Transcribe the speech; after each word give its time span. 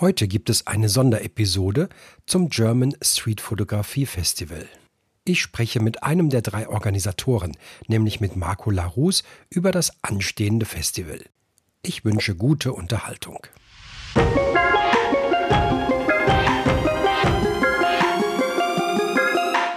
Heute 0.00 0.28
gibt 0.28 0.48
es 0.48 0.66
eine 0.66 0.88
Sonderepisode 0.88 1.90
zum 2.24 2.48
German 2.48 2.96
Street 3.02 3.42
Photography 3.42 4.06
Festival. 4.06 4.66
Ich 5.26 5.42
spreche 5.42 5.78
mit 5.78 6.02
einem 6.02 6.30
der 6.30 6.40
drei 6.40 6.66
Organisatoren, 6.70 7.54
nämlich 7.86 8.18
mit 8.18 8.34
Marco 8.34 8.70
Larus, 8.70 9.24
über 9.50 9.72
das 9.72 9.92
anstehende 10.00 10.64
Festival. 10.64 11.20
Ich 11.82 12.02
wünsche 12.06 12.34
gute 12.34 12.72
Unterhaltung. 12.72 13.46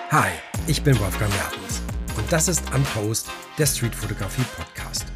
Hi, 0.10 0.32
ich 0.68 0.82
bin 0.84 0.98
Wolfgang 1.02 1.34
Mertens 1.34 1.82
und 2.16 2.32
das 2.32 2.48
ist 2.48 2.64
Unpost, 2.74 3.28
der 3.58 3.66
Street 3.66 3.94
Fotografie 3.94 4.46
Podcast. 4.56 5.13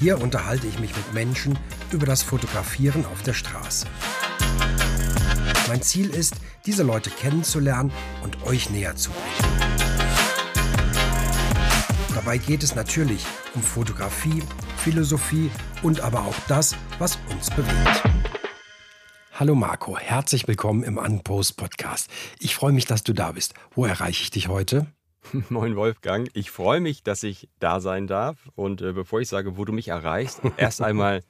Hier 0.00 0.18
unterhalte 0.18 0.66
ich 0.66 0.78
mich 0.78 0.96
mit 0.96 1.12
Menschen 1.12 1.58
über 1.90 2.06
das 2.06 2.22
Fotografieren 2.22 3.04
auf 3.04 3.22
der 3.22 3.34
Straße. 3.34 3.86
Mein 5.68 5.82
Ziel 5.82 6.08
ist, 6.08 6.36
diese 6.64 6.84
Leute 6.84 7.10
kennenzulernen 7.10 7.92
und 8.22 8.42
euch 8.44 8.70
näher 8.70 8.96
zu 8.96 9.10
bringen. 9.10 9.66
Dabei 12.14 12.38
geht 12.38 12.62
es 12.62 12.74
natürlich 12.74 13.26
um 13.54 13.60
Fotografie, 13.60 14.42
Philosophie 14.78 15.50
und 15.82 16.00
aber 16.00 16.24
auch 16.24 16.36
das, 16.48 16.74
was 16.98 17.18
uns 17.28 17.50
bewegt. 17.50 18.02
Hallo 19.34 19.54
Marco, 19.54 19.98
herzlich 19.98 20.48
willkommen 20.48 20.82
im 20.82 20.96
Unpost 20.96 21.58
Podcast. 21.58 22.08
Ich 22.38 22.54
freue 22.54 22.72
mich, 22.72 22.86
dass 22.86 23.04
du 23.04 23.12
da 23.12 23.32
bist. 23.32 23.52
Wo 23.74 23.84
erreiche 23.84 24.22
ich 24.22 24.30
dich 24.30 24.48
heute? 24.48 24.86
Moin 25.50 25.76
Wolfgang, 25.76 26.28
ich 26.34 26.50
freue 26.50 26.80
mich, 26.80 27.02
dass 27.02 27.22
ich 27.22 27.48
da 27.58 27.80
sein 27.80 28.06
darf. 28.06 28.38
Und 28.54 28.82
äh, 28.82 28.92
bevor 28.92 29.20
ich 29.20 29.28
sage, 29.28 29.56
wo 29.56 29.64
du 29.64 29.72
mich 29.72 29.88
erreichst, 29.88 30.42
erst 30.56 30.82
einmal 30.82 31.22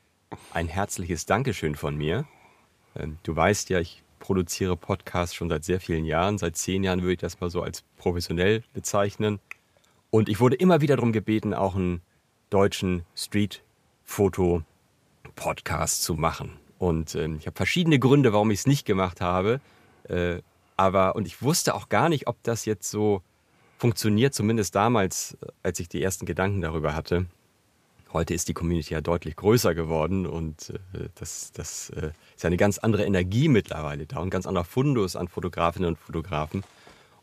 ein 0.55 0.69
herzliches 0.69 1.27
Dankeschön 1.27 1.75
von 1.75 1.97
mir. 1.97 2.25
Ähm, 2.97 3.19
du 3.23 3.35
weißt 3.35 3.71
ja, 3.71 3.80
ich 3.80 4.03
produziere 4.19 4.77
Podcasts 4.77 5.35
schon 5.35 5.49
seit 5.49 5.65
sehr 5.65 5.80
vielen 5.80 6.05
Jahren. 6.05 6.38
Seit 6.38 6.57
zehn 6.57 6.85
Jahren 6.85 7.02
würde 7.02 7.15
ich 7.15 7.19
das 7.19 7.41
mal 7.41 7.51
so 7.51 7.63
als 7.63 7.82
professionell 7.97 8.63
bezeichnen. 8.74 9.41
Und 10.10 10.29
ich 10.29 10.38
wurde 10.41 10.57
immer 10.57 10.80
wieder 10.80 10.97
darum 10.97 11.13
gebeten, 11.13 11.54
auch 11.54 11.75
einen 11.75 12.02
deutschen 12.51 13.04
Street-Foto-Podcast 13.16 16.02
zu 16.02 16.15
machen. 16.15 16.59
Und 16.79 17.15
ähm, 17.15 17.37
ich 17.38 17.47
habe 17.47 17.57
verschiedene 17.57 17.99
Gründe, 17.99 18.32
warum 18.32 18.51
ich 18.51 18.60
es 18.60 18.66
nicht 18.66 18.87
gemacht 18.87 19.21
habe. 19.21 19.60
Äh, 20.04 20.38
aber, 20.77 21.16
und 21.16 21.27
ich 21.27 21.43
wusste 21.43 21.75
auch 21.75 21.88
gar 21.88 22.09
nicht, 22.09 22.27
ob 22.27 22.43
das 22.43 22.65
jetzt 22.65 22.91
so 22.91 23.23
funktioniert, 23.80 24.34
zumindest 24.34 24.74
damals, 24.74 25.38
als 25.62 25.80
ich 25.80 25.88
die 25.88 26.02
ersten 26.02 26.26
Gedanken 26.26 26.60
darüber 26.60 26.95
hatte. 26.95 27.24
Heute 28.12 28.34
ist 28.34 28.48
die 28.48 28.52
Community 28.52 28.92
ja 28.92 29.00
deutlich 29.00 29.36
größer 29.36 29.74
geworden 29.74 30.26
und 30.26 30.74
äh, 30.92 31.09
das, 31.14 31.50
das 31.52 31.88
äh, 31.90 32.10
ist 32.36 32.42
ja 32.42 32.48
eine 32.48 32.58
ganz 32.58 32.76
andere 32.78 33.04
Energie 33.04 33.48
mittlerweile 33.48 34.04
da 34.04 34.18
und 34.18 34.28
ganz 34.28 34.46
anderer 34.46 34.64
Fundus 34.64 35.16
an 35.16 35.28
Fotografinnen 35.28 35.88
und 35.88 35.98
Fotografen. 35.98 36.62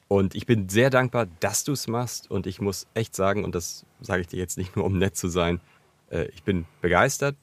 Und 0.07 0.33
ich 0.33 0.47
bin 0.47 0.67
sehr 0.67 0.89
dankbar, 0.89 1.27
dass 1.41 1.63
du 1.63 1.73
es 1.73 1.87
machst 1.87 2.31
und 2.31 2.47
ich 2.47 2.59
muss 2.59 2.87
echt 2.95 3.15
sagen, 3.15 3.43
und 3.43 3.53
das 3.53 3.85
sage 4.01 4.21
ich 4.21 4.27
dir 4.27 4.39
jetzt 4.39 4.57
nicht 4.57 4.75
nur, 4.75 4.85
um 4.85 4.97
nett 4.97 5.15
zu 5.15 5.27
sein, 5.27 5.59
äh, 6.09 6.25
ich 6.29 6.41
bin 6.41 6.65
begeistert. 6.81 7.35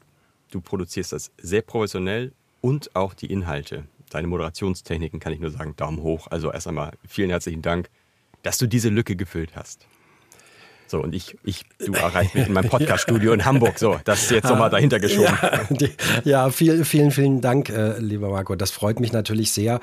Du 0.50 0.60
produzierst 0.60 1.12
das 1.12 1.30
sehr 1.38 1.62
professionell 1.62 2.32
und 2.62 2.96
auch 2.96 3.14
die 3.14 3.26
Inhalte. 3.26 3.84
Deine 4.10 4.26
Moderationstechniken 4.26 5.20
kann 5.20 5.32
ich 5.32 5.40
nur 5.40 5.50
sagen, 5.50 5.76
Daumen 5.76 6.02
hoch. 6.02 6.26
Also 6.30 6.50
erst 6.50 6.66
einmal 6.66 6.92
vielen 7.06 7.30
herzlichen 7.30 7.62
Dank 7.62 7.90
dass 8.44 8.58
du 8.58 8.68
diese 8.68 8.90
Lücke 8.90 9.16
gefüllt 9.16 9.56
hast. 9.56 9.88
So, 10.94 11.00
und 11.00 11.12
ich, 11.12 11.36
ich 11.42 11.64
du 11.84 11.92
erreichst 11.92 12.36
mich 12.36 12.46
in 12.46 12.52
meinem 12.52 12.70
Podcaststudio 12.70 13.32
in 13.32 13.44
Hamburg. 13.44 13.80
So, 13.80 13.98
das 14.04 14.22
ist 14.22 14.30
jetzt 14.30 14.48
nochmal 14.48 14.70
dahinter 14.70 15.00
geschoben. 15.00 15.36
Ja, 15.42 15.60
die, 15.68 15.90
ja, 16.22 16.50
vielen, 16.50 16.84
vielen, 16.84 17.10
vielen 17.10 17.40
Dank, 17.40 17.68
äh, 17.68 17.98
lieber 17.98 18.30
Marco. 18.30 18.54
Das 18.54 18.70
freut 18.70 19.00
mich 19.00 19.12
natürlich 19.12 19.50
sehr. 19.50 19.80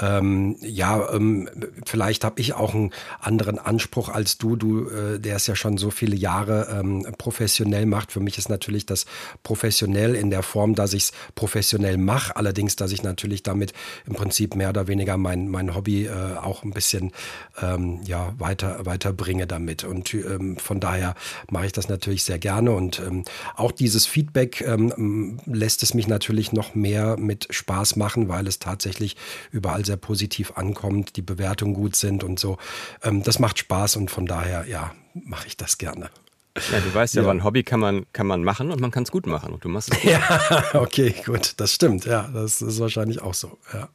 Ähm, 0.00 0.56
ja, 0.60 1.12
ähm, 1.12 1.48
vielleicht 1.84 2.24
habe 2.24 2.40
ich 2.40 2.54
auch 2.54 2.74
einen 2.74 2.92
anderen 3.20 3.58
Anspruch 3.58 4.08
als 4.08 4.38
du, 4.38 4.54
du, 4.54 4.88
äh, 4.88 5.18
der 5.18 5.36
es 5.36 5.46
ja 5.48 5.56
schon 5.56 5.78
so 5.78 5.90
viele 5.90 6.14
Jahre 6.14 6.68
ähm, 6.78 7.06
professionell 7.18 7.86
macht. 7.86 8.12
Für 8.12 8.20
mich 8.20 8.38
ist 8.38 8.48
natürlich 8.48 8.86
das 8.86 9.04
professionell 9.42 10.14
in 10.14 10.30
der 10.30 10.42
Form, 10.42 10.76
dass 10.76 10.92
ich 10.94 11.04
es 11.04 11.12
professionell 11.34 11.98
mache, 11.98 12.36
allerdings, 12.36 12.76
dass 12.76 12.92
ich 12.92 13.02
natürlich 13.02 13.42
damit 13.42 13.72
im 14.06 14.14
Prinzip 14.14 14.54
mehr 14.54 14.70
oder 14.70 14.86
weniger 14.86 15.16
mein, 15.16 15.48
mein 15.48 15.74
Hobby 15.74 16.06
äh, 16.06 16.36
auch 16.40 16.62
ein 16.62 16.72
bisschen 16.72 17.12
ähm, 17.60 18.00
ja, 18.04 18.32
weiter, 18.38 18.86
weiterbringe 18.86 19.46
damit. 19.46 19.84
Und 19.84 20.14
ähm, 20.14 20.51
von 20.56 20.80
daher 20.80 21.14
mache 21.50 21.66
ich 21.66 21.72
das 21.72 21.88
natürlich 21.88 22.24
sehr 22.24 22.38
gerne. 22.38 22.72
Und 22.72 23.00
ähm, 23.00 23.24
auch 23.56 23.72
dieses 23.72 24.06
Feedback 24.06 24.60
ähm, 24.62 25.38
lässt 25.46 25.82
es 25.82 25.94
mich 25.94 26.06
natürlich 26.06 26.52
noch 26.52 26.74
mehr 26.74 27.16
mit 27.16 27.48
Spaß 27.50 27.96
machen, 27.96 28.28
weil 28.28 28.46
es 28.46 28.58
tatsächlich 28.58 29.16
überall 29.50 29.84
sehr 29.84 29.96
positiv 29.96 30.52
ankommt, 30.56 31.16
die 31.16 31.22
Bewertungen 31.22 31.74
gut 31.74 31.96
sind 31.96 32.24
und 32.24 32.38
so. 32.38 32.58
Ähm, 33.02 33.22
das 33.22 33.38
macht 33.38 33.58
Spaß 33.58 33.96
und 33.96 34.10
von 34.10 34.26
daher, 34.26 34.66
ja, 34.66 34.92
mache 35.14 35.46
ich 35.46 35.56
das 35.56 35.78
gerne. 35.78 36.10
Ja, 36.70 36.80
du 36.80 36.94
weißt 36.94 37.14
ja, 37.14 37.22
ja. 37.22 37.30
ein 37.30 37.44
Hobby 37.44 37.62
kann 37.62 37.80
man, 37.80 38.04
kann 38.12 38.26
man 38.26 38.44
machen 38.44 38.70
und 38.70 38.78
man 38.78 38.90
kann 38.90 39.04
es 39.04 39.10
gut 39.10 39.26
machen. 39.26 39.54
Und 39.54 39.64
du 39.64 39.70
machst 39.70 39.90
es 39.90 40.00
gut. 40.00 40.10
Ja, 40.12 40.64
okay, 40.74 41.14
gut, 41.24 41.54
das 41.56 41.72
stimmt. 41.72 42.04
Ja, 42.04 42.28
das 42.32 42.60
ist 42.60 42.78
wahrscheinlich 42.78 43.22
auch 43.22 43.32
so. 43.32 43.56
Ja, 43.72 43.88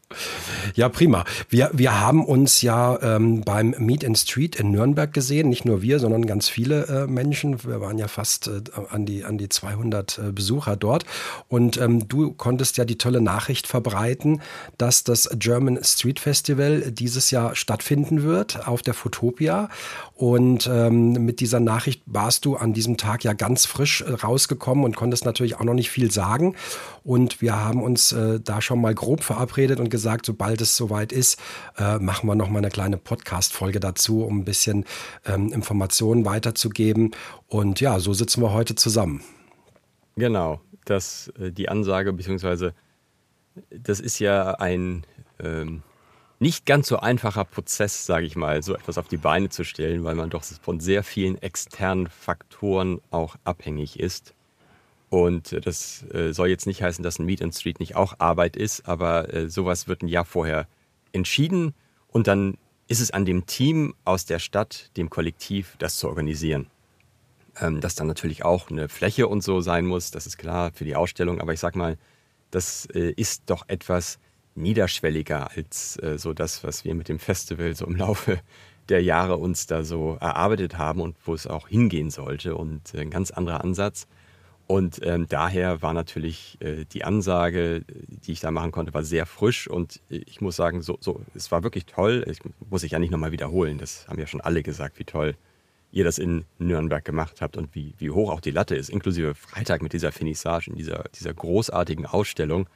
ja 0.73 0.89
prima. 0.89 1.23
Wir, 1.49 1.69
wir 1.73 1.99
haben 1.99 2.25
uns 2.25 2.63
ja 2.63 2.99
ähm, 3.03 3.41
beim 3.41 3.75
Meet 3.77 4.03
and 4.03 4.17
Street 4.17 4.55
in 4.55 4.71
Nürnberg 4.71 5.13
gesehen. 5.13 5.49
Nicht 5.49 5.65
nur 5.65 5.83
wir, 5.83 5.99
sondern 5.99 6.25
ganz 6.25 6.49
viele 6.49 6.87
äh, 6.87 7.07
Menschen. 7.07 7.63
Wir 7.63 7.79
waren 7.79 7.99
ja 7.99 8.07
fast 8.07 8.47
äh, 8.47 8.61
an, 8.89 9.05
die, 9.05 9.23
an 9.23 9.37
die 9.37 9.49
200 9.49 10.17
äh, 10.17 10.31
Besucher 10.31 10.75
dort. 10.75 11.05
Und 11.47 11.77
ähm, 11.77 12.07
du 12.07 12.31
konntest 12.31 12.77
ja 12.77 12.85
die 12.85 12.97
tolle 12.97 13.21
Nachricht 13.21 13.67
verbreiten, 13.67 14.41
dass 14.79 15.03
das 15.03 15.29
German 15.35 15.83
Street 15.83 16.19
Festival 16.19 16.91
dieses 16.91 17.29
Jahr 17.29 17.55
stattfinden 17.55 18.23
wird 18.23 18.67
auf 18.67 18.81
der 18.81 18.95
Fotopia. 18.95 19.69
Und 20.15 20.67
ähm, 20.71 21.11
mit 21.23 21.39
dieser 21.39 21.59
Nachricht 21.59 22.01
warst 22.07 22.45
du 22.45 22.46
an 22.55 22.73
diesem 22.73 22.97
Tag 22.97 23.23
ja 23.23 23.33
ganz 23.33 23.65
frisch 23.65 24.01
äh, 24.01 24.11
rausgekommen 24.11 24.83
und 24.83 24.95
konntest 24.95 25.25
natürlich 25.25 25.55
auch 25.55 25.63
noch 25.63 25.73
nicht 25.73 25.89
viel 25.89 26.11
sagen. 26.11 26.55
Und 27.03 27.41
wir 27.41 27.55
haben 27.55 27.83
uns 27.83 28.11
äh, 28.11 28.39
da 28.39 28.61
schon 28.61 28.81
mal 28.81 28.95
grob 28.95 29.23
verabredet 29.23 29.79
und 29.79 29.89
gesagt, 29.89 30.25
sobald 30.25 30.61
es 30.61 30.75
soweit 30.75 31.11
ist, 31.11 31.39
äh, 31.77 31.97
machen 31.99 32.27
wir 32.27 32.35
noch 32.35 32.49
mal 32.49 32.59
eine 32.59 32.69
kleine 32.69 32.97
Podcast-Folge 32.97 33.79
dazu, 33.79 34.23
um 34.23 34.39
ein 34.39 34.45
bisschen 34.45 34.85
ähm, 35.25 35.51
Informationen 35.51 36.25
weiterzugeben. 36.25 37.11
Und 37.47 37.81
ja, 37.81 37.99
so 37.99 38.13
sitzen 38.13 38.41
wir 38.41 38.53
heute 38.53 38.75
zusammen. 38.75 39.21
Genau, 40.15 40.61
das, 40.85 41.31
äh, 41.39 41.51
die 41.51 41.69
Ansage, 41.69 42.13
beziehungsweise 42.13 42.73
das 43.69 43.99
ist 43.99 44.19
ja 44.19 44.51
ein 44.55 45.03
ähm, 45.39 45.83
nicht 46.39 46.65
ganz 46.65 46.87
so 46.87 46.97
einfacher 46.97 47.45
Prozess, 47.45 48.05
sage 48.05 48.25
ich 48.25 48.35
mal, 48.35 48.61
so 48.61 48.75
etwas 48.75 48.97
auf 48.97 49.07
die 49.07 49.17
Beine 49.17 49.49
zu 49.49 49.63
stellen, 49.63 50.03
weil 50.03 50.15
man 50.15 50.29
doch 50.29 50.43
von 50.43 50.79
sehr 50.79 51.03
vielen 51.03 51.41
externen 51.41 52.07
Faktoren 52.07 53.01
auch 53.09 53.35
abhängig 53.43 53.99
ist. 53.99 54.33
Und 55.09 55.65
das 55.65 56.05
äh, 56.13 56.33
soll 56.33 56.49
jetzt 56.49 56.67
nicht 56.67 56.81
heißen, 56.81 57.03
dass 57.03 57.17
ein 57.17 57.25
Meet 57.25 57.41
and 57.41 57.55
Street 57.55 57.79
nicht 57.79 57.95
auch 57.95 58.15
Arbeit 58.19 58.55
ist, 58.55 58.87
aber 58.87 59.33
äh, 59.33 59.49
sowas 59.49 59.87
wird 59.87 60.03
ein 60.03 60.09
Jahr 60.09 60.25
vorher 60.25 60.67
entschieden 61.13 61.73
und 62.09 62.27
dann 62.27 62.57
ist 62.87 62.99
es 62.99 63.11
an 63.11 63.25
dem 63.25 63.45
Team 63.45 63.95
aus 64.05 64.25
der 64.25 64.39
Stadt, 64.39 64.91
dem 64.97 65.09
Kollektiv, 65.09 65.75
das 65.79 65.97
zu 65.97 66.07
organisieren. 66.07 66.67
Ähm, 67.59 67.81
dass 67.81 67.95
dann 67.95 68.07
natürlich 68.07 68.43
auch 68.45 68.69
eine 68.69 68.89
Fläche 68.89 69.27
und 69.27 69.41
so 69.43 69.61
sein 69.61 69.85
muss, 69.85 70.11
das 70.11 70.27
ist 70.27 70.37
klar 70.37 70.71
für 70.73 70.85
die 70.85 70.95
Ausstellung, 70.95 71.41
aber 71.41 71.53
ich 71.53 71.59
sag 71.59 71.75
mal, 71.75 71.97
das 72.51 72.85
äh, 72.93 73.11
ist 73.15 73.43
doch 73.47 73.67
etwas, 73.67 74.19
niederschwelliger 74.57 75.51
als 75.55 75.97
äh, 76.01 76.17
so 76.17 76.33
das, 76.33 76.63
was 76.63 76.83
wir 76.83 76.95
mit 76.95 77.09
dem 77.09 77.19
Festival 77.19 77.75
so 77.75 77.85
im 77.85 77.95
Laufe 77.95 78.39
der 78.89 79.03
Jahre 79.03 79.37
uns 79.37 79.67
da 79.67 79.83
so 79.83 80.17
erarbeitet 80.19 80.77
haben 80.77 81.01
und 81.01 81.15
wo 81.25 81.33
es 81.33 81.45
auch 81.47 81.67
hingehen 81.67 82.09
sollte 82.09 82.55
und 82.55 82.93
äh, 82.93 83.01
ein 83.01 83.09
ganz 83.09 83.31
anderer 83.31 83.63
Ansatz. 83.63 84.07
Und 84.65 84.99
ähm, 85.03 85.27
daher 85.29 85.81
war 85.81 85.93
natürlich 85.93 86.57
äh, 86.59 86.83
die 86.91 87.05
Ansage, 87.05 87.85
die 87.87 88.33
ich 88.33 88.41
da 88.41 88.51
machen 88.51 88.71
konnte, 88.71 88.93
war 88.93 89.03
sehr 89.03 89.25
frisch 89.25 89.69
und 89.69 90.01
ich 90.09 90.41
muss 90.41 90.57
sagen, 90.57 90.81
so, 90.81 90.97
so, 90.99 91.21
es 91.33 91.51
war 91.53 91.63
wirklich 91.63 91.85
toll. 91.85 92.25
Ich 92.29 92.39
muss 92.69 92.83
ich 92.83 92.91
ja 92.91 92.99
nicht 92.99 93.11
nochmal 93.11 93.31
wiederholen. 93.31 93.77
Das 93.77 94.07
haben 94.09 94.19
ja 94.19 94.27
schon 94.27 94.41
alle 94.41 94.63
gesagt, 94.63 94.99
wie 94.99 95.05
toll 95.05 95.35
ihr 95.91 96.03
das 96.03 96.17
in 96.17 96.43
Nürnberg 96.59 97.03
gemacht 97.03 97.41
habt 97.41 97.55
und 97.55 97.73
wie, 97.73 97.93
wie 97.97 98.11
hoch 98.11 98.29
auch 98.29 98.41
die 98.41 98.51
Latte 98.51 98.75
ist, 98.75 98.89
inklusive 98.89 99.35
Freitag 99.35 99.81
mit 99.81 99.93
dieser 99.93 100.11
Finissage, 100.11 100.69
in 100.69 100.75
dieser, 100.75 101.05
dieser 101.17 101.33
großartigen 101.33 102.05
Ausstellung 102.05 102.67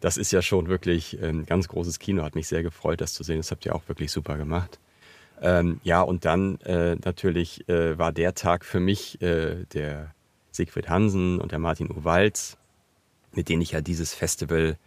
das 0.00 0.16
ist 0.16 0.32
ja 0.32 0.42
schon 0.42 0.68
wirklich 0.68 1.20
ein 1.22 1.46
ganz 1.46 1.68
großes 1.68 1.98
Kino. 1.98 2.22
Hat 2.22 2.34
mich 2.34 2.48
sehr 2.48 2.62
gefreut, 2.62 3.00
das 3.00 3.14
zu 3.14 3.22
sehen. 3.22 3.38
Das 3.38 3.50
habt 3.50 3.64
ihr 3.66 3.74
auch 3.74 3.88
wirklich 3.88 4.12
super 4.12 4.36
gemacht. 4.36 4.78
Ähm, 5.40 5.80
ja, 5.82 6.00
und 6.00 6.24
dann 6.24 6.60
äh, 6.60 6.96
natürlich 7.04 7.68
äh, 7.68 7.98
war 7.98 8.12
der 8.12 8.34
Tag 8.34 8.64
für 8.64 8.80
mich 8.80 9.20
äh, 9.20 9.64
der 9.72 10.14
Siegfried 10.50 10.88
Hansen 10.88 11.38
und 11.38 11.52
der 11.52 11.58
Martin 11.58 11.90
Uwalz, 11.90 12.56
mit 13.34 13.48
denen 13.48 13.62
ich 13.62 13.72
ja 13.72 13.82
dieses 13.82 14.14
Festival 14.14 14.78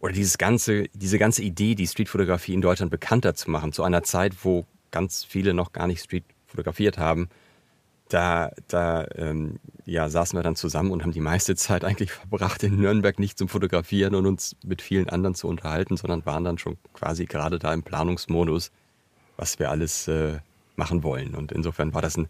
oder 0.00 0.12
dieses 0.12 0.36
ganze, 0.36 0.84
diese 0.92 1.18
ganze 1.18 1.42
Idee, 1.42 1.74
die 1.74 1.86
Streetfotografie 1.86 2.52
in 2.52 2.60
Deutschland 2.60 2.90
bekannter 2.90 3.34
zu 3.34 3.50
machen, 3.50 3.72
zu 3.72 3.82
einer 3.82 4.02
Zeit, 4.02 4.44
wo 4.44 4.66
ganz 4.90 5.24
viele 5.24 5.54
noch 5.54 5.72
gar 5.72 5.86
nicht 5.86 6.02
Street 6.02 6.24
fotografiert 6.46 6.98
haben, 6.98 7.30
da, 8.14 8.52
da 8.68 9.08
ähm, 9.16 9.58
ja, 9.86 10.08
saßen 10.08 10.38
wir 10.38 10.44
dann 10.44 10.54
zusammen 10.54 10.92
und 10.92 11.02
haben 11.02 11.10
die 11.10 11.20
meiste 11.20 11.56
Zeit 11.56 11.84
eigentlich 11.84 12.12
verbracht 12.12 12.62
in 12.62 12.76
Nürnberg 12.76 13.18
nicht 13.18 13.36
zum 13.36 13.48
Fotografieren 13.48 14.14
und 14.14 14.26
uns 14.26 14.54
mit 14.64 14.82
vielen 14.82 15.08
anderen 15.10 15.34
zu 15.34 15.48
unterhalten, 15.48 15.96
sondern 15.96 16.24
waren 16.24 16.44
dann 16.44 16.58
schon 16.58 16.76
quasi 16.92 17.26
gerade 17.26 17.58
da 17.58 17.74
im 17.74 17.82
Planungsmodus, 17.82 18.70
was 19.36 19.58
wir 19.58 19.68
alles 19.68 20.06
äh, 20.06 20.38
machen 20.76 21.02
wollen. 21.02 21.34
Und 21.34 21.50
insofern 21.50 21.92
war 21.92 22.02
das 22.02 22.16
ein, 22.16 22.28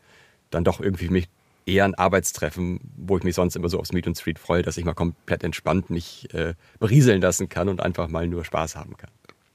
dann 0.51 0.65
doch 0.65 0.81
irgendwie 0.81 1.07
für 1.07 1.13
mich 1.13 1.29
eher 1.67 1.85
ein 1.85 1.95
Arbeitstreffen, 1.95 2.81
wo 2.97 3.19
ich 3.19 3.23
mich 3.23 3.35
sonst 3.35 3.55
immer 3.55 3.69
so 3.69 3.79
aufs 3.79 3.93
Meet 3.93 4.07
and 4.07 4.19
Street 4.19 4.39
freue, 4.39 4.63
dass 4.63 4.79
ich 4.79 4.87
mal 4.87 4.95
komplett 4.95 5.45
entspannt 5.45 5.91
mich 5.91 6.33
äh, 6.33 6.55
berieseln 6.79 7.21
lassen 7.21 7.51
kann 7.51 7.69
und 7.69 7.83
einfach 7.83 8.09
mal 8.09 8.27
nur 8.27 8.47
Spaß 8.47 8.77
haben 8.77 8.97
kann. 8.97 9.11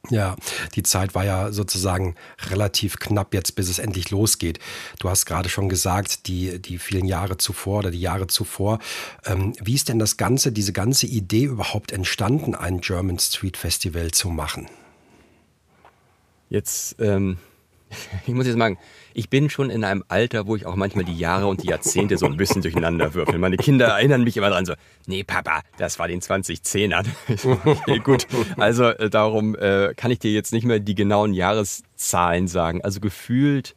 Ja, 0.07 0.37
die 0.75 0.83
Zeit 0.83 1.13
war 1.13 1.25
ja 1.25 1.51
sozusagen 1.51 2.15
relativ 2.47 2.99
knapp 2.99 3.33
jetzt, 3.33 3.55
bis 3.55 3.69
es 3.69 3.79
endlich 3.79 4.11
losgeht. 4.11 4.57
Du 4.99 5.09
hast 5.09 5.25
gerade 5.25 5.49
schon 5.49 5.67
gesagt, 5.67 6.27
die, 6.27 6.59
die 6.59 6.79
vielen 6.79 7.05
Jahre 7.05 7.37
zuvor 7.37 7.79
oder 7.79 7.91
die 7.91 7.99
Jahre 7.99 8.27
zuvor. 8.27 8.79
Ähm, 9.25 9.53
wie 9.61 9.75
ist 9.75 9.89
denn 9.89 9.99
das 9.99 10.17
Ganze, 10.17 10.51
diese 10.51 10.73
ganze 10.73 11.05
Idee 11.05 11.43
überhaupt 11.43 11.91
entstanden, 11.91 12.55
ein 12.55 12.79
German 12.79 13.19
Street 13.19 13.57
Festival 13.57 14.11
zu 14.11 14.29
machen? 14.29 14.67
Jetzt, 16.49 16.95
ähm, 16.99 17.37
ich 18.27 18.33
muss 18.33 18.45
jetzt 18.45 18.57
sagen, 18.57 18.77
ich 19.13 19.29
bin 19.29 19.49
schon 19.49 19.69
in 19.69 19.83
einem 19.83 20.03
Alter, 20.07 20.47
wo 20.47 20.55
ich 20.55 20.65
auch 20.65 20.75
manchmal 20.75 21.05
die 21.05 21.17
Jahre 21.17 21.47
und 21.47 21.63
die 21.63 21.67
Jahrzehnte 21.67 22.17
so 22.17 22.25
ein 22.25 22.37
bisschen 22.37 22.61
durcheinander 22.61 23.13
würfel. 23.13 23.37
Meine 23.39 23.57
Kinder 23.57 23.87
erinnern 23.87 24.23
mich 24.23 24.37
immer 24.37 24.49
dran 24.49 24.65
so, 24.65 24.73
nee 25.07 25.23
Papa, 25.23 25.61
das 25.77 25.99
war 25.99 26.07
den 26.07 26.21
2010ern. 26.21 27.05
okay, 27.65 27.99
gut. 27.99 28.27
Also 28.57 28.85
äh, 28.85 29.09
darum 29.09 29.55
äh, 29.55 29.93
kann 29.95 30.11
ich 30.11 30.19
dir 30.19 30.31
jetzt 30.31 30.53
nicht 30.53 30.65
mehr 30.65 30.79
die 30.79 30.95
genauen 30.95 31.33
Jahreszahlen 31.33 32.47
sagen. 32.47 32.83
Also 32.83 32.99
gefühlt, 32.99 33.75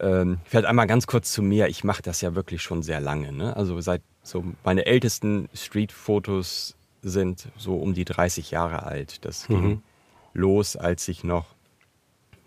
ähm, 0.00 0.38
vielleicht 0.44 0.66
einmal 0.66 0.86
ganz 0.86 1.06
kurz 1.06 1.32
zu 1.32 1.42
mir, 1.42 1.68
ich 1.68 1.84
mache 1.84 2.02
das 2.02 2.20
ja 2.20 2.34
wirklich 2.34 2.62
schon 2.62 2.82
sehr 2.82 3.00
lange. 3.00 3.32
Ne? 3.32 3.56
Also 3.56 3.80
seit 3.80 4.02
so 4.22 4.44
meine 4.64 4.86
ältesten 4.86 5.48
Street-Fotos 5.54 6.74
sind 7.02 7.48
so 7.56 7.76
um 7.76 7.94
die 7.94 8.04
30 8.04 8.50
Jahre 8.50 8.84
alt. 8.84 9.24
Das 9.24 9.46
ging 9.46 9.68
mhm. 9.68 9.82
los, 10.32 10.76
als 10.76 11.06
ich 11.08 11.22
noch 11.22 11.53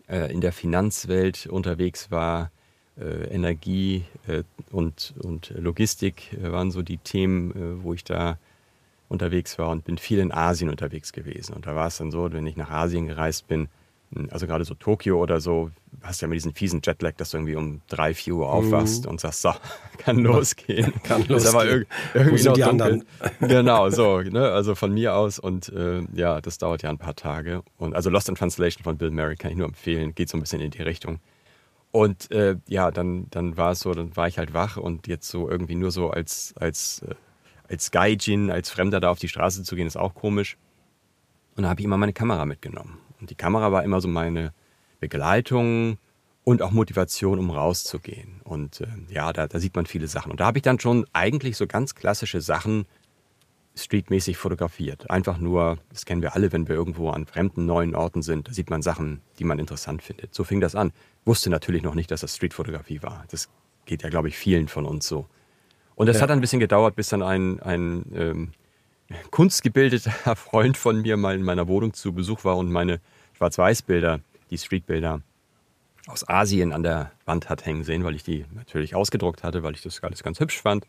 äh, 0.07 0.31
in 0.31 0.41
der 0.41 0.53
Finanzwelt 0.53 1.47
unterwegs 1.47 2.11
war. 2.11 2.51
Äh, 2.99 3.25
Energie 3.25 4.05
äh, 4.27 4.43
und, 4.71 5.13
und 5.19 5.53
Logistik 5.55 6.35
waren 6.41 6.71
so 6.71 6.81
die 6.81 6.97
Themen, 6.97 7.83
wo 7.83 7.93
ich 7.93 8.03
da 8.03 8.37
unterwegs 9.09 9.57
war 9.59 9.69
und 9.69 9.85
bin 9.85 9.97
viel 9.97 10.19
in 10.19 10.31
Asien 10.31 10.69
unterwegs 10.69 11.13
gewesen. 11.13 11.53
Und 11.53 11.65
da 11.67 11.75
war 11.75 11.87
es 11.87 11.97
dann 11.97 12.11
so, 12.11 12.31
wenn 12.31 12.47
ich 12.47 12.57
nach 12.57 12.71
Asien 12.71 13.07
gereist 13.07 13.47
bin, 13.47 13.69
also 14.29 14.47
gerade 14.47 14.63
so 14.63 14.73
Tokio 14.73 15.21
oder 15.21 15.41
so, 15.41 15.69
hast 16.01 16.21
du 16.21 16.25
ja 16.25 16.29
mit 16.29 16.37
diesen 16.37 16.53
fiesen 16.53 16.81
Jetlag, 16.83 17.15
dass 17.17 17.31
du 17.31 17.37
irgendwie 17.37 17.55
um 17.55 17.81
drei, 17.89 18.13
vier 18.13 18.35
Uhr 18.35 18.49
aufwachst 18.49 19.03
mhm. 19.03 19.11
und 19.11 19.19
sagst, 19.19 19.41
so, 19.41 19.53
kann 19.97 20.19
losgehen. 20.19 20.93
Kann 21.03 21.21
losgehen. 21.21 21.37
Ist 21.37 21.47
aber 21.47 21.65
irg 21.65 21.87
irgendwie 22.13 22.43
noch 22.43 22.53
die 22.53 22.61
dunkel. 22.61 22.85
anderen? 22.85 23.05
genau, 23.41 23.89
so, 23.89 24.21
ne? 24.21 24.51
also 24.51 24.75
von 24.75 24.93
mir 24.93 25.15
aus 25.15 25.39
und 25.39 25.69
äh, 25.69 26.03
ja, 26.13 26.39
das 26.39 26.57
dauert 26.57 26.83
ja 26.83 26.89
ein 26.89 26.97
paar 26.97 27.15
Tage. 27.15 27.63
Und 27.77 27.95
also 27.95 28.09
Lost 28.09 28.29
in 28.29 28.35
Translation 28.35 28.83
von 28.83 28.97
Bill 28.97 29.11
Murray 29.11 29.35
kann 29.35 29.51
ich 29.51 29.57
nur 29.57 29.67
empfehlen, 29.67 30.15
geht 30.15 30.29
so 30.29 30.37
ein 30.37 30.41
bisschen 30.41 30.61
in 30.61 30.71
die 30.71 30.81
Richtung. 30.81 31.19
Und 31.91 32.31
äh, 32.31 32.57
ja, 32.67 32.91
dann, 32.91 33.27
dann 33.31 33.57
war 33.57 33.71
es 33.71 33.81
so, 33.81 33.93
dann 33.93 34.15
war 34.15 34.27
ich 34.27 34.37
halt 34.37 34.53
wach 34.53 34.77
und 34.77 35.07
jetzt 35.07 35.29
so 35.29 35.49
irgendwie 35.49 35.75
nur 35.75 35.91
so 35.91 36.09
als, 36.09 36.53
als, 36.57 37.01
äh, 37.07 37.15
als 37.69 37.91
Gaijin, 37.91 38.51
als 38.51 38.69
Fremder 38.69 38.99
da 38.99 39.09
auf 39.09 39.19
die 39.19 39.29
Straße 39.29 39.63
zu 39.63 39.75
gehen, 39.75 39.87
ist 39.87 39.97
auch 39.97 40.13
komisch. 40.13 40.57
Und 41.55 41.63
da 41.63 41.69
habe 41.69 41.81
ich 41.81 41.85
immer 41.85 41.97
meine 41.97 42.13
Kamera 42.13 42.45
mitgenommen. 42.45 42.99
Und 43.19 43.29
die 43.29 43.35
Kamera 43.35 43.71
war 43.71 43.83
immer 43.83 44.01
so 44.01 44.07
meine 44.07 44.53
Begleitung 44.99 45.97
und 46.43 46.61
auch 46.61 46.71
Motivation, 46.71 47.39
um 47.39 47.51
rauszugehen. 47.51 48.41
Und 48.43 48.81
äh, 48.81 48.87
ja, 49.09 49.33
da, 49.33 49.47
da, 49.47 49.59
sieht 49.59 49.75
man 49.75 49.85
viele 49.85 50.07
Sachen. 50.07 50.31
Und 50.31 50.39
da 50.39 50.45
habe 50.45 50.57
ich 50.59 50.63
dann 50.63 50.79
schon 50.79 51.05
eigentlich 51.13 51.57
so 51.57 51.67
ganz 51.67 51.93
klassische 51.93 52.41
Sachen 52.41 52.85
streetmäßig 53.75 54.37
fotografiert. 54.37 55.09
Einfach 55.09 55.37
nur, 55.37 55.77
das 55.89 56.05
kennen 56.05 56.21
wir 56.21 56.35
alle, 56.35 56.51
wenn 56.51 56.67
wir 56.67 56.75
irgendwo 56.75 57.09
an 57.09 57.25
fremden 57.25 57.65
neuen 57.65 57.95
Orten 57.95 58.21
sind, 58.21 58.47
da 58.47 58.53
sieht 58.53 58.69
man 58.69 58.81
Sachen, 58.81 59.21
die 59.39 59.43
man 59.43 59.59
interessant 59.59 60.01
findet. 60.01 60.33
So 60.33 60.43
fing 60.43 60.61
das 60.61 60.73
an. 60.75 60.93
Wusste 61.25 61.49
natürlich 61.49 61.83
noch 61.83 61.95
nicht, 61.95 62.09
dass 62.11 62.21
das 62.21 62.35
Streetfotografie 62.35 63.03
war. 63.03 63.25
Das 63.29 63.49
geht 63.85 64.03
ja, 64.03 64.09
glaube 64.09 64.29
ich, 64.29 64.37
vielen 64.37 64.67
von 64.67 64.85
uns 64.85 65.07
so. 65.07 65.27
Und 65.95 66.07
es 66.07 66.17
ja. 66.17 66.23
hat 66.23 66.31
ein 66.31 66.41
bisschen 66.41 66.59
gedauert, 66.59 66.95
bis 66.95 67.09
dann 67.09 67.23
ein, 67.23 67.59
ein 67.59 68.05
ähm, 68.15 68.51
kunstgebildeter 69.31 70.35
Freund 70.35 70.77
von 70.77 71.01
mir 71.01 71.17
mal 71.17 71.35
in 71.35 71.43
meiner 71.43 71.67
Wohnung 71.67 71.93
zu 71.93 72.13
Besuch 72.13 72.43
war 72.43 72.57
und 72.57 72.71
meine 72.71 72.99
Schwarz-Weiß-Bilder, 73.37 74.21
die 74.49 74.57
Streetbilder 74.57 75.21
aus 76.07 76.27
Asien 76.27 76.73
an 76.73 76.83
der 76.83 77.11
Wand 77.25 77.49
hat 77.49 77.65
hängen 77.65 77.83
sehen, 77.83 78.03
weil 78.03 78.15
ich 78.15 78.23
die 78.23 78.45
natürlich 78.55 78.95
ausgedruckt 78.95 79.43
hatte, 79.43 79.63
weil 79.63 79.73
ich 79.73 79.81
das 79.81 80.01
alles 80.03 80.23
ganz 80.23 80.39
hübsch 80.39 80.61
fand. 80.61 80.85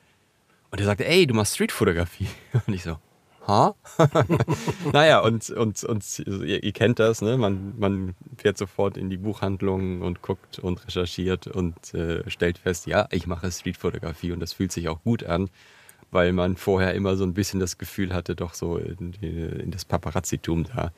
Und 0.70 0.80
er 0.80 0.86
sagte, 0.86 1.06
ey, 1.06 1.26
du 1.26 1.34
machst 1.34 1.54
Streetfotografie. 1.54 2.28
Und 2.66 2.74
ich 2.74 2.84
so, 2.84 2.98
ha? 3.46 3.74
naja, 4.92 5.20
und, 5.20 5.48
und, 5.50 5.82
und 5.82 6.18
ihr, 6.18 6.62
ihr, 6.62 6.72
kennt 6.72 6.98
das, 6.98 7.22
ne? 7.22 7.38
Man, 7.38 7.74
man 7.78 8.14
fährt 8.36 8.58
sofort 8.58 8.96
in 8.96 9.08
die 9.08 9.16
Buchhandlung 9.16 10.02
und 10.02 10.20
guckt 10.20 10.58
und 10.58 10.86
recherchiert 10.86 11.46
und 11.46 11.94
äh, 11.94 12.28
stellt 12.30 12.58
fest, 12.58 12.86
ja, 12.86 13.08
ich 13.10 13.26
mache 13.26 13.50
Streetfotografie 13.50 14.32
und 14.32 14.40
das 14.40 14.52
fühlt 14.52 14.70
sich 14.70 14.88
auch 14.88 15.02
gut 15.02 15.24
an 15.24 15.48
weil 16.10 16.32
man 16.32 16.56
vorher 16.56 16.94
immer 16.94 17.16
so 17.16 17.24
ein 17.24 17.34
bisschen 17.34 17.60
das 17.60 17.78
Gefühl 17.78 18.14
hatte, 18.14 18.34
doch 18.34 18.54
so 18.54 18.76
in, 18.78 19.12
in 19.20 19.70
das 19.70 19.84
Paparazzitum 19.84 20.64
da 20.64 20.92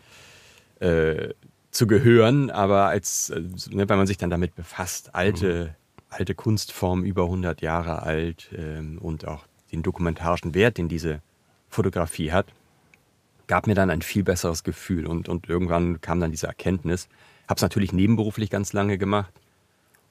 äh, 0.87 1.35
zu 1.71 1.87
gehören. 1.87 2.51
Aber 2.51 2.87
als, 2.87 3.31
äh, 3.31 3.41
ne, 3.71 3.89
wenn 3.89 3.99
man 3.99 4.07
sich 4.07 4.19
dann 4.19 4.31
damit 4.31 4.55
befasst, 4.55 5.15
alte, 5.15 5.65
mhm. 5.65 6.05
alte 6.11 6.35
Kunstform 6.35 7.05
über 7.05 7.25
100 7.25 7.61
Jahre 7.61 8.03
alt 8.03 8.51
ähm, 8.57 8.99
und 8.99 9.27
auch 9.27 9.47
den 9.73 9.83
dokumentarischen 9.83 10.55
Wert, 10.55 10.79
den 10.79 10.89
diese 10.89 11.23
Fotografie 11.69 12.33
hat, 12.33 12.47
gab 13.47 13.67
mir 13.67 13.75
dann 13.75 13.91
ein 13.91 14.03
viel 14.03 14.23
besseres 14.23 14.63
Gefühl. 14.63 15.07
Und, 15.07 15.29
und 15.29 15.49
irgendwann 15.49 16.01
kam 16.01 16.21
dann 16.21 16.31
diese 16.31 16.47
Erkenntnis. 16.47 17.09
Habe 17.49 17.57
es 17.57 17.63
natürlich 17.63 17.93
nebenberuflich 17.93 18.51
ganz 18.51 18.73
lange 18.73 18.97
gemacht 18.97 19.33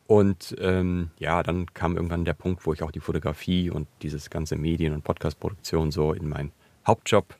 und 0.09 0.56
ähm, 0.59 1.11
ja, 1.19 1.44
dann 1.44 1.71
kam 1.75 1.95
irgendwann 1.95 2.25
der 2.25 2.33
Punkt, 2.33 2.65
wo 2.65 2.73
ich 2.73 2.81
auch 2.81 2.89
die 2.89 3.00
Fotografie 3.00 3.69
und 3.69 3.88
dieses 4.01 4.31
ganze 4.31 4.56
Medien- 4.56 4.94
und 4.94 5.03
Podcastproduktion 5.03 5.91
so 5.91 6.13
in 6.13 6.27
meinen 6.27 6.51
Hauptjob 6.88 7.35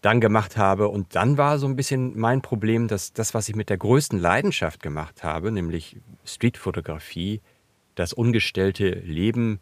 dann 0.00 0.20
gemacht 0.20 0.56
habe. 0.56 0.88
Und 0.88 1.14
dann 1.14 1.38
war 1.38 1.60
so 1.60 1.68
ein 1.68 1.76
bisschen 1.76 2.18
mein 2.18 2.42
Problem, 2.42 2.88
dass 2.88 3.12
das, 3.12 3.32
was 3.32 3.48
ich 3.48 3.54
mit 3.54 3.70
der 3.70 3.78
größten 3.78 4.18
Leidenschaft 4.18 4.82
gemacht 4.82 5.22
habe, 5.22 5.52
nämlich 5.52 5.98
Streetfotografie, 6.24 7.42
das 7.94 8.12
ungestellte 8.12 8.90
Leben 8.90 9.60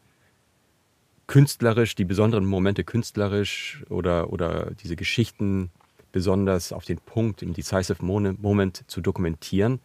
künstlerisch, 1.27 1.97
die 1.97 2.07
besonderen 2.07 2.47
Momente 2.47 2.83
künstlerisch 2.83 3.85
oder, 3.91 4.33
oder 4.33 4.71
diese 4.83 4.97
Geschichten 4.97 5.71
besonders 6.13 6.73
auf 6.73 6.87
den 6.87 6.97
Punkt, 6.99 7.43
im 7.43 7.53
Decisive 7.53 8.03
Moment 8.03 8.85
zu 8.91 9.03
dokumentieren, 9.03 9.81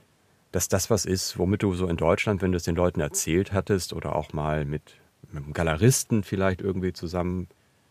dass 0.53 0.67
das 0.67 0.91
was 0.91 1.05
ist, 1.05 1.39
womit 1.39 1.63
du 1.63 1.73
so 1.73 1.87
in 1.87 1.97
Deutschland, 1.97 2.43
wenn 2.43 2.51
du 2.51 2.57
es 2.57 2.63
den 2.63 2.75
Leuten 2.75 3.01
erzählt 3.01 3.53
hattest 3.53 3.91
oder 3.91 4.15
auch 4.15 4.33
mal 4.33 4.65
mit, 4.65 4.83
mit 5.31 5.43
einem 5.43 5.53
Galeristen 5.53 6.23
vielleicht 6.23 6.61
irgendwie 6.61 6.93
zusammen 6.93 7.47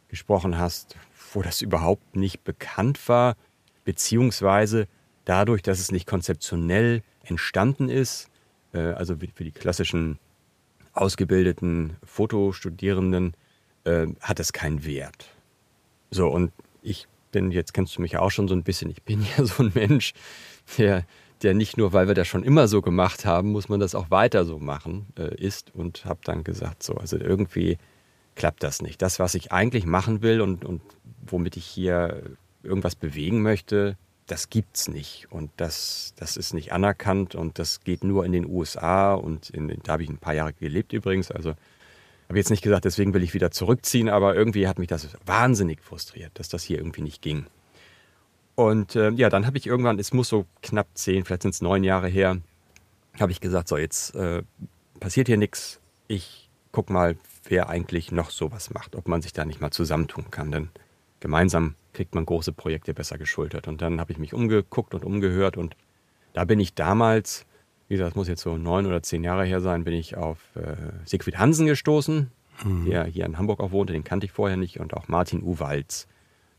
gesprochen 0.07 0.57
hast, 0.57 0.97
wo 1.33 1.43
das 1.43 1.61
überhaupt 1.61 2.15
nicht 2.15 2.45
bekannt 2.45 3.09
war, 3.09 3.35
beziehungsweise 3.85 4.87
dadurch, 5.25 5.63
dass 5.63 5.81
es 5.81 5.91
nicht 5.91 6.07
konzeptionell 6.07 7.03
entstanden 7.25 7.89
ist, 7.89 8.31
äh, 8.73 8.79
also 8.79 9.17
für 9.17 9.45
die 9.45 9.51
klassischen 9.51 10.21
ausgebildeten 10.93 11.97
Fotostudierenden, 12.05 13.35
äh, 13.83 14.07
hat 14.21 14.39
es 14.39 14.53
keinen 14.53 14.85
Wert. 14.85 15.35
So, 16.13 16.29
und 16.29 16.53
ich 16.81 17.09
bin, 17.33 17.51
jetzt 17.51 17.75
kennst 17.75 17.97
du 17.97 18.03
mich 18.03 18.13
ja 18.13 18.21
auch 18.21 18.31
schon 18.31 18.47
so 18.47 18.55
ein 18.55 18.63
bisschen, 18.63 18.89
ich 18.89 19.03
bin 19.03 19.27
ja 19.37 19.45
so 19.45 19.65
ein 19.65 19.73
Mensch, 19.75 20.13
der 20.79 21.05
der 21.43 21.55
nicht 21.55 21.77
nur, 21.77 21.93
weil 21.93 22.09
wir 22.09 22.15
das 22.15 22.29
schon 22.29 22.45
immer 22.45 22.69
so 22.69 22.83
gemacht 22.83 23.25
haben, 23.25 23.51
muss 23.51 23.69
man 23.69 23.81
das 23.81 23.95
auch 23.95 24.11
weiter 24.11 24.45
so 24.45 24.59
machen, 24.59 25.07
äh, 25.19 25.35
ist. 25.35 25.75
Und 25.75 26.05
habe 26.05 26.21
dann 26.25 26.45
gesagt, 26.45 26.83
so, 26.83 26.95
also 26.95 27.17
irgendwie 27.17 27.79
klappt 28.35 28.63
das 28.63 28.83
nicht. 28.83 29.03
Das, 29.03 29.19
was 29.19 29.35
ich 29.35 29.53
eigentlich 29.53 29.87
machen 29.87 30.23
will 30.23 30.41
und, 30.41 30.65
und 30.65 30.83
womit 31.27 31.57
ich 31.57 31.67
hier 31.67 32.23
irgendwas 32.63 32.95
bewegen 32.95 33.43
möchte, 33.43 33.97
das 34.27 34.51
gibt's 34.51 34.89
nicht. 34.89 35.27
Und 35.31 35.51
das, 35.57 36.15
das 36.17 36.37
ist 36.37 36.55
nicht 36.55 36.73
anerkannt 36.73 37.35
und 37.35 37.59
das 37.59 37.81
geht 37.81 38.05
nur 38.05 38.25
in 38.25 38.33
den 38.33 38.47
USA 38.47 39.15
und 39.15 39.51
in, 39.51 39.69
da 39.83 39.93
habe 39.93 40.05
ich 40.05 40.09
ein 40.09 40.19
paar 40.19 40.35
Jahre 40.35 40.53
gelebt 40.53 40.93
übrigens. 40.93 41.31
Also 41.31 41.55
habe 42.29 42.39
jetzt 42.39 42.51
nicht 42.51 42.63
gesagt, 42.63 42.87
deswegen 42.87 43.13
will 43.13 43.23
ich 43.23 43.35
wieder 43.35 43.51
zurückziehen, 43.51 44.09
aber 44.09 44.35
irgendwie 44.35 44.67
hat 44.67 44.79
mich 44.79 44.89
das 44.89 45.09
wahnsinnig 45.27 45.83
frustriert, 45.83 46.31
dass 46.35 46.49
das 46.49 46.63
hier 46.63 46.79
irgendwie 46.79 47.03
nicht 47.03 47.21
ging. 47.21 47.47
Und 48.65 48.97
äh, 48.97 49.11
ja, 49.11 49.29
dann 49.29 49.47
habe 49.47 49.59
ich 49.59 49.67
irgendwann, 49.67 49.99
es 49.99 50.13
muss 50.13 50.29
so 50.29 50.47
knapp 50.63 50.89
zehn, 50.95 51.25
vielleicht 51.25 51.43
sind 51.43 51.55
es 51.55 51.63
neun 51.63 51.85
Jahre 51.85 52.09
her, 52.09 52.39
habe 53.21 53.33
ich 53.33 53.41
gesagt, 53.41 53.69
so 53.69 53.77
jetzt 53.77 54.15
äh, 54.15 54.43
passiert 55.01 55.29
hier 55.29 55.37
nichts. 55.37 55.81
Ich 56.09 56.49
guck 56.73 56.91
mal, 56.91 57.17
wer 57.49 57.69
eigentlich 57.69 58.13
noch 58.13 58.31
sowas 58.31 58.71
macht, 58.71 58.97
ob 58.97 59.09
man 59.09 59.23
sich 59.23 59.33
da 59.33 59.45
nicht 59.45 59.61
mal 59.61 59.71
zusammentun 59.71 60.31
kann. 60.31 60.51
Denn 60.51 60.69
gemeinsam 61.21 61.75
kriegt 61.93 62.15
man 62.15 62.25
große 62.25 62.53
Projekte 62.53 62.95
besser 62.95 63.19
geschultert. 63.19 63.69
Und 63.69 63.83
dann 63.83 64.01
habe 64.01 64.13
ich 64.13 64.19
mich 64.19 64.35
umgeguckt 64.35 64.95
und 64.95 65.05
umgehört 65.05 65.57
und 65.57 65.77
da 66.33 66.45
bin 66.45 66.61
ich 66.61 66.75
damals 66.75 67.45
wie 67.93 67.97
gesagt, 67.97 68.13
das 68.13 68.17
muss 68.17 68.29
jetzt 68.29 68.41
so 68.41 68.57
neun 68.57 68.87
oder 68.87 69.03
zehn 69.03 69.23
Jahre 69.23 69.45
her 69.45 69.61
sein, 69.61 69.85
bin 69.85 69.93
ich 69.93 70.17
auf 70.17 70.39
äh, 70.55 70.77
Siegfried 71.05 71.37
Hansen 71.37 71.67
gestoßen, 71.67 72.31
mhm. 72.65 72.87
der 72.87 73.05
hier 73.05 73.27
in 73.27 73.37
Hamburg 73.37 73.61
auch 73.61 73.71
wohnte, 73.71 73.93
den 73.93 74.03
kannte 74.03 74.25
ich 74.25 74.33
vorher 74.33 74.57
nicht, 74.57 74.81
und 74.81 74.95
auch 74.95 75.09
Martin 75.09 75.43
U. 75.43 75.59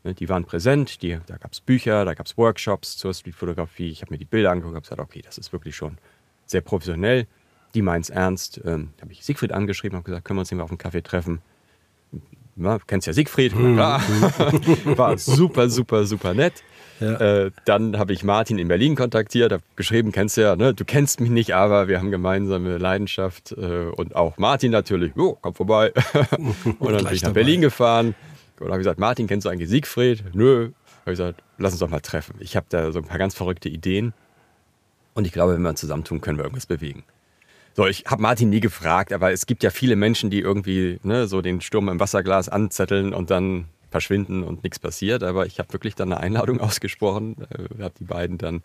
Ne, 0.04 0.12
die 0.12 0.28
waren 0.28 0.44
präsent, 0.44 1.00
die, 1.02 1.18
da 1.26 1.38
gab 1.38 1.52
es 1.52 1.62
Bücher, 1.62 2.04
da 2.04 2.12
gab 2.12 2.26
es 2.26 2.36
Workshops 2.36 2.98
zur 2.98 3.14
Streetfotografie. 3.14 3.90
Ich 3.90 4.02
habe 4.02 4.12
mir 4.12 4.18
die 4.18 4.26
Bilder 4.26 4.50
angeguckt 4.50 4.76
und 4.76 4.82
gesagt, 4.82 5.00
okay, 5.00 5.22
das 5.24 5.38
ist 5.38 5.52
wirklich 5.52 5.74
schon 5.74 5.96
sehr 6.44 6.60
professionell. 6.60 7.26
Die 7.74 7.80
meint 7.80 8.04
es 8.04 8.10
ernst. 8.10 8.60
Ähm, 8.66 8.90
habe 9.00 9.12
ich 9.12 9.24
Siegfried 9.24 9.52
angeschrieben 9.52 9.96
und 9.96 10.04
gesagt, 10.04 10.26
können 10.26 10.36
wir 10.36 10.42
uns 10.42 10.52
mal 10.52 10.62
auf 10.62 10.70
einen 10.70 10.78
Kaffee 10.78 11.02
treffen? 11.02 11.40
Ja, 12.56 12.78
kennst 12.86 13.06
ja 13.06 13.14
Siegfried, 13.14 13.54
mhm. 13.54 13.74
klar. 13.74 14.00
War 14.84 15.16
super, 15.16 15.70
super, 15.70 16.04
super 16.04 16.34
nett. 16.34 16.62
Ja. 17.00 17.46
Äh, 17.46 17.50
dann 17.64 17.98
habe 17.98 18.12
ich 18.12 18.22
Martin 18.22 18.58
in 18.58 18.68
Berlin 18.68 18.96
kontaktiert, 18.96 19.52
habe 19.52 19.62
geschrieben, 19.74 20.12
kennst 20.12 20.36
ja, 20.36 20.54
ne? 20.54 20.74
du 20.74 20.84
kennst 20.84 21.18
mich 21.18 21.30
nicht, 21.30 21.54
aber 21.54 21.88
wir 21.88 21.98
haben 21.98 22.10
gemeinsame 22.10 22.76
Leidenschaft 22.76 23.52
äh, 23.52 23.86
und 23.86 24.14
auch 24.14 24.36
Martin 24.36 24.70
natürlich, 24.70 25.12
jo, 25.16 25.36
komm 25.40 25.54
vorbei. 25.54 25.92
und 26.78 26.92
dann 26.92 27.04
bin 27.04 27.14
ich 27.14 27.22
nach 27.22 27.30
dabei. 27.30 27.32
Berlin 27.32 27.62
gefahren 27.62 28.14
und 28.60 28.68
habe 28.68 28.78
gesagt, 28.78 28.98
Martin, 28.98 29.26
kennst 29.26 29.44
du 29.44 29.50
eigentlich 29.50 29.68
Siegfried? 29.68 30.24
Nö. 30.34 30.70
Habe 31.02 31.12
ich 31.12 31.18
gesagt, 31.18 31.42
lass 31.58 31.72
uns 31.72 31.80
doch 31.80 31.90
mal 31.90 32.00
treffen. 32.00 32.36
Ich 32.40 32.56
habe 32.56 32.66
da 32.68 32.92
so 32.92 32.98
ein 32.98 33.04
paar 33.04 33.18
ganz 33.18 33.34
verrückte 33.34 33.68
Ideen 33.68 34.14
und 35.14 35.26
ich 35.26 35.32
glaube, 35.32 35.54
wenn 35.54 35.62
wir 35.62 35.70
uns 35.70 35.80
zusammentun, 35.80 36.20
können 36.20 36.38
wir 36.38 36.44
irgendwas 36.44 36.66
bewegen. 36.66 37.04
So, 37.76 37.86
ich 37.86 38.04
habe 38.06 38.22
Martin 38.22 38.50
nie 38.50 38.60
gefragt, 38.60 39.12
aber 39.12 39.32
es 39.32 39.46
gibt 39.46 39.64
ja 39.64 39.70
viele 39.70 39.96
Menschen, 39.96 40.30
die 40.30 40.40
irgendwie 40.40 41.00
ne, 41.02 41.26
so 41.26 41.42
den 41.42 41.60
Sturm 41.60 41.88
im 41.88 41.98
Wasserglas 41.98 42.48
anzetteln 42.48 43.12
und 43.12 43.30
dann 43.30 43.66
verschwinden 43.90 44.44
und 44.44 44.62
nichts 44.62 44.78
passiert. 44.78 45.22
Aber 45.22 45.46
ich 45.46 45.58
habe 45.58 45.72
wirklich 45.72 45.94
dann 45.94 46.12
eine 46.12 46.20
Einladung 46.20 46.60
ausgesprochen, 46.60 47.36
äh, 47.50 47.82
habe 47.82 47.94
die 47.98 48.04
beiden 48.04 48.38
dann 48.38 48.62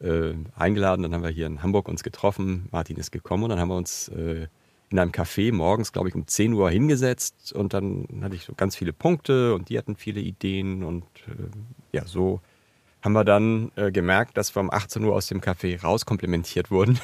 äh, 0.00 0.34
eingeladen. 0.56 1.02
Dann 1.02 1.14
haben 1.14 1.22
wir 1.22 1.30
hier 1.30 1.46
in 1.46 1.62
Hamburg 1.62 1.88
uns 1.88 2.02
getroffen. 2.02 2.68
Martin 2.70 2.96
ist 2.96 3.12
gekommen 3.12 3.44
und 3.44 3.50
dann 3.50 3.60
haben 3.60 3.68
wir 3.68 3.76
uns 3.76 4.08
äh, 4.08 4.46
in 4.94 5.00
einem 5.00 5.10
Café 5.10 5.52
morgens, 5.52 5.92
glaube 5.92 6.08
ich, 6.08 6.14
um 6.14 6.24
10 6.24 6.52
Uhr 6.52 6.70
hingesetzt 6.70 7.52
und 7.52 7.74
dann 7.74 8.06
hatte 8.22 8.36
ich 8.36 8.44
so 8.44 8.52
ganz 8.56 8.76
viele 8.76 8.92
Punkte 8.92 9.52
und 9.52 9.68
die 9.68 9.76
hatten 9.76 9.96
viele 9.96 10.20
Ideen 10.20 10.84
und 10.84 11.02
äh, 11.26 11.32
ja, 11.90 12.06
so 12.06 12.40
haben 13.02 13.12
wir 13.12 13.24
dann 13.24 13.72
äh, 13.74 13.90
gemerkt, 13.90 14.36
dass 14.36 14.54
wir 14.54 14.60
um 14.60 14.70
18 14.72 15.02
Uhr 15.02 15.12
aus 15.12 15.26
dem 15.26 15.40
Café 15.40 15.80
rauskomplimentiert 15.82 16.70
wurden. 16.70 17.00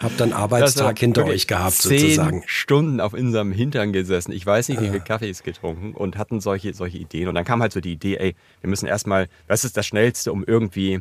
Hab 0.00 0.16
dann 0.18 0.32
Arbeitstag 0.32 0.98
hinter 0.98 1.24
euch 1.24 1.46
gehabt, 1.46 1.74
zehn 1.74 2.00
sozusagen. 2.00 2.42
Stunden 2.46 3.00
auf 3.00 3.12
unserem 3.12 3.52
Hintern 3.52 3.92
gesessen. 3.92 4.32
Ich 4.32 4.44
weiß 4.44 4.68
nicht, 4.68 4.80
wie 4.80 4.86
viele 4.86 5.00
Kaffees 5.00 5.44
getrunken 5.44 5.94
und 5.94 6.18
hatten 6.18 6.40
solche, 6.40 6.74
solche 6.74 6.98
Ideen. 6.98 7.28
Und 7.28 7.36
dann 7.36 7.44
kam 7.44 7.62
halt 7.62 7.72
so 7.72 7.80
die 7.80 7.92
Idee, 7.92 8.16
ey, 8.16 8.34
wir 8.60 8.70
müssen 8.70 8.86
erstmal, 8.86 9.28
was 9.46 9.64
ist 9.64 9.76
das 9.76 9.86
Schnellste, 9.86 10.32
um 10.32 10.42
irgendwie 10.44 11.00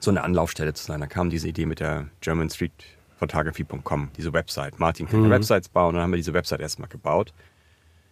so 0.00 0.10
eine 0.10 0.24
Anlaufstelle 0.24 0.72
zu 0.72 0.84
sein? 0.84 1.00
Da 1.00 1.06
kam 1.06 1.28
diese 1.28 1.48
Idee 1.48 1.66
mit 1.66 1.80
der 1.80 2.08
German 2.22 2.48
Street 2.48 2.72
Photography.com, 3.18 4.10
diese 4.16 4.32
Website. 4.32 4.78
Martin 4.78 5.08
kann 5.08 5.22
mhm. 5.22 5.30
Websites 5.30 5.68
bauen 5.68 5.88
und 5.88 5.94
dann 5.94 6.04
haben 6.04 6.12
wir 6.12 6.16
diese 6.16 6.34
Website 6.34 6.60
erstmal 6.60 6.88
gebaut. 6.88 7.32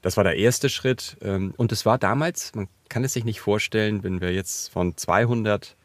Das 0.03 0.17
war 0.17 0.25
der 0.25 0.37
erste 0.37 0.69
Schritt. 0.69 1.17
Ähm, 1.23 1.55
und 1.57 1.73
es 1.73 1.87
war 1.87 1.99
damals, 1.99 2.55
man 2.55 2.69
kann 2.89 3.05
es 3.05 3.13
sich 3.13 3.25
nicht 3.25 3.41
vorstellen, 3.41 4.03
wenn 4.03 4.21
wir 4.21 4.33
jetzt 4.33 4.71
von 4.71 4.97
200 4.97 5.77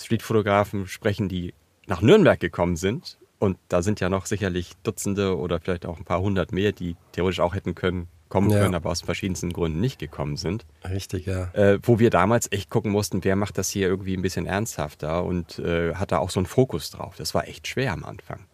Streetfotografen 0.00 0.86
sprechen, 0.86 1.28
die 1.28 1.54
nach 1.86 2.02
Nürnberg 2.02 2.40
gekommen 2.40 2.76
sind, 2.76 3.18
und 3.42 3.58
da 3.66 3.82
sind 3.82 3.98
ja 3.98 4.08
noch 4.08 4.26
sicherlich 4.26 4.74
Dutzende 4.84 5.36
oder 5.36 5.58
vielleicht 5.58 5.84
auch 5.84 5.98
ein 5.98 6.04
paar 6.04 6.20
hundert 6.20 6.52
mehr, 6.52 6.70
die 6.70 6.94
theoretisch 7.10 7.40
auch 7.40 7.56
hätten 7.56 7.74
können, 7.74 8.06
kommen 8.28 8.50
ja. 8.50 8.60
können, 8.60 8.76
aber 8.76 8.88
aus 8.88 9.02
verschiedensten 9.02 9.52
Gründen 9.52 9.80
nicht 9.80 9.98
gekommen 9.98 10.36
sind. 10.36 10.64
Richtig, 10.88 11.26
ja. 11.26 11.52
Äh, 11.52 11.80
wo 11.82 11.98
wir 11.98 12.10
damals 12.10 12.52
echt 12.52 12.70
gucken 12.70 12.92
mussten, 12.92 13.24
wer 13.24 13.34
macht 13.34 13.58
das 13.58 13.68
hier 13.68 13.88
irgendwie 13.88 14.16
ein 14.16 14.22
bisschen 14.22 14.46
ernsthafter 14.46 15.24
und 15.24 15.58
äh, 15.58 15.96
hat 15.96 16.12
da 16.12 16.18
auch 16.18 16.30
so 16.30 16.38
einen 16.38 16.46
Fokus 16.46 16.92
drauf. 16.92 17.16
Das 17.16 17.34
war 17.34 17.48
echt 17.48 17.66
schwer 17.66 17.92
am 17.92 18.04
Anfang. 18.04 18.46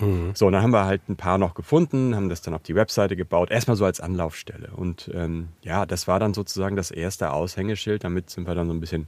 Mhm. 0.00 0.32
So, 0.34 0.46
und 0.46 0.52
dann 0.52 0.62
haben 0.62 0.72
wir 0.72 0.84
halt 0.84 1.08
ein 1.08 1.16
paar 1.16 1.38
noch 1.38 1.54
gefunden, 1.54 2.14
haben 2.14 2.28
das 2.28 2.42
dann 2.42 2.54
auf 2.54 2.62
die 2.62 2.74
Webseite 2.74 3.16
gebaut, 3.16 3.50
erstmal 3.50 3.76
so 3.76 3.84
als 3.84 4.00
Anlaufstelle. 4.00 4.70
Und 4.74 5.10
ähm, 5.14 5.48
ja, 5.62 5.86
das 5.86 6.08
war 6.08 6.18
dann 6.18 6.34
sozusagen 6.34 6.76
das 6.76 6.90
erste 6.90 7.32
Aushängeschild. 7.32 8.04
Damit 8.04 8.30
sind 8.30 8.46
wir 8.46 8.54
dann 8.54 8.66
so 8.66 8.74
ein 8.74 8.80
bisschen, 8.80 9.06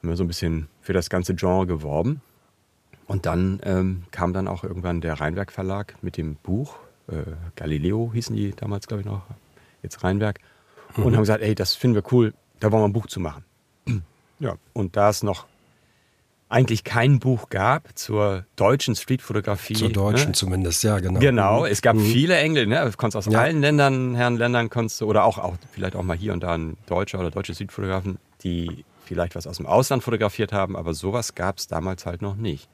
haben 0.00 0.08
wir 0.08 0.16
so 0.16 0.24
ein 0.24 0.28
bisschen 0.28 0.68
für 0.80 0.92
das 0.92 1.10
ganze 1.10 1.34
Genre 1.34 1.66
geworben. 1.66 2.20
Und 3.06 3.26
dann 3.26 3.60
ähm, 3.64 4.04
kam 4.10 4.32
dann 4.32 4.48
auch 4.48 4.64
irgendwann 4.64 5.00
der 5.00 5.14
Rheinwerk 5.14 5.50
Verlag 5.50 5.94
mit 6.02 6.16
dem 6.16 6.36
Buch. 6.36 6.76
Äh, 7.08 7.22
Galileo 7.56 8.10
hießen 8.12 8.36
die 8.36 8.52
damals, 8.54 8.86
glaube 8.86 9.00
ich, 9.00 9.06
noch. 9.06 9.22
Jetzt 9.82 10.04
Rheinwerk. 10.04 10.40
Mhm. 10.96 11.04
Und 11.04 11.14
haben 11.14 11.22
gesagt, 11.22 11.42
ey, 11.42 11.54
das 11.54 11.74
finden 11.74 11.94
wir 11.94 12.12
cool, 12.12 12.34
da 12.60 12.70
wollen 12.70 12.82
wir 12.82 12.88
ein 12.88 12.92
Buch 12.92 13.06
zu 13.06 13.20
machen. 13.20 13.44
ja, 14.38 14.56
und 14.74 14.96
da 14.96 15.08
es 15.08 15.22
noch 15.22 15.46
eigentlich 16.48 16.84
kein 16.84 17.18
Buch 17.18 17.50
gab 17.50 17.96
zur 17.98 18.44
deutschen 18.56 18.94
Streetfotografie. 18.94 19.74
Zur 19.74 19.90
deutschen 19.90 20.28
ne? 20.28 20.32
zumindest, 20.32 20.82
ja, 20.82 20.98
genau. 20.98 21.20
Genau, 21.20 21.66
es 21.66 21.82
gab 21.82 21.96
mhm. 21.96 22.00
viele 22.00 22.36
Engel, 22.38 22.66
ne? 22.66 22.84
Du 22.84 22.96
konntest 22.96 23.16
aus 23.16 23.32
ja. 23.32 23.40
allen 23.40 23.60
Ländern, 23.60 24.14
Herren 24.14 24.36
Ländern 24.36 24.70
konntest 24.70 25.00
du, 25.00 25.06
oder 25.06 25.24
auch, 25.24 25.38
auch 25.38 25.56
vielleicht 25.72 25.94
auch 25.94 26.02
mal 26.02 26.16
hier 26.16 26.32
und 26.32 26.42
da 26.42 26.54
ein 26.54 26.76
deutscher 26.86 27.20
oder 27.20 27.30
deutsche 27.30 27.54
Streetfotografen, 27.54 28.18
die 28.42 28.84
vielleicht 29.04 29.34
was 29.34 29.46
aus 29.46 29.58
dem 29.58 29.66
Ausland 29.66 30.02
fotografiert 30.02 30.52
haben, 30.52 30.76
aber 30.76 30.94
sowas 30.94 31.34
gab 31.34 31.58
es 31.58 31.66
damals 31.66 32.06
halt 32.06 32.22
noch 32.22 32.36
nicht. 32.36 32.68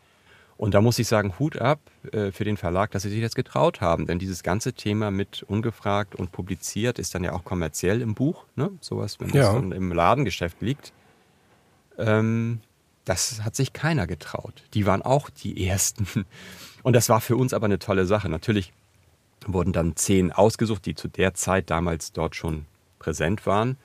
Und 0.56 0.74
da 0.74 0.80
muss 0.80 0.98
ich 1.00 1.08
sagen, 1.08 1.34
Hut 1.38 1.60
ab 1.60 1.80
äh, 2.12 2.30
für 2.30 2.44
den 2.44 2.56
Verlag, 2.56 2.92
dass 2.92 3.02
sie 3.02 3.10
sich 3.10 3.20
das 3.20 3.34
getraut 3.34 3.80
haben. 3.80 4.06
Denn 4.06 4.20
dieses 4.20 4.44
ganze 4.44 4.72
Thema 4.72 5.10
mit 5.10 5.42
ungefragt 5.42 6.14
und 6.14 6.30
publiziert 6.30 7.00
ist 7.00 7.14
dann 7.14 7.24
ja 7.24 7.32
auch 7.32 7.44
kommerziell 7.44 8.00
im 8.00 8.14
Buch. 8.14 8.44
Ne? 8.54 8.70
Sowas, 8.80 9.18
wenn 9.18 9.30
ja. 9.30 9.52
das 9.52 9.62
im 9.62 9.92
Ladengeschäft 9.92 10.62
liegt. 10.62 10.92
Ähm, 11.98 12.60
das 13.04 13.42
hat 13.42 13.56
sich 13.56 13.72
keiner 13.72 14.06
getraut. 14.06 14.62
Die 14.74 14.86
waren 14.86 15.02
auch 15.02 15.30
die 15.30 15.66
Ersten. 15.66 16.06
Und 16.82 16.94
das 16.94 17.08
war 17.08 17.20
für 17.20 17.36
uns 17.36 17.52
aber 17.52 17.66
eine 17.66 17.78
tolle 17.78 18.06
Sache. 18.06 18.28
Natürlich 18.28 18.72
wurden 19.46 19.72
dann 19.72 19.96
zehn 19.96 20.32
ausgesucht, 20.32 20.86
die 20.86 20.94
zu 20.94 21.08
der 21.08 21.34
Zeit 21.34 21.70
damals 21.70 22.12
dort 22.12 22.34
schon 22.34 22.66
präsent 22.98 23.46
waren 23.46 23.76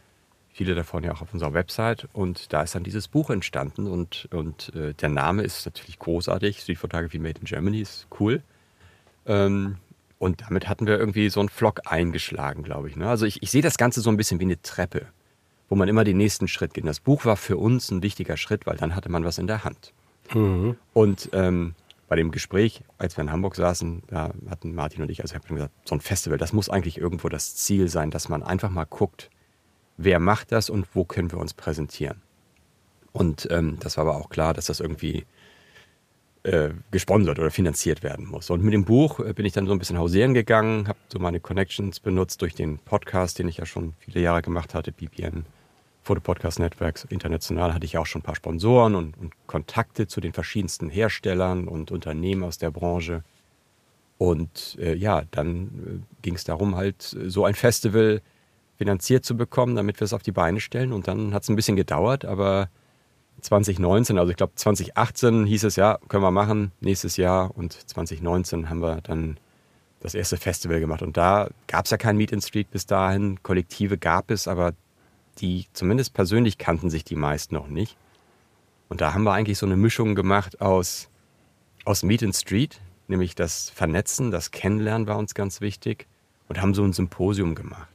viele 0.60 0.76
davon 0.76 1.06
ja 1.06 1.14
auch 1.14 1.22
auf 1.22 1.32
unserer 1.32 1.54
Website. 1.54 2.10
Und 2.12 2.52
da 2.52 2.64
ist 2.64 2.76
dann 2.76 2.84
dieses 2.84 3.08
Buch 3.08 3.30
entstanden. 3.30 3.88
Und, 3.88 4.28
und 4.32 4.76
äh, 4.76 4.94
der 4.94 5.08
Name 5.08 5.44
ist 5.44 5.66
natürlich 5.66 5.98
großartig. 6.00 6.60
Street 6.60 6.78
Photography 6.78 7.18
Made 7.18 7.40
in 7.40 7.46
Germany 7.46 7.80
ist 7.80 8.08
cool. 8.20 8.44
Ähm, 9.26 9.78
und 10.18 10.42
damit 10.42 10.68
hatten 10.68 10.86
wir 10.86 11.00
irgendwie 11.00 11.30
so 11.30 11.40
einen 11.40 11.48
Vlog 11.48 11.80
eingeschlagen, 11.86 12.64
glaube 12.64 12.90
ich. 12.90 12.98
Ne? 12.98 13.08
Also 13.08 13.26
ich, 13.26 13.42
ich 13.42 13.52
sehe 13.52 13.62
das 13.62 13.78
Ganze 13.78 14.02
so 14.02 14.10
ein 14.10 14.18
bisschen 14.18 14.42
wie 14.42 14.44
eine 14.44 14.62
Treppe, 14.62 15.08
wo 15.70 15.76
man 15.76 15.88
immer 15.88 16.04
den 16.04 16.18
nächsten 16.18 16.48
Schritt 16.48 16.74
geht. 16.74 16.86
Das 16.86 17.00
Buch 17.00 17.26
war 17.26 17.38
für 17.38 17.58
uns 17.58 17.92
ein 17.92 18.02
wichtiger 18.02 18.38
Schritt, 18.38 18.66
weil 18.66 18.78
dann 18.78 18.96
hatte 18.96 19.10
man 19.10 19.24
was 19.24 19.38
in 19.38 19.48
der 19.48 19.64
Hand. 19.64 19.94
Mhm. 20.34 20.76
Und 20.94 21.30
ähm, 21.34 21.76
bei 22.08 22.16
dem 22.16 22.32
Gespräch, 22.32 22.82
als 22.98 23.16
wir 23.16 23.22
in 23.22 23.32
Hamburg 23.32 23.56
saßen, 23.56 24.04
da 24.08 24.34
hatten 24.50 24.74
Martin 24.74 25.04
und 25.04 25.12
ich, 25.12 25.22
also 25.22 25.34
ich 25.34 25.42
habe 25.42 25.54
gesagt, 25.54 25.74
so 25.86 25.96
ein 25.96 26.02
Festival, 26.02 26.40
das 26.40 26.54
muss 26.54 26.70
eigentlich 26.70 26.98
irgendwo 26.98 27.30
das 27.30 27.56
Ziel 27.56 27.88
sein, 27.88 28.10
dass 28.10 28.30
man 28.30 28.42
einfach 28.42 28.72
mal 28.72 28.86
guckt, 28.86 29.30
wer 29.98 30.20
macht 30.20 30.52
das 30.52 30.70
und 30.70 30.88
wo 30.96 31.06
können 31.06 31.32
wir 31.32 31.38
uns 31.38 31.54
präsentieren. 31.54 32.22
Und 33.12 33.48
ähm, 33.52 33.78
das 33.80 33.98
war 33.98 34.08
aber 34.08 34.18
auch 34.18 34.30
klar, 34.30 34.54
dass 34.54 34.66
das 34.66 34.80
irgendwie 34.80 35.26
äh, 36.44 36.70
gesponsert 36.92 37.38
oder 37.38 37.52
finanziert 37.52 38.02
werden 38.02 38.26
muss. 38.26 38.50
Und 38.50 38.64
mit 38.64 38.74
dem 38.74 38.86
Buch 38.86 39.20
äh, 39.20 39.34
bin 39.34 39.46
ich 39.46 39.54
dann 39.54 39.68
so 39.68 39.74
ein 39.74 39.80
bisschen 39.80 39.98
hausieren 39.98 40.34
gegangen, 40.34 40.88
habe 40.88 41.00
so 41.10 41.20
meine 41.20 41.40
Connections 41.40 42.00
benutzt 42.00 42.42
durch 42.42 42.56
den 42.56 42.80
Podcast, 42.80 43.40
den 43.40 43.48
ich 43.48 43.58
ja 43.58 43.66
schon 43.66 43.94
viele 44.00 44.22
Jahre 44.22 44.42
gemacht 44.42 44.74
hatte, 44.74 44.92
BPN, 44.92 45.46
Photo 46.10 46.22
Podcast 46.22 46.58
Networks. 46.58 47.04
International 47.04 47.72
hatte 47.72 47.86
ich 47.86 47.96
auch 48.00 48.08
schon 48.08 48.22
ein 48.22 48.24
paar 48.24 48.36
Sponsoren 48.36 48.96
und, 48.96 49.16
und 49.20 49.32
Kontakte 49.46 50.08
zu 50.08 50.20
den 50.20 50.34
verschiedensten 50.34 50.90
Herstellern 50.90 51.68
und 51.68 51.92
Unternehmen 51.92 52.42
aus 52.42 52.58
der 52.58 52.72
Branche. 52.72 53.24
Und 54.18 54.76
äh, 54.82 54.96
ja, 54.96 55.22
dann 55.30 55.68
äh, 55.68 56.22
ging 56.24 56.34
es 56.34 56.46
darum, 56.46 56.76
halt 56.76 57.04
so 57.04 57.46
ein 57.46 57.54
Festival 57.54 58.24
finanziert 58.80 59.24
zu 59.24 59.38
bekommen, 59.38 59.76
damit 59.76 60.00
wir 60.00 60.06
es 60.06 60.14
auf 60.14 60.24
die 60.24 60.32
Beine 60.32 60.60
stellen. 60.62 60.94
Und 60.94 61.08
dann 61.08 61.32
hat 61.32 61.44
es 61.44 61.50
ein 61.50 61.56
bisschen 61.56 61.76
gedauert, 61.76 62.26
aber 62.26 62.70
2019, 63.42 64.18
also 64.18 64.32
ich 64.32 64.38
glaube 64.38 64.54
2018 64.56 65.46
hieß 65.46 65.64
es 65.64 65.76
ja, 65.76 66.00
können 66.08 66.24
wir 66.24 66.32
machen, 66.32 66.72
nächstes 66.82 67.18
Jahr. 67.18 67.56
Und 67.56 67.74
2019 67.74 68.68
haben 68.72 68.82
wir 68.82 69.02
dann 69.02 69.38
das 70.00 70.16
erste 70.16 70.38
Festival 70.38 70.80
gemacht. 70.80 71.04
Und 71.04 71.18
da 71.18 71.52
gab 71.68 71.86
es 71.86 71.92
ja 71.92 71.98
kein 71.98 72.18
Meet 72.18 72.32
in 72.32 72.42
Street 72.42 72.72
bis 72.72 72.88
dahin. 72.88 73.44
Kollektive 73.44 74.00
gab 74.00 74.32
es, 74.32 74.48
aber 74.48 74.74
die 75.42 75.68
zumindest 75.74 76.14
persönlich 76.14 76.58
kannten 76.58 76.90
sich 76.90 77.04
die 77.04 77.16
meisten 77.16 77.56
noch 77.56 77.68
nicht. 77.68 77.98
Und 78.90 79.02
da 79.02 79.14
haben 79.14 79.24
wir 79.24 79.34
eigentlich 79.34 79.58
so 79.58 79.66
eine 79.66 79.78
Mischung 79.78 80.16
gemacht 80.16 80.62
aus, 80.62 81.10
aus 81.86 82.04
Meet 82.04 82.24
in 82.24 82.34
Street, 82.34 82.82
nämlich 83.08 83.36
das 83.36 83.70
Vernetzen, 83.70 84.32
das 84.32 84.52
Kennenlernen 84.52 85.08
war 85.08 85.18
uns 85.18 85.34
ganz 85.34 85.62
wichtig 85.62 86.08
und 86.48 86.62
haben 86.62 86.74
so 86.74 86.84
ein 86.84 86.94
Symposium 86.94 87.56
gemacht 87.56 87.90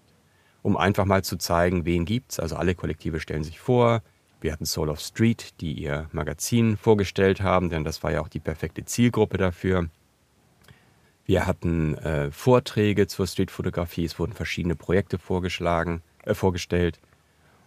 um 0.65 0.79
einfach 0.79 1.05
mal 1.05 1.23
zu 1.23 1.37
zeigen, 1.37 1.85
wen 1.85 2.07
gibt's. 2.07 2.41
Also 2.41 2.57
alle 2.57 2.75
Kollektive 2.75 3.21
stellen 3.21 3.45
sich 3.45 3.61
vor. 3.61 4.03
Wir 4.41 4.51
hatten 4.51 4.65
Soul 4.65 4.89
of 4.89 4.99
Street, 4.99 5.61
die 5.61 5.75
ihr 5.75 6.09
Magazin 6.13 6.79
vorgestellt 6.79 7.43
haben, 7.43 7.69
denn 7.69 7.85
das 7.85 8.03
war 8.03 8.13
ja 8.13 8.23
auch 8.23 8.29
die 8.29 8.41
perfekte 8.41 8.85
Zielgruppe 8.85 9.37
dafür. 9.37 9.91
Wir 11.27 11.47
hatten 11.47 11.97
äh, 11.99 12.31
Vorträge 12.31 13.07
zur 13.07 13.27
Streetfotografie, 13.27 14.07
es 14.07 14.19
wurden 14.19 14.33
verschiedene 14.33 14.75
Projekte 14.75 15.19
vorgeschlagen, 15.19 16.03
äh, 16.25 16.33
vorgestellt. 16.33 16.99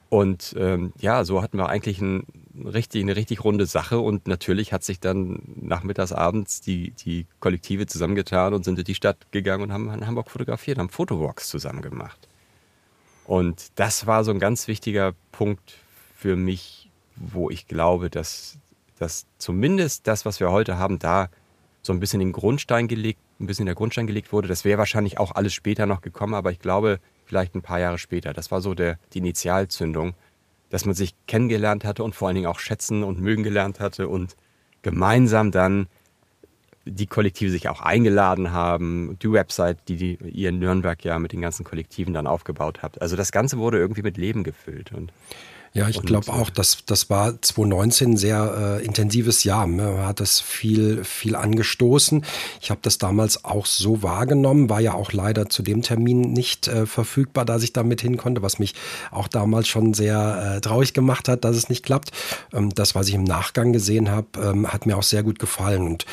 Und 0.09 0.55
ähm, 0.57 0.93
ja, 0.99 1.25
so 1.25 1.41
hatten 1.41 1.57
wir 1.57 1.67
eigentlich 1.67 1.99
ein, 1.99 2.25
richtig, 2.55 3.03
eine 3.03 3.15
richtig 3.15 3.43
runde 3.43 3.65
Sache 3.65 3.99
und 3.99 4.27
natürlich 4.27 4.71
hat 4.71 4.83
sich 4.83 4.99
dann 4.99 5.41
nachmittags, 5.55 6.13
abends 6.13 6.61
die, 6.61 6.91
die 6.91 7.25
Kollektive 7.39 7.87
zusammengetan 7.87 8.53
und 8.53 8.63
sind 8.63 8.75
durch 8.75 8.85
die 8.85 8.95
Stadt 8.95 9.17
gegangen 9.31 9.63
und 9.63 9.73
haben 9.73 9.89
in 9.91 10.07
Hamburg 10.07 10.31
fotografiert, 10.31 10.77
haben 10.77 10.89
Fotowalks 10.89 11.49
zusammen 11.49 11.81
gemacht. 11.81 12.27
Und 13.25 13.67
das 13.75 14.07
war 14.07 14.23
so 14.23 14.31
ein 14.31 14.39
ganz 14.39 14.69
wichtiger 14.69 15.13
Punkt 15.33 15.75
für 16.15 16.37
mich, 16.37 16.89
wo 17.17 17.49
ich 17.49 17.67
glaube, 17.67 18.09
dass, 18.09 18.57
dass 18.99 19.25
zumindest 19.37 20.07
das, 20.07 20.25
was 20.25 20.39
wir 20.39 20.51
heute 20.51 20.77
haben, 20.77 20.99
da 20.99 21.29
so 21.81 21.91
ein 21.91 21.99
bisschen 21.99 22.19
den 22.19 22.31
Grundstein 22.31 22.87
gelegt, 22.87 23.19
ein 23.39 23.47
bisschen 23.47 23.65
der 23.65 23.75
Grundstein 23.75 24.07
gelegt 24.07 24.31
wurde. 24.31 24.47
Das 24.47 24.63
wäre 24.63 24.77
wahrscheinlich 24.77 25.19
auch 25.19 25.33
alles 25.33 25.53
später 25.53 25.85
noch 25.85 26.01
gekommen, 26.01 26.33
aber 26.33 26.51
ich 26.51 26.59
glaube, 26.59 26.99
vielleicht 27.27 27.55
ein 27.55 27.61
paar 27.61 27.79
Jahre 27.79 27.97
später. 27.97 28.33
Das 28.33 28.51
war 28.51 28.61
so 28.61 28.73
der, 28.73 28.97
die 29.13 29.19
Initialzündung, 29.19 30.13
dass 30.69 30.85
man 30.85 30.95
sich 30.95 31.13
kennengelernt 31.27 31.85
hatte 31.85 32.03
und 32.03 32.15
vor 32.15 32.27
allen 32.27 32.35
Dingen 32.35 32.47
auch 32.47 32.59
schätzen 32.59 33.03
und 33.03 33.19
mögen 33.19 33.43
gelernt 33.43 33.79
hatte 33.79 34.07
und 34.07 34.35
gemeinsam 34.81 35.51
dann 35.51 35.87
die 36.85 37.07
Kollektive 37.07 37.51
sich 37.51 37.67
auch 37.67 37.81
eingeladen 37.81 38.51
haben, 38.51 39.17
die 39.21 39.31
Website, 39.31 39.77
die, 39.89 39.97
die 39.97 40.17
ihr 40.29 40.49
in 40.49 40.59
Nürnberg 40.59 41.03
ja 41.03 41.19
mit 41.19 41.33
den 41.33 41.41
ganzen 41.41 41.65
Kollektiven 41.65 42.13
dann 42.13 42.27
aufgebaut 42.27 42.81
habt. 42.81 43.01
Also 43.01 43.17
das 43.17 43.33
Ganze 43.33 43.57
wurde 43.57 43.77
irgendwie 43.77 44.03
mit 44.03 44.15
Leben 44.17 44.43
gefüllt. 44.43 44.93
Und 44.93 45.11
ja, 45.77 45.89
ich 45.89 46.01
glaube 46.01 46.33
auch, 46.33 46.49
dass 46.49 46.79
das 46.85 47.09
war 47.11 47.39
2019 47.39 48.11
ein 48.11 48.17
sehr 48.17 48.79
äh, 48.81 48.85
intensives 48.85 49.43
Jahr. 49.43 49.67
Ne? 49.67 49.83
Man 49.83 50.07
hat 50.07 50.19
das 50.19 50.39
viel, 50.39 51.03
viel 51.03 51.35
angestoßen. 51.35 52.25
Ich 52.59 52.71
habe 52.71 52.79
das 52.81 52.97
damals 52.97 53.45
auch 53.45 53.67
so 53.67 54.01
wahrgenommen, 54.01 54.71
war 54.71 54.79
ja 54.79 54.95
auch 54.95 55.11
leider 55.11 55.49
zu 55.49 55.61
dem 55.61 55.83
Termin 55.83 56.21
nicht 56.33 56.67
äh, 56.67 56.87
verfügbar, 56.87 57.45
dass 57.45 57.61
ich 57.61 57.73
damit 57.73 58.01
hin 58.01 58.17
konnte, 58.17 58.41
was 58.41 58.57
mich 58.57 58.73
auch 59.11 59.27
damals 59.27 59.67
schon 59.67 59.93
sehr 59.93 60.55
äh, 60.55 60.61
traurig 60.61 60.93
gemacht 60.93 61.29
hat, 61.29 61.43
dass 61.43 61.55
es 61.55 61.69
nicht 61.69 61.85
klappt. 61.85 62.09
Ähm, 62.53 62.73
das, 62.73 62.95
was 62.95 63.07
ich 63.07 63.13
im 63.13 63.23
Nachgang 63.23 63.71
gesehen 63.71 64.09
habe, 64.09 64.27
ähm, 64.41 64.67
hat 64.67 64.87
mir 64.87 64.97
auch 64.97 65.03
sehr 65.03 65.21
gut 65.21 65.37
gefallen. 65.37 65.85
Und 65.85 66.05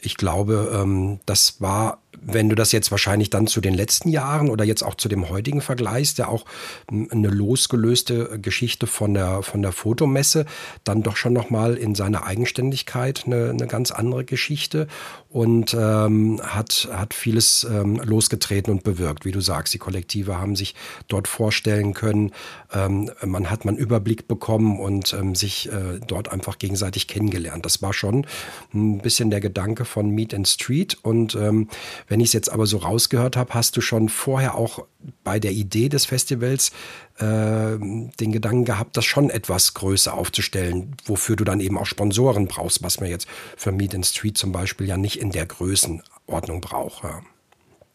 ich 0.00 0.16
glaube, 0.16 0.72
ähm, 0.74 1.20
das 1.24 1.60
war 1.60 1.98
wenn 2.20 2.48
du 2.48 2.54
das 2.54 2.72
jetzt 2.72 2.90
wahrscheinlich 2.90 3.30
dann 3.30 3.46
zu 3.46 3.60
den 3.60 3.74
letzten 3.74 4.08
Jahren 4.08 4.50
oder 4.50 4.64
jetzt 4.64 4.82
auch 4.82 4.94
zu 4.94 5.08
dem 5.08 5.28
heutigen 5.28 5.60
vergleichst, 5.60 6.18
ja 6.18 6.28
auch 6.28 6.44
eine 6.88 7.28
losgelöste 7.28 8.38
Geschichte 8.40 8.86
von 8.86 9.14
der, 9.14 9.42
von 9.42 9.62
der 9.62 9.72
Fotomesse, 9.72 10.46
dann 10.84 11.02
doch 11.02 11.16
schon 11.16 11.32
nochmal 11.32 11.76
in 11.76 11.94
seiner 11.94 12.24
Eigenständigkeit 12.24 13.24
eine, 13.26 13.50
eine 13.50 13.66
ganz 13.66 13.90
andere 13.90 14.24
Geschichte 14.24 14.86
und 15.34 15.74
ähm, 15.74 16.40
hat, 16.44 16.88
hat 16.92 17.12
vieles 17.12 17.64
ähm, 17.64 17.96
losgetreten 17.96 18.72
und 18.72 18.84
bewirkt. 18.84 19.24
Wie 19.24 19.32
du 19.32 19.40
sagst, 19.40 19.74
die 19.74 19.78
Kollektive 19.78 20.38
haben 20.38 20.54
sich 20.54 20.76
dort 21.08 21.26
vorstellen 21.26 21.92
können, 21.92 22.30
ähm, 22.72 23.10
man 23.24 23.50
hat 23.50 23.64
man 23.64 23.76
Überblick 23.76 24.28
bekommen 24.28 24.78
und 24.78 25.12
ähm, 25.12 25.34
sich 25.34 25.72
äh, 25.72 25.98
dort 26.06 26.30
einfach 26.30 26.58
gegenseitig 26.58 27.08
kennengelernt. 27.08 27.66
Das 27.66 27.82
war 27.82 27.92
schon 27.92 28.28
ein 28.72 28.98
bisschen 28.98 29.30
der 29.30 29.40
Gedanke 29.40 29.84
von 29.84 30.08
Meet 30.10 30.34
and 30.34 30.46
Street 30.46 30.98
und 31.02 31.34
ähm, 31.34 31.68
wenn 32.08 32.20
ich 32.20 32.28
es 32.28 32.32
jetzt 32.32 32.52
aber 32.52 32.66
so 32.66 32.78
rausgehört 32.78 33.36
habe, 33.36 33.54
hast 33.54 33.76
du 33.76 33.80
schon 33.80 34.08
vorher 34.08 34.54
auch 34.54 34.84
bei 35.22 35.38
der 35.38 35.52
Idee 35.52 35.88
des 35.88 36.06
Festivals 36.06 36.70
äh, 37.18 37.76
den 37.78 38.32
Gedanken 38.32 38.64
gehabt, 38.64 38.96
das 38.96 39.04
schon 39.04 39.30
etwas 39.30 39.74
größer 39.74 40.14
aufzustellen, 40.14 40.96
wofür 41.04 41.36
du 41.36 41.44
dann 41.44 41.60
eben 41.60 41.78
auch 41.78 41.86
Sponsoren 41.86 42.46
brauchst, 42.46 42.82
was 42.82 43.00
man 43.00 43.08
jetzt 43.08 43.28
für 43.56 43.72
Meet 43.72 43.94
and 43.94 44.06
Street 44.06 44.38
zum 44.38 44.52
Beispiel 44.52 44.88
ja 44.88 44.96
nicht 44.96 45.20
in 45.20 45.30
der 45.30 45.46
Größenordnung 45.46 46.60
braucht. 46.60 47.04
Ja. 47.04 47.22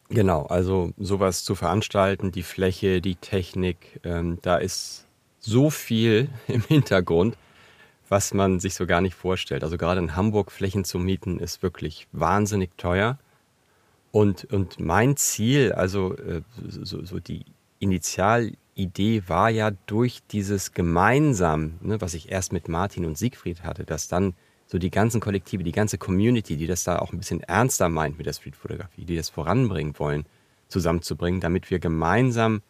Genau, 0.09 0.47
also 0.47 0.91
sowas 0.97 1.43
zu 1.43 1.53
veranstalten, 1.53 2.31
die 2.31 2.41
Fläche, 2.41 2.99
die 2.99 3.15
Technik, 3.15 3.99
ähm, 4.03 4.39
da 4.41 4.57
ist 4.57 5.05
so 5.39 5.69
viel 5.69 6.29
im 6.47 6.63
Hintergrund, 6.63 7.37
was 8.09 8.33
man 8.33 8.59
sich 8.59 8.73
so 8.73 8.87
gar 8.87 9.01
nicht 9.01 9.13
vorstellt. 9.13 9.63
Also 9.63 9.77
gerade 9.77 9.99
in 9.99 10.15
Hamburg 10.15 10.51
Flächen 10.51 10.83
zu 10.83 10.97
mieten 10.97 11.39
ist 11.39 11.61
wirklich 11.61 12.07
wahnsinnig 12.11 12.71
teuer. 12.75 13.19
Und, 14.11 14.45
und 14.45 14.79
mein 14.79 15.17
Ziel, 15.17 15.71
also 15.73 16.15
äh, 16.15 16.41
so, 16.67 17.03
so 17.05 17.19
die 17.19 17.45
Initialidee 17.79 19.23
war 19.27 19.49
ja 19.49 19.71
durch 19.85 20.21
dieses 20.31 20.73
gemeinsam, 20.73 21.75
ne, 21.81 22.01
was 22.01 22.13
ich 22.13 22.31
erst 22.31 22.51
mit 22.51 22.67
Martin 22.67 23.05
und 23.05 23.17
Siegfried 23.17 23.63
hatte, 23.63 23.85
dass 23.85 24.07
dann 24.07 24.33
so 24.65 24.77
die 24.77 24.91
ganzen 24.91 25.19
Kollektive, 25.21 25.63
die 25.63 25.71
ganze 25.71 25.97
Community, 25.97 26.57
die 26.57 26.67
das 26.67 26.83
da 26.83 26.99
auch 26.99 27.11
ein 27.11 27.17
bisschen 27.17 27.41
ernster 27.41 27.89
meint 27.89 28.17
mit 28.17 28.27
der 28.27 28.33
Streetfotografie, 28.33 29.05
die 29.05 29.15
das 29.15 29.29
voranbringen 29.29 29.97
wollen, 29.97 30.25
zusammenzubringen, 30.67 31.41
damit 31.41 31.71
wir 31.71 31.79
gemeinsam 31.79 32.61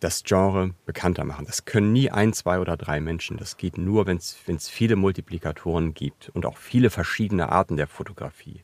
das 0.00 0.22
Genre 0.22 0.74
bekannter 0.86 1.24
machen. 1.24 1.44
Das 1.44 1.64
können 1.64 1.92
nie 1.92 2.10
ein, 2.10 2.32
zwei 2.32 2.60
oder 2.60 2.76
drei 2.76 3.00
Menschen. 3.00 3.36
Das 3.36 3.56
geht 3.56 3.78
nur, 3.78 4.06
wenn 4.06 4.16
es 4.18 4.68
viele 4.68 4.96
Multiplikatoren 4.96 5.92
gibt 5.92 6.30
und 6.30 6.46
auch 6.46 6.56
viele 6.56 6.88
verschiedene 6.88 7.50
Arten 7.50 7.76
der 7.76 7.88
Fotografie. 7.88 8.62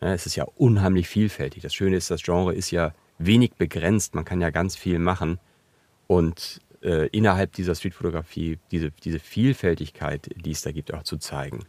Es 0.00 0.26
ist 0.26 0.36
ja 0.36 0.44
unheimlich 0.56 1.08
vielfältig. 1.08 1.62
Das 1.62 1.74
Schöne 1.74 1.96
ist, 1.96 2.10
das 2.10 2.22
Genre 2.22 2.54
ist 2.54 2.70
ja 2.70 2.92
wenig 3.18 3.54
begrenzt. 3.54 4.14
Man 4.14 4.24
kann 4.24 4.40
ja 4.40 4.50
ganz 4.50 4.76
viel 4.76 4.98
machen. 4.98 5.38
Und 6.06 6.60
äh, 6.82 7.08
innerhalb 7.08 7.52
dieser 7.52 7.74
Streetfotografie 7.74 8.58
diese, 8.70 8.90
diese 8.90 9.18
Vielfältigkeit, 9.18 10.30
die 10.36 10.50
es 10.50 10.62
da 10.62 10.72
gibt, 10.72 10.92
auch 10.92 11.02
zu 11.02 11.16
zeigen. 11.16 11.64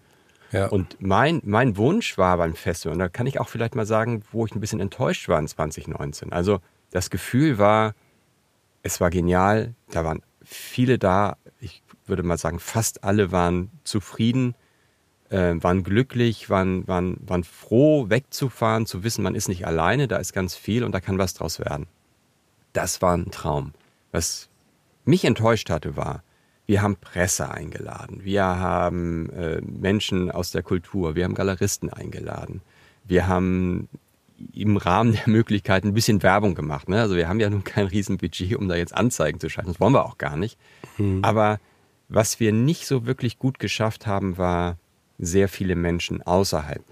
Ja. 0.52 0.68
Und 0.68 0.98
mein, 1.00 1.42
mein 1.44 1.78
Wunsch 1.78 2.18
war 2.18 2.38
beim 2.38 2.56
Festival, 2.56 2.94
und 2.94 3.00
da 3.00 3.10
kann 3.10 3.28
ich 3.28 3.40
auch 3.40 3.50
vielleicht 3.50 3.76
mal 3.76 3.86
sagen, 3.86 4.24
wo 4.32 4.46
ich 4.46 4.56
ein 4.56 4.62
bisschen 4.62 4.80
enttäuscht 4.80 5.28
war 5.28 5.40
in 5.40 5.48
2019. 5.48 6.32
Also 6.32 6.60
das 6.92 7.10
Gefühl 7.10 7.58
war, 7.58 7.96
es 8.84 9.02
war 9.02 9.10
genial, 9.10 9.74
da 9.92 10.06
waren 10.06 10.22
viele 10.44 10.98
da, 10.98 11.38
ich 11.60 11.84
würde 12.06 12.24
mal 12.24 12.38
sagen, 12.38 12.60
fast 12.60 13.04
alle 13.04 13.32
waren 13.32 13.72
zufrieden 13.84 14.56
äh, 15.30 15.56
waren 15.62 15.84
glücklich, 15.84 16.50
waren, 16.50 16.88
waren, 16.88 17.18
waren 17.26 17.44
froh, 17.44 18.10
wegzufahren, 18.10 18.86
zu 18.86 19.04
wissen, 19.04 19.24
man 19.24 19.36
ist 19.36 19.48
nicht 19.48 19.66
alleine, 19.66 20.08
da 20.08 20.18
ist 20.18 20.34
ganz 20.34 20.56
viel 20.56 20.84
und 20.84 20.92
da 20.92 21.00
kann 21.00 21.18
was 21.18 21.34
draus 21.34 21.60
werden. 21.60 21.88
Das 22.74 23.02
war 23.02 23.16
ein 23.16 23.32
Traum. 23.32 23.74
Was 24.12 24.50
mich 25.06 25.26
enttäuscht 25.26 25.70
hatte, 25.70 25.98
war, 25.98 26.24
wir 26.66 26.82
haben 26.82 26.98
Presse 26.98 27.50
eingeladen, 27.50 28.24
wir 28.24 28.44
haben 28.44 29.30
äh, 29.32 29.62
Menschen 29.62 30.30
aus 30.32 30.52
der 30.52 30.63
Kultur, 30.63 31.16
wir 31.16 31.24
haben 31.24 31.34
Galeristen 31.34 31.92
eingeladen, 31.92 32.62
wir 33.06 33.28
haben 33.28 33.88
im 34.54 34.78
Rahmen 34.78 35.13
der 35.13 35.28
Möglichkeiten 35.28 35.90
ein 35.90 35.94
bisschen 35.94 36.22
Werbung 36.24 36.56
gemacht. 36.56 36.90
Ne? 36.90 37.02
Also 37.02 37.16
wir 37.16 37.28
haben 37.28 37.40
ja 37.40 37.50
nun 37.50 37.63
kein 37.63 37.88
Riesenbudget, 37.88 38.56
um 38.56 38.68
da 38.68 38.76
jetzt 38.76 38.94
Anzeigen 38.96 39.40
zu 39.40 39.50
schalten. 39.50 39.72
Das 39.72 39.80
wollen 39.80 39.94
wir 39.94 40.06
auch 40.06 40.18
gar 40.18 40.38
nicht. 40.38 40.60
Mhm. 40.98 41.24
Aber 41.24 41.60
was 42.10 42.40
wir 42.40 42.52
nicht 42.52 42.86
so 42.86 43.06
wirklich 43.06 43.40
gut 43.40 43.60
geschafft 43.60 44.06
haben, 44.06 44.38
war 44.38 44.78
sehr 45.19 45.49
viele 45.49 45.75
Menschen 45.75 46.21
außerhalb 46.21 46.84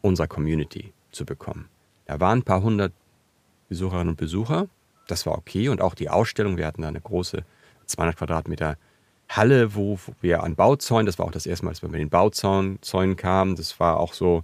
unserer 0.00 0.26
Community 0.26 0.92
zu 1.10 1.24
bekommen. 1.24 1.68
Da 2.06 2.20
waren 2.20 2.40
ein 2.40 2.42
paar 2.42 2.62
hundert 2.62 2.92
Besucherinnen 3.68 4.10
und 4.10 4.16
Besucher. 4.16 4.68
Das 5.08 5.24
war 5.26 5.38
okay. 5.38 5.68
Und 5.68 5.80
auch 5.80 5.94
die 5.94 6.10
Ausstellung, 6.10 6.56
wir 6.56 6.66
hatten 6.66 6.82
da 6.82 6.88
eine 6.88 7.00
große 7.00 7.44
200 7.86 8.16
Quadratmeter 8.16 8.76
Halle, 9.28 9.74
wo 9.74 9.98
wir 10.20 10.42
an 10.42 10.56
Bauzäunen, 10.56 11.06
das 11.06 11.18
war 11.18 11.26
auch 11.26 11.32
das 11.32 11.46
erste 11.46 11.64
Mal, 11.64 11.70
als 11.70 11.80
wir 11.80 11.88
mit 11.88 12.00
den 12.00 12.10
Bauzäunen 12.10 13.16
kamen. 13.16 13.56
Das 13.56 13.80
war 13.80 13.98
auch 13.98 14.12
so 14.12 14.42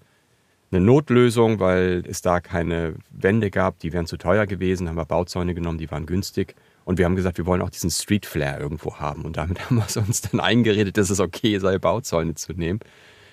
eine 0.71 0.81
Notlösung, 0.81 1.61
weil 1.61 2.05
es 2.07 2.23
da 2.23 2.41
keine 2.41 2.95
Wände 3.11 3.51
gab, 3.51 3.79
die 3.81 3.93
wären 3.93 4.07
zu 4.07 4.17
teuer 4.17 4.47
gewesen. 4.47 4.85
Da 4.85 4.91
haben 4.91 4.97
wir 4.97 5.05
Bauzäune 5.05 5.55
genommen, 5.55 5.79
die 5.79 5.91
waren 5.91 6.07
günstig. 6.07 6.55
Und 6.85 6.97
wir 6.97 7.05
haben 7.05 7.17
gesagt, 7.17 7.37
wir 7.37 7.45
wollen 7.45 7.61
auch 7.61 7.71
diesen 7.71 7.91
Street 7.91 8.25
Flair 8.25 8.61
irgendwo 8.61 8.97
haben. 8.97 9.27
Und 9.27 9.37
damit 9.37 9.61
haben 9.65 9.77
wir 9.77 10.03
uns 10.03 10.23
dann 10.23 10.41
eingeredet, 10.41 10.97
dass 10.97 11.11
es 11.11 11.21
okay 11.21 11.59
sei, 11.59 11.79
Bauzäune 11.79 12.35
zu 12.35 12.53
nehmen 12.55 12.81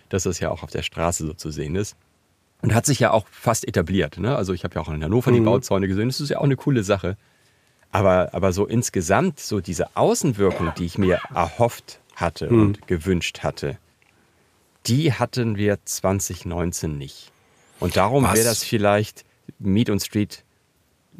dass 0.10 0.24
das 0.24 0.40
ja 0.40 0.52
auch 0.52 0.64
auf 0.64 0.72
der 0.72 0.84
Straße 0.84 1.26
so 1.26 1.34
zu 1.34 1.52
sehen 1.52 1.76
ist. 1.76 1.96
Und 2.62 2.74
hat 2.74 2.86
sich 2.86 3.00
ja 3.00 3.12
auch 3.12 3.28
fast 3.30 3.68
etabliert. 3.68 4.18
Ne? 4.18 4.36
Also 4.36 4.54
ich 4.54 4.64
habe 4.64 4.76
ja 4.76 4.82
auch 4.82 4.90
in 4.90 5.04
Hannover 5.04 5.32
mhm. 5.32 5.36
die 5.36 5.42
Bauzäune 5.42 5.88
gesehen. 5.88 6.08
Das 6.08 6.20
ist 6.20 6.30
ja 6.30 6.40
auch 6.40 6.44
eine 6.44 6.56
coole 6.56 6.84
Sache. 6.84 7.18
Aber, 7.92 8.34
aber 8.34 8.54
so 8.54 8.66
insgesamt, 8.66 9.40
so 9.40 9.62
diese 9.62 9.96
Außenwirkung, 9.96 10.74
die 10.78 10.86
ich 10.86 10.98
mir 10.98 11.20
erhofft 11.34 12.00
hatte 12.16 12.52
mhm. 12.52 12.62
und 12.62 12.88
gewünscht 12.88 13.40
hatte, 13.44 13.78
die 14.88 15.14
hatten 15.14 15.58
wir 15.58 15.80
2019 15.84 16.98
nicht. 16.98 17.32
Und 17.80 17.98
darum 17.98 18.24
wäre 18.24 18.44
das 18.44 18.64
vielleicht 18.64 19.26
Meet 19.60 19.90
und 19.90 20.02
Street 20.02 20.44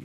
äh, 0.00 0.04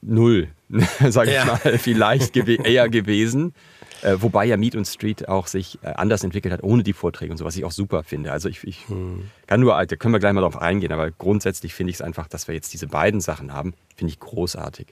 null, 0.00 0.48
sage 1.08 1.30
ich 1.30 1.36
ja. 1.36 1.44
mal, 1.44 1.78
vielleicht 1.78 2.32
gew 2.32 2.56
eher 2.62 2.88
gewesen. 2.88 3.54
Äh, 4.02 4.20
wobei 4.20 4.44
ja 4.44 4.56
Meet 4.56 4.74
und 4.74 4.84
Street 4.84 5.28
auch 5.28 5.46
sich 5.46 5.78
äh, 5.82 5.88
anders 5.94 6.24
entwickelt 6.24 6.52
hat, 6.52 6.62
ohne 6.62 6.82
die 6.82 6.92
Vorträge 6.92 7.30
und 7.30 7.38
so, 7.38 7.44
was 7.44 7.56
ich 7.56 7.64
auch 7.64 7.70
super 7.70 8.02
finde. 8.02 8.32
Also 8.32 8.48
ich, 8.48 8.64
ich 8.64 8.88
hm. 8.88 9.30
kann 9.46 9.60
nur, 9.60 9.74
da 9.74 9.96
können 9.96 10.12
wir 10.12 10.18
gleich 10.18 10.32
mal 10.32 10.40
drauf 10.40 10.60
eingehen, 10.60 10.92
aber 10.92 11.10
grundsätzlich 11.10 11.72
finde 11.72 11.90
ich 11.90 11.96
es 11.96 12.02
einfach, 12.02 12.26
dass 12.26 12.48
wir 12.48 12.54
jetzt 12.54 12.72
diese 12.72 12.88
beiden 12.88 13.20
Sachen 13.20 13.52
haben, 13.52 13.74
finde 13.94 14.12
ich 14.12 14.18
großartig. 14.18 14.88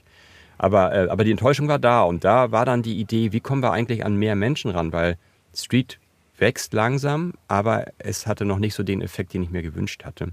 Aber, 0.57 0.93
äh, 0.93 1.09
aber 1.09 1.23
die 1.23 1.31
Enttäuschung 1.31 1.67
war 1.67 1.79
da 1.79 2.03
und 2.03 2.23
da 2.23 2.51
war 2.51 2.65
dann 2.65 2.83
die 2.83 2.99
Idee, 2.99 3.33
wie 3.33 3.41
kommen 3.41 3.61
wir 3.61 3.71
eigentlich 3.71 4.05
an 4.05 4.15
mehr 4.15 4.35
Menschen 4.35 4.71
ran, 4.71 4.93
weil 4.93 5.17
Street 5.53 5.99
wächst 6.37 6.73
langsam, 6.73 7.33
aber 7.47 7.85
es 7.97 8.27
hatte 8.27 8.45
noch 8.45 8.59
nicht 8.59 8.73
so 8.73 8.83
den 8.83 9.01
Effekt, 9.01 9.33
den 9.33 9.43
ich 9.43 9.49
mir 9.49 9.61
gewünscht 9.61 10.05
hatte. 10.05 10.29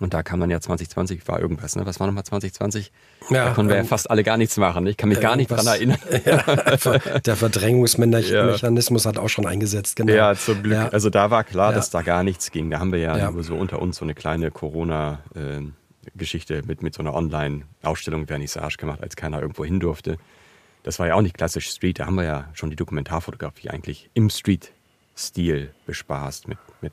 Und 0.00 0.14
da 0.14 0.22
kam 0.22 0.38
dann 0.40 0.50
ja 0.50 0.60
2020, 0.60 1.26
war 1.26 1.40
irgendwas, 1.40 1.74
ne? 1.76 1.84
Was 1.86 1.98
war 1.98 2.06
nochmal 2.06 2.24
2020? 2.24 2.92
Ja, 3.30 3.46
da 3.46 3.54
konnten 3.54 3.70
wir 3.70 3.76
ähm, 3.78 3.84
ja 3.84 3.88
fast 3.88 4.10
alle 4.10 4.22
gar 4.22 4.36
nichts 4.36 4.56
machen. 4.56 4.86
Ich 4.86 4.96
kann 4.96 5.08
mich 5.08 5.20
gar 5.20 5.36
nicht 5.36 5.50
dran 5.50 5.66
erinnern. 5.66 5.98
Ja, 6.24 7.18
der 7.20 7.36
Verdrängungsmechanismus 7.36 9.06
hat 9.06 9.18
auch 9.18 9.28
schon 9.28 9.46
eingesetzt, 9.46 9.96
genau. 9.96 10.12
Ja, 10.12 10.34
zum 10.34 10.62
Glück. 10.62 10.74
Ja. 10.76 10.88
Also 10.88 11.10
da 11.10 11.30
war 11.30 11.44
klar, 11.44 11.70
Ja. 11.70 11.76
dass 11.76 11.90
da 11.90 12.02
gar 12.02 12.22
nichts 12.22 12.50
ging. 12.50 12.70
Da 12.70 12.78
haben 12.78 12.92
wir 12.92 13.00
ja, 13.00 13.16
Ja. 13.16 13.30
nur 13.30 13.42
so 13.42 13.56
unter 13.56 13.80
uns 13.82 13.96
so 13.96 14.04
eine 14.04 14.14
kleine 14.14 14.50
Corona-Geschichte 14.50 16.62
mit, 16.66 16.82
mit 16.82 16.94
so 16.94 17.00
einer 17.02 17.14
Online-Ausstellung 17.14 18.26
Vernissage 18.26 18.76
gemacht, 18.76 19.02
als 19.02 19.16
keiner 19.16 19.40
irgendwo 19.40 19.64
hin 19.64 19.80
durfte. 19.80 20.18
Das 20.84 20.98
war 20.98 21.06
ja 21.08 21.14
auch 21.14 21.22
nicht 21.22 21.36
klassisch 21.36 21.68
Street. 21.70 21.98
Da 21.98 22.06
haben 22.06 22.14
wir 22.14 22.24
ja 22.24 22.48
schon 22.54 22.70
die 22.70 22.76
Dokumentarfotografie 22.76 23.70
eigentlich 23.70 24.08
im 24.14 24.30
Street-Stil 24.30 25.70
bespaßt. 25.86 26.48
Mit, 26.48 26.58
mit, 26.80 26.92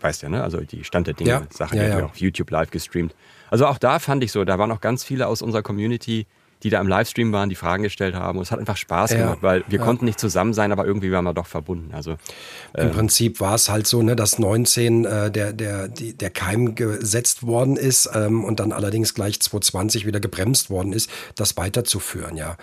weißt 0.00 0.22
ja, 0.22 0.28
ne? 0.28 0.42
Also 0.42 0.60
die 0.60 0.84
Stand 0.84 1.06
der 1.06 1.14
Dinge, 1.14 1.30
Ja. 1.30 1.42
Sachen, 1.50 1.76
Ja, 1.78 1.84
die 1.84 1.90
ja. 1.90 1.96
wir 1.98 2.04
auf 2.06 2.16
YouTube 2.18 2.50
live 2.50 2.70
gestreamt. 2.70 3.14
Also 3.50 3.66
auch 3.66 3.78
da 3.78 3.98
fand 3.98 4.22
ich 4.24 4.32
so, 4.32 4.44
da 4.44 4.58
waren 4.58 4.70
auch 4.72 4.80
ganz 4.80 5.04
viele 5.04 5.26
aus 5.26 5.42
unserer 5.42 5.62
Community, 5.62 6.26
die 6.62 6.70
da 6.70 6.80
im 6.80 6.88
Livestream 6.88 7.32
waren, 7.32 7.48
die 7.48 7.54
Fragen 7.54 7.82
gestellt 7.82 8.14
haben. 8.14 8.38
Und 8.38 8.42
es 8.42 8.50
hat 8.50 8.58
einfach 8.58 8.76
Spaß 8.76 9.12
Ja. 9.12 9.18
gemacht, 9.18 9.38
weil 9.42 9.64
wir 9.68 9.78
Ja. 9.78 9.84
konnten 9.84 10.04
nicht 10.04 10.18
zusammen 10.18 10.54
sein, 10.54 10.72
aber 10.72 10.86
irgendwie 10.86 11.10
waren 11.12 11.24
wir 11.24 11.34
doch 11.34 11.46
verbunden. 11.46 11.94
Also 11.94 12.16
Im 12.76 12.90
Prinzip 12.90 13.40
war 13.40 13.54
es 13.54 13.68
halt 13.68 13.86
so, 13.86 14.02
ne, 14.02 14.16
dass 14.16 14.38
19 14.38 15.04
äh, 15.04 15.30
der, 15.30 15.52
der, 15.52 15.88
die, 15.88 16.12
der 16.14 16.30
Keim 16.30 16.74
gesetzt 16.74 17.44
worden 17.46 17.76
ist 17.76 18.08
ähm, 18.14 18.44
und 18.44 18.60
dann 18.60 18.72
allerdings 18.72 19.14
gleich 19.14 19.40
2020 19.40 20.06
wieder 20.06 20.20
gebremst 20.20 20.70
worden 20.70 20.92
ist, 20.92 21.10
das 21.36 21.56
weiterzuführen, 21.56 22.36
ja. 22.36 22.56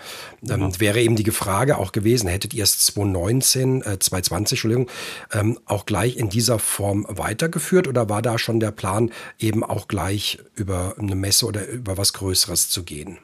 Ähm, 0.48 0.72
Wäre 0.78 1.00
eben 1.00 1.16
die 1.16 1.30
Frage 1.30 1.78
auch 1.78 1.92
gewesen, 1.92 2.28
hättet 2.28 2.54
ihr 2.54 2.64
es 2.64 2.78
2019, 2.78 3.82
äh, 3.82 3.98
2020, 3.98 4.56
Entschuldigung, 4.58 4.88
ähm, 5.32 5.58
auch 5.66 5.86
gleich 5.86 6.16
in 6.16 6.28
dieser 6.28 6.58
Form 6.58 7.06
weitergeführt 7.08 7.88
oder 7.88 8.08
war 8.08 8.22
da 8.22 8.38
schon 8.38 8.60
der 8.60 8.70
Plan, 8.70 9.10
eben 9.38 9.64
auch 9.64 9.88
gleich 9.88 10.38
über 10.54 10.94
eine 10.98 11.14
Messe 11.14 11.46
oder 11.46 11.66
über 11.66 11.96
was 11.98 12.12
Größeres 12.12 12.68
zu 12.68 12.82
gehen? 12.84 13.18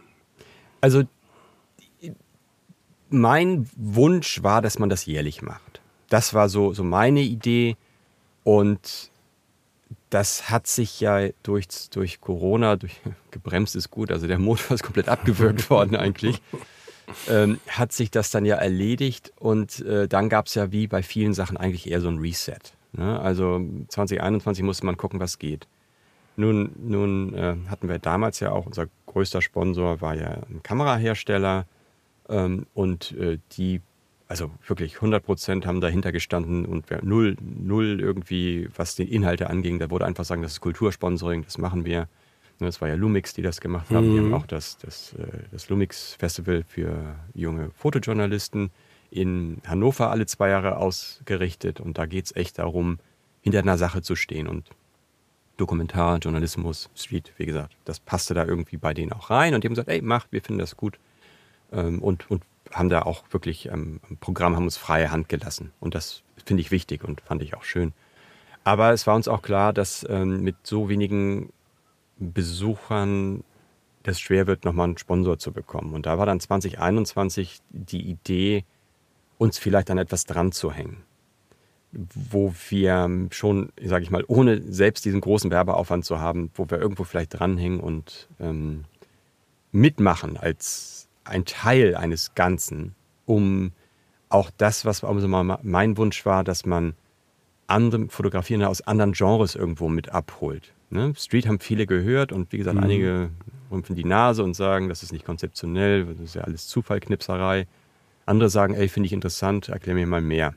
Also 0.82 1.04
mein 3.08 3.68
Wunsch 3.76 4.42
war, 4.42 4.60
dass 4.60 4.78
man 4.78 4.88
das 4.88 5.06
jährlich 5.06 5.40
macht. 5.40 5.80
Das 6.08 6.34
war 6.34 6.48
so, 6.48 6.72
so 6.72 6.82
meine 6.82 7.20
Idee 7.20 7.76
und 8.44 9.10
das 10.10 10.50
hat 10.50 10.66
sich 10.66 11.00
ja 11.00 11.28
durch, 11.42 11.66
durch 11.90 12.20
Corona, 12.20 12.76
durch, 12.76 13.00
gebremst 13.30 13.76
ist 13.76 13.90
gut, 13.90 14.10
also 14.10 14.26
der 14.26 14.38
Motor 14.38 14.74
ist 14.74 14.82
komplett 14.82 15.08
abgewürgt 15.08 15.70
worden 15.70 15.96
eigentlich, 15.96 16.42
ähm, 17.28 17.60
hat 17.68 17.92
sich 17.92 18.10
das 18.10 18.30
dann 18.30 18.44
ja 18.44 18.56
erledigt 18.56 19.32
und 19.38 19.80
äh, 19.80 20.08
dann 20.08 20.28
gab 20.28 20.46
es 20.46 20.54
ja 20.54 20.72
wie 20.72 20.86
bei 20.86 21.02
vielen 21.02 21.34
Sachen 21.34 21.56
eigentlich 21.56 21.88
eher 21.90 22.00
so 22.00 22.08
ein 22.08 22.18
Reset. 22.18 22.58
Ne? 22.92 23.20
Also 23.20 23.60
2021 23.88 24.64
musste 24.64 24.84
man 24.86 24.96
gucken, 24.96 25.20
was 25.20 25.38
geht. 25.38 25.66
Nun, 26.36 26.72
nun 26.78 27.34
äh, 27.34 27.56
hatten 27.68 27.88
wir 27.88 27.98
damals 27.98 28.40
ja 28.40 28.52
auch, 28.52 28.66
unser 28.66 28.86
größter 29.06 29.42
Sponsor 29.42 30.00
war 30.00 30.14
ja 30.14 30.38
ein 30.48 30.62
Kamerahersteller 30.62 31.66
ähm, 32.28 32.66
und 32.74 33.12
äh, 33.12 33.38
die, 33.52 33.82
also 34.28 34.50
wirklich 34.66 34.96
100 34.96 35.24
Prozent 35.24 35.66
haben 35.66 35.80
dahinter 35.80 36.10
gestanden 36.12 36.64
und 36.64 36.88
wir, 36.88 37.00
null, 37.02 37.36
null 37.40 38.00
irgendwie, 38.00 38.68
was 38.74 38.94
die 38.94 39.12
Inhalte 39.14 39.50
anging. 39.50 39.78
Da 39.78 39.90
wurde 39.90 40.06
einfach 40.06 40.24
sagen, 40.24 40.42
das 40.42 40.52
ist 40.52 40.60
Kultursponsoring, 40.60 41.44
das 41.44 41.58
machen 41.58 41.84
wir. 41.84 42.08
Ne, 42.58 42.66
Das 42.66 42.80
war 42.80 42.88
ja 42.88 42.94
Lumix, 42.94 43.34
die 43.34 43.42
das 43.42 43.60
gemacht 43.60 43.90
haben. 43.90 44.12
Die 44.12 44.18
haben 44.18 44.34
auch 44.34 44.46
das, 44.46 44.78
das, 44.78 45.12
äh, 45.14 45.26
das 45.50 45.68
Lumix 45.68 46.14
Festival 46.14 46.64
für 46.66 47.16
junge 47.34 47.70
Fotojournalisten 47.74 48.70
in 49.10 49.58
Hannover 49.66 50.10
alle 50.10 50.24
zwei 50.24 50.48
Jahre 50.48 50.78
ausgerichtet. 50.78 51.80
Und 51.80 51.98
da 51.98 52.06
geht 52.06 52.24
es 52.26 52.36
echt 52.36 52.58
darum, 52.58 52.98
hinter 53.42 53.58
einer 53.58 53.76
Sache 53.76 54.00
zu 54.00 54.16
stehen. 54.16 54.48
Und 54.48 54.70
Dokumentar, 55.62 56.18
Journalismus, 56.18 56.90
Street, 56.96 57.32
wie 57.36 57.46
gesagt, 57.46 57.76
das 57.84 58.00
passte 58.00 58.34
da 58.34 58.44
irgendwie 58.44 58.78
bei 58.78 58.94
denen 58.94 59.12
auch 59.12 59.30
rein. 59.30 59.54
Und 59.54 59.62
die 59.62 59.68
haben 59.68 59.74
gesagt, 59.74 59.88
ey, 59.88 60.02
macht, 60.02 60.32
wir 60.32 60.42
finden 60.42 60.58
das 60.58 60.76
gut. 60.76 60.98
Ähm, 61.70 62.02
und, 62.02 62.28
und 62.32 62.42
haben 62.72 62.88
da 62.88 63.02
auch 63.02 63.22
wirklich 63.30 63.66
ähm, 63.66 64.00
im 64.10 64.16
Programm, 64.16 64.56
haben 64.56 64.64
uns 64.64 64.76
freie 64.76 65.12
Hand 65.12 65.28
gelassen. 65.28 65.70
Und 65.78 65.94
das 65.94 66.24
finde 66.44 66.62
ich 66.62 66.72
wichtig 66.72 67.04
und 67.04 67.20
fand 67.20 67.42
ich 67.42 67.54
auch 67.54 67.62
schön. 67.62 67.92
Aber 68.64 68.92
es 68.92 69.06
war 69.06 69.14
uns 69.14 69.28
auch 69.28 69.40
klar, 69.40 69.72
dass 69.72 70.04
ähm, 70.10 70.42
mit 70.42 70.56
so 70.64 70.88
wenigen 70.88 71.52
Besuchern 72.18 73.44
das 74.02 74.18
schwer 74.18 74.48
wird, 74.48 74.64
nochmal 74.64 74.88
einen 74.88 74.98
Sponsor 74.98 75.38
zu 75.38 75.52
bekommen. 75.52 75.94
Und 75.94 76.06
da 76.06 76.18
war 76.18 76.26
dann 76.26 76.40
2021 76.40 77.60
die 77.70 78.02
Idee, 78.02 78.64
uns 79.38 79.58
vielleicht 79.58 79.92
an 79.92 79.98
etwas 79.98 80.24
dran 80.24 80.50
zu 80.50 80.72
hängen. 80.72 81.04
Wo 81.92 82.54
wir 82.70 83.28
schon, 83.30 83.70
sage 83.84 84.02
ich 84.02 84.10
mal, 84.10 84.24
ohne 84.26 84.62
selbst 84.62 85.04
diesen 85.04 85.20
großen 85.20 85.50
Werbeaufwand 85.50 86.04
zu 86.04 86.20
haben, 86.20 86.50
wo 86.54 86.70
wir 86.70 86.78
irgendwo 86.78 87.04
vielleicht 87.04 87.38
dranhängen 87.38 87.80
und 87.80 88.28
ähm, 88.40 88.84
mitmachen 89.72 90.36
als 90.36 91.08
ein 91.24 91.44
Teil 91.44 91.94
eines 91.94 92.34
Ganzen, 92.34 92.94
um 93.26 93.72
auch 94.28 94.50
das, 94.56 94.84
was 94.84 95.04
also 95.04 95.28
mein 95.28 95.96
Wunsch 95.96 96.24
war, 96.24 96.44
dass 96.44 96.64
man 96.64 96.94
andere 97.66 98.08
Fotografierende 98.08 98.68
aus 98.68 98.80
anderen 98.82 99.12
Genres 99.12 99.54
irgendwo 99.54 99.88
mit 99.88 100.10
abholt. 100.10 100.72
Ne? 100.90 101.14
Street 101.16 101.46
haben 101.46 101.60
viele 101.60 101.86
gehört 101.86 102.32
und 102.32 102.52
wie 102.52 102.58
gesagt, 102.58 102.78
einige 102.78 103.30
rümpfen 103.70 103.96
die 103.96 104.04
Nase 104.04 104.44
und 104.44 104.54
sagen, 104.54 104.88
das 104.88 105.02
ist 105.02 105.12
nicht 105.12 105.24
konzeptionell, 105.24 106.04
das 106.04 106.20
ist 106.20 106.34
ja 106.34 106.42
alles 106.42 106.66
Zufallknipserei. 106.68 107.66
Andere 108.26 108.50
sagen, 108.50 108.74
ey, 108.74 108.88
finde 108.88 109.06
ich 109.06 109.12
interessant, 109.12 109.68
erklär 109.68 109.94
mir 109.94 110.06
mal 110.06 110.20
mehr. 110.20 110.54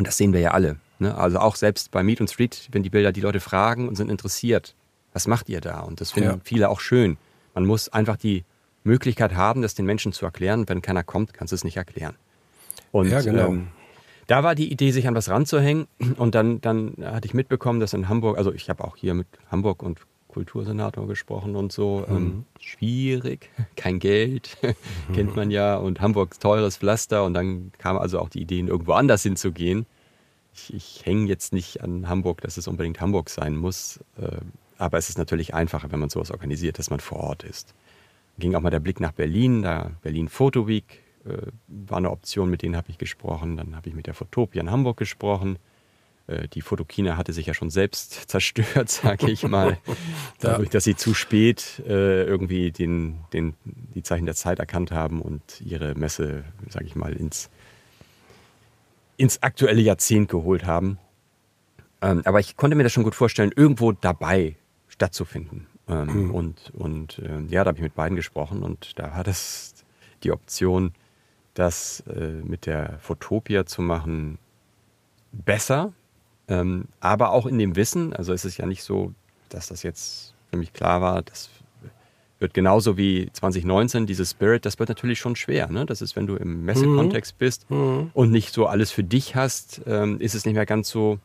Und 0.00 0.06
das 0.06 0.16
sehen 0.16 0.32
wir 0.32 0.40
ja 0.40 0.52
alle. 0.52 0.76
Ne? 0.98 1.14
Also 1.14 1.38
auch 1.40 1.56
selbst 1.56 1.90
bei 1.90 2.02
Meet 2.02 2.22
und 2.22 2.30
Street, 2.30 2.70
wenn 2.72 2.82
die 2.82 2.88
Bilder 2.88 3.12
die 3.12 3.20
Leute 3.20 3.38
fragen 3.38 3.86
und 3.86 3.96
sind 3.96 4.10
interessiert, 4.10 4.74
was 5.12 5.26
macht 5.26 5.50
ihr 5.50 5.60
da? 5.60 5.80
Und 5.80 6.00
das 6.00 6.12
finden 6.12 6.30
Ja. 6.30 6.38
viele 6.42 6.70
auch 6.70 6.80
schön. 6.80 7.18
Man 7.54 7.66
muss 7.66 7.90
einfach 7.90 8.16
die 8.16 8.44
Möglichkeit 8.82 9.34
haben, 9.34 9.60
das 9.60 9.74
den 9.74 9.84
Menschen 9.84 10.14
zu 10.14 10.24
erklären. 10.24 10.66
Wenn 10.70 10.80
keiner 10.80 11.04
kommt, 11.04 11.34
kannst 11.34 11.52
du 11.52 11.54
es 11.54 11.64
nicht 11.64 11.76
erklären. 11.76 12.14
Und 12.92 13.10
Ja, 13.10 13.20
genau. 13.20 13.48
ähm, 13.48 13.68
da 14.26 14.42
war 14.42 14.54
die 14.54 14.72
Idee, 14.72 14.90
sich 14.90 15.06
an 15.06 15.14
was 15.14 15.28
ranzuhängen. 15.28 15.86
Und 16.16 16.34
dann, 16.34 16.62
dann 16.62 16.94
hatte 17.04 17.26
ich 17.26 17.34
mitbekommen, 17.34 17.78
dass 17.78 17.92
in 17.92 18.08
Hamburg, 18.08 18.38
also 18.38 18.54
ich 18.54 18.70
habe 18.70 18.82
auch 18.84 18.96
hier 18.96 19.12
mit 19.12 19.26
Hamburg 19.50 19.82
und 19.82 20.00
Kultursenator 20.30 21.06
gesprochen 21.06 21.56
und 21.56 21.72
so. 21.72 22.04
Ähm, 22.08 22.44
schwierig, 22.58 23.50
kein 23.76 23.98
Geld, 23.98 24.56
kennt 25.14 25.36
man 25.36 25.50
ja. 25.50 25.76
Und 25.76 26.00
Hamburg 26.00 26.38
teures 26.40 26.78
Pflaster. 26.78 27.24
Und 27.24 27.34
dann 27.34 27.72
kam 27.78 27.98
also 27.98 28.18
auch 28.20 28.28
die 28.28 28.40
Idee, 28.40 28.60
irgendwo 28.60 28.92
anders 28.92 29.22
hinzugehen. 29.22 29.86
Ich, 30.54 30.72
ich 30.74 31.02
hänge 31.04 31.26
jetzt 31.26 31.52
nicht 31.52 31.82
an 31.82 32.08
Hamburg, 32.08 32.40
dass 32.40 32.56
es 32.56 32.68
unbedingt 32.68 33.00
Hamburg 33.00 33.30
sein 33.30 33.56
muss. 33.56 34.00
Äh, 34.16 34.38
aber 34.78 34.98
es 34.98 35.08
ist 35.10 35.18
natürlich 35.18 35.52
einfacher, 35.52 35.92
wenn 35.92 36.00
man 36.00 36.08
sowas 36.08 36.30
organisiert, 36.30 36.78
dass 36.78 36.90
man 36.90 37.00
vor 37.00 37.18
Ort 37.18 37.44
ist. 37.44 37.74
Ging 38.38 38.54
auch 38.54 38.60
mal 38.60 38.70
der 38.70 38.80
Blick 38.80 39.00
nach 39.00 39.12
Berlin, 39.12 39.62
da 39.62 39.90
Berlin 40.02 40.28
Photo 40.28 40.66
Week 40.66 41.02
äh, 41.26 41.36
war 41.68 41.98
eine 41.98 42.10
Option, 42.10 42.50
mit 42.50 42.62
denen 42.62 42.76
habe 42.76 42.88
ich 42.90 42.98
gesprochen. 42.98 43.56
Dann 43.56 43.76
habe 43.76 43.88
ich 43.88 43.94
mit 43.94 44.06
der 44.06 44.14
Fotopia 44.14 44.62
in 44.62 44.70
Hamburg 44.70 44.96
gesprochen. 44.96 45.58
Äh, 46.30 46.48
die 46.48 46.60
Fotokina 46.60 47.16
hatte 47.16 47.32
sich 47.32 47.46
ja 47.46 47.54
schon 47.54 47.70
selbst 47.70 48.12
zerstört, 48.28 48.88
sage 48.88 49.30
ich 49.30 49.42
mal. 49.42 49.78
Dadurch, 50.40 50.70
dass 50.70 50.84
sie 50.84 50.96
zu 50.96 51.14
spät 51.14 51.82
äh, 51.86 52.24
irgendwie 52.24 52.70
den, 52.70 53.18
den, 53.32 53.54
die 53.64 54.02
Zeichen 54.02 54.26
der 54.26 54.34
Zeit 54.34 54.58
erkannt 54.58 54.92
haben 54.92 55.20
und 55.20 55.60
ihre 55.60 55.94
Messe, 55.94 56.44
sage 56.68 56.86
ich 56.86 56.94
mal, 56.94 57.12
ins, 57.12 57.50
ins 59.16 59.42
aktuelle 59.42 59.80
Jahrzehnt 59.80 60.28
geholt 60.28 60.64
haben. 60.64 60.98
Ähm, 62.00 62.22
aber 62.24 62.40
ich 62.40 62.56
konnte 62.56 62.76
mir 62.76 62.84
das 62.84 62.92
schon 62.92 63.04
gut 63.04 63.14
vorstellen, 63.14 63.52
irgendwo 63.54 63.92
dabei 63.92 64.56
stattzufinden. 64.88 65.66
Ähm, 65.88 66.30
Und, 66.30 66.70
und 66.74 67.18
äh, 67.18 67.40
ja, 67.48 67.64
da 67.64 67.68
habe 67.68 67.78
ich 67.78 67.82
mit 67.82 67.94
beiden 67.94 68.16
gesprochen 68.16 68.62
und 68.62 68.98
da 68.98 69.14
war 69.14 69.24
das 69.24 69.74
die 70.22 70.32
Option, 70.32 70.92
das 71.54 72.00
äh, 72.06 72.42
mit 72.44 72.66
der 72.66 72.98
Fotopia 73.00 73.66
zu 73.66 73.82
machen, 73.82 74.38
besser, 75.32 75.92
ähm, 76.50 76.84
aber 76.98 77.30
auch 77.30 77.46
in 77.46 77.58
dem 77.58 77.76
Wissen, 77.76 78.12
also 78.12 78.34
es 78.34 78.44
ist 78.44 78.58
ja 78.58 78.66
nicht 78.66 78.82
so, 78.82 79.14
dass 79.48 79.68
das 79.68 79.82
jetzt 79.82 80.34
für 80.50 80.56
mich 80.56 80.72
klar 80.72 81.00
war, 81.00 81.22
das 81.22 81.48
wird 82.40 82.54
genauso 82.54 82.96
wie 82.96 83.30
2019, 83.32 84.06
dieses 84.06 84.32
Spirit, 84.32 84.66
das 84.66 84.78
wird 84.78 84.88
natürlich 84.88 85.18
schon 85.18 85.36
schwer. 85.36 85.70
Ne? 85.70 85.86
Das 85.86 86.02
ist, 86.02 86.16
wenn 86.16 86.26
du 86.26 86.36
im 86.36 86.64
Messekontext 86.64 87.38
bist 87.38 87.66
und 88.14 88.30
nicht 88.30 88.52
so 88.52 88.66
alles 88.66 88.90
für 88.90 89.04
dich 89.04 89.36
hast, 89.36 89.82
ähm, 89.86 90.20
ist 90.20 90.34
es 90.34 90.44
nicht 90.44 90.54
mehr 90.54 90.66
ganz 90.66 90.88
so 90.88 91.18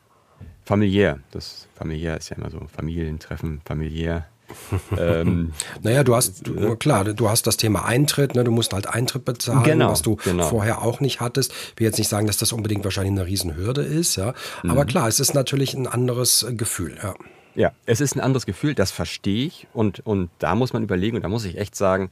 familiär. 0.64 1.18
Das 1.30 1.68
familiär 1.74 2.16
ist 2.16 2.28
ja 2.28 2.36
immer 2.36 2.50
so 2.50 2.60
Familientreffen, 2.68 3.62
familiär. 3.64 4.26
ähm, 4.98 5.52
Naja, 5.82 6.04
du 6.04 6.14
hast, 6.14 6.46
du, 6.46 6.76
klar, 6.76 7.04
du 7.04 7.28
hast 7.28 7.46
das 7.46 7.56
Thema 7.56 7.84
Eintritt, 7.84 8.34
ne? 8.34 8.44
du 8.44 8.50
musst 8.50 8.72
halt 8.72 8.86
Eintritt 8.88 9.24
bezahlen, 9.24 9.62
Genau, 9.64 9.90
was 9.90 10.02
du 10.02 10.16
genau. 10.16 10.46
vorher 10.48 10.82
auch 10.82 11.00
nicht 11.00 11.20
hattest. 11.20 11.52
Ich 11.74 11.80
will 11.80 11.86
jetzt 11.86 11.98
nicht 11.98 12.08
sagen, 12.08 12.26
dass 12.26 12.36
das 12.36 12.52
unbedingt 12.52 12.84
wahrscheinlich 12.84 13.12
eine 13.12 13.26
Riesenhürde 13.26 13.82
ist, 13.82 14.16
ja. 14.16 14.34
Aber 14.64 14.84
Mhm. 14.84 14.88
klar, 14.88 15.08
es 15.08 15.20
ist 15.20 15.34
natürlich 15.34 15.74
ein 15.74 15.86
anderes 15.86 16.42
äh, 16.42 16.54
Gefühl, 16.54 16.96
ja. 17.02 17.14
Ja, 17.54 17.72
es 17.86 18.02
ist 18.02 18.14
ein 18.14 18.20
anderes 18.20 18.44
Gefühl, 18.44 18.74
das 18.74 18.90
verstehe 18.90 19.46
ich. 19.46 19.66
Und, 19.72 20.00
und 20.04 20.28
da 20.40 20.54
muss 20.54 20.74
man 20.74 20.82
überlegen, 20.82 21.16
und 21.16 21.22
da 21.22 21.28
muss 21.30 21.44
ich 21.46 21.56
echt 21.56 21.74
sagen, 21.74 22.10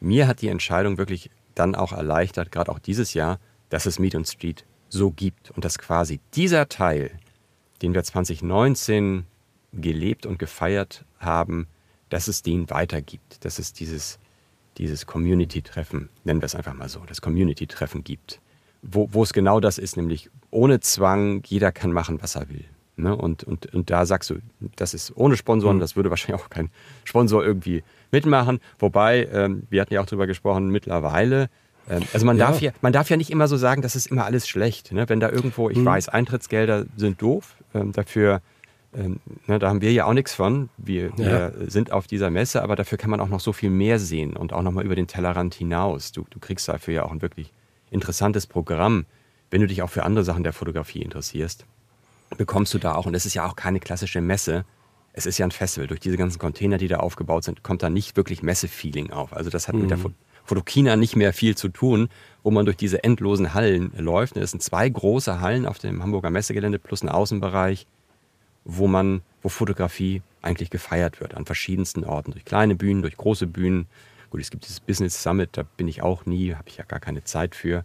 mir 0.00 0.26
hat 0.26 0.40
die 0.40 0.48
Entscheidung 0.48 0.96
wirklich 0.96 1.30
dann 1.54 1.74
auch 1.74 1.92
erleichtert, 1.92 2.50
gerade 2.50 2.72
auch 2.72 2.78
dieses 2.78 3.12
Jahr, 3.12 3.38
dass 3.68 3.84
es 3.84 3.98
Meet 3.98 4.14
und 4.14 4.26
Street 4.26 4.64
so 4.88 5.10
gibt. 5.10 5.50
Und 5.50 5.66
dass 5.66 5.78
quasi 5.78 6.20
dieser 6.34 6.70
Teil, 6.70 7.10
den 7.82 7.92
wir 7.92 8.02
2019 8.02 9.26
gelebt 9.74 10.24
und 10.26 10.38
gefeiert 10.38 11.04
haben, 11.24 11.66
dass 12.08 12.28
es 12.28 12.42
den 12.42 12.68
weitergibt, 12.70 13.44
dass 13.44 13.58
es 13.58 13.72
dieses, 13.72 14.18
dieses 14.78 15.06
Community-Treffen, 15.06 16.08
nennen 16.24 16.40
wir 16.40 16.46
es 16.46 16.54
einfach 16.54 16.74
mal 16.74 16.88
so, 16.88 17.00
das 17.06 17.20
Community-Treffen 17.20 18.04
gibt, 18.04 18.40
wo, 18.82 19.08
wo 19.12 19.22
es 19.22 19.32
genau 19.32 19.60
das 19.60 19.78
ist, 19.78 19.96
nämlich 19.96 20.30
ohne 20.50 20.80
Zwang, 20.80 21.42
jeder 21.46 21.72
kann 21.72 21.92
machen, 21.92 22.20
was 22.20 22.34
er 22.34 22.48
will. 22.48 22.64
Ne? 22.96 23.16
Und, 23.16 23.44
und, 23.44 23.72
und 23.74 23.90
da 23.90 24.04
sagst 24.04 24.30
du, 24.30 24.36
das 24.76 24.92
ist 24.92 25.16
ohne 25.16 25.36
Sponsoren, 25.36 25.76
mhm. 25.76 25.80
das 25.80 25.96
würde 25.96 26.10
wahrscheinlich 26.10 26.42
auch 26.42 26.50
kein 26.50 26.70
Sponsor 27.04 27.44
irgendwie 27.44 27.82
mitmachen. 28.10 28.60
Wobei, 28.78 29.28
ähm, 29.32 29.62
wir 29.70 29.80
hatten 29.80 29.94
ja 29.94 30.00
auch 30.00 30.06
darüber 30.06 30.26
gesprochen, 30.26 30.68
mittlerweile, 30.68 31.48
ähm, 31.88 32.02
also 32.12 32.26
man, 32.26 32.38
darf 32.38 32.60
ja, 32.60 32.72
man 32.80 32.92
darf 32.92 33.10
ja 33.10 33.16
nicht 33.16 33.30
immer 33.30 33.48
so 33.48 33.56
sagen, 33.56 33.82
das 33.82 33.96
ist 33.96 34.06
immer 34.06 34.24
alles 34.24 34.48
schlecht. 34.48 34.92
Ne? 34.92 35.08
Wenn 35.08 35.20
da 35.20 35.30
irgendwo, 35.30 35.70
ich 35.70 35.78
mhm. 35.78 35.86
weiß, 35.86 36.08
Eintrittsgelder 36.08 36.86
sind 36.96 37.20
doof, 37.22 37.56
ähm, 37.74 37.92
dafür 37.92 38.40
ähm, 38.94 39.20
ne, 39.46 39.58
da 39.58 39.68
haben 39.68 39.80
wir 39.80 39.92
ja 39.92 40.04
auch 40.04 40.12
nichts 40.12 40.34
von. 40.34 40.68
Wir, 40.76 41.16
wir 41.16 41.54
sind 41.66 41.92
auf 41.92 42.06
dieser 42.06 42.30
Messe, 42.30 42.62
aber 42.62 42.76
dafür 42.76 42.98
kann 42.98 43.10
man 43.10 43.20
auch 43.20 43.28
noch 43.28 43.40
so 43.40 43.52
viel 43.52 43.70
mehr 43.70 43.98
sehen 43.98 44.36
und 44.36 44.52
auch 44.52 44.62
noch 44.62 44.72
mal 44.72 44.84
über 44.84 44.94
den 44.94 45.06
Tellerrand 45.06 45.54
hinaus. 45.54 46.12
Du, 46.12 46.26
du 46.28 46.38
kriegst 46.38 46.68
dafür 46.68 46.94
ja 46.94 47.04
auch 47.04 47.10
ein 47.10 47.22
wirklich 47.22 47.52
interessantes 47.90 48.46
Programm, 48.46 49.06
wenn 49.50 49.60
du 49.60 49.66
dich 49.66 49.82
auch 49.82 49.90
für 49.90 50.04
andere 50.04 50.24
Sachen 50.24 50.42
der 50.42 50.52
Fotografie 50.52 51.02
interessierst. 51.02 51.66
Bekommst 52.36 52.72
du 52.74 52.78
da 52.78 52.94
auch, 52.94 53.06
und 53.06 53.14
es 53.14 53.26
ist 53.26 53.34
ja 53.34 53.46
auch 53.46 53.56
keine 53.56 53.80
klassische 53.80 54.20
Messe, 54.20 54.64
es 55.14 55.26
ist 55.26 55.38
ja 55.38 55.46
ein 55.46 55.50
Festival. 55.50 55.86
Durch 55.86 56.00
diese 56.00 56.16
ganzen 56.16 56.38
Container, 56.38 56.78
die 56.78 56.88
da 56.88 56.98
aufgebaut 56.98 57.44
sind, 57.44 57.62
kommt 57.62 57.82
da 57.82 57.90
nicht 57.90 58.16
wirklich 58.16 58.42
Messe-Feeling 58.42 59.10
auf. 59.10 59.34
Also 59.34 59.50
das 59.50 59.68
hat 59.68 59.74
mhm. 59.74 59.82
mit 59.82 59.90
der 59.90 59.98
mhm. 59.98 60.14
Fotokina 60.44 60.96
nicht 60.96 61.16
mehr 61.16 61.32
viel 61.32 61.56
zu 61.56 61.68
tun, 61.68 62.08
wo 62.42 62.50
man 62.50 62.64
durch 62.64 62.76
diese 62.76 63.04
endlosen 63.04 63.54
Hallen 63.54 63.92
läuft. 63.96 64.36
Es 64.36 64.50
sind 64.50 64.62
zwei 64.62 64.88
große 64.88 65.40
Hallen 65.40 65.66
auf 65.66 65.78
dem 65.78 66.02
Hamburger 66.02 66.30
Messegelände 66.30 66.78
plus 66.78 67.02
ein 67.02 67.08
Außenbereich 67.08 67.86
wo 68.64 68.86
man, 68.86 69.22
wo 69.42 69.48
Fotografie 69.48 70.22
eigentlich 70.40 70.70
gefeiert 70.70 71.20
wird, 71.20 71.34
an 71.34 71.46
verschiedensten 71.46 72.04
Orten, 72.04 72.32
durch 72.32 72.44
kleine 72.44 72.74
Bühnen, 72.74 73.02
durch 73.02 73.16
große 73.16 73.46
Bühnen. 73.46 73.86
Gut, 74.30 74.40
es 74.40 74.50
gibt 74.50 74.64
dieses 74.64 74.80
Business 74.80 75.22
Summit, 75.22 75.50
da 75.52 75.62
bin 75.76 75.88
ich 75.88 76.02
auch 76.02 76.26
nie, 76.26 76.54
habe 76.54 76.68
ich 76.68 76.76
ja 76.76 76.84
gar 76.84 77.00
keine 77.00 77.24
Zeit 77.24 77.54
für. 77.54 77.84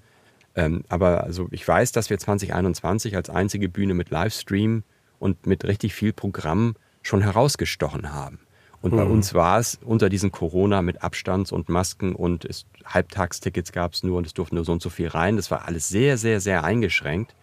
Ähm, 0.55 0.83
aber 0.89 1.23
also 1.23 1.47
ich 1.51 1.67
weiß, 1.67 1.91
dass 1.91 2.09
wir 2.09 2.17
2021 2.17 3.15
als 3.15 3.29
einzige 3.29 3.69
Bühne 3.69 3.93
mit 3.93 4.09
Livestream 4.09 4.83
und 5.19 5.45
mit 5.45 5.65
richtig 5.65 5.93
viel 5.93 6.13
Programm 6.13 6.75
schon 7.03 7.21
herausgestochen 7.21 8.13
haben. 8.13 8.39
Und 8.81 8.93
mhm. 8.93 8.97
bei 8.97 9.03
uns 9.03 9.33
war 9.33 9.59
es 9.59 9.79
unter 9.83 10.09
diesen 10.09 10.31
Corona 10.31 10.81
mit 10.81 11.03
Abstands- 11.03 11.51
und 11.51 11.69
Masken 11.69 12.15
und 12.15 12.45
es, 12.45 12.65
Halbtagstickets 12.85 13.71
gab 13.71 13.93
es 13.93 14.03
nur 14.03 14.17
und 14.17 14.27
es 14.27 14.33
durfte 14.33 14.55
nur 14.55 14.65
so 14.65 14.71
und 14.71 14.81
so 14.81 14.89
viel 14.89 15.07
rein. 15.07 15.35
Das 15.35 15.51
war 15.51 15.67
alles 15.67 15.89
sehr, 15.89 16.17
sehr, 16.17 16.39
sehr 16.39 16.63
eingeschränkt. 16.63 17.35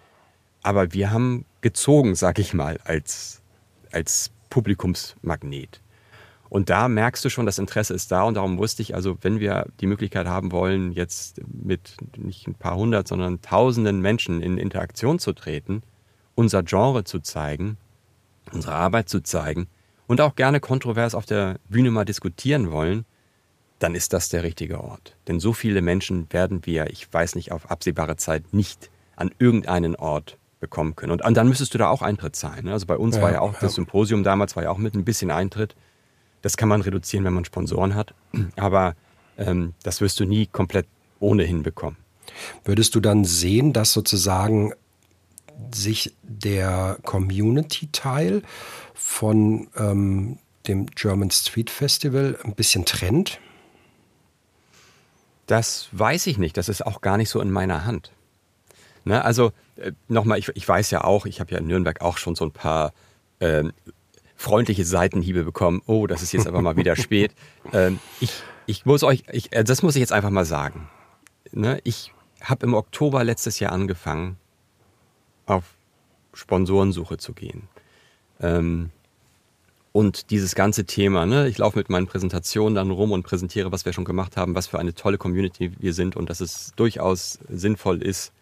Aber 0.62 0.92
wir 0.92 1.10
haben 1.10 1.44
gezogen, 1.64 2.14
sag 2.14 2.38
ich 2.38 2.52
mal, 2.52 2.78
als, 2.84 3.40
als 3.90 4.30
Publikumsmagnet. 4.50 5.80
Und 6.50 6.68
da 6.68 6.88
merkst 6.88 7.24
du 7.24 7.30
schon, 7.30 7.46
das 7.46 7.58
Interesse 7.58 7.94
ist 7.94 8.12
da 8.12 8.24
und 8.24 8.34
darum 8.34 8.58
wusste 8.58 8.82
ich, 8.82 8.94
also 8.94 9.16
wenn 9.22 9.40
wir 9.40 9.66
die 9.80 9.86
Möglichkeit 9.86 10.26
haben 10.26 10.52
wollen, 10.52 10.92
jetzt 10.92 11.40
mit 11.48 11.96
nicht 12.18 12.46
ein 12.46 12.54
paar 12.54 12.76
hundert, 12.76 13.08
sondern 13.08 13.40
tausenden 13.40 14.02
Menschen 14.02 14.42
in 14.42 14.58
Interaktion 14.58 15.18
zu 15.18 15.32
treten, 15.32 15.82
unser 16.34 16.62
Genre 16.62 17.04
zu 17.04 17.20
zeigen, 17.20 17.78
unsere 18.52 18.74
Arbeit 18.74 19.08
zu 19.08 19.22
zeigen 19.22 19.66
und 20.06 20.20
auch 20.20 20.34
gerne 20.34 20.60
kontrovers 20.60 21.14
auf 21.14 21.24
der 21.24 21.58
Bühne 21.70 21.90
mal 21.90 22.04
diskutieren 22.04 22.70
wollen, 22.70 23.06
dann 23.78 23.94
ist 23.94 24.12
das 24.12 24.28
der 24.28 24.42
richtige 24.42 24.84
Ort. 24.84 25.16
Denn 25.28 25.40
so 25.40 25.54
viele 25.54 25.80
Menschen 25.80 26.30
werden 26.30 26.66
wir, 26.66 26.90
ich 26.90 27.10
weiß 27.10 27.36
nicht, 27.36 27.52
auf 27.52 27.70
absehbare 27.70 28.16
Zeit 28.16 28.52
nicht 28.52 28.90
an 29.16 29.30
irgendeinen 29.38 29.96
Ort 29.96 30.36
bekommen 30.64 30.96
können. 30.96 31.12
Und, 31.12 31.22
und 31.22 31.36
dann 31.36 31.46
müsstest 31.46 31.74
du 31.74 31.78
da 31.78 31.88
auch 31.88 32.00
Eintritt 32.00 32.34
zahlen. 32.34 32.64
Ne? 32.64 32.72
Also 32.72 32.86
bei 32.86 32.96
uns 32.96 33.16
ja, 33.16 33.22
war 33.22 33.32
ja 33.32 33.40
auch 33.40 33.52
ja. 33.52 33.58
das 33.60 33.74
Symposium 33.74 34.24
damals, 34.24 34.56
war 34.56 34.62
ja 34.62 34.70
auch 34.70 34.78
mit 34.78 34.94
ein 34.94 35.04
bisschen 35.04 35.30
Eintritt. 35.30 35.76
Das 36.40 36.56
kann 36.56 36.70
man 36.70 36.80
reduzieren, 36.80 37.24
wenn 37.24 37.34
man 37.34 37.44
Sponsoren 37.44 37.94
hat. 37.94 38.14
Aber 38.56 38.94
ähm, 39.36 39.74
das 39.82 40.00
wirst 40.00 40.18
du 40.20 40.24
nie 40.24 40.46
komplett 40.46 40.86
ohnehin 41.20 41.62
bekommen. 41.62 41.98
Würdest 42.64 42.94
du 42.94 43.00
dann 43.00 43.24
sehen, 43.24 43.74
dass 43.74 43.92
sozusagen 43.92 44.72
sich 45.74 46.14
der 46.22 46.98
Community-Teil 47.04 48.42
von 48.94 49.68
ähm, 49.76 50.38
dem 50.66 50.86
German 50.86 51.30
Street 51.30 51.70
Festival 51.70 52.38
ein 52.42 52.54
bisschen 52.54 52.86
trennt? 52.86 53.38
Das 55.46 55.88
weiß 55.92 56.26
ich 56.26 56.38
nicht. 56.38 56.56
Das 56.56 56.68
ist 56.70 56.84
auch 56.86 57.02
gar 57.02 57.18
nicht 57.18 57.28
so 57.28 57.40
in 57.40 57.50
meiner 57.50 57.84
Hand. 57.84 58.12
Ne? 59.04 59.22
Also 59.22 59.52
äh, 59.76 59.92
nochmal, 60.08 60.38
ich, 60.38 60.48
ich 60.54 60.66
weiß 60.66 60.90
ja 60.90 61.04
auch, 61.04 61.26
ich 61.26 61.40
habe 61.40 61.52
ja 61.52 61.58
in 61.58 61.66
Nürnberg 61.66 62.00
auch 62.00 62.18
schon 62.18 62.34
so 62.34 62.44
ein 62.44 62.52
paar 62.52 62.92
ähm, 63.40 63.72
freundliche 64.36 64.84
Seitenhiebe 64.84 65.44
bekommen. 65.44 65.82
Oh, 65.86 66.06
das 66.06 66.22
ist 66.22 66.32
jetzt 66.32 66.46
aber 66.46 66.62
mal 66.62 66.76
wieder 66.76 66.96
spät. 66.96 67.32
Ähm, 67.72 67.98
ich, 68.20 68.42
ich 68.66 68.86
muss 68.86 69.02
euch, 69.02 69.24
ich, 69.32 69.52
äh, 69.52 69.64
das 69.64 69.82
muss 69.82 69.96
ich 69.96 70.00
jetzt 70.00 70.12
einfach 70.12 70.30
mal 70.30 70.44
sagen. 70.44 70.88
Ne? 71.52 71.80
Ich 71.84 72.12
habe 72.40 72.66
im 72.66 72.74
Oktober 72.74 73.24
letztes 73.24 73.58
Jahr 73.58 73.72
angefangen, 73.72 74.36
auf 75.46 75.64
Sponsorensuche 76.32 77.16
zu 77.18 77.32
gehen. 77.32 77.68
Ähm, 78.40 78.90
und 79.92 80.30
dieses 80.30 80.56
ganze 80.56 80.86
Thema, 80.86 81.24
ne, 81.24 81.46
ich 81.46 81.58
laufe 81.58 81.78
mit 81.78 81.88
meinen 81.88 82.08
Präsentationen 82.08 82.74
dann 82.74 82.90
rum 82.90 83.12
und 83.12 83.22
präsentiere, 83.22 83.70
was 83.70 83.84
wir 83.84 83.92
schon 83.92 84.04
gemacht 84.04 84.36
haben, 84.36 84.56
was 84.56 84.66
für 84.66 84.80
eine 84.80 84.94
tolle 84.94 85.18
Community 85.18 85.70
wir 85.78 85.94
sind 85.94 86.16
und 86.16 86.28
dass 86.28 86.40
es 86.40 86.72
durchaus 86.74 87.38
sinnvoll 87.48 88.02
ist, 88.02 88.32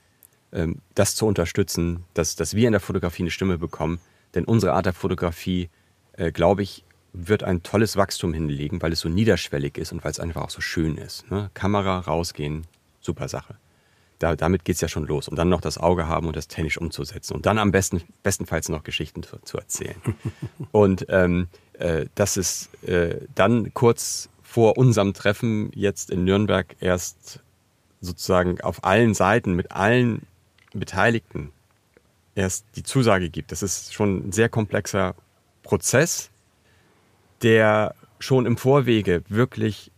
das 0.95 1.15
zu 1.15 1.27
unterstützen, 1.27 2.05
dass, 2.15 2.37
dass 2.37 2.55
wir 2.55 2.67
in 2.67 2.73
der 2.73 2.81
Fotografie 2.81 3.23
eine 3.23 3.31
Stimme 3.31 3.59
bekommen. 3.59 4.01
Denn 4.35 4.45
unsere 4.45 4.73
Art 4.73 4.87
der 4.87 4.93
Fotografie, 4.93 5.71
äh, 6.13 6.33
glaube 6.33 6.63
ich, 6.63 6.85
wird 7.13 7.43
ein 7.43 7.63
tolles 7.63 7.97
Wachstum 7.97 8.33
hinlegen, 8.33 8.81
weil 8.81 8.93
es 8.93 9.01
so 9.01 9.09
niederschwellig 9.09 9.77
ist 9.77 9.93
und 9.93 10.03
weil 10.05 10.11
es 10.11 10.21
einfach 10.21 10.43
auch 10.43 10.51
so 10.51 10.61
schön 10.61 10.97
ist. 10.97 11.31
Ne? 11.31 11.51
Kamera, 11.55 12.01
rausgehen, 12.01 12.67
super 13.01 13.29
Sache. 13.29 13.57
Da, 14.19 14.37
damit 14.37 14.65
geht 14.65 14.77
es 14.77 14.81
ja 14.81 14.89
schon 14.89 15.07
los. 15.07 15.29
Und 15.29 15.37
dann 15.37 15.49
noch 15.49 15.61
das 15.61 15.79
Auge 15.79 16.07
haben 16.07 16.27
und 16.27 16.37
das 16.37 16.49
technisch 16.49 16.79
umzusetzen. 16.79 17.35
Und 17.35 17.45
dann 17.45 17.59
am 17.59 17.73
besten, 17.73 18.03
bestenfalls 18.23 18.69
noch 18.69 18.85
Geschichten 18.85 19.23
zu, 19.23 19.39
zu 19.43 19.59
erzählen. 19.59 20.01
und 20.73 21.07
ähm, 21.09 21.49
äh, 21.75 22.07
das 22.15 22.37
ist 22.37 22.73
äh, 22.85 23.27
dann 23.35 23.75
kurz 23.75 24.29
vor 24.43 24.79
unserem 24.79 25.13
Treffen 25.13 25.71
jetzt 25.75 26.11
in 26.11 26.25
Nürnberg 26.25 26.77
erst 26.81 27.41
sozusagen 28.01 28.61
auf 28.61 28.85
allen 28.85 29.15
Seiten 29.15 29.55
mit 29.55 29.73
allen 29.73 30.23
Beteiligten 30.81 31.53
erst 32.35 32.67
die 32.77 32.83
Zusage 32.83 33.31
gibt. 33.31 33.53
Das 33.53 33.63
ist 33.63 33.95
schon 33.95 34.29
ein 34.29 34.33
sehr 34.33 34.49
komplexer 34.49 35.15
Prozess, 35.63 36.31
der 37.43 37.95
schon 38.19 38.47
im 38.47 38.57
Vorwege 38.57 39.23
wirklich 39.29 39.91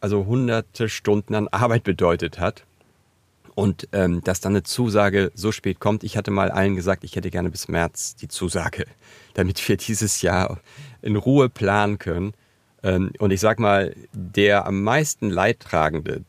also 0.00 0.26
hunderte 0.26 0.88
Stunden 0.88 1.34
an 1.34 1.48
Arbeit 1.48 1.84
bedeutet 1.84 2.38
hat. 2.38 2.64
Und 3.54 3.88
ähm, 3.92 4.22
dass 4.24 4.40
dann 4.40 4.52
eine 4.52 4.62
Zusage 4.62 5.32
so 5.34 5.52
spät 5.52 5.80
kommt, 5.80 6.02
ich 6.04 6.16
hatte 6.16 6.30
mal 6.30 6.50
allen 6.50 6.76
gesagt, 6.76 7.04
ich 7.04 7.16
hätte 7.16 7.30
gerne 7.30 7.50
bis 7.50 7.68
März 7.68 8.16
die 8.16 8.28
Zusage, 8.28 8.86
damit 9.34 9.68
wir 9.68 9.76
dieses 9.76 10.22
Jahr 10.22 10.60
in 11.02 11.16
Ruhe 11.16 11.48
planen 11.50 11.98
können. 11.98 12.32
Ähm, 12.82 13.12
und 13.18 13.32
ich 13.32 13.40
sag 13.40 13.58
mal, 13.58 13.94
der 14.12 14.66
am 14.66 14.82
meisten 14.82 15.28
Leidtragende 15.28 16.24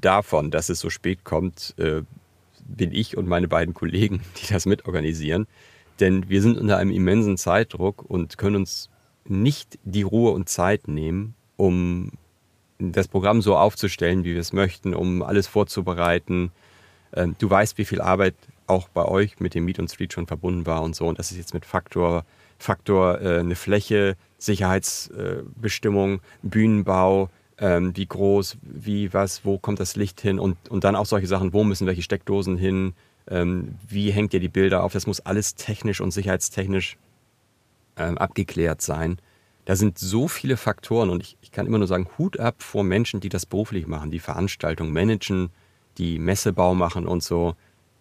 davon, 0.00 0.50
dass 0.50 0.70
es 0.70 0.80
so 0.80 0.88
spät 0.88 1.24
kommt, 1.24 1.74
äh, 1.76 2.02
bin 2.76 2.92
ich 2.92 3.16
und 3.16 3.28
meine 3.28 3.48
beiden 3.48 3.74
Kollegen, 3.74 4.20
die 4.42 4.52
das 4.52 4.66
mitorganisieren. 4.66 5.46
Denn 5.98 6.28
wir 6.28 6.40
sind 6.40 6.58
unter 6.58 6.78
einem 6.78 6.90
immensen 6.90 7.36
Zeitdruck 7.36 8.02
und 8.08 8.38
können 8.38 8.56
uns 8.56 8.88
nicht 9.26 9.78
die 9.84 10.02
Ruhe 10.02 10.32
und 10.32 10.48
Zeit 10.48 10.88
nehmen, 10.88 11.34
um 11.56 12.12
das 12.78 13.08
Programm 13.08 13.42
so 13.42 13.56
aufzustellen, 13.56 14.24
wie 14.24 14.32
wir 14.32 14.40
es 14.40 14.52
möchten, 14.52 14.94
um 14.94 15.22
alles 15.22 15.46
vorzubereiten. 15.46 16.50
Ähm, 17.12 17.36
du 17.38 17.50
weißt, 17.50 17.76
wie 17.76 17.84
viel 17.84 18.00
Arbeit 18.00 18.34
auch 18.66 18.88
bei 18.88 19.04
euch 19.04 19.40
mit 19.40 19.54
dem 19.54 19.64
Meet 19.64 19.78
und 19.78 19.90
Street 19.90 20.12
schon 20.12 20.26
verbunden 20.26 20.64
war 20.64 20.82
und 20.82 20.96
so. 20.96 21.06
Und 21.06 21.18
das 21.18 21.30
ist 21.30 21.36
jetzt 21.36 21.52
mit 21.52 21.66
Faktor, 21.66 22.24
Faktor 22.58 23.20
äh, 23.20 23.40
eine 23.40 23.56
Fläche, 23.56 24.16
Sicherheitsbestimmung, 24.38 26.20
Bühnenbau, 26.42 27.28
ähm, 27.60 27.94
wie 27.94 28.06
groß, 28.06 28.56
wie 28.62 29.12
was, 29.12 29.44
wo 29.44 29.58
kommt 29.58 29.80
das 29.80 29.94
Licht 29.94 30.20
hin 30.20 30.38
und, 30.38 30.56
und 30.70 30.82
dann 30.84 30.96
auch 30.96 31.06
solche 31.06 31.26
Sachen, 31.26 31.52
wo 31.52 31.62
müssen 31.62 31.86
welche 31.86 32.02
Steckdosen 32.02 32.56
hin, 32.56 32.94
ähm, 33.28 33.76
wie 33.86 34.10
hängt 34.10 34.32
ihr 34.32 34.40
die 34.40 34.48
Bilder 34.48 34.82
auf, 34.82 34.92
das 34.92 35.06
muss 35.06 35.20
alles 35.20 35.54
technisch 35.54 36.00
und 36.00 36.10
sicherheitstechnisch 36.10 36.96
ähm, 37.96 38.16
abgeklärt 38.18 38.80
sein. 38.80 39.18
Da 39.66 39.76
sind 39.76 39.98
so 39.98 40.26
viele 40.26 40.56
Faktoren 40.56 41.10
und 41.10 41.22
ich, 41.22 41.36
ich 41.42 41.52
kann 41.52 41.66
immer 41.66 41.78
nur 41.78 41.86
sagen, 41.86 42.08
Hut 42.16 42.40
ab 42.40 42.62
vor 42.62 42.82
Menschen, 42.82 43.20
die 43.20 43.28
das 43.28 43.44
beruflich 43.44 43.86
machen, 43.86 44.10
die 44.10 44.18
Veranstaltungen 44.18 44.92
managen, 44.92 45.50
die 45.98 46.18
Messebau 46.18 46.74
machen 46.74 47.06
und 47.06 47.22
so. 47.22 47.54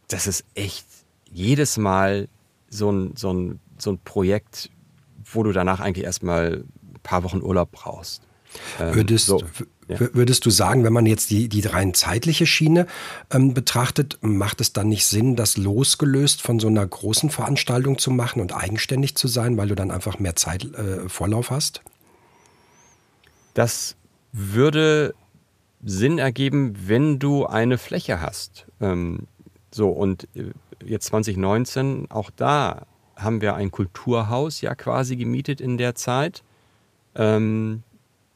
Das 0.07 0.25
ist 0.25 0.45
echt 0.55 0.85
jedes 1.31 1.77
Mal 1.77 2.29
so 2.69 2.91
ein, 2.91 3.15
so 3.15 3.33
ein, 3.33 3.59
so 3.77 3.91
ein 3.91 3.99
Projekt, 3.99 4.71
wo 5.25 5.43
du 5.43 5.51
danach 5.51 5.81
eigentlich 5.81 6.05
erstmal 6.05 6.63
ein 6.63 6.99
paar 7.03 7.23
Wochen 7.23 7.41
Urlaub 7.41 7.71
brauchst. 7.71 8.23
Ähm, 8.79 8.95
würdest, 8.95 9.27
so, 9.27 9.41
ja. 9.87 9.97
würdest 10.13 10.45
du 10.45 10.49
sagen, 10.49 10.83
wenn 10.83 10.93
man 10.93 11.05
jetzt 11.05 11.29
die, 11.29 11.49
die 11.49 11.61
rein 11.61 11.93
zeitliche 11.93 12.45
Schiene 12.45 12.87
ähm, 13.31 13.53
betrachtet, 13.53 14.17
macht 14.21 14.61
es 14.61 14.73
dann 14.73 14.89
nicht 14.89 15.05
Sinn, 15.05 15.35
das 15.35 15.57
losgelöst 15.57 16.41
von 16.41 16.59
so 16.59 16.67
einer 16.67 16.85
großen 16.85 17.29
Veranstaltung 17.29 17.97
zu 17.97 18.11
machen 18.11 18.41
und 18.41 18.53
eigenständig 18.53 19.15
zu 19.15 19.27
sein, 19.27 19.57
weil 19.57 19.67
du 19.67 19.75
dann 19.75 19.91
einfach 19.91 20.19
mehr 20.19 20.35
Zeit 20.35 20.65
äh, 20.75 21.07
Vorlauf 21.09 21.51
hast? 21.51 21.81
Das 23.53 23.95
würde 24.31 25.13
Sinn 25.83 26.17
ergeben, 26.17 26.75
wenn 26.87 27.19
du 27.19 27.45
eine 27.45 27.77
Fläche 27.77 28.21
hast. 28.21 28.65
Ähm, 28.81 29.27
so, 29.71 29.89
und 29.89 30.27
äh, 30.35 30.51
jetzt 30.83 31.07
2019, 31.07 32.09
auch 32.09 32.29
da 32.35 32.85
haben 33.15 33.41
wir 33.41 33.55
ein 33.55 33.71
Kulturhaus 33.71 34.61
ja 34.61 34.75
quasi 34.75 35.15
gemietet 35.15 35.61
in 35.61 35.77
der 35.77 35.95
Zeit. 35.95 36.43
Ähm, 37.15 37.83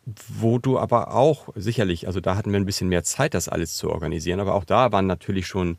wo 0.05 0.59
du 0.59 0.77
aber 0.77 1.13
auch 1.13 1.49
sicherlich, 1.55 2.07
also 2.07 2.19
da 2.19 2.35
hatten 2.35 2.51
wir 2.51 2.59
ein 2.59 2.65
bisschen 2.65 2.89
mehr 2.89 3.03
Zeit, 3.03 3.33
das 3.33 3.47
alles 3.47 3.75
zu 3.75 3.89
organisieren, 3.89 4.39
aber 4.39 4.53
auch 4.55 4.65
da 4.65 4.91
waren 4.91 5.07
natürlich 5.07 5.47
schon 5.47 5.77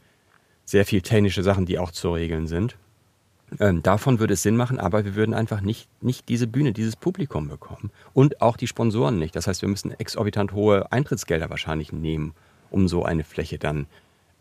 sehr 0.64 0.86
viel 0.86 1.02
technische 1.02 1.42
Sachen, 1.42 1.66
die 1.66 1.78
auch 1.78 1.90
zu 1.90 2.12
regeln 2.12 2.46
sind. 2.46 2.76
Ähm, 3.60 3.82
davon 3.82 4.18
würde 4.18 4.34
es 4.34 4.42
Sinn 4.42 4.56
machen, 4.56 4.80
aber 4.80 5.04
wir 5.04 5.14
würden 5.14 5.34
einfach 5.34 5.60
nicht, 5.60 5.88
nicht 6.00 6.28
diese 6.28 6.46
Bühne, 6.46 6.72
dieses 6.72 6.96
Publikum 6.96 7.48
bekommen. 7.48 7.90
Und 8.14 8.40
auch 8.40 8.56
die 8.56 8.66
Sponsoren 8.66 9.18
nicht. 9.18 9.36
Das 9.36 9.46
heißt, 9.46 9.60
wir 9.60 9.68
müssen 9.68 9.92
exorbitant 9.92 10.52
hohe 10.52 10.90
Eintrittsgelder 10.90 11.50
wahrscheinlich 11.50 11.92
nehmen, 11.92 12.34
um 12.70 12.88
so 12.88 13.04
eine 13.04 13.22
Fläche 13.22 13.58
dann 13.58 13.86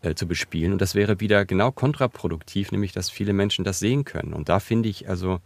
äh, 0.00 0.14
zu 0.14 0.26
bespielen. 0.26 0.72
Und 0.72 0.80
das 0.80 0.94
wäre 0.94 1.20
wieder 1.20 1.44
genau 1.44 1.70
kontraproduktiv, 1.70 2.72
nämlich 2.72 2.92
dass 2.92 3.10
viele 3.10 3.34
Menschen 3.34 3.64
das 3.64 3.78
sehen 3.78 4.04
können. 4.04 4.32
Und 4.32 4.48
da 4.48 4.58
finde 4.58 4.88
ich 4.88 5.08
also 5.08 5.40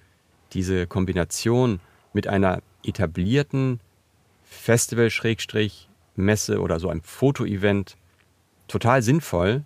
diese 0.52 0.86
Kombination 0.86 1.80
mit 2.12 2.26
einer 2.28 2.62
etablierten 2.84 3.80
Festival-Messe 4.48 6.60
oder 6.60 6.80
so 6.80 6.88
ein 6.88 7.02
Fotoevent 7.02 7.96
total 8.66 9.02
sinnvoll, 9.02 9.64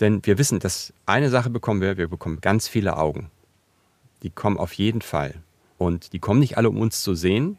denn 0.00 0.24
wir 0.24 0.38
wissen, 0.38 0.58
dass 0.58 0.92
eine 1.06 1.30
Sache 1.30 1.50
bekommen 1.50 1.80
wir, 1.80 1.96
wir 1.96 2.08
bekommen 2.08 2.40
ganz 2.40 2.68
viele 2.68 2.96
Augen. 2.96 3.30
Die 4.22 4.30
kommen 4.30 4.58
auf 4.58 4.72
jeden 4.72 5.02
Fall. 5.02 5.34
Und 5.78 6.12
die 6.12 6.18
kommen 6.18 6.40
nicht 6.40 6.56
alle, 6.56 6.68
um 6.68 6.78
uns 6.78 7.02
zu 7.02 7.14
sehen, 7.14 7.58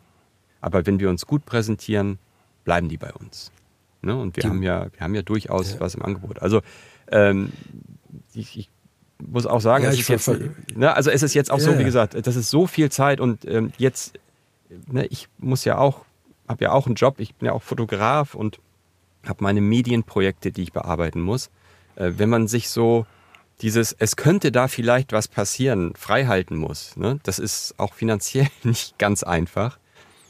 aber 0.62 0.86
wenn 0.86 1.00
wir 1.00 1.10
uns 1.10 1.26
gut 1.26 1.46
präsentieren, 1.46 2.18
bleiben 2.64 2.90
die 2.90 2.98
bei 2.98 3.14
uns. 3.14 3.52
Ne? 4.02 4.16
Und 4.16 4.36
wir 4.36 4.42
die, 4.42 4.50
haben 4.50 4.64
ja, 4.64 4.88
wir 4.92 5.00
haben 5.00 5.16
ja 5.16 5.22
durchaus 5.22 5.74
ja. 5.74 5.80
was 5.80 5.96
im 5.96 6.02
Angebot. 6.02 6.42
Also 6.42 6.62
ähm, 7.12 7.52
ich, 8.34 8.58
ich, 8.58 8.70
muss 9.18 9.46
auch 9.46 9.62
sagen, 9.62 9.86
ja, 9.86 9.92
es 9.92 10.00
ist 10.00 10.10
jetzt, 10.10 10.30
ne, 10.76 10.94
also 10.94 11.10
es 11.10 11.24
ist 11.24 11.34
jetzt 11.34 11.50
auch 11.50 11.60
ja, 11.60 11.64
so, 11.64 11.80
wie 11.80 11.86
gesagt, 11.86 12.16
das 12.28 12.36
ist 12.36 12.50
so 12.50 12.68
viel 12.68 12.92
Zeit 12.92 13.22
und 13.22 13.46
ähm, 13.46 13.72
jetzt, 13.78 14.20
ne, 14.92 15.06
ich 15.06 15.30
muss 15.38 15.64
ja 15.64 15.78
auch 15.78 16.04
habe 16.48 16.66
ja 16.66 16.72
auch 16.72 16.86
einen 16.86 16.96
Job, 16.96 17.20
ich 17.20 17.36
bin 17.36 17.48
ja 17.48 17.54
auch 17.54 17.64
Fotograf 17.64 18.36
und 18.36 18.60
habe 19.26 19.44
meine 19.44 19.62
Medienprojekte, 19.62 20.52
die 20.52 20.64
ich 20.64 20.74
bearbeiten 20.74 21.22
muss. 21.22 21.50
Äh, 21.96 22.14
wenn 22.18 22.30
man 22.30 22.48
sich 22.48 22.70
so 22.70 23.06
dieses, 23.62 23.94
es 23.94 24.16
könnte 24.16 24.52
da 24.52 24.68
vielleicht 24.68 25.14
was 25.14 25.28
passieren, 25.28 25.94
freihalten 25.96 26.58
muss, 26.58 26.98
ne? 26.98 27.20
das 27.24 27.40
ist 27.40 27.76
auch 27.78 27.94
finanziell 27.94 28.48
nicht 28.64 28.98
ganz 29.00 29.24
einfach. 29.24 29.80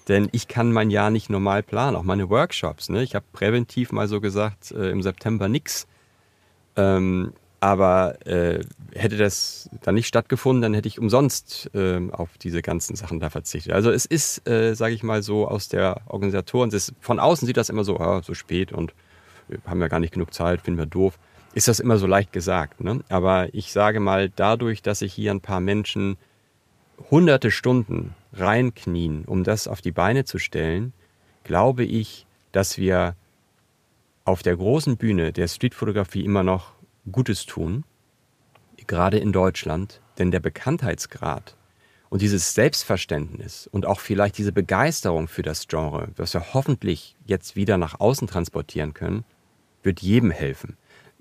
Denn 0.08 0.30
ich 0.32 0.48
kann 0.48 0.72
mein 0.72 0.92
Jahr 0.92 1.10
nicht 1.10 1.32
normal 1.32 1.64
planen, 1.64 1.98
auch 1.98 2.04
meine 2.04 2.30
Workshops. 2.30 2.90
Ne? 2.90 3.02
Ich 3.02 3.16
habe 3.16 3.26
präventiv 3.34 3.92
mal 3.92 4.08
so 4.08 4.22
gesagt, 4.22 4.72
äh, 4.72 4.92
im 4.92 5.02
September 5.02 5.48
nichts. 5.50 5.88
Ähm, 6.76 7.34
aber 7.66 8.24
äh, 8.28 8.64
hätte 8.94 9.18
das 9.18 9.72
dann 9.82 9.96
nicht 9.96 10.06
stattgefunden, 10.06 10.62
dann 10.62 10.76
hätte 10.76 10.88
ich 10.88 11.00
umsonst 11.00 11.72
äh, 11.74 12.00
auf 12.12 12.38
diese 12.38 12.62
ganzen 12.62 12.96
Sachen 12.96 13.20
da 13.20 13.32
verzichtet. 13.32 13.74
Also 13.74 13.90
es 13.90 14.06
ist, 14.06 14.48
äh, 14.48 14.76
sage 14.76 14.94
ich 14.94 15.02
mal 15.02 15.24
so, 15.24 15.48
aus 15.48 15.68
der 15.68 16.02
Organisatoren, 16.06 16.70
von 17.00 17.20
außen 17.20 17.48
sieht 17.48 17.58
das 17.58 17.70
immer 17.70 17.84
so, 17.84 18.00
ah, 18.00 18.22
so 18.22 18.36
spät 18.36 18.72
und 18.72 18.94
wir 19.48 19.58
haben 19.66 19.82
ja 19.82 19.88
gar 19.88 20.00
nicht 20.00 20.14
genug 20.14 20.32
Zeit, 20.32 20.62
finden 20.62 20.78
wir 20.78 20.86
doof. 20.86 21.18
Ist 21.56 21.68
das 21.68 21.80
immer 21.80 21.98
so 21.98 22.06
leicht 22.06 22.32
gesagt. 22.32 22.84
Ne? 22.84 23.00
Aber 23.10 23.52
ich 23.52 23.72
sage 23.72 24.00
mal, 24.00 24.30
dadurch, 24.30 24.84
dass 24.84 25.00
sich 25.00 25.12
hier 25.12 25.32
ein 25.32 25.42
paar 25.42 25.60
Menschen 25.60 26.18
hunderte 27.10 27.50
Stunden 27.50 28.14
reinknien, 28.34 29.26
um 29.26 29.44
das 29.44 29.68
auf 29.68 29.82
die 29.82 29.92
Beine 29.92 30.24
zu 30.26 30.38
stellen, 30.38 30.94
glaube 31.44 31.84
ich, 31.84 32.28
dass 32.52 32.78
wir 32.78 33.16
auf 34.24 34.44
der 34.44 34.56
großen 34.56 34.98
Bühne 34.98 35.34
der 35.34 35.48
Streetfotografie 35.48 36.24
immer 36.24 36.44
noch 36.44 36.75
Gutes 37.12 37.46
tun, 37.46 37.84
gerade 38.88 39.18
in 39.18 39.32
Deutschland, 39.32 40.02
denn 40.18 40.32
der 40.32 40.40
Bekanntheitsgrad 40.40 41.56
und 42.10 42.22
dieses 42.22 42.54
Selbstverständnis 42.54 43.68
und 43.68 43.86
auch 43.86 44.00
vielleicht 44.00 44.38
diese 44.38 44.52
Begeisterung 44.52 45.28
für 45.28 45.42
das 45.42 45.68
Genre, 45.68 46.10
was 46.16 46.34
wir 46.34 46.54
hoffentlich 46.54 47.16
jetzt 47.26 47.56
wieder 47.56 47.78
nach 47.78 48.00
außen 48.00 48.28
transportieren 48.28 48.94
können, 48.94 49.26
wird 49.84 50.02
jedem 50.02 50.32
helfen. 50.32 50.78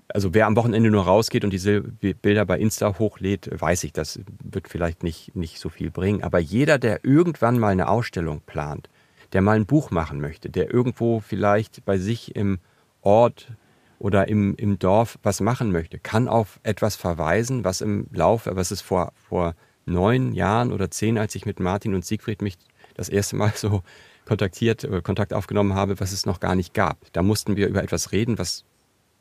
Also 0.07 0.33
wer 0.33 0.45
am 0.45 0.55
Wochenende 0.55 0.91
nur 0.91 1.03
rausgeht 1.03 1.43
und 1.43 1.49
diese 1.51 1.81
Bilder 1.81 2.45
bei 2.45 2.59
Insta 2.59 2.99
hochlädt, 2.99 3.49
weiß 3.51 3.83
ich, 3.85 3.93
das 3.93 4.19
wird 4.43 4.67
vielleicht 4.67 5.01
nicht, 5.01 5.35
nicht 5.35 5.59
so 5.59 5.69
viel 5.69 5.89
bringen. 5.89 6.23
Aber 6.23 6.39
jeder, 6.39 6.77
der 6.77 7.03
irgendwann 7.03 7.57
mal 7.57 7.69
eine 7.69 7.89
Ausstellung 7.89 8.41
plant, 8.45 8.89
der 9.33 9.41
mal 9.41 9.55
ein 9.55 9.65
Buch 9.65 9.89
machen 9.89 10.21
möchte, 10.21 10.49
der 10.49 10.71
irgendwo 10.71 11.19
vielleicht 11.21 11.83
bei 11.85 11.97
sich 11.97 12.35
im 12.35 12.59
Ort 13.01 13.51
oder 13.99 14.27
im, 14.27 14.55
im 14.55 14.79
Dorf 14.79 15.17
was 15.23 15.41
machen 15.41 15.71
möchte, 15.71 15.99
kann 15.99 16.27
auf 16.27 16.59
etwas 16.63 16.95
verweisen, 16.95 17.63
was 17.63 17.81
im 17.81 18.07
Laufe, 18.11 18.55
was 18.55 18.71
es 18.71 18.81
vor, 18.81 19.13
vor 19.15 19.55
neun 19.85 20.33
Jahren 20.33 20.71
oder 20.73 20.91
zehn, 20.91 21.17
als 21.17 21.35
ich 21.35 21.45
mit 21.45 21.59
Martin 21.59 21.95
und 21.95 22.05
Siegfried 22.05 22.41
mich 22.41 22.57
das 22.95 23.09
erste 23.09 23.35
Mal 23.35 23.53
so 23.55 23.83
kontaktiert, 24.25 24.83
äh, 24.83 25.01
Kontakt 25.01 25.33
aufgenommen 25.33 25.75
habe, 25.75 25.99
was 25.99 26.11
es 26.11 26.25
noch 26.25 26.39
gar 26.39 26.55
nicht 26.55 26.73
gab. 26.73 26.97
Da 27.13 27.21
mussten 27.21 27.55
wir 27.55 27.67
über 27.67 27.83
etwas 27.83 28.11
reden, 28.11 28.37
was, 28.37 28.65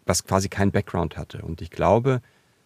was 0.07 0.25
quasi 0.25 0.49
keinen 0.49 0.73
Background 0.73 1.17
hatte. 1.17 1.43
Und 1.43 1.61
ich 1.61 1.71
glaube, 1.71 2.21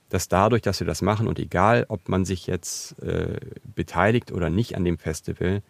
dass 0.09 0.29
dadurch, 0.29 0.63
dass 0.63 0.81
wir 0.81 0.87
das 0.87 1.03
machen 1.03 1.29
und 1.29 1.39
egal, 1.39 1.85
ob 1.89 2.09
man 2.09 2.25
sich 2.25 2.47
jetzt 2.47 2.99
äh, 3.03 3.39
beteiligt 3.75 4.33
oder 4.33 4.49
nicht 4.49 4.77
an 4.77 4.85
dem 4.85 4.99
Festival, 4.99 5.63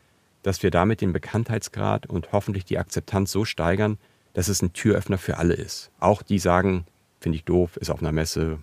dass 0.43 0.63
wir 0.63 0.71
damit 0.71 1.01
den 1.01 1.13
Bekanntheitsgrad 1.13 2.07
und 2.07 2.31
hoffentlich 2.33 2.65
die 2.65 2.79
Akzeptanz 2.79 3.33
so 3.33 3.45
steigern, 3.45 3.99
dass 4.39 4.47
es 4.47 4.63
ein 4.63 4.73
Türöffner 4.73 5.19
für 5.19 5.39
alle 5.39 5.55
ist. 5.55 5.91
Auch 5.99 6.23
die 6.23 6.39
sagen, 6.39 6.87
finde 7.19 7.35
ich 7.35 7.45
doof, 7.45 7.77
ist 7.77 7.91
auf 7.91 7.99
einer 7.99 8.13
Messe, 8.13 8.61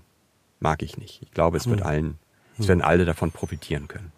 mag 0.62 0.82
ich 0.82 0.98
nicht. 0.98 1.22
Ich 1.22 1.32
glaube, 1.32 1.58
es 1.58 1.68
wird 1.68 1.82
hm. 1.82 1.86
allen, 1.86 2.20
es 2.58 2.70
werden 2.70 2.82
alle 2.82 3.04
davon 3.04 3.32
profitieren 3.32 3.90
können. 3.90 4.14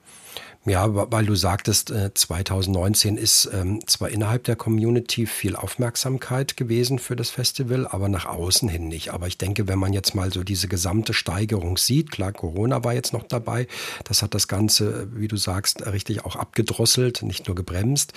Ja, 0.66 0.88
weil 1.12 1.26
du 1.26 1.34
sagtest, 1.34 1.92
2019 2.14 3.18
äh, 3.18 3.22
ist 3.22 3.50
ähm, 3.52 3.80
zwar 3.88 4.10
innerhalb 4.10 4.44
der 4.44 4.56
Community 4.56 5.26
viel 5.26 5.56
Aufmerksamkeit 5.56 6.58
gewesen 6.58 7.00
für 7.00 7.16
das 7.16 7.32
Festival, 7.32 7.88
aber 7.88 8.08
nach 8.08 8.28
außen 8.28 8.70
hin 8.70 8.88
nicht. 8.88 9.12
Aber 9.12 9.26
ich 9.26 9.40
denke, 9.40 9.68
wenn 9.68 9.80
man 9.80 9.94
jetzt 9.94 10.14
mal 10.14 10.32
so 10.32 10.44
diese 10.44 10.68
gesamte 10.68 11.16
Steigerung 11.16 11.78
sieht, 11.78 12.12
klar, 12.12 12.34
Corona 12.34 12.84
war 12.84 12.94
jetzt 12.94 13.14
noch 13.14 13.24
dabei, 13.24 13.66
das 14.04 14.22
hat 14.22 14.36
das 14.36 14.48
Ganze, 14.48 15.08
wie 15.16 15.28
du 15.28 15.38
sagst, 15.38 15.88
richtig 15.88 16.24
auch 16.24 16.36
abgedrosselt, 16.36 17.24
nicht 17.24 17.48
nur 17.48 17.56
gebremst. 17.56 18.14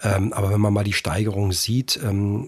Ähm, 0.00 0.32
aber 0.32 0.50
wenn 0.52 0.60
man 0.60 0.72
mal 0.72 0.84
die 0.84 0.94
Steigerung 0.94 1.52
sieht, 1.52 2.00
ähm, 2.02 2.46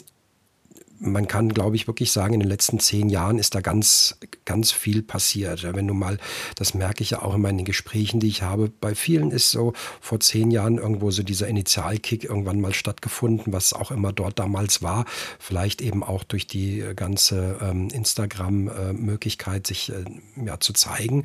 man 1.00 1.26
kann, 1.26 1.48
glaube 1.48 1.76
ich, 1.76 1.86
wirklich 1.86 2.12
sagen, 2.12 2.34
in 2.34 2.40
den 2.40 2.48
letzten 2.48 2.78
zehn 2.78 3.08
Jahren 3.08 3.38
ist 3.38 3.54
da 3.54 3.62
ganz, 3.62 4.18
ganz 4.44 4.70
viel 4.70 5.02
passiert. 5.02 5.62
Wenn 5.62 5.86
du 5.86 5.94
mal, 5.94 6.18
das 6.56 6.74
merke 6.74 7.02
ich 7.02 7.10
ja 7.10 7.22
auch 7.22 7.34
in 7.34 7.40
meinen 7.40 7.64
Gesprächen, 7.64 8.20
die 8.20 8.28
ich 8.28 8.42
habe, 8.42 8.70
bei 8.80 8.94
vielen 8.94 9.30
ist 9.30 9.50
so 9.50 9.72
vor 10.00 10.20
zehn 10.20 10.50
Jahren 10.50 10.76
irgendwo 10.76 11.10
so 11.10 11.22
dieser 11.22 11.48
Initialkick 11.48 12.24
irgendwann 12.24 12.60
mal 12.60 12.74
stattgefunden, 12.74 13.52
was 13.52 13.72
auch 13.72 13.90
immer 13.90 14.12
dort 14.12 14.38
damals 14.38 14.82
war. 14.82 15.06
Vielleicht 15.38 15.80
eben 15.80 16.02
auch 16.04 16.22
durch 16.22 16.46
die 16.46 16.84
ganze 16.94 17.58
ähm, 17.62 17.88
Instagram-Möglichkeit, 17.88 19.66
sich 19.66 19.90
äh, 19.90 20.04
ja, 20.44 20.60
zu 20.60 20.74
zeigen. 20.74 21.24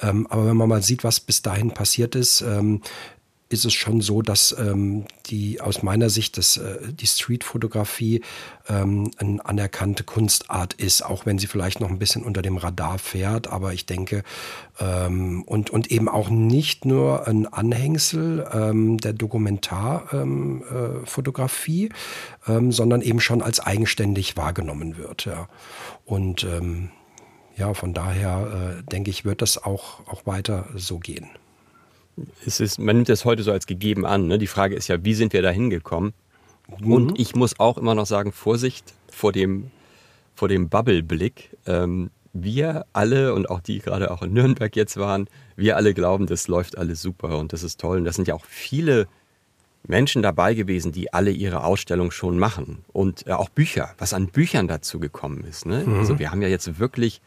Ähm, 0.00 0.26
aber 0.28 0.46
wenn 0.46 0.56
man 0.56 0.68
mal 0.68 0.82
sieht, 0.82 1.04
was 1.04 1.20
bis 1.20 1.42
dahin 1.42 1.72
passiert 1.72 2.14
ist, 2.14 2.40
ähm, 2.40 2.80
ist 3.50 3.64
es 3.64 3.74
schon 3.74 4.00
so, 4.00 4.22
dass 4.22 4.56
ähm, 4.58 5.04
die 5.26 5.60
aus 5.60 5.82
meiner 5.82 6.08
Sicht 6.08 6.38
das, 6.38 6.56
äh, 6.56 6.92
die 6.92 7.08
Streetfotografie 7.08 8.22
ähm, 8.68 9.10
eine 9.18 9.44
anerkannte 9.44 10.04
Kunstart 10.04 10.74
ist, 10.74 11.04
auch 11.04 11.26
wenn 11.26 11.38
sie 11.38 11.48
vielleicht 11.48 11.80
noch 11.80 11.90
ein 11.90 11.98
bisschen 11.98 12.22
unter 12.22 12.42
dem 12.42 12.56
Radar 12.56 12.98
fährt. 12.98 13.48
Aber 13.48 13.72
ich 13.72 13.86
denke, 13.86 14.22
ähm, 14.78 15.42
und, 15.42 15.70
und 15.70 15.90
eben 15.90 16.08
auch 16.08 16.30
nicht 16.30 16.84
nur 16.84 17.26
ein 17.26 17.52
Anhängsel 17.52 18.46
ähm, 18.52 18.98
der 18.98 19.14
Dokumentarfotografie, 19.14 21.86
ähm, 21.86 21.92
äh, 22.46 22.56
ähm, 22.56 22.70
sondern 22.70 23.02
eben 23.02 23.18
schon 23.18 23.42
als 23.42 23.58
eigenständig 23.58 24.36
wahrgenommen 24.36 24.96
wird. 24.96 25.24
Ja. 25.24 25.48
Und 26.04 26.44
ähm, 26.44 26.90
ja, 27.56 27.74
von 27.74 27.94
daher 27.94 28.76
äh, 28.78 28.84
denke 28.84 29.10
ich, 29.10 29.24
wird 29.24 29.42
das 29.42 29.58
auch, 29.58 30.06
auch 30.06 30.24
weiter 30.24 30.68
so 30.76 31.00
gehen 31.00 31.26
es 32.46 32.60
ist, 32.60 32.78
man 32.78 32.96
nimmt 32.96 33.08
das 33.08 33.24
heute 33.24 33.42
so 33.42 33.52
als 33.52 33.66
gegeben 33.66 34.06
an. 34.06 34.26
Ne? 34.26 34.38
Die 34.38 34.46
Frage 34.46 34.74
ist 34.74 34.88
ja, 34.88 35.04
wie 35.04 35.14
sind 35.14 35.32
wir 35.32 35.42
da 35.42 35.50
hingekommen? 35.50 36.12
Mhm. 36.80 36.92
Und 36.92 37.18
ich 37.18 37.34
muss 37.34 37.58
auch 37.58 37.78
immer 37.78 37.94
noch 37.94 38.06
sagen, 38.06 38.32
Vorsicht 38.32 38.94
vor 39.10 39.32
dem, 39.32 39.70
vor 40.34 40.48
dem 40.48 40.68
Bubble-Blick. 40.68 41.56
Ähm, 41.66 42.10
wir 42.32 42.86
alle 42.92 43.34
und 43.34 43.50
auch 43.50 43.60
die 43.60 43.80
gerade 43.80 44.10
auch 44.10 44.22
in 44.22 44.32
Nürnberg 44.32 44.74
jetzt 44.76 44.96
waren, 44.96 45.28
wir 45.56 45.76
alle 45.76 45.94
glauben, 45.94 46.26
das 46.26 46.46
läuft 46.46 46.78
alles 46.78 47.02
super 47.02 47.38
und 47.38 47.52
das 47.52 47.64
ist 47.64 47.80
toll. 47.80 47.98
Und 47.98 48.04
das 48.04 48.16
sind 48.16 48.28
ja 48.28 48.34
auch 48.34 48.44
viele 48.44 49.08
Menschen 49.86 50.22
dabei 50.22 50.54
gewesen, 50.54 50.92
die 50.92 51.12
alle 51.12 51.30
ihre 51.30 51.64
Ausstellung 51.64 52.10
schon 52.10 52.38
machen. 52.38 52.84
Und 52.92 53.26
äh, 53.26 53.32
auch 53.32 53.48
Bücher, 53.48 53.94
was 53.98 54.12
an 54.14 54.28
Büchern 54.28 54.68
dazu 54.68 55.00
gekommen 55.00 55.44
ist. 55.44 55.66
Ne? 55.66 55.84
Mhm. 55.86 55.98
Also 55.98 56.18
wir 56.18 56.30
haben 56.30 56.42
ja 56.42 56.48
jetzt 56.48 56.78
wirklich, 56.78 57.20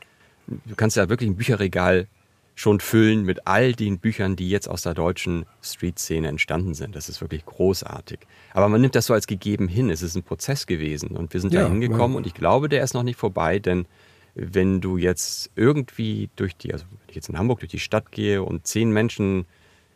du 0.48 0.76
kannst 0.76 0.96
ja 0.96 1.10
wirklich 1.10 1.30
ein 1.30 1.36
Bücherregal 1.36 2.08
schon 2.56 2.80
füllen 2.80 3.24
mit 3.24 3.48
all 3.48 3.74
den 3.74 4.00
Büchern, 4.00 4.36
die 4.36 4.50
jetzt 4.50 4.68
aus 4.68 4.84
der 4.84 4.94
deutschen 4.94 5.46
Street-Szene 5.62 6.28
entstanden 6.28 6.74
sind. 6.76 6.96
Das 6.96 7.10
ist 7.10 7.20
wirklich 7.22 7.46
großartig. 7.46 8.20
Aber 8.54 8.70
man 8.70 8.82
nimmt 8.82 8.96
das 8.96 9.08
so 9.08 9.14
als 9.14 9.28
gegeben 9.28 9.68
hin. 9.68 9.90
Es 9.90 10.02
ist 10.02 10.16
ein 10.16 10.24
Prozess 10.24 10.68
gewesen 10.68 11.10
und 11.18 11.34
wir 11.34 11.42
sind 11.42 11.54
ja, 11.54 11.64
da 11.64 11.70
hingekommen 11.70 12.16
und 12.16 12.28
ich 12.28 12.34
glaube, 12.34 12.70
der 12.70 12.84
ist 12.84 12.94
noch 12.94 13.04
nicht 13.04 13.18
vorbei, 13.18 13.60
denn 13.60 13.88
wenn 14.36 14.82
du 14.82 14.98
jetzt 14.98 15.52
irgendwie 15.56 16.30
durch 16.36 16.56
die, 16.56 16.74
also 16.74 16.86
wenn 16.90 17.10
ich 17.10 17.16
jetzt 17.16 17.30
in 17.30 17.38
Hamburg 17.38 17.60
durch 17.60 17.72
die 17.72 17.80
Stadt 17.80 18.12
gehe 18.12 18.42
und 18.44 18.66
zehn 18.66 18.92
Menschen 18.92 19.46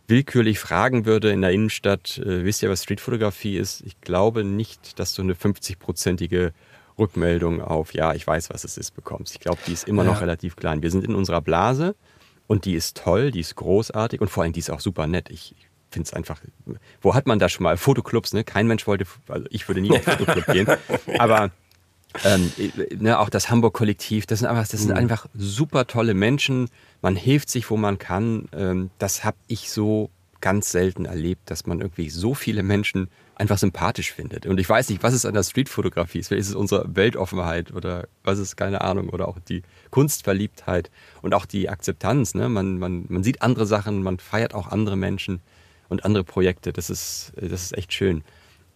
willkürlich 0.07 0.59
fragen 0.59 1.05
würde 1.05 1.31
in 1.31 1.41
der 1.41 1.51
Innenstadt, 1.51 2.17
äh, 2.19 2.45
wisst 2.45 2.63
ihr, 2.63 2.69
was 2.69 2.83
Streetfotografie 2.83 3.57
ist? 3.57 3.81
Ich 3.81 3.99
glaube 4.01 4.43
nicht, 4.43 4.99
dass 4.99 5.13
du 5.13 5.21
eine 5.21 5.33
50-prozentige 5.33 6.53
Rückmeldung 6.97 7.61
auf, 7.61 7.93
ja, 7.93 8.13
ich 8.13 8.25
weiß, 8.25 8.49
was 8.49 8.63
es 8.63 8.77
ist, 8.77 8.91
bekommst. 8.91 9.33
Ich 9.33 9.39
glaube, 9.39 9.59
die 9.67 9.73
ist 9.73 9.87
immer 9.87 10.03
ja. 10.03 10.11
noch 10.11 10.21
relativ 10.21 10.55
klein. 10.55 10.81
Wir 10.81 10.91
sind 10.91 11.03
in 11.03 11.13
unserer 11.13 11.41
Blase 11.41 11.95
und 12.47 12.65
die 12.65 12.73
ist 12.73 12.97
toll, 12.97 13.31
die 13.31 13.41
ist 13.41 13.55
großartig 13.55 14.21
und 14.21 14.29
vor 14.29 14.43
allem 14.43 14.53
die 14.53 14.59
ist 14.59 14.69
auch 14.69 14.79
super 14.79 15.07
nett. 15.07 15.29
Ich 15.29 15.55
finde 15.91 16.07
es 16.07 16.13
einfach, 16.13 16.41
wo 17.01 17.13
hat 17.13 17.27
man 17.27 17.39
da 17.39 17.49
schon 17.49 17.63
mal 17.63 17.77
Fotoclubs, 17.77 18.33
ne? 18.33 18.43
Kein 18.43 18.67
Mensch 18.67 18.87
wollte, 18.87 19.05
also 19.27 19.45
ich 19.49 19.67
würde 19.67 19.81
nie 19.81 19.91
auf 19.91 20.03
Fotoclub 20.03 20.45
gehen, 20.47 20.67
aber 21.17 21.51
ähm, 22.23 22.51
ne, 22.97 23.19
auch 23.19 23.29
das 23.29 23.49
Hamburg-Kollektiv, 23.49 24.25
das 24.25 24.39
sind 24.39 24.47
einfach, 24.47 24.67
das 24.67 24.81
sind 24.81 24.91
mhm. 24.91 24.97
einfach 24.97 25.27
super 25.35 25.87
tolle 25.87 26.13
Menschen. 26.13 26.69
Man 27.01 27.15
hilft 27.15 27.49
sich, 27.49 27.69
wo 27.69 27.77
man 27.77 27.97
kann. 27.99 28.47
Ähm, 28.53 28.89
das 28.97 29.23
habe 29.23 29.37
ich 29.47 29.71
so 29.71 30.09
ganz 30.41 30.71
selten 30.71 31.05
erlebt, 31.05 31.49
dass 31.49 31.65
man 31.65 31.81
irgendwie 31.81 32.09
so 32.09 32.33
viele 32.33 32.63
Menschen 32.63 33.09
einfach 33.37 33.57
sympathisch 33.57 34.11
findet. 34.11 34.45
Und 34.47 34.59
ich 34.59 34.67
weiß 34.67 34.89
nicht, 34.89 35.03
was 35.03 35.13
es 35.13 35.25
an 35.25 35.33
der 35.33 35.43
Streetfotografie 35.43 36.19
ist. 36.19 36.31
Ist 36.31 36.49
es 36.49 36.55
unsere 36.55 36.95
Weltoffenheit 36.95 37.71
oder 37.71 38.07
was 38.23 38.39
ist, 38.39 38.55
keine 38.55 38.81
Ahnung, 38.81 39.09
oder 39.09 39.27
auch 39.27 39.37
die 39.39 39.61
Kunstverliebtheit 39.91 40.89
und 41.21 41.35
auch 41.35 41.45
die 41.45 41.69
Akzeptanz. 41.69 42.33
Ne? 42.33 42.49
Man, 42.49 42.79
man, 42.79 43.05
man 43.09 43.23
sieht 43.23 43.43
andere 43.43 43.67
Sachen, 43.67 44.01
man 44.01 44.17
feiert 44.17 44.55
auch 44.55 44.67
andere 44.67 44.97
Menschen 44.97 45.41
und 45.87 46.03
andere 46.03 46.23
Projekte. 46.23 46.73
Das 46.73 46.89
ist, 46.89 47.31
das 47.35 47.61
ist 47.63 47.77
echt 47.77 47.93
schön. 47.93 48.23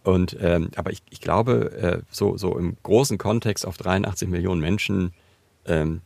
Und, 0.04 0.36
ähm, 0.40 0.70
aber 0.76 0.92
ich, 0.92 1.02
ich 1.10 1.20
glaube, 1.20 1.72
äh, 1.72 2.02
so, 2.10 2.36
so 2.36 2.56
im 2.56 2.76
großen 2.82 3.18
Kontext 3.18 3.66
auf 3.66 3.76
83 3.76 4.28
Millionen 4.28 4.60
Menschen 4.60 5.12
ähm, 5.66 6.02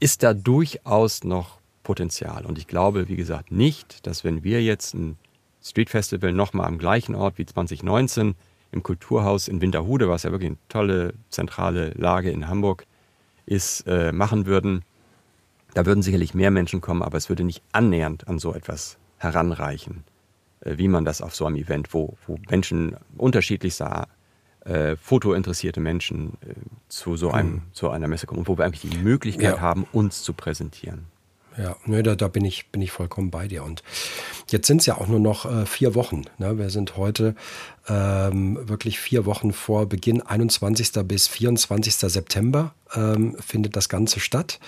ist 0.00 0.22
da 0.22 0.32
durchaus 0.32 1.22
noch 1.22 1.60
Potenzial. 1.82 2.46
Und 2.46 2.58
ich 2.58 2.66
glaube, 2.66 3.08
wie 3.08 3.16
gesagt, 3.16 3.50
nicht, 3.50 4.06
dass 4.06 4.24
wenn 4.24 4.42
wir 4.42 4.62
jetzt 4.62 4.94
ein 4.94 5.18
Street 5.62 5.90
Festival 5.90 6.32
nochmal 6.32 6.66
am 6.66 6.78
gleichen 6.78 7.14
Ort 7.14 7.38
wie 7.38 7.46
2019 7.46 8.34
im 8.72 8.82
Kulturhaus 8.82 9.48
in 9.48 9.60
Winterhude, 9.60 10.08
was 10.08 10.22
ja 10.22 10.32
wirklich 10.32 10.50
eine 10.50 10.58
tolle 10.68 11.14
zentrale 11.30 11.90
Lage 11.90 12.30
in 12.30 12.48
Hamburg 12.48 12.86
ist, 13.46 13.86
äh, 13.86 14.12
machen 14.12 14.46
würden, 14.46 14.82
da 15.74 15.86
würden 15.86 16.02
sicherlich 16.02 16.34
mehr 16.34 16.50
Menschen 16.50 16.80
kommen, 16.80 17.02
aber 17.02 17.18
es 17.18 17.28
würde 17.28 17.44
nicht 17.44 17.62
annähernd 17.72 18.28
an 18.28 18.38
so 18.38 18.54
etwas 18.54 18.98
heranreichen. 19.18 20.04
Äh, 20.60 20.78
wie 20.78 20.88
man 20.88 21.04
das 21.04 21.22
auf 21.22 21.34
so 21.34 21.46
einem 21.46 21.56
Event, 21.56 21.92
wo, 21.94 22.16
wo 22.26 22.38
Menschen 22.48 22.96
unterschiedlichster 23.16 24.08
äh, 24.64 24.96
fotointeressierte 24.96 25.80
Menschen 25.80 26.34
äh, 26.46 26.54
zu 26.88 27.16
so 27.16 27.30
einem, 27.30 27.52
mhm. 27.52 27.62
zu 27.72 27.90
einer 27.90 28.08
Messe 28.08 28.26
kommen 28.26 28.40
und 28.40 28.48
wo 28.48 28.58
wir 28.58 28.64
eigentlich 28.64 28.90
die 28.90 28.98
Möglichkeit 28.98 29.56
ja. 29.56 29.60
haben, 29.60 29.86
uns 29.92 30.22
zu 30.22 30.32
präsentieren. 30.32 31.06
Ja, 31.58 31.76
ne, 31.84 32.02
da, 32.02 32.14
da 32.14 32.28
bin, 32.28 32.44
ich, 32.44 32.70
bin 32.70 32.80
ich 32.82 32.90
vollkommen 32.90 33.30
bei 33.30 33.48
dir. 33.48 33.64
Und 33.64 33.82
jetzt 34.50 34.66
sind 34.66 34.80
es 34.80 34.86
ja 34.86 34.96
auch 34.96 35.06
nur 35.06 35.20
noch 35.20 35.44
äh, 35.44 35.66
vier 35.66 35.94
Wochen. 35.94 36.22
Ne? 36.38 36.58
Wir 36.58 36.70
sind 36.70 36.96
heute 36.96 37.34
ähm, 37.88 38.58
wirklich 38.68 38.98
vier 38.98 39.26
Wochen 39.26 39.52
vor 39.52 39.86
Beginn, 39.86 40.22
21. 40.22 40.92
bis 41.04 41.28
24. 41.28 41.94
September 41.94 42.74
ähm, 42.94 43.36
findet 43.38 43.76
das 43.76 43.88
Ganze 43.88 44.20
statt. 44.20 44.60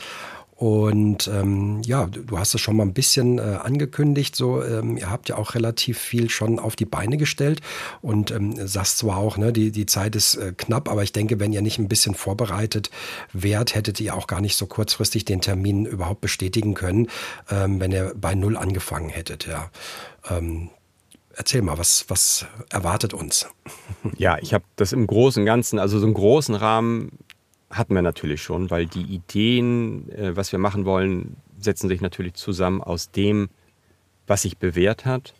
Und 0.56 1.26
ähm, 1.26 1.82
ja, 1.84 2.06
du 2.06 2.38
hast 2.38 2.54
es 2.54 2.60
schon 2.60 2.76
mal 2.76 2.84
ein 2.84 2.94
bisschen 2.94 3.38
äh, 3.38 3.58
angekündigt. 3.62 4.36
So, 4.36 4.62
ähm, 4.62 4.96
ihr 4.96 5.10
habt 5.10 5.28
ja 5.28 5.36
auch 5.36 5.54
relativ 5.54 5.98
viel 5.98 6.30
schon 6.30 6.58
auf 6.58 6.76
die 6.76 6.84
Beine 6.84 7.16
gestellt 7.16 7.60
und 8.02 8.30
ähm, 8.30 8.54
sagst 8.66 8.98
zwar 8.98 9.16
auch, 9.16 9.36
ne, 9.36 9.52
die, 9.52 9.72
die 9.72 9.86
Zeit 9.86 10.14
ist 10.14 10.36
äh, 10.36 10.52
knapp, 10.56 10.88
aber 10.88 11.02
ich 11.02 11.12
denke, 11.12 11.40
wenn 11.40 11.52
ihr 11.52 11.62
nicht 11.62 11.78
ein 11.78 11.88
bisschen 11.88 12.14
vorbereitet 12.14 12.90
wärt, 13.32 13.74
hättet 13.74 14.00
ihr 14.00 14.14
auch 14.14 14.28
gar 14.28 14.40
nicht 14.40 14.56
so 14.56 14.66
kurzfristig 14.66 15.24
den 15.24 15.40
Termin 15.40 15.86
überhaupt 15.86 16.20
bestätigen 16.20 16.74
können, 16.74 17.08
ähm, 17.50 17.80
wenn 17.80 17.90
ihr 17.90 18.12
bei 18.16 18.36
Null 18.36 18.56
angefangen 18.56 19.08
hättet. 19.08 19.46
Ja. 19.46 19.70
Ähm, 20.30 20.70
erzähl 21.34 21.62
mal, 21.62 21.78
was, 21.78 22.04
was 22.08 22.46
erwartet 22.70 23.12
uns? 23.12 23.48
Ja, 24.16 24.38
ich 24.38 24.54
habe 24.54 24.64
das 24.76 24.92
im 24.92 25.06
Großen 25.06 25.42
und 25.42 25.46
Ganzen, 25.46 25.80
also 25.80 25.98
so 25.98 26.06
einen 26.06 26.14
großen 26.14 26.54
Rahmen 26.54 27.18
hatten 27.76 27.94
wir 27.94 28.02
natürlich 28.02 28.42
schon, 28.42 28.70
weil 28.70 28.86
die 28.86 29.02
Ideen, 29.02 30.10
äh, 30.10 30.36
was 30.36 30.52
wir 30.52 30.58
machen 30.58 30.84
wollen, 30.84 31.36
setzen 31.58 31.88
sich 31.88 32.00
natürlich 32.00 32.34
zusammen 32.34 32.80
aus 32.82 33.10
dem, 33.10 33.48
was 34.26 34.42
sich 34.42 34.58
bewährt 34.58 35.04
hat. 35.04 35.34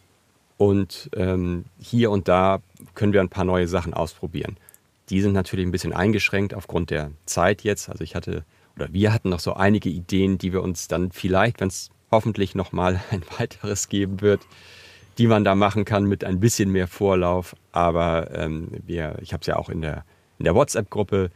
Und 0.57 1.11
ähm, 1.17 1.65
hier 1.81 2.11
und 2.11 2.29
da 2.29 2.61
können 2.95 3.13
wir 3.13 3.21
ein 3.21 3.29
paar 3.29 3.45
neue 3.45 3.67
Sachen 3.67 3.95
ausprobieren. 3.95 4.57
Die 5.11 5.21
sind 5.21 5.33
natürlich 5.33 5.67
ein 5.67 5.73
bisschen 5.73 5.93
eingeschränkt 5.93 6.55
aufgrund 6.55 6.91
der 6.91 7.11
Zeit 7.27 7.63
jetzt. 7.63 7.89
Also 7.89 8.05
ich 8.05 8.15
hatte 8.15 8.45
oder 8.77 8.93
wir 8.93 9.13
hatten 9.13 9.29
noch 9.29 9.41
so 9.41 9.55
einige 9.55 9.89
Ideen, 9.89 10.39
die 10.39 10.53
wir 10.53 10.63
uns 10.63 10.89
dann 10.89 11.13
vielleicht, 11.13 11.61
wenn 11.61 11.69
es 11.69 11.91
hoffentlich 12.11 12.55
nochmal 12.55 13.01
ein 13.11 13.23
weiteres 13.39 13.89
geben 13.89 14.21
wird, 14.21 14.43
die 15.19 15.27
man 15.27 15.45
da 15.45 15.55
machen 15.55 15.85
kann 15.85 16.05
mit 16.05 16.25
ein 16.25 16.41
bisschen 16.41 16.71
mehr 16.71 16.89
Vorlauf. 16.89 17.55
Aber 17.73 18.31
ähm, 18.35 18.69
wir, 18.87 19.17
ich 19.21 19.33
habe 19.33 19.43
es 19.43 19.47
ja 19.47 19.57
auch 19.57 19.69
in 19.69 19.81
der, 19.81 20.05
in 20.39 20.45
der 20.45 20.55
WhatsApp-Gruppe 20.55 21.31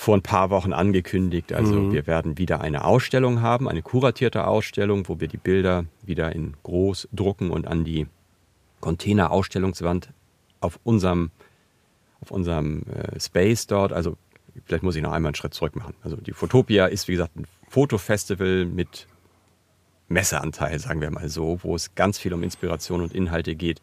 vor 0.00 0.16
ein 0.16 0.22
paar 0.22 0.48
Wochen 0.48 0.72
angekündigt. 0.72 1.52
Also 1.52 1.74
mhm. 1.74 1.92
wir 1.92 2.06
werden 2.06 2.38
wieder 2.38 2.62
eine 2.62 2.84
Ausstellung 2.86 3.42
haben, 3.42 3.68
eine 3.68 3.82
kuratierte 3.82 4.46
Ausstellung, 4.46 5.06
wo 5.08 5.20
wir 5.20 5.28
die 5.28 5.36
Bilder 5.36 5.84
wieder 6.02 6.34
in 6.34 6.54
groß 6.62 7.08
drucken 7.12 7.50
und 7.50 7.66
an 7.66 7.84
die 7.84 8.06
Container-Ausstellungswand 8.80 10.08
auf 10.60 10.80
unserem, 10.84 11.30
auf 12.22 12.30
unserem 12.30 12.84
äh, 12.84 13.20
Space 13.20 13.66
dort, 13.66 13.92
also 13.92 14.16
vielleicht 14.64 14.82
muss 14.82 14.96
ich 14.96 15.02
noch 15.02 15.12
einmal 15.12 15.28
einen 15.28 15.34
Schritt 15.34 15.52
zurück 15.52 15.76
machen. 15.76 15.92
Also 16.02 16.16
die 16.16 16.32
Fotopia 16.32 16.86
ist, 16.86 17.06
wie 17.06 17.12
gesagt, 17.12 17.36
ein 17.36 17.46
Fotofestival 17.68 18.64
mit 18.64 19.06
Messeanteil, 20.08 20.78
sagen 20.78 21.02
wir 21.02 21.10
mal 21.10 21.28
so, 21.28 21.58
wo 21.62 21.74
es 21.74 21.94
ganz 21.94 22.18
viel 22.18 22.32
um 22.32 22.42
Inspiration 22.42 23.02
und 23.02 23.14
Inhalte 23.14 23.54
geht. 23.54 23.82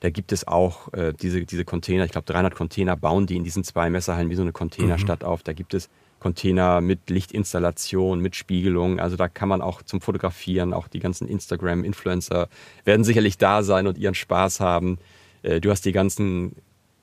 Da 0.00 0.10
gibt 0.10 0.32
es 0.32 0.46
auch 0.46 0.92
äh, 0.92 1.12
diese, 1.14 1.44
diese 1.44 1.64
Container, 1.64 2.04
ich 2.04 2.12
glaube 2.12 2.30
300 2.30 2.54
Container 2.54 2.96
bauen 2.96 3.26
die 3.26 3.36
in 3.36 3.44
diesen 3.44 3.64
zwei 3.64 3.88
Messerhallen 3.88 4.30
wie 4.30 4.34
so 4.34 4.42
eine 4.42 4.52
Containerstadt 4.52 5.22
mhm. 5.22 5.28
auf. 5.28 5.42
Da 5.42 5.52
gibt 5.52 5.74
es 5.74 5.88
Container 6.18 6.80
mit 6.80 7.08
Lichtinstallation, 7.10 8.20
mit 8.20 8.36
Spiegelung. 8.36 9.00
Also 9.00 9.16
da 9.16 9.28
kann 9.28 9.48
man 9.48 9.62
auch 9.62 9.82
zum 9.82 10.00
Fotografieren, 10.00 10.72
auch 10.72 10.88
die 10.88 11.00
ganzen 11.00 11.28
Instagram-Influencer 11.28 12.48
werden 12.84 13.04
sicherlich 13.04 13.38
da 13.38 13.62
sein 13.62 13.86
und 13.86 13.98
ihren 13.98 14.14
Spaß 14.14 14.60
haben. 14.60 14.98
Äh, 15.42 15.60
du 15.60 15.70
hast 15.70 15.84
die 15.84 15.92
ganzen, 15.92 16.56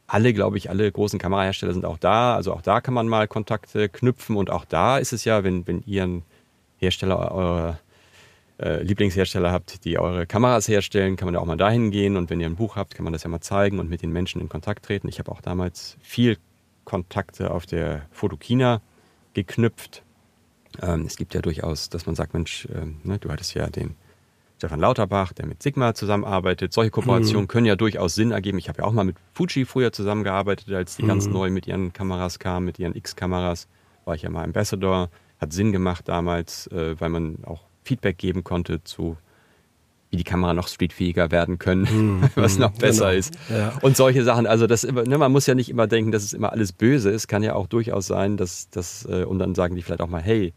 alle, 0.07 0.33
glaube 0.33 0.57
ich, 0.57 0.69
alle 0.69 0.91
großen 0.91 1.19
Kamerahersteller 1.19 1.73
sind 1.73 1.85
auch 1.85 1.97
da. 1.97 2.35
Also 2.35 2.53
auch 2.53 2.61
da 2.61 2.81
kann 2.81 2.93
man 2.93 3.07
mal 3.07 3.27
Kontakte 3.27 3.89
knüpfen 3.89 4.35
und 4.35 4.49
auch 4.49 4.65
da 4.65 4.97
ist 4.97 5.13
es 5.13 5.25
ja, 5.25 5.43
wenn, 5.43 5.65
wenn 5.67 5.83
ihr 5.85 6.03
ein 6.03 6.23
Hersteller 6.77 7.31
eurer 7.31 7.79
äh, 8.59 8.83
Lieblingshersteller 8.83 9.51
habt, 9.51 9.83
die 9.85 9.97
eure 9.97 10.25
Kameras 10.27 10.67
herstellen, 10.67 11.15
kann 11.15 11.25
man 11.25 11.33
ja 11.35 11.39
auch 11.39 11.45
mal 11.45 11.57
dahin 11.57 11.91
gehen 11.91 12.17
und 12.17 12.29
wenn 12.29 12.39
ihr 12.39 12.47
ein 12.47 12.55
Buch 12.55 12.75
habt, 12.75 12.95
kann 12.95 13.03
man 13.03 13.13
das 13.13 13.23
ja 13.23 13.29
mal 13.29 13.41
zeigen 13.41 13.79
und 13.79 13.89
mit 13.89 14.01
den 14.01 14.11
Menschen 14.11 14.41
in 14.41 14.49
Kontakt 14.49 14.85
treten. 14.85 15.07
Ich 15.07 15.19
habe 15.19 15.31
auch 15.31 15.41
damals 15.41 15.97
viel 16.01 16.37
Kontakte 16.85 17.51
auf 17.51 17.65
der 17.65 18.07
Fotokina 18.11 18.81
geknüpft. 19.33 20.03
Ähm, 20.81 21.05
es 21.05 21.15
gibt 21.17 21.33
ja 21.33 21.41
durchaus, 21.41 21.89
dass 21.89 22.05
man 22.05 22.15
sagt, 22.15 22.33
Mensch, 22.33 22.65
äh, 22.65 22.85
ne, 23.03 23.19
du 23.19 23.31
hattest 23.31 23.53
ja 23.53 23.69
den 23.69 23.95
Stefan 24.57 24.79
Lauterbach, 24.79 25.33
der 25.33 25.45
mit 25.45 25.61
Sigma 25.61 25.93
zusammenarbeitet. 25.93 26.71
Solche 26.71 26.91
Kooperationen 26.91 27.43
mhm. 27.43 27.47
können 27.49 27.65
ja 27.65 27.75
durchaus 27.75 28.15
Sinn 28.15 28.31
ergeben. 28.31 28.57
Ich 28.59 28.69
habe 28.69 28.81
ja 28.81 28.87
auch 28.87 28.93
mal 28.93 29.03
mit 29.03 29.17
Fuji 29.33 29.65
früher 29.65 29.91
zusammengearbeitet, 29.91 30.71
als 30.71 30.95
die 30.95 31.03
mhm. 31.03 31.07
ganz 31.07 31.27
neu 31.27 31.49
mit 31.49 31.67
ihren 31.67 31.91
Kameras 31.91 32.39
kamen, 32.39 32.65
mit 32.65 32.79
ihren 32.79 32.95
X-Kameras. 32.95 33.67
War 34.05 34.15
ich 34.15 34.21
ja 34.21 34.29
mal 34.29 34.43
Ambassador. 34.43 35.09
Hat 35.39 35.51
Sinn 35.51 35.73
gemacht 35.73 36.07
damals, 36.07 36.67
äh, 36.67 36.95
weil 36.99 37.09
man 37.09 37.43
auch 37.43 37.65
Feedback 37.84 38.17
geben 38.17 38.43
konnte 38.43 38.84
zu 38.84 39.17
wie 40.13 40.17
die 40.17 40.23
Kamera 40.23 40.53
noch 40.53 40.67
streetfähiger 40.67 41.31
werden 41.31 41.57
können, 41.57 42.19
mm, 42.19 42.29
was 42.36 42.59
noch 42.59 42.71
besser 42.71 43.07
genau. 43.07 43.17
ist. 43.17 43.34
Ja. 43.49 43.73
Und 43.81 43.97
solche 43.97 44.23
Sachen. 44.23 44.45
Also 44.45 44.67
das 44.67 44.84
immer, 44.84 45.03
ne, 45.05 45.17
man 45.17 45.31
muss 45.31 45.47
ja 45.47 45.55
nicht 45.55 45.69
immer 45.71 45.88
denken, 45.88 46.11
dass 46.11 46.21
es 46.21 46.34
immer 46.34 46.51
alles 46.51 46.71
böse 46.71 47.09
ist. 47.09 47.27
Kann 47.27 47.41
ja 47.41 47.55
auch 47.55 47.65
durchaus 47.65 48.05
sein, 48.05 48.38
dass 48.38 48.69
das, 48.69 49.07
äh, 49.09 49.23
und 49.23 49.39
dann 49.39 49.55
sagen 49.55 49.75
die 49.75 49.81
vielleicht 49.81 50.01
auch 50.01 50.09
mal, 50.09 50.21
hey, 50.21 50.53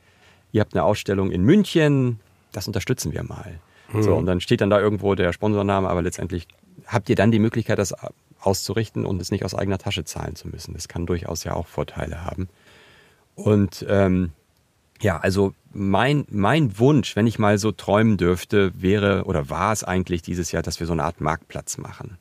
ihr 0.52 0.60
habt 0.60 0.74
eine 0.74 0.84
Ausstellung 0.84 1.30
in 1.32 1.42
München, 1.42 2.20
das 2.52 2.66
unterstützen 2.66 3.14
wir 3.14 3.22
mal. 3.22 3.58
Mm. 3.94 4.02
So, 4.02 4.14
und 4.14 4.26
dann 4.26 4.42
steht 4.42 4.60
dann 4.60 4.68
da 4.68 4.78
irgendwo 4.78 5.14
der 5.14 5.32
Sponsorname, 5.32 5.88
aber 5.88 6.02
letztendlich 6.02 6.46
habt 6.86 7.08
ihr 7.08 7.16
dann 7.16 7.30
die 7.30 7.38
Möglichkeit, 7.38 7.78
das 7.78 7.94
auszurichten 8.38 9.06
und 9.06 9.22
es 9.22 9.30
nicht 9.30 9.46
aus 9.46 9.54
eigener 9.54 9.78
Tasche 9.78 10.04
zahlen 10.04 10.36
zu 10.36 10.48
müssen. 10.48 10.74
Das 10.74 10.86
kann 10.86 11.06
durchaus 11.06 11.44
ja 11.44 11.54
auch 11.54 11.66
Vorteile 11.66 12.24
haben. 12.24 12.50
Und 13.34 13.86
ähm, 13.88 14.32
ja, 15.00 15.18
also 15.18 15.54
mein, 15.72 16.24
mein 16.30 16.78
Wunsch, 16.78 17.16
wenn 17.16 17.26
ich 17.26 17.38
mal 17.38 17.58
so 17.58 17.72
träumen 17.72 18.16
dürfte, 18.16 18.72
wäre 18.80 19.24
oder 19.24 19.50
war 19.50 19.72
es 19.72 19.84
eigentlich 19.84 20.22
dieses 20.22 20.52
Jahr, 20.52 20.62
dass 20.62 20.80
wir 20.80 20.86
so 20.86 20.92
eine 20.92 21.04
Art 21.04 21.20
Marktplatz 21.20 21.78
machen. 21.78 22.16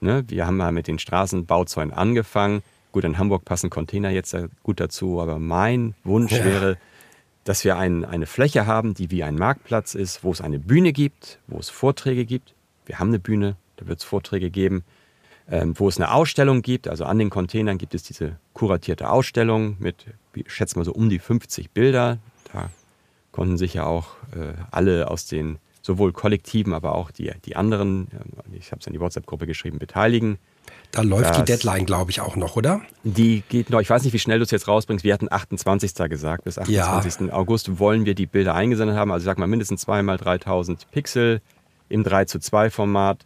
Ne? 0.00 0.24
Wir 0.28 0.46
haben 0.46 0.56
mal 0.56 0.72
mit 0.72 0.86
den 0.86 0.98
Straßenbauzäunen 0.98 1.92
angefangen. 1.92 2.62
Gut, 2.92 3.04
in 3.04 3.18
Hamburg 3.18 3.44
passen 3.44 3.68
Container 3.68 4.10
jetzt 4.10 4.34
gut 4.62 4.80
dazu, 4.80 5.20
aber 5.20 5.38
mein 5.38 5.94
Wunsch 6.04 6.32
ja. 6.32 6.44
wäre, 6.44 6.78
dass 7.44 7.64
wir 7.64 7.76
ein, 7.76 8.04
eine 8.04 8.26
Fläche 8.26 8.66
haben, 8.66 8.94
die 8.94 9.10
wie 9.10 9.22
ein 9.22 9.34
Marktplatz 9.34 9.94
ist, 9.94 10.24
wo 10.24 10.30
es 10.30 10.40
eine 10.40 10.58
Bühne 10.58 10.92
gibt, 10.92 11.38
wo 11.46 11.58
es 11.58 11.68
Vorträge 11.68 12.24
gibt. 12.24 12.54
Wir 12.86 12.98
haben 12.98 13.08
eine 13.08 13.18
Bühne, 13.18 13.56
da 13.76 13.86
wird 13.86 13.98
es 13.98 14.04
Vorträge 14.04 14.50
geben, 14.50 14.84
wo 15.50 15.88
es 15.88 15.96
eine 15.96 16.12
Ausstellung 16.12 16.62
gibt. 16.62 16.88
Also 16.88 17.04
an 17.04 17.18
den 17.18 17.30
Containern 17.30 17.78
gibt 17.78 17.94
es 17.94 18.02
diese 18.02 18.36
kuratierte 18.52 19.10
Ausstellung 19.10 19.76
mit, 19.78 20.06
ich 20.34 20.52
schätze 20.52 20.78
mal 20.78 20.84
so 20.84 20.92
um 20.92 21.08
die 21.08 21.18
50 21.18 21.70
Bilder. 21.70 22.18
Da 22.52 22.70
konnten 23.32 23.56
sich 23.56 23.74
ja 23.74 23.84
auch 23.84 24.08
äh, 24.34 24.52
alle 24.70 25.10
aus 25.10 25.26
den 25.26 25.58
sowohl 25.80 26.12
Kollektiven, 26.12 26.74
aber 26.74 26.94
auch 26.94 27.10
die, 27.10 27.32
die 27.46 27.56
anderen, 27.56 28.08
ich 28.52 28.72
habe 28.72 28.80
es 28.80 28.86
in 28.86 28.92
die 28.92 29.00
WhatsApp-Gruppe 29.00 29.46
geschrieben, 29.46 29.78
beteiligen. 29.78 30.38
Da 30.90 31.02
läuft 31.02 31.30
das, 31.30 31.36
die 31.38 31.44
Deadline, 31.44 31.86
glaube 31.86 32.10
ich, 32.10 32.20
auch 32.20 32.36
noch, 32.36 32.56
oder? 32.56 32.82
Die 33.04 33.42
geht 33.48 33.70
noch. 33.70 33.80
Ich 33.80 33.88
weiß 33.88 34.04
nicht, 34.04 34.12
wie 34.12 34.18
schnell 34.18 34.38
du 34.38 34.44
es 34.44 34.50
jetzt 34.50 34.68
rausbringst. 34.68 35.04
Wir 35.04 35.14
hatten 35.14 35.30
28. 35.30 35.94
gesagt. 36.10 36.44
Bis 36.44 36.58
28. 36.58 37.28
Ja. 37.28 37.32
August 37.32 37.78
wollen 37.78 38.04
wir 38.04 38.14
die 38.14 38.26
Bilder 38.26 38.54
eingesendet 38.54 38.96
haben. 38.96 39.10
Also 39.10 39.24
ich 39.24 39.26
sag 39.26 39.38
mal 39.38 39.46
mindestens 39.46 39.82
zweimal 39.82 40.18
3000 40.18 40.90
Pixel 40.90 41.40
im 41.88 42.04
3 42.04 42.26
zu 42.26 42.38
2 42.38 42.70
Format, 42.70 43.24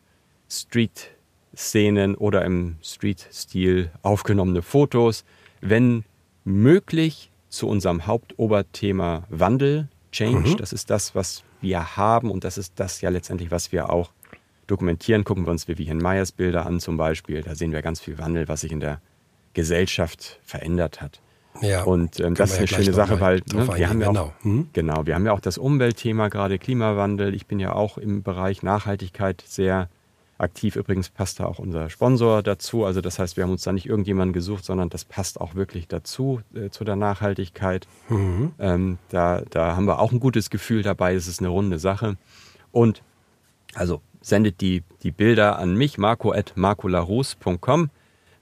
Street-Szenen 1.54 2.14
oder 2.14 2.44
im 2.44 2.76
Street-Stil 2.82 3.90
aufgenommene 4.02 4.62
Fotos. 4.62 5.24
Wenn 5.60 6.04
möglich 6.44 7.30
zu 7.48 7.68
unserem 7.68 8.06
Hauptoberthema 8.06 9.24
Wandel, 9.28 9.88
Change. 10.10 10.50
Mhm. 10.50 10.56
Das 10.58 10.72
ist 10.72 10.90
das, 10.90 11.14
was 11.14 11.42
wir 11.60 11.96
haben 11.96 12.30
und 12.30 12.44
das 12.44 12.58
ist 12.58 12.74
das 12.76 13.00
ja 13.00 13.08
letztendlich, 13.10 13.50
was 13.50 13.72
wir 13.72 13.90
auch 13.90 14.10
dokumentieren. 14.66 15.24
Gucken 15.24 15.46
wir 15.46 15.50
uns 15.50 15.68
Vivian 15.68 15.98
Meyers 15.98 16.32
Bilder 16.32 16.66
an 16.66 16.80
zum 16.80 16.96
Beispiel. 16.96 17.42
Da 17.42 17.54
sehen 17.54 17.72
wir 17.72 17.82
ganz 17.82 18.00
viel 18.00 18.18
Wandel, 18.18 18.48
was 18.48 18.62
sich 18.62 18.72
in 18.72 18.80
der 18.80 19.00
Gesellschaft 19.54 20.38
verändert 20.44 21.00
hat. 21.00 21.20
Ja, 21.60 21.82
und 21.84 22.18
ähm, 22.20 22.34
das 22.34 22.52
ist 22.52 22.58
eine 22.58 22.66
schöne 22.66 22.92
Sache, 22.94 23.20
weil 23.20 23.42
ne, 23.52 23.68
wir 23.76 23.88
haben 23.88 24.00
ja 24.00 24.08
auch, 24.08 24.12
genau. 24.12 24.32
Hm? 24.42 24.68
genau, 24.72 25.06
wir 25.06 25.14
haben 25.14 25.26
ja 25.26 25.32
auch 25.32 25.40
das 25.40 25.58
Umweltthema 25.58 26.28
gerade 26.28 26.58
Klimawandel. 26.58 27.34
Ich 27.34 27.46
bin 27.46 27.60
ja 27.60 27.74
auch 27.74 27.98
im 27.98 28.22
Bereich 28.22 28.62
Nachhaltigkeit 28.62 29.44
sehr 29.46 29.88
aktiv. 30.42 30.76
Übrigens 30.76 31.08
passt 31.08 31.40
da 31.40 31.46
auch 31.46 31.58
unser 31.58 31.90
Sponsor 31.90 32.42
dazu. 32.42 32.84
Also 32.84 33.00
das 33.00 33.18
heißt, 33.18 33.36
wir 33.36 33.44
haben 33.44 33.50
uns 33.52 33.62
da 33.62 33.72
nicht 33.72 33.86
irgendjemanden 33.86 34.32
gesucht, 34.32 34.64
sondern 34.64 34.88
das 34.88 35.04
passt 35.04 35.40
auch 35.40 35.54
wirklich 35.54 35.88
dazu, 35.88 36.40
äh, 36.54 36.70
zu 36.70 36.84
der 36.84 36.96
Nachhaltigkeit. 36.96 37.86
Mhm. 38.08 38.52
Ähm, 38.58 38.98
da, 39.08 39.42
da 39.50 39.76
haben 39.76 39.86
wir 39.86 39.98
auch 39.98 40.12
ein 40.12 40.20
gutes 40.20 40.50
Gefühl 40.50 40.82
dabei. 40.82 41.14
Es 41.14 41.26
ist 41.26 41.40
eine 41.40 41.48
runde 41.48 41.78
Sache. 41.78 42.16
Und 42.70 43.02
also 43.74 44.00
sendet 44.20 44.60
die, 44.60 44.82
die 45.02 45.10
Bilder 45.10 45.58
an 45.58 45.74
mich, 45.74 45.98
marco.marcolarus.com. 45.98 47.90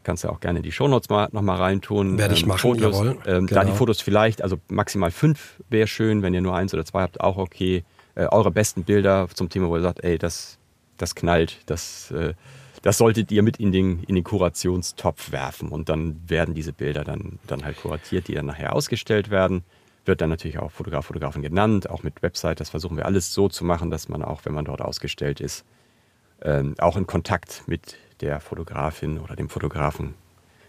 Kannst 0.03 0.25
ja 0.25 0.31
auch 0.31 0.41
gerne 0.41 0.63
die 0.63 0.73
Shownotes 0.73 1.11
mal, 1.11 1.29
noch 1.33 1.43
mal 1.43 1.57
reintun. 1.57 2.17
Werde 2.17 2.35
ich 2.35 2.43
ähm, 2.43 2.49
machen, 2.49 2.61
Fotos, 2.61 3.01
ähm, 3.01 3.07
genau. 3.13 3.23
Da 3.25 3.43
die 3.45 3.67
genau. 3.67 3.75
Fotos 3.75 4.01
vielleicht, 4.01 4.43
also 4.43 4.57
maximal 4.69 5.11
fünf 5.11 5.63
wäre 5.69 5.87
schön. 5.87 6.23
Wenn 6.23 6.33
ihr 6.33 6.41
nur 6.41 6.55
eins 6.57 6.73
oder 6.73 6.85
zwei 6.85 7.03
habt, 7.03 7.21
auch 7.21 7.37
okay. 7.37 7.85
Äh, 8.15 8.27
eure 8.27 8.51
besten 8.51 8.83
Bilder 8.83 9.29
zum 9.33 9.51
Thema, 9.51 9.69
wo 9.69 9.77
ihr 9.77 9.83
sagt, 9.83 10.03
ey, 10.03 10.19
das, 10.19 10.59
das 11.01 11.15
knallt, 11.15 11.59
das, 11.67 12.11
äh, 12.11 12.35
das 12.83 12.99
solltet 12.99 13.31
ihr 13.31 13.43
mit 13.43 13.59
in 13.59 13.73
den, 13.73 14.03
in 14.05 14.15
den 14.15 14.25
Kurationstopf 14.25 15.33
werfen 15.33 15.69
und 15.69 15.89
dann 15.89 16.21
werden 16.29 16.55
diese 16.55 16.73
Bilder 16.73 17.05
dann, 17.05 17.39
dann 17.47 17.65
halt 17.65 17.81
kuratiert, 17.81 18.29
die 18.29 18.35
dann 18.35 18.47
nachher 18.47 18.75
ausgestellt 18.75 19.31
werden. 19.31 19.65
Wird 20.07 20.23
dann 20.23 20.31
natürlich 20.31 20.59
auch 20.59 20.71
Fotograf, 20.71 21.07
Fotografin 21.07 21.43
genannt, 21.43 21.91
auch 21.91 22.03
mit 22.03 22.23
Website. 22.23 22.59
Das 22.61 22.71
versuchen 22.71 22.97
wir 22.97 23.05
alles 23.05 23.35
so 23.35 23.49
zu 23.49 23.65
machen, 23.65 23.91
dass 23.91 24.09
man 24.09 24.23
auch, 24.23 24.45
wenn 24.45 24.55
man 24.55 24.65
dort 24.65 24.81
ausgestellt 24.81 25.41
ist, 25.41 25.65
ähm, 26.43 26.75
auch 26.79 26.97
in 26.97 27.07
Kontakt 27.07 27.65
mit 27.67 27.97
der 28.23 28.41
Fotografin 28.41 29.19
oder 29.19 29.37
dem 29.37 29.51
Fotografen 29.51 30.15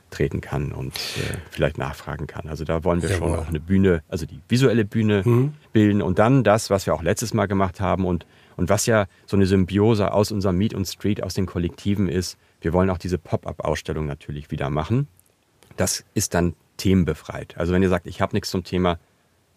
treten 0.09 0.41
kann 0.41 0.73
und 0.73 0.93
äh, 0.93 1.37
vielleicht 1.49 1.77
nachfragen 1.77 2.27
kann. 2.27 2.47
Also 2.47 2.65
da 2.65 2.83
wollen 2.83 3.01
wir 3.01 3.09
Jawohl. 3.09 3.29
schon 3.29 3.39
auch 3.39 3.47
eine 3.47 3.61
Bühne, 3.61 4.03
also 4.09 4.25
die 4.25 4.41
visuelle 4.47 4.85
Bühne 4.85 5.23
mhm. 5.25 5.53
bilden 5.71 6.01
und 6.01 6.19
dann 6.19 6.43
das, 6.43 6.69
was 6.69 6.85
wir 6.85 6.93
auch 6.93 7.01
letztes 7.01 7.33
Mal 7.33 7.47
gemacht 7.47 7.79
haben 7.79 8.05
und 8.05 8.25
und 8.57 8.69
was 8.69 8.85
ja 8.85 9.07
so 9.25 9.37
eine 9.37 9.45
Symbiose 9.45 10.13
aus 10.13 10.31
unserem 10.31 10.57
Meet 10.57 10.73
und 10.73 10.85
Street, 10.85 11.23
aus 11.23 11.33
den 11.33 11.45
Kollektiven 11.45 12.09
ist, 12.09 12.37
wir 12.61 12.73
wollen 12.73 12.89
auch 12.89 12.97
diese 12.97 13.17
Pop-up-Ausstellung 13.17 14.05
natürlich 14.05 14.51
wieder 14.51 14.69
machen. 14.69 15.07
Das 15.77 16.03
ist 16.13 16.33
dann 16.33 16.55
themenbefreit. 16.77 17.57
Also 17.57 17.73
wenn 17.73 17.81
ihr 17.81 17.89
sagt, 17.89 18.07
ich 18.07 18.21
habe 18.21 18.35
nichts 18.35 18.49
zum 18.49 18.63
Thema, 18.63 18.99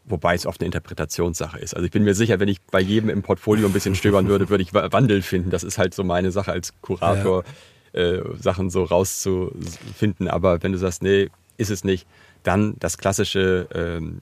wobei 0.04 0.34
es 0.34 0.46
oft 0.46 0.60
eine 0.60 0.66
Interpretationssache 0.66 1.58
ist. 1.58 1.74
Also 1.74 1.86
ich 1.86 1.92
bin 1.92 2.04
mir 2.04 2.14
sicher, 2.14 2.40
wenn 2.40 2.48
ich 2.48 2.60
bei 2.62 2.80
jedem 2.80 3.10
im 3.10 3.22
Portfolio 3.22 3.66
ein 3.66 3.72
bisschen 3.72 3.94
stöbern 3.94 4.28
würde, 4.28 4.48
würde 4.48 4.62
ich 4.62 4.74
Wandel 4.74 5.22
finden. 5.22 5.50
Das 5.50 5.64
ist 5.64 5.78
halt 5.78 5.94
so 5.94 6.04
meine 6.04 6.30
Sache 6.30 6.52
als 6.52 6.72
Kurator, 6.82 7.44
ja. 7.92 8.00
äh, 8.00 8.22
Sachen 8.38 8.70
so 8.70 8.84
rauszufinden. 8.84 10.28
Aber 10.28 10.62
wenn 10.62 10.72
du 10.72 10.78
sagst, 10.78 11.02
nee, 11.02 11.30
ist 11.56 11.70
es 11.70 11.84
nicht, 11.84 12.06
dann 12.42 12.76
das 12.78 12.98
klassische 12.98 13.68
ähm, 13.74 14.20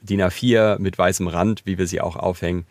DIN 0.00 0.22
A4 0.22 0.80
mit 0.80 0.98
weißem 0.98 1.28
Rand, 1.28 1.62
wie 1.64 1.78
wir 1.78 1.86
sie 1.86 2.00
auch 2.00 2.16
aufhängen, 2.16 2.66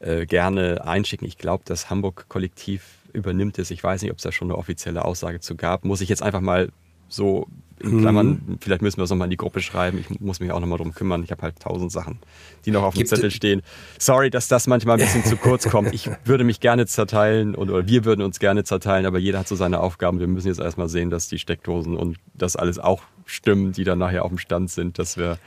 äh, 0.00 0.26
gerne 0.26 0.84
einschicken. 0.86 1.26
Ich 1.26 1.38
glaube, 1.38 1.64
das 1.66 1.90
Hamburg-Kollektiv 1.90 2.82
übernimmt 3.12 3.58
es. 3.58 3.70
Ich 3.70 3.82
weiß 3.82 4.02
nicht, 4.02 4.10
ob 4.10 4.18
es 4.18 4.22
da 4.22 4.32
schon 4.32 4.48
eine 4.50 4.58
offizielle 4.58 5.04
Aussage 5.04 5.40
zu 5.40 5.56
gab. 5.56 5.84
Muss 5.84 6.00
ich 6.00 6.08
jetzt 6.08 6.22
einfach 6.22 6.40
mal 6.40 6.70
so 7.08 7.46
in 7.78 8.00
Klammern, 8.00 8.42
mhm. 8.46 8.58
vielleicht 8.60 8.80
müssen 8.80 8.96
wir 8.96 9.04
es 9.04 9.10
nochmal 9.10 9.26
in 9.26 9.30
die 9.30 9.36
Gruppe 9.36 9.60
schreiben. 9.60 9.98
Ich 9.98 10.20
muss 10.20 10.40
mich 10.40 10.50
auch 10.50 10.60
nochmal 10.60 10.78
drum 10.78 10.94
kümmern. 10.94 11.22
Ich 11.22 11.30
habe 11.30 11.42
halt 11.42 11.60
tausend 11.60 11.92
Sachen, 11.92 12.18
die 12.64 12.70
noch 12.70 12.82
auf 12.82 12.94
dem 12.94 13.06
Zettel 13.06 13.30
stehen. 13.30 13.62
Sorry, 13.98 14.30
dass 14.30 14.48
das 14.48 14.66
manchmal 14.66 14.98
ein 14.98 15.04
bisschen 15.04 15.24
zu 15.24 15.36
kurz 15.36 15.68
kommt. 15.70 15.92
Ich 15.92 16.08
würde 16.24 16.44
mich 16.44 16.60
gerne 16.60 16.86
zerteilen 16.86 17.54
und, 17.54 17.70
oder 17.70 17.86
wir 17.86 18.06
würden 18.06 18.22
uns 18.22 18.38
gerne 18.38 18.64
zerteilen, 18.64 19.04
aber 19.04 19.18
jeder 19.18 19.40
hat 19.40 19.48
so 19.48 19.56
seine 19.56 19.80
Aufgaben. 19.80 20.20
Wir 20.20 20.26
müssen 20.26 20.48
jetzt 20.48 20.58
erstmal 20.58 20.88
sehen, 20.88 21.10
dass 21.10 21.28
die 21.28 21.38
Steckdosen 21.38 21.96
und 21.96 22.16
das 22.32 22.56
alles 22.56 22.78
auch 22.78 23.02
stimmen, 23.26 23.72
die 23.72 23.84
dann 23.84 23.98
nachher 23.98 24.24
auf 24.24 24.30
dem 24.30 24.38
Stand 24.38 24.70
sind, 24.70 24.98
dass 24.98 25.18
wir 25.18 25.38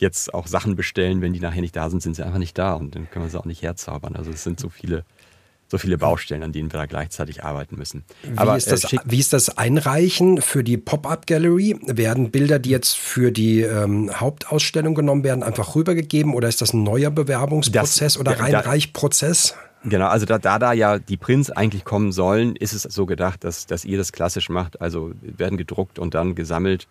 jetzt 0.00 0.34
auch 0.34 0.46
Sachen 0.46 0.76
bestellen, 0.76 1.20
wenn 1.20 1.32
die 1.32 1.40
nachher 1.40 1.60
nicht 1.60 1.76
da 1.76 1.90
sind, 1.90 2.02
sind 2.02 2.16
sie 2.16 2.24
einfach 2.24 2.38
nicht 2.38 2.56
da 2.58 2.74
und 2.74 2.94
dann 2.94 3.10
können 3.10 3.24
wir 3.24 3.30
sie 3.30 3.38
auch 3.38 3.44
nicht 3.44 3.62
herzaubern. 3.62 4.16
Also 4.16 4.30
es 4.30 4.44
sind 4.44 4.60
so 4.60 4.68
viele, 4.68 5.04
so 5.68 5.78
viele 5.78 5.98
Baustellen, 5.98 6.42
an 6.42 6.52
denen 6.52 6.72
wir 6.72 6.78
da 6.78 6.86
gleichzeitig 6.86 7.44
arbeiten 7.44 7.76
müssen. 7.76 8.04
Wie, 8.22 8.38
Aber, 8.38 8.56
ist, 8.56 8.70
das, 8.70 8.92
äh, 8.92 8.98
wie 9.04 9.18
ist 9.18 9.32
das 9.32 9.58
Einreichen 9.58 10.40
für 10.40 10.64
die 10.64 10.76
Pop-up-Gallery? 10.76 11.78
Werden 11.86 12.30
Bilder, 12.30 12.58
die 12.58 12.70
jetzt 12.70 12.96
für 12.96 13.32
die 13.32 13.62
ähm, 13.62 14.10
Hauptausstellung 14.14 14.94
genommen 14.94 15.24
werden, 15.24 15.42
einfach 15.42 15.74
rübergegeben 15.74 16.34
oder 16.34 16.48
ist 16.48 16.62
das 16.62 16.72
ein 16.72 16.82
neuer 16.82 17.10
Bewerbungsprozess 17.10 18.14
das, 18.14 18.18
oder 18.18 18.38
Reinreichprozess? 18.38 19.54
Genau, 19.84 20.08
also 20.08 20.26
da, 20.26 20.38
da 20.38 20.58
da 20.58 20.72
ja 20.72 20.98
die 20.98 21.16
Prints 21.16 21.50
eigentlich 21.50 21.84
kommen 21.84 22.10
sollen, 22.10 22.56
ist 22.56 22.72
es 22.72 22.82
so 22.82 23.06
gedacht, 23.06 23.44
dass, 23.44 23.66
dass 23.66 23.84
ihr 23.84 23.96
das 23.96 24.12
klassisch 24.12 24.48
macht. 24.48 24.80
Also 24.80 25.12
werden 25.22 25.56
gedruckt 25.56 25.98
und 25.98 26.14
dann 26.14 26.34
gesammelt 26.34 26.88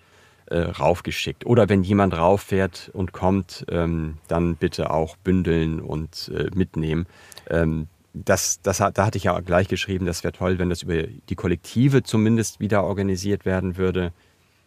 äh, 0.50 0.60
raufgeschickt. 0.60 1.45
Oder 1.45 1.70
wenn 1.70 1.84
jemand 1.84 2.16
rauffährt 2.16 2.89
und 2.93 3.12
kommt, 3.12 3.66
ähm, 3.70 4.18
dann 4.28 4.56
bitte 4.56 4.91
auch 4.91 5.16
bündeln 5.18 5.80
und 5.80 6.32
äh, 6.34 6.50
mitnehmen. 6.56 7.06
Ähm, 7.50 7.88
das, 8.14 8.62
das, 8.62 8.78
da 8.78 9.06
hatte 9.06 9.18
ich 9.18 9.26
ja 9.26 9.39
gleich 9.41 9.68
geschrieben, 9.68 10.06
das 10.06 10.24
wäre 10.24 10.32
toll, 10.32 10.58
wenn 10.60 10.70
das 10.70 10.84
über 10.84 11.04
die 11.04 11.36
Kollektive 11.36 12.04
zumindest 12.04 12.60
wieder 12.60 12.84
organisiert 12.84 13.45
werden 13.45 13.78
würde. 13.78 14.12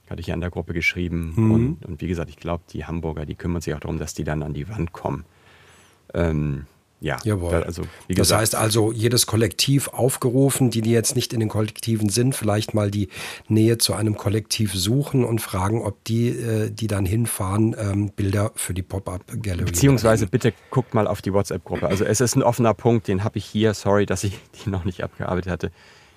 Hatte 0.09 0.21
ich 0.21 0.29
ja 0.29 0.35
in 0.35 0.41
der 0.41 0.51
Gruppe 0.51 0.73
geschrieben. 0.75 1.33
Mhm. 1.37 1.51
Und, 1.53 1.87
und, 1.87 2.01
wie 2.01 2.09
gesagt, 2.09 2.31
ich 2.31 2.37
glaube, 2.37 2.65
die 2.73 2.85
Hamburger, 2.85 3.27
die 3.27 3.37
kümmern 3.37 3.61
sich 3.61 3.75
auch 3.75 3.81
darum, 3.81 3.99
dass 3.99 4.15
die 4.15 4.25
dann 4.25 4.43
an 4.43 4.55
die 4.55 4.69
Wand 4.69 4.93
kommen. 4.93 5.25
Ähm, 6.15 6.67
ja, 7.01 7.17
Jawohl. 7.25 7.51
Da, 7.51 7.61
also, 7.63 7.83
das 8.09 8.33
heißt 8.33 8.55
also, 8.55 8.93
jedes 8.93 9.27
Kollektiv 9.27 9.89
aufgerufen, 9.89 10.71
die, 10.71 10.83
die 10.83 10.91
jetzt 10.91 11.17
nicht 11.17 11.33
in 11.33 11.41
den 11.41 11.49
Kollektiven 11.49 12.11
sind, 12.11 12.35
vielleicht 12.35 12.75
mal 12.75 12.91
die 12.91 13.09
Nähe 13.49 13.79
zu 13.79 13.95
einem 13.95 14.17
Kollektiv 14.17 14.75
suchen 14.75 15.25
und 15.25 15.41
fragen, 15.41 15.83
ob 15.83 16.05
die, 16.05 16.29
äh, 16.29 16.71
die 16.71 16.89
dann 16.89 17.07
hinfahren, 17.07 17.75
ähm, 17.79 18.11
Bilder 18.15 18.53
für 18.55 18.75
die 18.75 18.83
Pop-Up-Gallery. 18.83 19.65
Beziehungsweise 19.65 20.27
bitte 20.27 20.53
guckt 20.71 20.93
mal 20.93 21.07
auf 21.07 21.23
die 21.23 21.33
WhatsApp-Gruppe. 21.33 21.89
Also 21.89 22.05
es 22.05 22.21
ist 22.21 22.37
ein 22.37 22.43
offener 22.43 22.75
Punkt, 22.75 23.09
den 23.09 23.25
habe 23.25 23.39
ich 23.39 23.47
hier. 23.47 23.73
Sorry, 23.73 24.05
dass 24.05 24.23
ich 24.23 24.39
die 24.63 24.69
noch 24.69 24.85
nicht 24.85 25.03
abgearbeitet 25.03 25.51
hatte. 25.51 25.73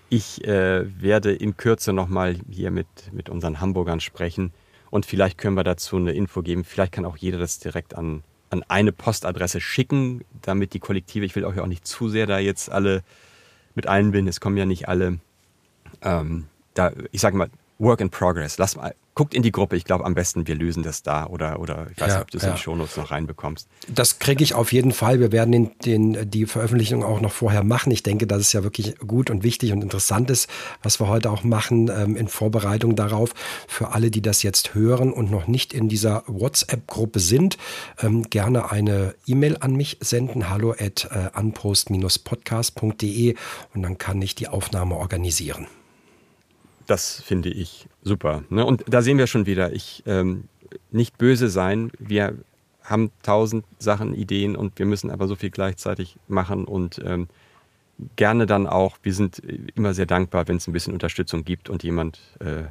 Ich 0.10 0.46
äh, 0.46 0.84
werde 1.02 1.34
in 1.34 1.56
Kürze 1.56 1.94
nochmal 1.94 2.36
hier 2.50 2.72
mit, 2.72 2.88
mit 3.14 3.30
unseren 3.30 3.62
Hamburgern 3.62 4.02
sprechen 4.02 4.52
und 4.90 5.06
vielleicht 5.06 5.38
können 5.38 5.56
wir 5.56 5.64
dazu 5.64 5.96
eine 5.96 6.12
Info 6.12 6.42
geben. 6.42 6.66
Vielleicht 6.66 6.92
kann 6.92 7.06
auch 7.06 7.18
jeder 7.18 7.40
das 7.40 7.60
direkt 7.60 7.96
an 7.96 8.22
an 8.54 8.64
eine 8.68 8.92
Postadresse 8.92 9.60
schicken, 9.60 10.24
damit 10.42 10.74
die 10.74 10.80
Kollektive, 10.80 11.26
ich 11.26 11.36
will 11.36 11.44
euch 11.44 11.60
auch 11.60 11.68
nicht 11.68 11.86
zu 11.88 12.08
sehr 12.08 12.28
da 12.28 12.40
jetzt 12.40 12.72
alle 12.72 13.02
mit 13.76 13.88
einbinden, 13.88 14.30
es 14.30 14.40
kommen 14.40 14.58
ja 14.58 14.66
nicht 14.66 14.88
alle, 14.88 15.20
ähm, 16.04 16.46
da, 16.76 16.92
ich 17.12 17.20
sage 17.20 17.36
mal, 17.36 17.50
Work 17.80 18.02
in 18.02 18.12
Progress. 18.12 18.58
Lass 18.60 18.76
mal, 18.76 18.94
guckt 19.16 19.34
in 19.34 19.44
die 19.44 19.52
Gruppe. 19.52 19.76
Ich 19.76 19.86
glaube, 19.86 20.06
am 20.06 20.16
besten 20.16 20.48
wir 20.48 20.56
lösen 20.56 20.84
das 20.84 21.04
da 21.04 21.28
oder, 21.28 21.60
oder 21.60 21.88
ich 21.92 22.00
weiß 22.00 22.08
ja, 22.08 22.16
nicht, 22.16 22.22
ob 22.24 22.32
du 22.32 22.38
es 22.38 22.44
ja. 22.44 22.50
in 22.50 22.56
die 22.56 22.62
Shownotes 22.62 22.98
noch 22.98 23.12
reinbekommst. 23.12 23.68
Das 23.88 24.20
kriege 24.20 24.44
ich 24.44 24.54
auf 24.54 24.74
jeden 24.74 24.92
Fall. 24.92 25.20
Wir 25.20 25.32
werden 25.32 25.52
den, 25.52 25.72
den, 25.86 26.30
die 26.30 26.46
Veröffentlichung 26.46 27.04
auch 27.04 27.22
noch 27.22 27.32
vorher 27.32 27.64
machen. 27.64 27.92
Ich 27.92 28.04
denke, 28.04 28.28
dass 28.28 28.40
es 28.40 28.54
ja 28.54 28.64
wirklich 28.64 28.98
gut 29.00 29.30
und 29.30 29.44
wichtig 29.44 29.72
und 29.72 29.82
interessant 29.82 30.30
ist, 30.30 30.50
was 30.82 31.00
wir 31.00 31.08
heute 31.08 31.32
auch 31.32 31.44
machen 31.44 31.92
ähm, 31.96 32.16
in 32.16 32.28
Vorbereitung 32.28 32.96
darauf. 32.96 33.34
Für 33.68 33.90
alle, 33.90 34.10
die 34.12 34.22
das 34.22 34.44
jetzt 34.44 34.74
hören 34.74 35.12
und 35.14 35.30
noch 35.32 35.48
nicht 35.48 35.74
in 35.74 35.90
dieser 35.90 36.24
WhatsApp-Gruppe 36.28 37.20
sind, 37.20 37.58
ähm, 38.02 38.24
gerne 38.30 38.72
eine 38.72 39.16
E-Mail 39.26 39.58
an 39.60 39.76
mich 39.76 39.98
senden. 40.00 40.50
Hallo 40.50 40.72
at 40.72 41.10
äh, 41.12 41.30
unpost-podcast.de 41.40 43.36
und 43.74 43.82
dann 43.84 43.98
kann 43.98 44.22
ich 44.22 44.36
die 44.36 44.48
Aufnahme 44.48 44.96
organisieren. 44.96 45.68
Das 46.88 47.22
finde 47.22 47.50
ich 47.50 47.88
super. 48.02 48.44
Ne? 48.50 48.66
Und 48.66 48.84
da 48.88 49.02
sehen 49.02 49.18
wir 49.18 49.28
schon 49.28 49.46
wieder, 49.46 49.74
ich 49.74 50.04
ähm, 50.06 50.46
nicht 50.92 51.18
böse 51.18 51.50
sein. 51.50 51.92
Wir 52.00 52.38
haben 52.84 53.12
tausend 53.22 53.66
Sachen, 53.80 54.14
Ideen 54.14 54.56
und 54.56 54.78
wir 54.78 54.86
müssen 54.86 55.10
aber 55.10 55.28
so 55.28 55.36
viel 55.36 55.50
gleichzeitig 55.50 56.18
machen 56.28 56.66
und 56.66 57.00
ähm, 57.04 57.28
gerne 58.16 58.46
dann 58.46 58.68
auch, 58.68 58.98
wir 59.04 59.14
sind 59.14 59.42
immer 59.76 59.94
sehr 59.94 60.06
dankbar, 60.06 60.48
wenn 60.48 60.58
es 60.58 60.68
ein 60.68 60.74
bisschen 60.74 60.94
Unterstützung 60.94 61.46
gibt 61.46 61.70
und 61.70 61.84
jemand 61.84 62.20
äh, 62.40 62.64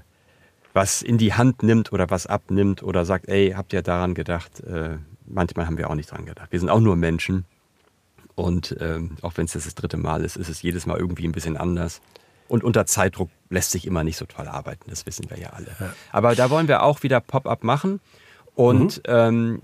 was 0.75 1.03
in 1.03 1.19
die 1.19 1.35
Hand 1.35 1.63
nimmt 1.63 1.93
oder 1.93 2.11
was 2.11 2.27
abnimmt 2.27 2.83
oder 2.83 3.05
sagt, 3.05 3.29
ey, 3.29 3.53
habt 3.57 3.73
ihr 3.73 3.83
daran 3.83 4.15
gedacht? 4.15 4.61
Äh, 4.61 4.97
manchmal 5.27 5.67
haben 5.67 5.79
wir 5.79 5.91
auch 5.91 5.95
nicht 5.95 6.11
daran 6.11 6.27
gedacht. 6.27 6.51
Wir 6.51 6.61
sind 6.61 6.71
auch 6.71 6.81
nur 6.81 6.97
Menschen 6.97 7.45
und 8.35 8.77
ähm, 8.81 9.17
auch 9.23 9.33
wenn 9.37 9.45
es 9.45 9.53
das, 9.53 9.65
das 9.65 9.75
dritte 9.75 9.97
Mal 9.97 10.25
ist, 10.25 10.37
ist 10.37 10.49
es 10.49 10.63
jedes 10.63 10.87
Mal 10.87 10.99
irgendwie 10.99 11.27
ein 11.27 11.33
bisschen 11.33 11.57
anders. 11.57 12.01
Und 12.53 12.65
unter 12.65 12.85
Zeitdruck 12.85 13.31
lässt 13.49 13.71
sich 13.71 13.87
immer 13.87 14.05
nicht 14.05 14.19
so 14.19 14.27
toll 14.27 14.47
arbeiten, 14.47 14.91
das 14.91 15.07
wissen 15.07 15.31
wir 15.31 15.39
ja 15.39 15.55
alle. 15.55 15.75
Ja. 15.81 15.95
Aber 16.11 16.35
da 16.35 16.51
wollen 16.51 16.69
wir 16.69 16.83
auch 16.83 17.03
wieder 17.03 17.19
Pop-up 17.19 17.65
machen. 17.65 17.99
Und 18.55 18.99
mhm. 18.99 19.03
ähm, 19.07 19.63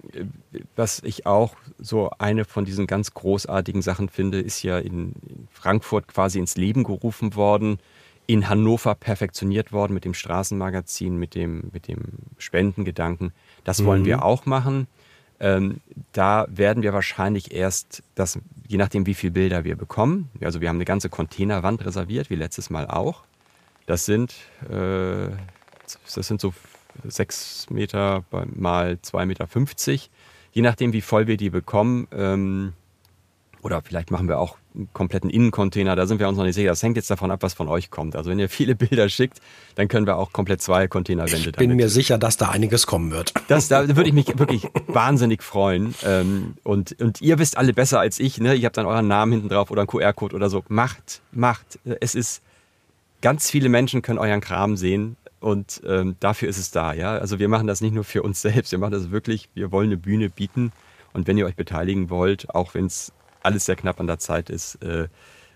was 0.74 1.02
ich 1.04 1.26
auch 1.26 1.54
so 1.78 2.08
eine 2.16 2.46
von 2.46 2.64
diesen 2.64 2.86
ganz 2.86 3.12
großartigen 3.12 3.82
Sachen 3.82 4.08
finde, 4.08 4.40
ist 4.40 4.62
ja 4.62 4.78
in, 4.78 5.12
in 5.28 5.48
Frankfurt 5.52 6.08
quasi 6.08 6.38
ins 6.38 6.56
Leben 6.56 6.82
gerufen 6.82 7.34
worden, 7.34 7.78
in 8.26 8.48
Hannover 8.48 8.94
perfektioniert 8.94 9.70
worden 9.70 9.92
mit 9.92 10.06
dem 10.06 10.14
Straßenmagazin, 10.14 11.18
mit 11.18 11.34
dem, 11.34 11.68
mit 11.74 11.88
dem 11.88 12.04
Spendengedanken. 12.38 13.34
Das 13.64 13.84
wollen 13.84 14.00
mhm. 14.00 14.06
wir 14.06 14.24
auch 14.24 14.46
machen. 14.46 14.86
Ähm, 15.40 15.80
da 16.12 16.46
werden 16.48 16.82
wir 16.82 16.92
wahrscheinlich 16.92 17.52
erst, 17.52 18.02
das, 18.14 18.38
je 18.66 18.76
nachdem 18.76 19.06
wie 19.06 19.14
viele 19.14 19.32
Bilder 19.32 19.64
wir 19.64 19.76
bekommen, 19.76 20.30
also 20.40 20.60
wir 20.60 20.68
haben 20.68 20.76
eine 20.76 20.84
ganze 20.84 21.08
Containerwand 21.08 21.84
reserviert, 21.84 22.28
wie 22.28 22.34
letztes 22.34 22.70
Mal 22.70 22.86
auch. 22.88 23.22
Das 23.86 24.04
sind, 24.04 24.34
äh, 24.68 25.30
das 26.14 26.26
sind 26.26 26.40
so 26.40 26.52
sechs 27.04 27.70
Meter 27.70 28.24
mal 28.54 28.98
zwei 29.02 29.26
Meter. 29.26 29.46
fünfzig. 29.46 30.10
Je 30.52 30.62
nachdem, 30.62 30.92
wie 30.92 31.02
voll 31.02 31.26
wir 31.28 31.36
die 31.36 31.50
bekommen, 31.50 32.08
ähm, 32.10 32.72
oder 33.62 33.82
vielleicht 33.82 34.10
machen 34.10 34.28
wir 34.28 34.38
auch 34.38 34.56
einen 34.74 34.88
kompletten 34.92 35.30
Innencontainer, 35.30 35.96
da 35.96 36.06
sind 36.06 36.20
wir 36.20 36.28
uns 36.28 36.38
noch 36.38 36.44
nicht 36.44 36.54
sicher. 36.54 36.68
Das 36.68 36.82
hängt 36.82 36.96
jetzt 36.96 37.10
davon 37.10 37.30
ab, 37.30 37.42
was 37.42 37.54
von 37.54 37.68
euch 37.68 37.90
kommt. 37.90 38.14
Also 38.16 38.30
wenn 38.30 38.38
ihr 38.38 38.48
viele 38.48 38.74
Bilder 38.76 39.08
schickt, 39.08 39.40
dann 39.74 39.88
können 39.88 40.06
wir 40.06 40.16
auch 40.16 40.32
komplett 40.32 40.62
zwei 40.62 40.88
Containerwände 40.88 41.50
Ich 41.50 41.56
bin 41.56 41.74
mir 41.74 41.88
sicher, 41.88 42.18
dass 42.18 42.36
da 42.36 42.50
einiges 42.50 42.86
kommen 42.86 43.10
wird. 43.10 43.32
Das, 43.48 43.68
da 43.68 43.88
würde 43.88 44.08
ich 44.08 44.12
mich 44.12 44.38
wirklich 44.38 44.68
wahnsinnig 44.88 45.42
freuen. 45.42 45.94
Ähm, 46.04 46.56
und, 46.64 47.00
und 47.00 47.22
ihr 47.22 47.38
wisst 47.38 47.56
alle 47.56 47.72
besser 47.72 47.98
als 47.98 48.20
ich, 48.20 48.38
ne? 48.38 48.54
ihr 48.54 48.66
habt 48.66 48.76
dann 48.76 48.84
euren 48.84 49.08
Namen 49.08 49.32
hinten 49.32 49.48
drauf 49.48 49.70
oder 49.70 49.80
einen 49.80 49.88
QR-Code 49.88 50.36
oder 50.36 50.50
so. 50.50 50.64
Macht, 50.68 51.22
macht. 51.32 51.78
Es 52.00 52.14
ist, 52.14 52.42
ganz 53.20 53.50
viele 53.50 53.68
Menschen 53.68 54.02
können 54.02 54.18
euren 54.18 54.40
Kram 54.40 54.76
sehen. 54.76 55.16
Und 55.40 55.82
ähm, 55.86 56.16
dafür 56.18 56.48
ist 56.48 56.58
es 56.58 56.70
da, 56.72 56.92
ja. 56.92 57.16
Also 57.16 57.38
wir 57.38 57.48
machen 57.48 57.66
das 57.66 57.80
nicht 57.80 57.94
nur 57.94 58.04
für 58.04 58.22
uns 58.22 58.40
selbst, 58.42 58.72
wir 58.72 58.78
machen 58.78 58.92
das 58.92 59.10
wirklich, 59.10 59.48
wir 59.54 59.70
wollen 59.70 59.88
eine 59.88 59.96
Bühne 59.96 60.30
bieten. 60.30 60.72
Und 61.12 61.26
wenn 61.26 61.38
ihr 61.38 61.46
euch 61.46 61.54
beteiligen 61.54 62.10
wollt, 62.10 62.52
auch 62.54 62.74
wenn 62.74 62.86
es 62.86 63.12
alles 63.48 63.64
sehr 63.64 63.76
knapp 63.76 63.98
an 64.00 64.06
der 64.06 64.18
Zeit 64.18 64.50
ist, 64.50 64.76
äh, 64.82 65.08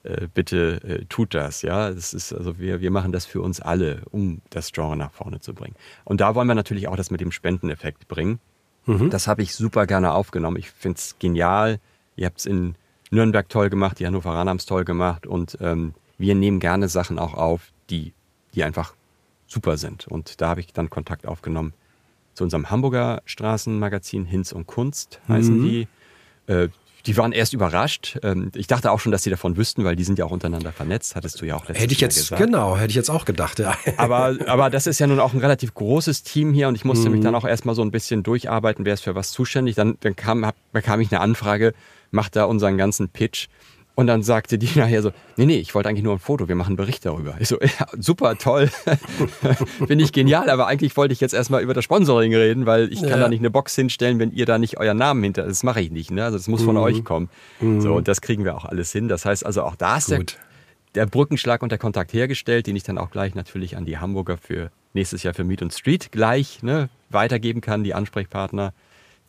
äh, 0.05 0.27
bitte 0.33 0.83
äh, 0.83 1.05
tut 1.05 1.35
das, 1.35 1.63
ja. 1.63 1.91
Das 1.91 2.13
ist, 2.13 2.33
also 2.33 2.59
wir, 2.59 2.81
wir 2.81 2.91
machen 2.91 3.13
das 3.13 3.25
für 3.25 3.41
uns 3.41 3.61
alle, 3.61 4.03
um 4.11 4.41
das 4.51 4.73
Genre 4.73 4.97
nach 4.97 5.13
vorne 5.13 5.41
zu 5.41 5.55
bringen. 5.55 5.77
Und 6.05 6.21
da 6.21 6.35
wollen 6.35 6.49
wir 6.49 6.55
natürlich 6.55 6.89
auch 6.89 6.97
das 6.97 7.11
mit 7.11 7.21
dem 7.21 7.31
Spendeneffekt 7.31 8.09
bringen. 8.09 8.41
Mhm. 8.87 9.11
Das 9.11 9.29
habe 9.29 9.43
ich 9.43 9.55
super 9.55 9.87
gerne 9.87 10.13
aufgenommen. 10.13 10.57
Ich 10.57 10.71
finde 10.71 10.99
es 10.99 11.17
genial. 11.19 11.79
Ihr 12.17 12.27
habt 12.27 12.41
es 12.41 12.47
in 12.47 12.75
Nürnberg 13.11 13.49
toll 13.49 13.71
gemacht, 13.71 13.99
die 13.99 14.07
Hannoveraner 14.07 14.51
haben 14.51 14.57
es 14.57 14.67
toll 14.67 14.85
gemacht 14.85 15.27
und 15.27 15.59
ähm, 15.61 15.95
wir 16.19 16.35
nehmen 16.35 16.61
gerne 16.61 16.89
Sachen 16.89 17.19
auch 17.19 17.35
auf, 17.35 17.73
die, 17.91 18.13
die 18.55 18.65
einfach 18.65 18.95
super 19.47 19.77
sind. 19.77 20.09
Und 20.09 20.41
da 20.41 20.49
habe 20.49 20.61
ich 20.61 20.73
dann 20.73 20.91
Kontakt 20.91 21.27
aufgenommen 21.27 21.75
zu 22.35 22.45
unserem 22.45 22.71
Hamburger 22.71 23.23
Straßenmagazin 23.27 24.25
Hinz 24.25 24.53
und 24.53 24.67
Kunst 24.67 25.21
heißen 25.29 25.59
mhm. 25.59 25.63
die. 25.63 25.89
Äh, 26.47 26.69
die 27.07 27.17
waren 27.17 27.33
erst 27.33 27.53
überrascht. 27.53 28.19
Ähm, 28.23 28.51
ich 28.55 28.67
dachte 28.67 28.91
auch 28.91 29.01
schon, 29.01 29.13
dass 29.13 29.23
sie 29.23 29.31
davon 29.31 29.57
wüssten, 29.57 29.85
weil 29.85 29.97
die 29.97 30.05
sind 30.05 30.19
ja 30.19 30.25
auch 30.25 30.31
untereinander 30.31 30.73
vernetzt, 30.73 31.17
hattest 31.17 31.41
du 31.41 31.47
ja 31.47 31.57
auch 31.57 31.63
letztes 31.63 31.83
Hätte 31.83 31.93
ich 31.93 32.01
jetzt, 32.01 32.17
gesagt. 32.17 32.43
genau, 32.43 32.77
hätte 32.77 32.91
ich 32.91 32.97
jetzt 32.97 33.11
auch 33.11 33.25
gedacht, 33.25 33.59
ja. 33.59 33.77
Aber, 33.97 34.37
aber 34.47 34.71
das 34.71 34.87
ist 34.87 34.99
ja 34.99 35.07
nun 35.07 35.21
auch 35.21 35.33
ein 35.33 35.41
relativ 35.41 35.75
großes 35.75 36.23
Team 36.23 36.53
hier 36.53 36.69
und 36.69 36.75
ich 36.75 36.85
musste 36.85 37.09
mhm. 37.09 37.17
mich 37.17 37.25
dann 37.25 37.35
auch 37.35 37.45
erstmal 37.45 37.75
so 37.75 37.83
ein 37.83 37.91
bisschen 37.91 38.23
durcharbeiten, 38.23 38.85
wer 38.85 38.95
ist 38.95 39.03
für 39.03 39.15
was 39.15 39.33
zuständig. 39.33 39.75
Dann, 39.75 39.97
dann 40.01 40.17
kam, 40.17 40.47
hab, 40.47 40.55
bekam 40.73 41.01
ich 41.01 41.13
eine 41.13 41.21
Anfrage, 41.21 41.75
macht 42.11 42.37
da 42.37 42.45
unseren 42.45 42.79
ganzen 42.79 43.09
Pitch. 43.09 43.49
Und 43.95 44.07
dann 44.07 44.23
sagte 44.23 44.59
die 44.59 44.71
nachher 44.79 45.03
so, 45.03 45.13
nee, 45.37 45.47
nee, 45.47 45.59
ich 45.59 45.75
wollte 45.75 45.89
eigentlich 45.89 46.05
nur 46.05 46.15
ein 46.15 46.19
Foto, 46.19 46.49
wir 46.49 46.55
machen 46.55 46.71
einen 46.71 46.77
Bericht 46.77 47.05
darüber. 47.05 47.37
Ich 47.41 47.49
so, 47.49 47.59
ja, 47.61 47.87
super, 47.99 48.37
toll, 48.39 48.71
finde 49.87 50.05
ich 50.05 50.13
genial, 50.13 50.49
aber 50.49 50.67
eigentlich 50.67 50.97
wollte 50.97 51.13
ich 51.13 51.21
jetzt 51.21 51.35
erstmal 51.35 51.63
über 51.63 51.75
das 51.75 51.85
Sponsoring 51.85 52.35
reden, 52.35 52.67
weil 52.67 52.93
ich 52.93 53.01
kann 53.01 53.11
ja. 53.11 53.19
da 53.19 53.29
nicht 53.29 53.41
eine 53.41 53.51
Box 53.51 53.75
hinstellen, 53.75 54.19
wenn 54.19 54.33
ihr 54.33 54.47
da 54.47 54.59
nicht 54.59 54.79
euren 54.79 54.97
Namen 54.97 55.23
hinter, 55.23 55.45
das 55.45 55.63
mache 55.63 55.81
ich 55.81 55.91
nicht, 55.91 56.11
ne? 56.11 56.25
also 56.25 56.39
das 56.39 56.49
muss 56.49 56.63
von 56.63 56.77
mhm. 56.77 56.83
euch 56.83 57.05
kommen. 57.05 57.29
Mhm. 57.61 57.81
So, 57.81 57.95
und 57.95 58.09
das 58.09 58.21
kriegen 58.21 58.45
wir 58.45 58.57
auch 58.57 58.65
alles 58.65 58.93
hin. 58.93 59.09
Das 59.09 59.25
heißt 59.25 59.45
also 59.45 59.63
auch 59.63 59.77
da 59.77 59.99
ist 59.99 60.11
der, 60.11 60.25
der, 60.95 61.07
Brückenschlag 61.07 61.63
und 61.63 61.71
der 61.71 61.79
Kontakt 61.79 62.13
hergestellt, 62.13 62.67
den 62.67 62.77
ich 62.77 62.85
dann 62.85 62.99
auch 62.99 63.11
gleich 63.11 63.35
natürlich 63.35 63.77
an 63.77 63.85
die 63.85 63.99
Hamburger 63.99 64.39
für 64.39 64.71
nächstes 64.95 65.23
Jahr 65.23 65.35
für 65.35 65.45
Meet 65.45 65.63
und 65.63 65.73
Street 65.73 66.13
gleich 66.13 66.63
ne, 66.63 66.89
weitergeben 67.11 67.61
kann, 67.61 67.85
die 67.85 67.95
Ansprechpartner 67.95 68.73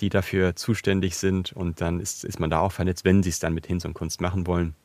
die 0.02 0.10
dafür 0.10 0.56
zuständig 0.56 1.18
sind. 1.18 1.54
Und 1.54 1.82
dann 1.82 2.00
ist, 2.00 2.24
ist 2.24 2.40
man 2.40 2.50
da 2.50 2.60
auch 2.60 2.72
vernetzt, 2.72 3.06
wenn 3.06 3.24
sie 3.24 3.30
es 3.30 3.40
dann 3.40 3.54
mit 3.54 3.68
Hinz 3.68 3.86
und 3.86 3.94
Kunst 3.94 4.22
machen 4.22 4.48
wollen. 4.48 4.76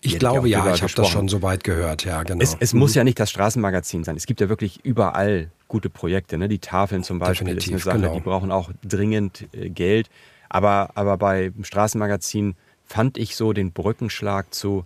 Ich 0.00 0.18
glaube 0.18 0.48
ja, 0.48 0.74
ich 0.74 0.82
habe 0.82 0.92
das 0.92 1.08
schon 1.08 1.28
so 1.28 1.42
weit 1.42 1.64
gehört, 1.64 2.04
ja, 2.04 2.22
genau. 2.22 2.42
Es, 2.42 2.56
es 2.58 2.72
mhm. 2.72 2.80
muss 2.80 2.94
ja 2.94 3.04
nicht 3.04 3.18
das 3.18 3.30
Straßenmagazin 3.30 4.04
sein. 4.04 4.16
Es 4.16 4.26
gibt 4.26 4.40
ja 4.40 4.48
wirklich 4.48 4.84
überall 4.84 5.50
gute 5.68 5.88
Projekte. 5.88 6.36
Ne? 6.38 6.48
Die 6.48 6.58
Tafeln 6.58 7.02
zum 7.02 7.18
Beispiel 7.18 7.54
Definitiv, 7.54 7.76
ist 7.76 7.88
eine 7.88 8.00
Sache, 8.00 8.08
genau. 8.08 8.14
die 8.14 8.20
brauchen 8.20 8.50
auch 8.50 8.70
dringend 8.82 9.48
äh, 9.52 9.70
Geld. 9.70 10.10
Aber, 10.48 10.90
aber 10.94 11.16
beim 11.16 11.64
Straßenmagazin 11.64 12.56
fand 12.84 13.16
ich 13.16 13.36
so 13.36 13.52
den 13.52 13.72
Brückenschlag 13.72 14.52
zu 14.52 14.84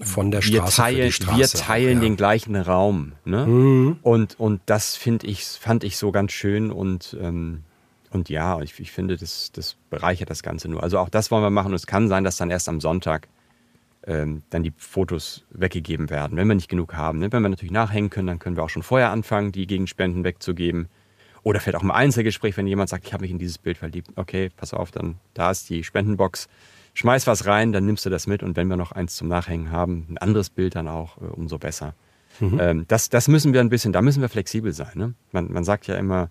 von 0.00 0.30
der 0.30 0.42
Straße. 0.42 0.52
Wir 0.52 0.64
teilen, 0.64 1.12
Straße, 1.12 1.38
wir 1.38 1.48
teilen 1.48 1.94
ja. 1.94 2.00
den 2.00 2.16
gleichen 2.16 2.56
Raum. 2.56 3.12
Ne? 3.24 3.46
Mhm. 3.46 3.98
Und, 4.02 4.38
und 4.38 4.60
das 4.66 4.98
ich, 5.04 5.44
fand 5.44 5.84
ich 5.84 5.96
so 5.96 6.12
ganz 6.12 6.32
schön 6.32 6.70
und 6.70 7.16
ähm, 7.20 7.64
und 8.12 8.28
ja, 8.28 8.60
ich, 8.60 8.78
ich 8.78 8.92
finde, 8.92 9.16
das, 9.16 9.52
das 9.52 9.76
bereichert 9.90 10.30
das 10.30 10.42
Ganze 10.42 10.68
nur. 10.68 10.82
Also 10.82 10.98
auch 10.98 11.08
das 11.08 11.30
wollen 11.30 11.42
wir 11.42 11.50
machen. 11.50 11.68
Und 11.68 11.74
es 11.74 11.86
kann 11.86 12.08
sein, 12.08 12.24
dass 12.24 12.36
dann 12.36 12.50
erst 12.50 12.68
am 12.68 12.80
Sonntag 12.80 13.28
ähm, 14.06 14.42
dann 14.50 14.62
die 14.62 14.72
Fotos 14.76 15.44
weggegeben 15.50 16.10
werden, 16.10 16.36
wenn 16.36 16.48
wir 16.48 16.54
nicht 16.54 16.68
genug 16.68 16.94
haben. 16.94 17.18
Ne? 17.18 17.32
Wenn 17.32 17.42
wir 17.42 17.48
natürlich 17.48 17.72
nachhängen 17.72 18.10
können, 18.10 18.26
dann 18.26 18.38
können 18.38 18.56
wir 18.56 18.64
auch 18.64 18.70
schon 18.70 18.82
vorher 18.82 19.10
anfangen, 19.10 19.52
die 19.52 19.66
Gegenspenden 19.66 20.24
wegzugeben. 20.24 20.88
Oder 21.42 21.58
vielleicht 21.58 21.76
auch 21.76 21.82
im 21.82 21.90
Einzelgespräch, 21.90 22.56
wenn 22.56 22.66
jemand 22.66 22.90
sagt, 22.90 23.06
ich 23.06 23.12
habe 23.12 23.22
mich 23.22 23.30
in 23.30 23.38
dieses 23.38 23.58
Bild 23.58 23.78
verliebt. 23.78 24.10
Okay, 24.16 24.50
pass 24.56 24.74
auf, 24.74 24.90
dann 24.90 25.16
da 25.34 25.50
ist 25.50 25.70
die 25.70 25.82
Spendenbox. 25.82 26.48
Schmeiß 26.94 27.26
was 27.26 27.46
rein, 27.46 27.72
dann 27.72 27.86
nimmst 27.86 28.04
du 28.04 28.10
das 28.10 28.26
mit. 28.26 28.42
Und 28.42 28.56
wenn 28.56 28.68
wir 28.68 28.76
noch 28.76 28.92
eins 28.92 29.16
zum 29.16 29.28
Nachhängen 29.28 29.70
haben, 29.70 30.06
ein 30.10 30.18
anderes 30.18 30.50
Bild 30.50 30.74
dann 30.74 30.88
auch, 30.88 31.16
äh, 31.16 31.24
umso 31.24 31.58
besser. 31.58 31.94
Mhm. 32.40 32.60
Ähm, 32.60 32.84
das, 32.88 33.08
das 33.08 33.28
müssen 33.28 33.52
wir 33.52 33.60
ein 33.60 33.70
bisschen, 33.70 33.92
da 33.92 34.02
müssen 34.02 34.20
wir 34.20 34.28
flexibel 34.28 34.72
sein. 34.72 34.92
Ne? 34.94 35.14
Man, 35.32 35.50
man 35.50 35.64
sagt 35.64 35.86
ja 35.86 35.96
immer, 35.96 36.30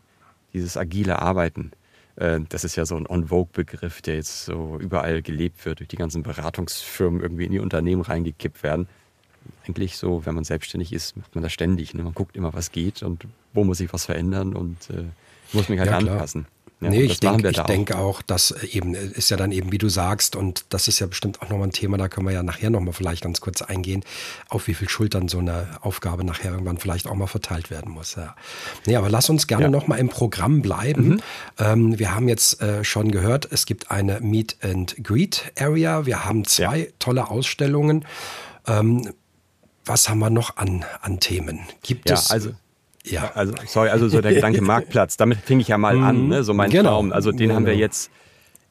dieses 0.53 0.77
agile 0.77 1.21
Arbeiten. 1.21 1.71
Äh, 2.15 2.41
das 2.49 2.63
ist 2.63 2.75
ja 2.75 2.85
so 2.85 2.95
ein 2.95 3.07
On-Vogue-Begriff, 3.07 4.01
der 4.01 4.15
jetzt 4.15 4.45
so 4.45 4.77
überall 4.79 5.21
gelebt 5.21 5.65
wird, 5.65 5.79
durch 5.79 5.89
die 5.89 5.97
ganzen 5.97 6.23
Beratungsfirmen 6.23 7.21
irgendwie 7.21 7.45
in 7.45 7.51
die 7.51 7.59
Unternehmen 7.59 8.01
reingekippt 8.01 8.63
werden. 8.63 8.87
Eigentlich 9.67 9.97
so, 9.97 10.25
wenn 10.25 10.35
man 10.35 10.43
selbstständig 10.43 10.93
ist, 10.93 11.17
macht 11.17 11.33
man 11.33 11.43
das 11.43 11.53
ständig. 11.53 11.93
Ne? 11.93 12.03
Man 12.03 12.13
guckt 12.13 12.35
immer, 12.35 12.53
was 12.53 12.71
geht 12.71 13.01
und 13.01 13.25
wo 13.53 13.63
muss 13.63 13.79
sich 13.79 13.91
was 13.91 14.05
verändern 14.05 14.53
und 14.53 14.89
äh, 14.89 15.05
muss 15.53 15.69
mich 15.69 15.79
halt 15.79 15.89
ja, 15.89 15.97
anpassen. 15.97 16.45
Ja, 16.81 16.89
nee, 16.89 17.03
ich 17.03 17.19
denke 17.19 17.49
ich 17.49 17.59
denk 17.59 17.91
auch, 17.91 18.23
dass 18.23 18.49
äh, 18.49 18.65
eben 18.65 18.95
äh, 18.95 19.05
ist 19.05 19.29
ja 19.29 19.37
dann 19.37 19.51
eben, 19.51 19.71
wie 19.71 19.77
du 19.77 19.87
sagst, 19.87 20.35
und 20.35 20.65
das 20.69 20.87
ist 20.87 20.99
ja 20.99 21.05
bestimmt 21.05 21.41
auch 21.41 21.49
nochmal 21.49 21.67
ein 21.67 21.71
Thema, 21.71 21.97
da 21.97 22.09
können 22.09 22.25
wir 22.25 22.33
ja 22.33 22.41
nachher 22.41 22.71
nochmal 22.71 22.93
vielleicht 22.93 23.21
ganz 23.21 23.39
kurz 23.39 23.61
eingehen, 23.61 24.03
auf 24.49 24.67
wie 24.67 24.73
viel 24.73 24.89
Schultern 24.89 25.27
so 25.27 25.37
eine 25.37 25.67
Aufgabe 25.81 26.23
nachher 26.23 26.51
irgendwann 26.51 26.79
vielleicht 26.79 27.07
auch 27.07 27.13
mal 27.13 27.27
verteilt 27.27 27.69
werden 27.69 27.91
muss. 27.91 28.15
Ja. 28.15 28.35
Nee, 28.87 28.95
aber 28.95 29.09
lass 29.09 29.29
uns 29.29 29.45
gerne 29.45 29.65
ja. 29.65 29.69
nochmal 29.69 29.99
im 29.99 30.09
Programm 30.09 30.63
bleiben. 30.63 31.07
Mhm. 31.07 31.21
Ähm, 31.59 31.99
wir 31.99 32.15
haben 32.15 32.27
jetzt 32.27 32.61
äh, 32.61 32.83
schon 32.83 33.11
gehört, 33.11 33.47
es 33.51 33.67
gibt 33.67 33.91
eine 33.91 34.19
Meet 34.19 34.57
and 34.63 34.95
Greet 35.03 35.53
Area. 35.59 36.07
Wir 36.07 36.25
haben 36.25 36.45
zwei 36.45 36.79
ja. 36.79 36.85
tolle 36.97 37.29
Ausstellungen. 37.29 38.05
Ähm, 38.65 39.13
was 39.85 40.09
haben 40.09 40.19
wir 40.19 40.31
noch 40.31 40.57
an, 40.57 40.83
an 41.01 41.19
Themen? 41.19 41.59
Gibt 41.83 42.09
ja, 42.09 42.15
es. 42.15 42.31
Also 42.31 42.53
ja. 43.05 43.31
Also, 43.33 43.53
sorry, 43.65 43.89
also 43.89 44.07
so 44.07 44.21
der 44.21 44.33
Gedanke 44.33 44.61
Marktplatz, 44.61 45.17
damit 45.17 45.39
fing 45.39 45.59
ich 45.59 45.69
ja 45.69 45.77
mal 45.77 45.97
mhm. 45.97 46.03
an, 46.03 46.27
ne? 46.27 46.43
so 46.43 46.53
mein 46.53 46.69
genau. 46.69 46.91
Traum. 46.91 47.11
Also 47.11 47.31
den 47.31 47.39
genau. 47.39 47.55
haben 47.55 47.65
wir 47.65 47.73
genau. 47.73 47.83
jetzt, 47.83 48.11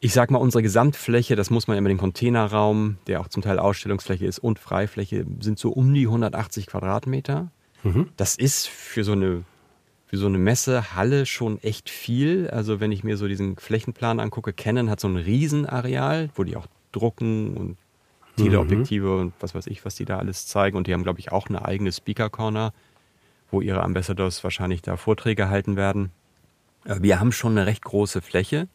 ich 0.01 0.13
sag 0.13 0.31
mal, 0.31 0.39
unsere 0.39 0.63
Gesamtfläche, 0.63 1.37
das 1.37 1.51
muss 1.51 1.69
man 1.69 1.77
immer 1.77 1.89
den 1.89 1.99
Containerraum, 1.99 2.99
der 3.07 3.21
auch 3.21 3.29
zum 3.29 3.43
Teil 3.43 3.59
Ausstellungsfläche 3.59 4.27
ist 4.27 4.39
und 4.39 4.59
Freifläche, 4.59 5.27
sind 5.41 5.59
so 5.59 5.71
um 5.71 5.93
die 5.93 6.07
180 6.07 6.67
Quadratmeter. 6.67 7.51
Mhm. 7.83 8.09
Das 8.17 8.37
ist 8.37 8.69
für 8.69 9.05
so 9.05 9.13
eine 9.13 9.45
für 10.07 10.17
so 10.17 10.27
eine 10.27 10.39
Messehalle 10.39 11.25
schon 11.25 11.63
echt 11.63 11.89
viel. 11.89 12.51
Also 12.51 12.81
wenn 12.81 12.91
ich 12.91 13.05
mir 13.05 13.17
so 13.17 13.29
diesen 13.29 13.57
Flächenplan 13.57 14.19
angucke, 14.19 14.53
Canon 14.53 14.91
hat 14.91 14.99
so 14.99 15.07
ein 15.07 15.15
Riesenareal, 15.15 16.31
wo 16.35 16.43
die 16.43 16.57
auch 16.57 16.67
drucken 16.91 17.57
und 17.57 17.77
Teleobjektive 18.37 19.07
mhm. 19.07 19.21
und 19.21 19.33
was 19.39 19.55
weiß 19.55 19.69
ich, 19.69 19.85
was 19.85 19.95
die 19.95 20.05
da 20.05 20.19
alles 20.19 20.49
zeigen. 20.49 20.77
Und 20.77 20.89
die 20.89 20.95
haben, 20.95 21.05
glaube 21.05 21.21
ich, 21.21 21.31
auch 21.31 21.49
eine 21.49 21.65
eigene 21.65 21.93
Speaker 21.93 22.29
Corner 22.29 22.73
wo 23.51 23.61
ihre 23.61 23.83
Ambassadors 23.83 24.45
wahrscheinlich 24.45 24.83
da 24.83 24.97
Vorträge 24.97 25.49
halten 25.49 25.77
werden. 25.77 26.11
Äh, 26.85 26.97
wir 27.01 27.21
haben 27.21 27.33
schon 27.33 27.53
eine 27.53 27.67
recht 27.67 27.85
große 27.85 28.21
Fläche. 28.21 28.69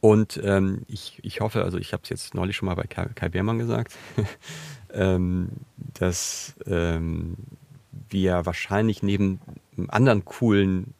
Und 0.00 0.40
ähm, 0.44 0.82
ich, 0.86 1.18
ich 1.22 1.40
hoffe, 1.40 1.64
also 1.64 1.76
ich 1.76 1.92
habe 1.92 2.04
es 2.04 2.08
jetzt 2.08 2.32
neulich 2.34 2.54
schon 2.56 2.66
mal 2.66 2.76
bei 2.76 2.84
Kai, 2.84 3.08
Kai 3.14 3.30
Beermann 3.30 3.58
gesagt, 3.58 3.96
ähm, 4.92 5.48
dass 5.94 6.54
ähm, 6.66 7.34
wir 8.08 8.46
wahrscheinlich 8.46 9.02
neben 9.02 9.40
einem 9.76 9.90
anderen 9.90 10.24
coolen 10.24 10.94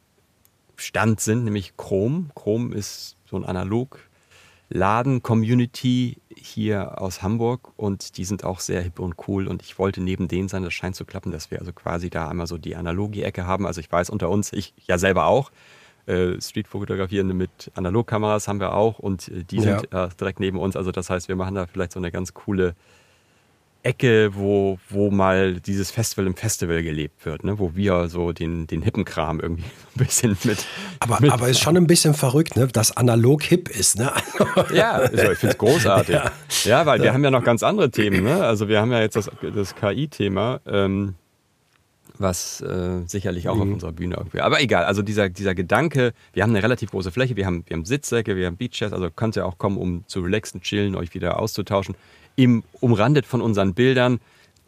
Stand 0.76 1.20
sind, 1.20 1.44
nämlich 1.44 1.76
Chrome. 1.76 2.30
Chrome 2.34 2.74
ist 2.74 3.14
so 3.26 3.36
ein 3.36 3.44
Analog-Laden-Community 3.44 6.16
hier 6.42 7.00
aus 7.00 7.22
Hamburg 7.22 7.72
und 7.76 8.16
die 8.16 8.24
sind 8.24 8.44
auch 8.44 8.60
sehr 8.60 8.82
hip 8.82 8.98
und 8.98 9.16
cool 9.28 9.46
und 9.46 9.62
ich 9.62 9.78
wollte 9.78 10.00
neben 10.00 10.28
denen 10.28 10.48
sein, 10.48 10.62
das 10.62 10.74
scheint 10.74 10.96
zu 10.96 11.04
klappen, 11.04 11.32
dass 11.32 11.50
wir 11.50 11.60
also 11.60 11.72
quasi 11.72 12.10
da 12.10 12.28
einmal 12.28 12.46
so 12.46 12.58
die 12.58 12.76
Analogie-Ecke 12.76 13.46
haben. 13.46 13.66
Also 13.66 13.80
ich 13.80 13.90
weiß 13.90 14.10
unter 14.10 14.30
uns, 14.30 14.52
ich 14.52 14.74
ja 14.86 14.98
selber 14.98 15.26
auch, 15.26 15.50
äh, 16.06 16.40
Streetfotografierende 16.40 17.34
mit 17.34 17.70
Analogkameras 17.74 18.48
haben 18.48 18.60
wir 18.60 18.72
auch 18.74 18.98
und 18.98 19.28
äh, 19.28 19.44
die 19.44 19.60
sind 19.60 19.86
ja. 19.92 20.06
äh, 20.06 20.08
direkt 20.18 20.40
neben 20.40 20.58
uns. 20.58 20.74
Also 20.74 20.90
das 20.90 21.10
heißt, 21.10 21.28
wir 21.28 21.36
machen 21.36 21.54
da 21.54 21.66
vielleicht 21.66 21.92
so 21.92 22.00
eine 22.00 22.10
ganz 22.10 22.32
coole 22.32 22.74
Ecke, 23.82 24.30
wo, 24.34 24.78
wo 24.88 25.10
mal 25.10 25.60
dieses 25.60 25.90
Festival 25.90 26.26
im 26.26 26.36
Festival 26.36 26.82
gelebt 26.82 27.24
wird, 27.24 27.44
ne? 27.44 27.58
wo 27.58 27.74
wir 27.74 28.08
so 28.08 28.32
den, 28.32 28.66
den 28.66 28.82
hippen 28.82 29.04
Kram 29.04 29.40
irgendwie 29.40 29.64
ein 29.96 30.04
bisschen 30.04 30.36
mit. 30.44 30.66
Aber, 31.00 31.20
mit 31.20 31.32
aber 31.32 31.48
ist 31.48 31.60
schon 31.60 31.76
ein 31.76 31.86
bisschen 31.86 32.14
verrückt, 32.14 32.56
ne? 32.56 32.66
dass 32.66 32.96
analog 32.96 33.42
hip 33.42 33.68
ist. 33.68 33.98
Ne? 33.98 34.12
ja, 34.74 34.92
also 34.92 35.30
ich 35.32 35.38
finde 35.38 35.52
es 35.52 35.58
großartig. 35.58 36.14
Ja. 36.14 36.32
ja, 36.64 36.86
weil 36.86 37.02
wir 37.02 37.12
haben 37.12 37.22
ja 37.22 37.30
noch 37.30 37.44
ganz 37.44 37.62
andere 37.62 37.90
Themen. 37.90 38.24
Ne? 38.24 38.44
Also 38.44 38.68
wir 38.68 38.80
haben 38.80 38.90
ja 38.90 39.00
jetzt 39.00 39.16
das, 39.16 39.30
das 39.54 39.74
KI-Thema. 39.74 40.60
Ähm, 40.66 41.14
was 42.20 42.60
äh, 42.60 43.02
sicherlich 43.06 43.48
auch 43.48 43.54
mhm. 43.54 43.62
auf 43.62 43.68
unserer 43.68 43.92
Bühne 43.92 44.16
irgendwie. 44.16 44.40
Aber 44.40 44.60
egal, 44.60 44.84
also 44.84 45.02
dieser, 45.02 45.28
dieser 45.28 45.54
Gedanke, 45.54 46.12
wir 46.32 46.42
haben 46.42 46.50
eine 46.50 46.62
relativ 46.62 46.90
große 46.90 47.12
Fläche, 47.12 47.36
wir 47.36 47.46
haben, 47.46 47.64
wir 47.66 47.76
haben 47.76 47.84
Sitzsäcke, 47.84 48.36
wir 48.36 48.46
haben 48.46 48.56
Beachchairs, 48.56 48.92
also 48.92 49.10
könnt 49.10 49.36
ihr 49.36 49.46
auch 49.46 49.58
kommen, 49.58 49.78
um 49.78 50.04
zu 50.06 50.20
relaxen, 50.20 50.60
chillen, 50.60 50.96
euch 50.96 51.14
wieder 51.14 51.38
auszutauschen. 51.38 51.94
Im, 52.38 52.62
umrandet 52.80 53.26
von 53.26 53.40
unseren 53.40 53.74
Bildern. 53.74 54.20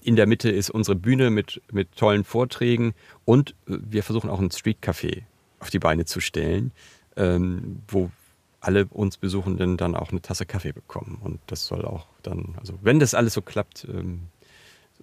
In 0.03 0.17
der 0.17 0.27
Mitte 0.27 0.51
ist 0.51 0.71
unsere 0.71 0.97
Bühne 0.97 1.31
mit, 1.31 1.63
mit 1.71 1.95
tollen 1.95 2.25
Vorträgen 2.25 2.95
und 3.25 3.51
äh, 3.69 3.77
wir 3.79 4.03
versuchen 4.03 4.29
auch 4.29 4.41
ein 4.41 4.51
Streetcafé 4.51 5.23
auf 5.61 5.71
die 5.71 5.79
Beine 5.79 6.05
zu 6.05 6.19
stellen, 6.19 6.73
ähm, 7.17 7.83
wo 7.87 8.11
alle 8.59 8.87
uns 8.87 9.19
Besuchenden 9.19 9.77
dann 9.77 9.95
auch 9.95 10.11
eine 10.11 10.21
Tasse 10.21 10.47
Kaffee 10.47 10.73
bekommen. 10.73 11.21
Und 11.23 11.39
das 11.47 11.65
soll 11.65 11.85
auch 11.85 12.09
dann, 12.25 12.57
also 12.59 12.77
wenn 12.83 12.99
das 12.99 13.15
alles 13.15 13.35
so 13.35 13.41
klappt, 13.41 13.87
ähm, 13.89 14.23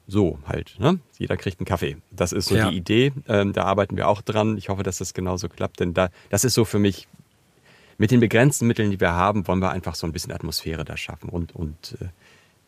so 0.06 0.38
halt. 0.46 0.76
Ne? 0.78 1.00
Jeder 1.18 1.38
kriegt 1.38 1.62
einen 1.62 1.66
Kaffee. 1.68 1.96
Das 2.12 2.34
ist 2.34 2.48
so 2.48 2.56
ja. 2.58 2.70
die 2.70 2.76
Idee. 2.76 3.14
Ähm, 3.30 3.54
da 3.54 3.64
arbeiten 3.64 3.96
wir 3.96 4.10
auch 4.10 4.22
dran. 4.22 4.58
Ich 4.58 4.68
hoffe, 4.68 4.84
dass 4.84 4.98
das 4.98 5.14
genauso 5.14 5.48
klappt, 5.48 5.80
denn 5.80 5.94
da, 5.94 6.10
das 6.30 6.44
ist 6.44 6.54
so 6.54 6.66
für 6.66 6.80
mich, 6.80 7.08
mit 7.98 8.12
den 8.12 8.20
begrenzten 8.20 8.68
Mitteln, 8.68 8.92
die 8.92 9.00
wir 9.00 9.14
haben, 9.14 9.48
wollen 9.48 9.60
wir 9.60 9.72
einfach 9.72 9.96
so 9.96 10.06
ein 10.06 10.12
bisschen 10.12 10.34
Atmosphäre 10.34 10.86
da 10.86 10.98
schaffen 10.98 11.30
und, 11.30 11.56
und 11.56 11.98
äh, 12.02 12.08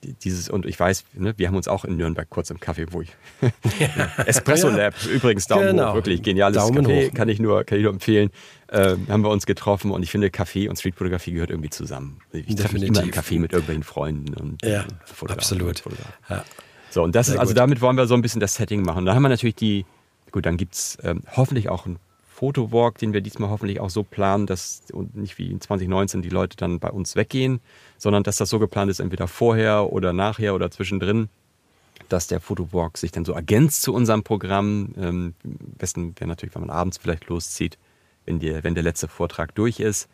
dieses, 0.04 0.50
und 0.50 0.66
ich 0.66 0.80
weiß, 0.80 1.04
ne, 1.14 1.34
wir 1.38 1.48
haben 1.48 1.56
uns 1.56 1.68
auch 1.68 1.86
in 1.86 1.98
Nürnberg 1.98 2.30
kurz 2.30 2.50
im 2.50 2.60
Kaffee, 2.60 2.88
wo 2.92 3.02
ich. 3.02 3.10
Espresso 4.26 4.70
Lab, 4.70 4.94
ja. 5.04 5.12
übrigens 5.12 5.48
Daumen 5.48 5.68
genau. 5.68 5.90
hoch, 5.90 5.96
wirklich 5.96 6.22
geniales 6.22 6.58
Daumen 6.58 6.84
Kaffee, 6.84 7.10
hoch. 7.10 7.14
kann 7.14 7.30
ich 7.30 7.40
nur, 7.40 7.64
kann 7.64 7.78
ich 7.78 7.84
nur 7.84 7.94
empfehlen. 7.94 8.30
Äh, 8.68 8.96
haben 9.10 9.24
wir 9.24 9.30
uns 9.30 9.46
getroffen 9.46 9.92
und 9.92 10.04
ich 10.04 10.12
finde, 10.12 10.30
Kaffee 10.30 10.70
und 10.70 10.78
Streetfotografie 10.78 11.34
gehört 11.34 11.50
irgendwie 11.50 11.70
zusammen. 11.70 12.20
Ich 12.32 12.56
treffe 12.56 12.76
mich 12.76 12.84
immer 12.84 13.02
im 13.02 13.12
Kaffee 13.12 13.40
mit 13.40 13.52
irgendwelchen 13.52 13.84
Freunden 13.84 14.34
und 14.36 14.64
ja, 14.64 14.82
äh, 14.82 15.32
absolut. 15.32 15.84
Ja. 16.30 16.46
So, 16.92 17.04
und 17.04 17.16
das 17.16 17.28
Sehr 17.28 17.36
ist, 17.36 17.40
also 17.42 17.52
gut. 17.52 17.58
damit 17.58 17.82
wollen 17.82 17.98
wir 17.98 18.08
so 18.08 18.14
ein 18.14 18.22
bisschen 18.22 18.40
das 18.40 18.56
Setting 18.56 18.84
machen. 18.84 19.06
Da 19.06 19.16
haben 19.16 19.24
wir 19.24 19.30
natürlich 19.30 19.56
die, 19.56 19.86
gut, 20.32 20.46
dann 20.46 20.58
gibt 20.58 20.76
es 20.76 20.98
ähm, 21.04 21.22
hoffentlich 21.36 21.70
auch 21.70 21.86
einen 21.86 22.00
Fotowalk, 22.40 22.98
den 22.98 23.12
wir 23.12 23.20
diesmal 23.20 23.50
hoffentlich 23.50 23.82
auch 23.82 23.90
so 23.90 24.04
planen, 24.04 24.48
dass 24.48 24.84
und 24.94 25.14
nicht 25.14 25.38
wie 25.38 25.52
in 25.52 25.60
2019 25.60 26.22
die 26.22 26.30
Leute 26.30 26.56
dann 26.56 26.80
bei 26.80 26.90
uns 26.90 27.18
weggehen, 27.18 27.60
sondern 27.98 28.24
dass 28.24 28.38
das 28.38 28.50
so 28.50 28.60
geplant 28.60 28.90
ist, 28.90 29.02
entweder 29.02 29.28
vorher 29.28 29.92
oder 29.92 30.14
nachher 30.14 30.56
oder 30.56 30.72
zwischendrin, 30.72 31.28
dass 32.08 32.28
der 32.28 32.40
Fotowalk 32.40 32.98
sich 32.98 33.12
dann 33.12 33.26
so 33.26 33.34
ergänzt 33.34 33.82
zu 33.82 33.94
unserem 33.94 34.24
Programm. 34.24 34.96
Ähm, 34.98 35.34
am 35.44 35.58
besten 35.78 36.16
wäre 36.18 36.30
natürlich, 36.30 36.56
wenn 36.56 36.62
man 36.62 36.70
abends 36.70 36.98
vielleicht 36.98 37.28
loszieht, 37.28 37.78
wenn, 38.24 38.40
die, 38.40 38.64
wenn 38.64 38.74
der 38.74 38.84
letzte 38.84 39.10
Vortrag 39.10 39.54
durch 39.56 39.82
ist. 39.82 40.08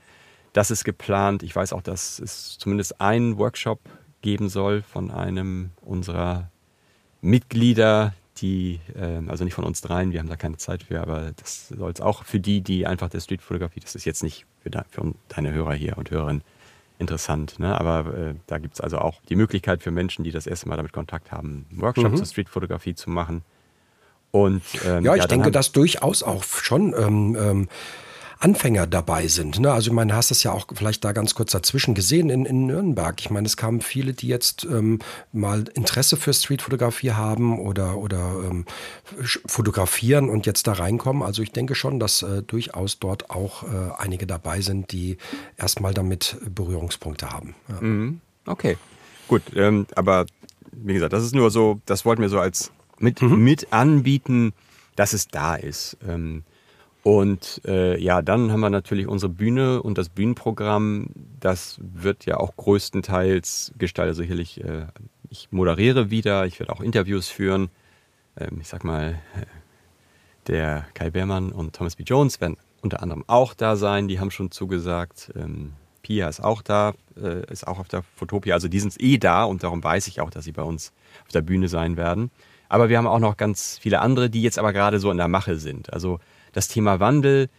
Das 0.51 0.71
ist 0.71 0.83
geplant. 0.83 1.43
Ich 1.43 1.55
weiß 1.55 1.73
auch, 1.73 1.83
dass 1.83 2.17
es 2.17 2.57
zumindest 2.57 2.99
einen 2.99 3.37
Workshop 3.37 3.79
geben 4.23 4.49
soll 4.49 4.81
von 4.81 5.11
einem 5.11 5.69
unserer 5.81 6.49
Mitglieder, 7.21 8.15
die, 8.37 8.79
äh, 8.95 9.21
also 9.27 9.43
nicht 9.43 9.53
von 9.53 9.63
uns 9.63 9.81
dreien, 9.81 10.11
wir 10.11 10.19
haben 10.19 10.29
da 10.29 10.35
keine 10.35 10.57
Zeit 10.57 10.83
für, 10.83 11.01
aber 11.01 11.31
das 11.35 11.69
soll 11.69 11.91
es 11.91 12.01
auch 12.01 12.23
für 12.23 12.39
die, 12.39 12.61
die 12.61 12.85
einfach 12.85 13.09
der 13.09 13.19
Streetfotografie, 13.19 13.79
das 13.79 13.95
ist 13.95 14.05
jetzt 14.05 14.23
nicht 14.23 14.45
für, 14.61 14.69
de, 14.69 14.81
für 14.89 15.13
deine 15.29 15.53
Hörer 15.53 15.73
hier 15.73 15.97
und 15.97 16.11
Hörerinnen 16.11 16.43
interessant, 16.99 17.59
ne? 17.59 17.79
aber 17.79 18.13
äh, 18.13 18.33
da 18.47 18.57
gibt 18.57 18.75
es 18.75 18.81
also 18.81 18.99
auch 18.99 19.21
die 19.29 19.35
Möglichkeit 19.35 19.83
für 19.83 19.91
Menschen, 19.91 20.23
die 20.23 20.31
das 20.31 20.47
erste 20.47 20.69
Mal 20.69 20.77
damit 20.77 20.93
Kontakt 20.93 21.31
haben, 21.31 21.65
einen 21.71 21.81
Workshop 21.81 22.11
mhm. 22.11 22.17
zur 22.17 22.25
Streetfotografie 22.25 22.95
zu 22.95 23.09
machen. 23.09 23.43
Und, 24.31 24.63
ähm, 24.85 25.05
ja, 25.05 25.15
ich 25.15 25.21
ja, 25.21 25.27
denke, 25.27 25.51
dass 25.51 25.71
durchaus 25.71 26.23
auch 26.23 26.43
schon 26.43 26.93
ähm, 26.97 27.37
ähm, 27.39 27.69
Anfänger 28.39 28.87
dabei 28.87 29.27
sind. 29.27 29.59
Ne? 29.59 29.71
Also 29.71 29.89
ich 29.89 29.93
meine, 29.93 30.15
hast 30.15 30.31
es 30.31 30.43
ja 30.43 30.51
auch 30.51 30.67
vielleicht 30.73 31.03
da 31.03 31.11
ganz 31.11 31.35
kurz 31.35 31.51
dazwischen 31.51 31.95
gesehen 31.95 32.29
in, 32.29 32.45
in 32.45 32.65
Nürnberg. 32.65 33.19
Ich 33.19 33.29
meine, 33.29 33.45
es 33.45 33.57
kamen 33.57 33.81
viele, 33.81 34.13
die 34.13 34.27
jetzt 34.27 34.65
ähm, 34.65 34.99
mal 35.31 35.65
Interesse 35.73 36.17
für 36.17 36.33
Streetfotografie 36.33 37.11
haben 37.11 37.59
oder, 37.59 37.97
oder 37.97 38.41
ähm, 38.49 38.65
fotografieren 39.45 40.29
und 40.29 40.45
jetzt 40.45 40.67
da 40.67 40.73
reinkommen. 40.73 41.23
Also 41.23 41.41
ich 41.41 41.51
denke 41.51 41.75
schon, 41.75 41.99
dass 41.99 42.21
äh, 42.21 42.43
durchaus 42.43 42.99
dort 42.99 43.29
auch 43.29 43.63
äh, 43.63 43.67
einige 43.97 44.27
dabei 44.27 44.61
sind, 44.61 44.91
die 44.91 45.17
erstmal 45.57 45.93
damit 45.93 46.37
Berührungspunkte 46.47 47.31
haben. 47.31 47.55
Ja. 47.69 47.81
Mhm. 47.81 48.21
Okay, 48.45 48.77
gut. 49.27 49.41
Ähm, 49.55 49.87
aber 49.95 50.25
wie 50.71 50.93
gesagt, 50.93 51.13
das 51.13 51.23
ist 51.23 51.33
nur 51.33 51.51
so, 51.51 51.81
das 51.85 52.05
wollten 52.05 52.21
wir 52.21 52.29
so 52.29 52.39
als 52.39 52.71
mit, 52.99 53.21
mhm. 53.21 53.43
mit 53.43 53.71
anbieten, 53.71 54.53
dass 54.95 55.13
es 55.13 55.27
da 55.27 55.55
ist. 55.55 55.97
Ähm, 56.07 56.43
und 57.05 57.61
äh, 57.67 58.01
ja, 58.01 58.23
dann 58.23 58.51
haben 58.51 58.61
wir 58.61 58.71
natürlich 58.71 59.05
unsere 59.05 59.31
Bühne 59.31 59.83
und 59.83 59.99
das 59.99 60.09
Bühnenprogramm. 60.09 61.09
Das 61.39 61.77
wird 61.79 62.25
ja 62.25 62.37
auch 62.37 62.55
größtenteils 62.55 63.73
gestaltet. 63.77 64.15
Sicherlich, 64.15 64.63
äh, 64.63 64.87
ich 65.29 65.49
moderiere 65.51 66.09
wieder, 66.09 66.47
ich 66.47 66.59
werde 66.59 66.73
auch 66.73 66.81
Interviews 66.81 67.27
führen. 67.27 67.69
Ähm, 68.35 68.57
ich 68.59 68.69
sag 68.69 68.83
mal, 68.83 69.21
äh, 69.35 69.45
der 70.47 70.87
Kai 70.95 71.11
Beermann 71.11 71.51
und 71.51 71.75
Thomas 71.75 71.95
B. 71.95 72.01
Jones 72.01 72.41
werden 72.41 72.57
unter 72.81 73.03
anderem 73.03 73.23
auch 73.27 73.53
da 73.53 73.75
sein. 73.75 74.07
Die 74.07 74.19
haben 74.19 74.31
schon 74.31 74.49
zugesagt. 74.49 75.31
Ähm, 75.35 75.73
Pia 76.01 76.27
ist 76.27 76.43
auch 76.43 76.63
da, 76.63 76.95
äh, 77.21 77.45
ist 77.51 77.67
auch 77.67 77.77
auf 77.77 77.87
der 77.87 78.01
Fotopia. 78.15 78.55
Also 78.55 78.67
die 78.67 78.79
sind 78.79 78.99
eh 78.99 79.19
da 79.19 79.43
und 79.43 79.61
darum 79.61 79.83
weiß 79.83 80.07
ich 80.07 80.21
auch, 80.21 80.31
dass 80.31 80.45
sie 80.45 80.53
bei 80.53 80.63
uns 80.63 80.91
auf 81.25 81.31
der 81.33 81.43
Bühne 81.43 81.67
sein 81.67 81.97
werden. 81.97 82.31
Aber 82.67 82.89
wir 82.89 82.97
haben 82.97 83.05
auch 83.05 83.19
noch 83.19 83.37
ganz 83.37 83.77
viele 83.77 84.01
andere, 84.01 84.31
die 84.31 84.41
jetzt 84.41 84.57
aber 84.57 84.73
gerade 84.73 84.97
so 84.97 85.11
in 85.11 85.17
der 85.17 85.27
Mache 85.27 85.57
sind. 85.57 85.93
Also 85.93 86.19
das 86.55 86.69
Thema 86.69 87.01
Wandel, 87.01 87.49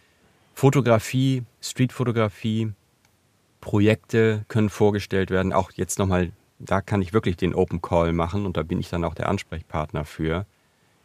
Fotografie, 0.55 1.43
Streetfotografie, 1.61 2.73
Projekte 3.61 4.43
können 4.47 4.69
vorgestellt 4.69 5.29
werden. 5.29 5.53
Auch 5.53 5.71
jetzt 5.75 5.99
nochmal, 5.99 6.31
da 6.57 6.81
kann 6.81 7.03
ich 7.03 7.13
wirklich 7.13 7.37
den 7.37 7.53
Open 7.53 7.79
Call 7.79 8.11
machen 8.11 8.47
und 8.47 8.57
da 8.57 8.63
bin 8.63 8.79
ich 8.79 8.89
dann 8.89 9.03
auch 9.03 9.13
der 9.13 9.29
Ansprechpartner 9.29 10.03
für. 10.03 10.47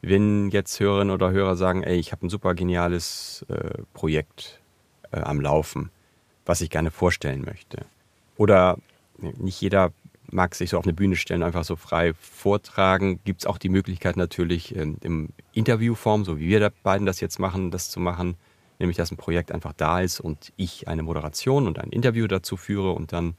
Wenn 0.01 0.49
jetzt 0.49 0.81
Hörerinnen 0.81 1.15
oder 1.15 1.33
Hörer 1.33 1.55
sagen, 1.57 1.83
ey, 1.83 1.99
ich 1.99 2.13
habe 2.13 2.27
ein 2.27 2.31
super 2.31 2.55
geniales 2.55 3.45
äh, 3.49 3.83
Projekt 3.93 4.61
äh, 5.11 5.21
am 5.21 5.41
Laufen, 5.41 5.91
was 6.47 6.63
ich 6.63 6.71
gerne 6.71 6.91
vorstellen 6.91 7.45
möchte. 7.45 7.85
Oder 8.39 8.79
nicht 9.19 9.61
jeder 9.61 9.93
mag 10.33 10.55
sich 10.55 10.71
so 10.71 10.79
auf 10.79 10.85
eine 10.85 10.93
Bühne 10.93 11.17
stellen, 11.17 11.43
einfach 11.43 11.65
so 11.65 11.77
frei 11.77 12.15
vortragen. 12.15 13.21
Gibt 13.25 13.43
es 13.43 13.47
auch 13.47 13.59
die 13.59 13.69
Möglichkeit 13.69 14.17
natürlich 14.17 14.75
ähm, 14.77 14.97
im 15.03 15.29
Interviewform, 15.53 16.25
so 16.25 16.39
wie 16.39 16.49
wir 16.49 16.73
beiden 16.83 17.07
das 17.07 17.21
jetzt 17.21 17.39
machen, 17.39 17.71
das 17.71 17.91
zu 17.91 18.01
machen. 18.01 18.37
Nämlich, 18.79 18.97
dass 18.97 19.11
ein 19.11 19.17
Projekt 19.17 19.53
einfach 19.53 19.73
da 19.75 20.01
ist 20.01 20.21
und 20.21 20.53
ich 20.57 20.89
eine 20.89 21.03
Moderation 21.03 21.67
und 21.67 21.79
ein 21.79 21.91
Interview 21.91 22.27
dazu 22.27 22.57
führe 22.57 22.93
und 22.93 23.13
dann 23.13 23.35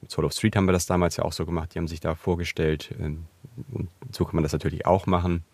mit 0.00 0.10
Soul 0.10 0.24
of 0.24 0.32
Street 0.32 0.56
haben 0.56 0.66
wir 0.66 0.72
das 0.72 0.86
damals 0.86 1.16
ja 1.16 1.24
auch 1.24 1.32
so 1.32 1.46
gemacht. 1.46 1.74
Die 1.74 1.78
haben 1.78 1.88
sich 1.88 2.00
da 2.00 2.14
vorgestellt 2.14 2.94
ähm, 2.98 3.26
und 3.70 3.88
so 4.10 4.24
kann 4.24 4.34
man 4.34 4.42
das 4.42 4.52
natürlich 4.52 4.86
auch 4.86 5.06
machen. 5.06 5.44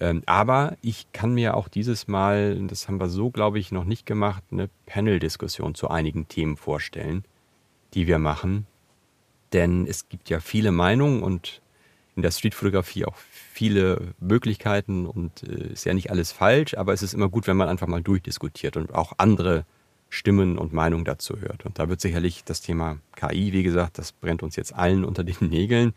Ähm, 0.00 0.22
aber 0.26 0.76
ich 0.82 1.10
kann 1.12 1.34
mir 1.34 1.56
auch 1.56 1.68
dieses 1.68 2.08
Mal, 2.08 2.66
das 2.66 2.88
haben 2.88 3.00
wir 3.00 3.08
so, 3.08 3.30
glaube 3.30 3.58
ich, 3.58 3.72
noch 3.72 3.84
nicht 3.84 4.06
gemacht, 4.06 4.44
eine 4.50 4.68
Panel-Diskussion 4.86 5.74
zu 5.74 5.88
einigen 5.88 6.28
Themen 6.28 6.56
vorstellen, 6.56 7.24
die 7.94 8.06
wir 8.06 8.18
machen 8.18 8.66
denn 9.52 9.86
es 9.86 10.08
gibt 10.08 10.30
ja 10.30 10.40
viele 10.40 10.72
Meinungen 10.72 11.22
und 11.22 11.60
in 12.16 12.22
der 12.22 12.32
Streetfotografie 12.32 13.04
auch 13.04 13.16
viele 13.16 14.14
Möglichkeiten 14.18 15.06
und 15.06 15.44
äh, 15.44 15.72
ist 15.72 15.84
ja 15.84 15.94
nicht 15.94 16.10
alles 16.10 16.32
falsch, 16.32 16.74
aber 16.74 16.92
es 16.92 17.02
ist 17.02 17.14
immer 17.14 17.28
gut, 17.28 17.46
wenn 17.46 17.56
man 17.56 17.68
einfach 17.68 17.86
mal 17.86 18.02
durchdiskutiert 18.02 18.76
und 18.76 18.92
auch 18.92 19.12
andere 19.18 19.64
Stimmen 20.10 20.58
und 20.58 20.72
Meinungen 20.72 21.04
dazu 21.04 21.38
hört. 21.38 21.64
Und 21.64 21.78
da 21.78 21.88
wird 21.88 22.00
sicherlich 22.00 22.44
das 22.44 22.60
Thema 22.60 22.98
KI, 23.14 23.52
wie 23.52 23.62
gesagt, 23.62 23.98
das 23.98 24.12
brennt 24.12 24.42
uns 24.42 24.56
jetzt 24.56 24.74
allen 24.74 25.04
unter 25.04 25.22
den 25.22 25.36
Nägeln, 25.48 25.94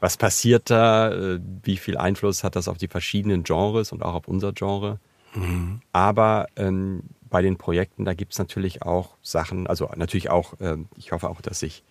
was 0.00 0.18
passiert 0.18 0.68
da, 0.68 1.12
äh, 1.12 1.40
wie 1.62 1.78
viel 1.78 1.96
Einfluss 1.96 2.44
hat 2.44 2.56
das 2.56 2.68
auf 2.68 2.76
die 2.76 2.88
verschiedenen 2.88 3.42
Genres 3.42 3.90
und 3.90 4.02
auch 4.02 4.14
auf 4.14 4.28
unser 4.28 4.52
Genre. 4.52 4.98
Mhm. 5.34 5.80
Aber 5.92 6.46
ähm, 6.56 7.04
bei 7.30 7.40
den 7.40 7.56
Projekten, 7.56 8.04
da 8.04 8.12
gibt 8.12 8.32
es 8.32 8.38
natürlich 8.38 8.82
auch 8.82 9.16
Sachen, 9.22 9.66
also 9.66 9.90
natürlich 9.96 10.28
auch, 10.28 10.54
ähm, 10.60 10.88
ich 10.96 11.12
hoffe 11.12 11.30
auch, 11.30 11.40
dass 11.40 11.60
sich 11.60 11.84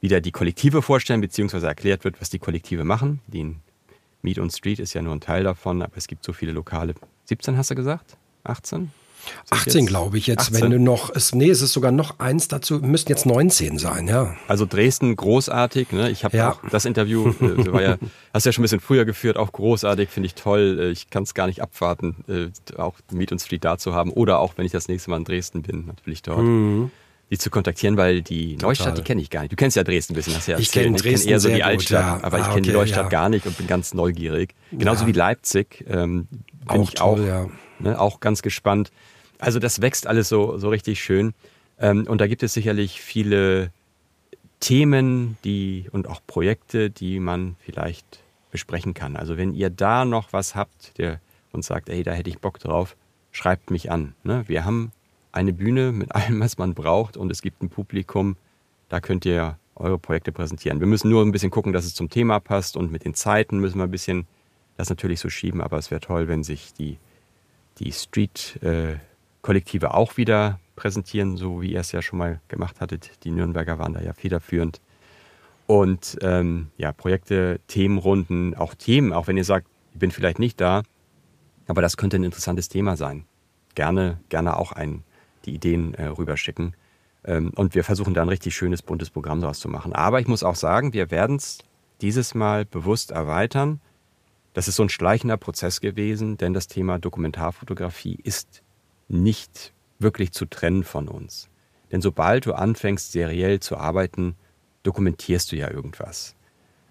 wieder 0.00 0.20
die 0.20 0.32
Kollektive 0.32 0.82
vorstellen, 0.82 1.20
beziehungsweise 1.20 1.66
erklärt 1.66 2.04
wird, 2.04 2.20
was 2.20 2.30
die 2.30 2.38
Kollektive 2.38 2.84
machen. 2.84 3.20
Die 3.26 3.56
Meet 4.22 4.38
und 4.38 4.50
Street 4.52 4.78
ist 4.78 4.94
ja 4.94 5.02
nur 5.02 5.14
ein 5.14 5.20
Teil 5.20 5.44
davon, 5.44 5.82
aber 5.82 5.96
es 5.96 6.06
gibt 6.06 6.24
so 6.24 6.32
viele 6.32 6.52
lokale. 6.52 6.94
17 7.26 7.56
hast 7.56 7.70
du 7.70 7.74
gesagt? 7.74 8.16
18? 8.44 8.90
18 9.50 9.84
glaube 9.84 10.16
ich 10.16 10.26
jetzt, 10.26 10.52
18? 10.52 10.62
wenn 10.62 10.70
du 10.70 10.80
noch, 10.80 11.14
es, 11.14 11.34
nee, 11.34 11.50
es 11.50 11.60
ist 11.60 11.74
sogar 11.74 11.92
noch 11.92 12.18
eins 12.20 12.48
dazu, 12.48 12.78
müssten 12.80 13.10
jetzt 13.10 13.26
19 13.26 13.78
sein, 13.78 14.08
ja. 14.08 14.34
Also 14.48 14.64
Dresden 14.64 15.14
großartig, 15.14 15.92
ne? 15.92 16.10
Ich 16.10 16.24
habe 16.24 16.36
ja. 16.36 16.56
das 16.70 16.86
Interview, 16.86 17.28
äh, 17.40 17.72
war 17.72 17.82
ja, 17.82 17.98
hast 18.34 18.46
ja 18.46 18.52
schon 18.52 18.62
ein 18.62 18.64
bisschen 18.64 18.80
früher 18.80 19.04
geführt, 19.04 19.36
auch 19.36 19.52
großartig, 19.52 20.08
finde 20.08 20.28
ich 20.28 20.34
toll. 20.34 20.78
Äh, 20.80 20.90
ich 20.90 21.10
kann 21.10 21.24
es 21.24 21.34
gar 21.34 21.46
nicht 21.46 21.60
abwarten, 21.60 22.24
äh, 22.28 22.78
auch 22.80 22.94
Meet 23.12 23.32
und 23.32 23.40
Street 23.40 23.64
da 23.64 23.76
zu 23.76 23.94
haben 23.94 24.10
oder 24.10 24.38
auch, 24.38 24.54
wenn 24.56 24.64
ich 24.64 24.72
das 24.72 24.88
nächste 24.88 25.10
Mal 25.10 25.18
in 25.18 25.24
Dresden 25.24 25.62
bin, 25.62 25.86
natürlich 25.86 26.22
dort. 26.22 26.42
Mhm 26.42 26.90
die 27.30 27.38
zu 27.38 27.50
kontaktieren, 27.50 27.96
weil 27.96 28.22
die 28.22 28.54
Total. 28.54 28.68
Neustadt, 28.68 28.98
die 28.98 29.02
kenne 29.02 29.22
ich 29.22 29.30
gar 29.30 29.42
nicht. 29.42 29.52
Du 29.52 29.56
kennst 29.56 29.76
ja 29.76 29.84
Dresden 29.84 30.14
ein 30.14 30.16
bisschen, 30.16 30.34
hast 30.34 30.48
ja 30.48 30.58
Ich 30.58 30.72
kenne 30.72 30.96
Dresden 30.96 31.26
kenn 31.26 31.32
eher 31.32 31.40
so 31.40 31.48
die 31.48 31.62
Altstadt, 31.62 32.14
gut, 32.14 32.22
ja. 32.22 32.26
aber 32.26 32.36
ah, 32.36 32.40
ich 32.40 32.44
kenne 32.46 32.60
okay, 32.60 32.62
die 32.62 32.72
Neustadt 32.72 33.04
ja. 33.04 33.08
gar 33.08 33.28
nicht 33.28 33.46
und 33.46 33.56
bin 33.56 33.66
ganz 33.66 33.94
neugierig. 33.94 34.54
Genauso 34.72 35.02
ja. 35.02 35.08
wie 35.08 35.12
Leipzig 35.12 35.84
ähm, 35.88 36.26
bin 36.28 36.40
auch 36.66 36.82
ich 36.82 36.94
toll, 36.94 37.30
auch, 37.30 37.82
ne, 37.82 38.00
auch 38.00 38.20
ganz 38.20 38.42
gespannt. 38.42 38.90
Also 39.38 39.58
das 39.58 39.80
wächst 39.80 40.06
alles 40.06 40.28
so, 40.28 40.58
so 40.58 40.68
richtig 40.68 41.00
schön. 41.00 41.32
Ähm, 41.78 42.06
und 42.08 42.20
da 42.20 42.26
gibt 42.26 42.42
es 42.42 42.52
sicherlich 42.52 43.00
viele 43.00 43.70
Themen 44.58 45.38
die, 45.44 45.86
und 45.92 46.08
auch 46.08 46.20
Projekte, 46.26 46.90
die 46.90 47.20
man 47.20 47.56
vielleicht 47.60 48.20
besprechen 48.50 48.92
kann. 48.92 49.16
Also 49.16 49.36
wenn 49.36 49.54
ihr 49.54 49.70
da 49.70 50.04
noch 50.04 50.32
was 50.32 50.54
habt 50.54 50.98
der, 50.98 51.20
und 51.52 51.64
sagt, 51.64 51.88
ey, 51.88 52.02
da 52.02 52.12
hätte 52.12 52.28
ich 52.28 52.40
Bock 52.40 52.58
drauf, 52.58 52.96
schreibt 53.30 53.70
mich 53.70 53.90
an. 53.90 54.14
Ne? 54.24 54.44
Wir 54.46 54.64
haben 54.64 54.92
eine 55.32 55.52
Bühne 55.52 55.92
mit 55.92 56.14
allem, 56.14 56.40
was 56.40 56.58
man 56.58 56.74
braucht 56.74 57.16
und 57.16 57.30
es 57.30 57.42
gibt 57.42 57.62
ein 57.62 57.68
Publikum, 57.68 58.36
da 58.88 59.00
könnt 59.00 59.24
ihr 59.24 59.58
eure 59.76 59.98
Projekte 59.98 60.32
präsentieren. 60.32 60.80
Wir 60.80 60.86
müssen 60.86 61.10
nur 61.10 61.24
ein 61.24 61.32
bisschen 61.32 61.50
gucken, 61.50 61.72
dass 61.72 61.84
es 61.84 61.94
zum 61.94 62.10
Thema 62.10 62.38
passt 62.38 62.76
und 62.76 62.92
mit 62.92 63.04
den 63.04 63.14
Zeiten 63.14 63.58
müssen 63.58 63.78
wir 63.78 63.84
ein 63.84 63.90
bisschen 63.90 64.26
das 64.76 64.90
natürlich 64.90 65.20
so 65.20 65.28
schieben, 65.28 65.60
aber 65.60 65.78
es 65.78 65.90
wäre 65.90 66.00
toll, 66.00 66.28
wenn 66.28 66.42
sich 66.42 66.72
die, 66.74 66.98
die 67.78 67.92
Street- 67.92 68.58
äh, 68.62 68.96
auch 69.82 70.16
wieder 70.16 70.60
präsentieren, 70.76 71.36
so 71.36 71.62
wie 71.62 71.72
ihr 71.72 71.80
es 71.80 71.92
ja 71.92 72.02
schon 72.02 72.18
mal 72.18 72.40
gemacht 72.48 72.80
hattet. 72.80 73.24
Die 73.24 73.30
Nürnberger 73.30 73.78
waren 73.78 73.94
da 73.94 74.00
ja 74.00 74.12
federführend. 74.12 74.80
Und 75.66 76.18
ähm, 76.20 76.68
ja, 76.76 76.92
Projekte, 76.92 77.60
Themenrunden, 77.66 78.54
auch 78.54 78.74
Themen, 78.74 79.12
auch 79.12 79.28
wenn 79.28 79.36
ihr 79.36 79.44
sagt, 79.44 79.66
ich 79.92 79.98
bin 79.98 80.10
vielleicht 80.10 80.38
nicht 80.38 80.60
da, 80.60 80.82
aber 81.68 81.82
das 81.82 81.96
könnte 81.96 82.16
ein 82.16 82.24
interessantes 82.24 82.68
Thema 82.68 82.96
sein. 82.96 83.24
Gerne, 83.74 84.18
gerne 84.28 84.56
auch 84.56 84.72
ein, 84.72 85.04
die 85.44 85.54
Ideen 85.54 85.94
äh, 85.94 86.06
rüberschicken. 86.06 86.74
Ähm, 87.24 87.52
und 87.54 87.74
wir 87.74 87.84
versuchen 87.84 88.14
da 88.14 88.22
ein 88.22 88.28
richtig 88.28 88.54
schönes, 88.54 88.82
buntes 88.82 89.10
Programm 89.10 89.40
daraus 89.40 89.60
zu 89.60 89.68
machen. 89.68 89.92
Aber 89.92 90.20
ich 90.20 90.26
muss 90.26 90.42
auch 90.42 90.54
sagen, 90.54 90.92
wir 90.92 91.10
werden 91.10 91.36
es 91.36 91.58
dieses 92.00 92.34
Mal 92.34 92.64
bewusst 92.64 93.10
erweitern. 93.10 93.80
Das 94.54 94.68
ist 94.68 94.76
so 94.76 94.82
ein 94.82 94.88
schleichender 94.88 95.36
Prozess 95.36 95.80
gewesen, 95.80 96.36
denn 96.36 96.54
das 96.54 96.66
Thema 96.66 96.98
Dokumentarfotografie 96.98 98.18
ist 98.22 98.62
nicht 99.08 99.72
wirklich 99.98 100.32
zu 100.32 100.46
trennen 100.46 100.82
von 100.82 101.08
uns. 101.08 101.48
Denn 101.92 102.00
sobald 102.00 102.46
du 102.46 102.54
anfängst, 102.54 103.12
seriell 103.12 103.60
zu 103.60 103.76
arbeiten, 103.76 104.36
dokumentierst 104.82 105.52
du 105.52 105.56
ja 105.56 105.70
irgendwas. 105.70 106.36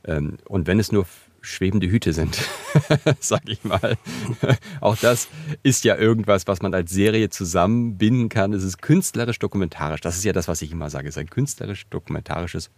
Ähm, 0.05 0.37
und 0.45 0.67
wenn 0.67 0.79
es 0.79 0.91
nur 0.91 1.05
schwebende 1.41 1.89
Hüte 1.89 2.13
sind, 2.13 2.39
sag 3.19 3.47
ich 3.47 3.63
mal. 3.63 3.97
Auch 4.81 4.95
das 4.97 5.27
ist 5.63 5.83
ja 5.83 5.95
irgendwas, 5.95 6.47
was 6.47 6.61
man 6.61 6.73
als 6.73 6.91
Serie 6.91 7.29
zusammenbinden 7.29 8.29
kann. 8.29 8.53
Es 8.53 8.63
ist 8.63 8.81
künstlerisch-dokumentarisch. 8.81 10.01
Das 10.01 10.17
ist 10.17 10.23
ja 10.23 10.33
das, 10.33 10.47
was 10.47 10.61
ich 10.61 10.71
immer 10.71 10.89
sage. 10.89 11.07
Es 11.07 11.15
ist 11.15 11.21
ein 11.21 11.29
künstlerisch-dokumentarisches 11.29 12.69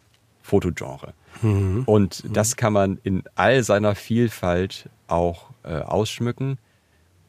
Fotogenre. 0.42 1.14
Mhm. 1.42 1.84
Und 1.86 2.24
das 2.36 2.56
kann 2.56 2.74
man 2.74 3.00
in 3.04 3.24
all 3.36 3.64
seiner 3.64 3.96
Vielfalt 3.96 4.90
auch 5.08 5.52
äh, 5.64 5.74
ausschmücken. 5.74 6.58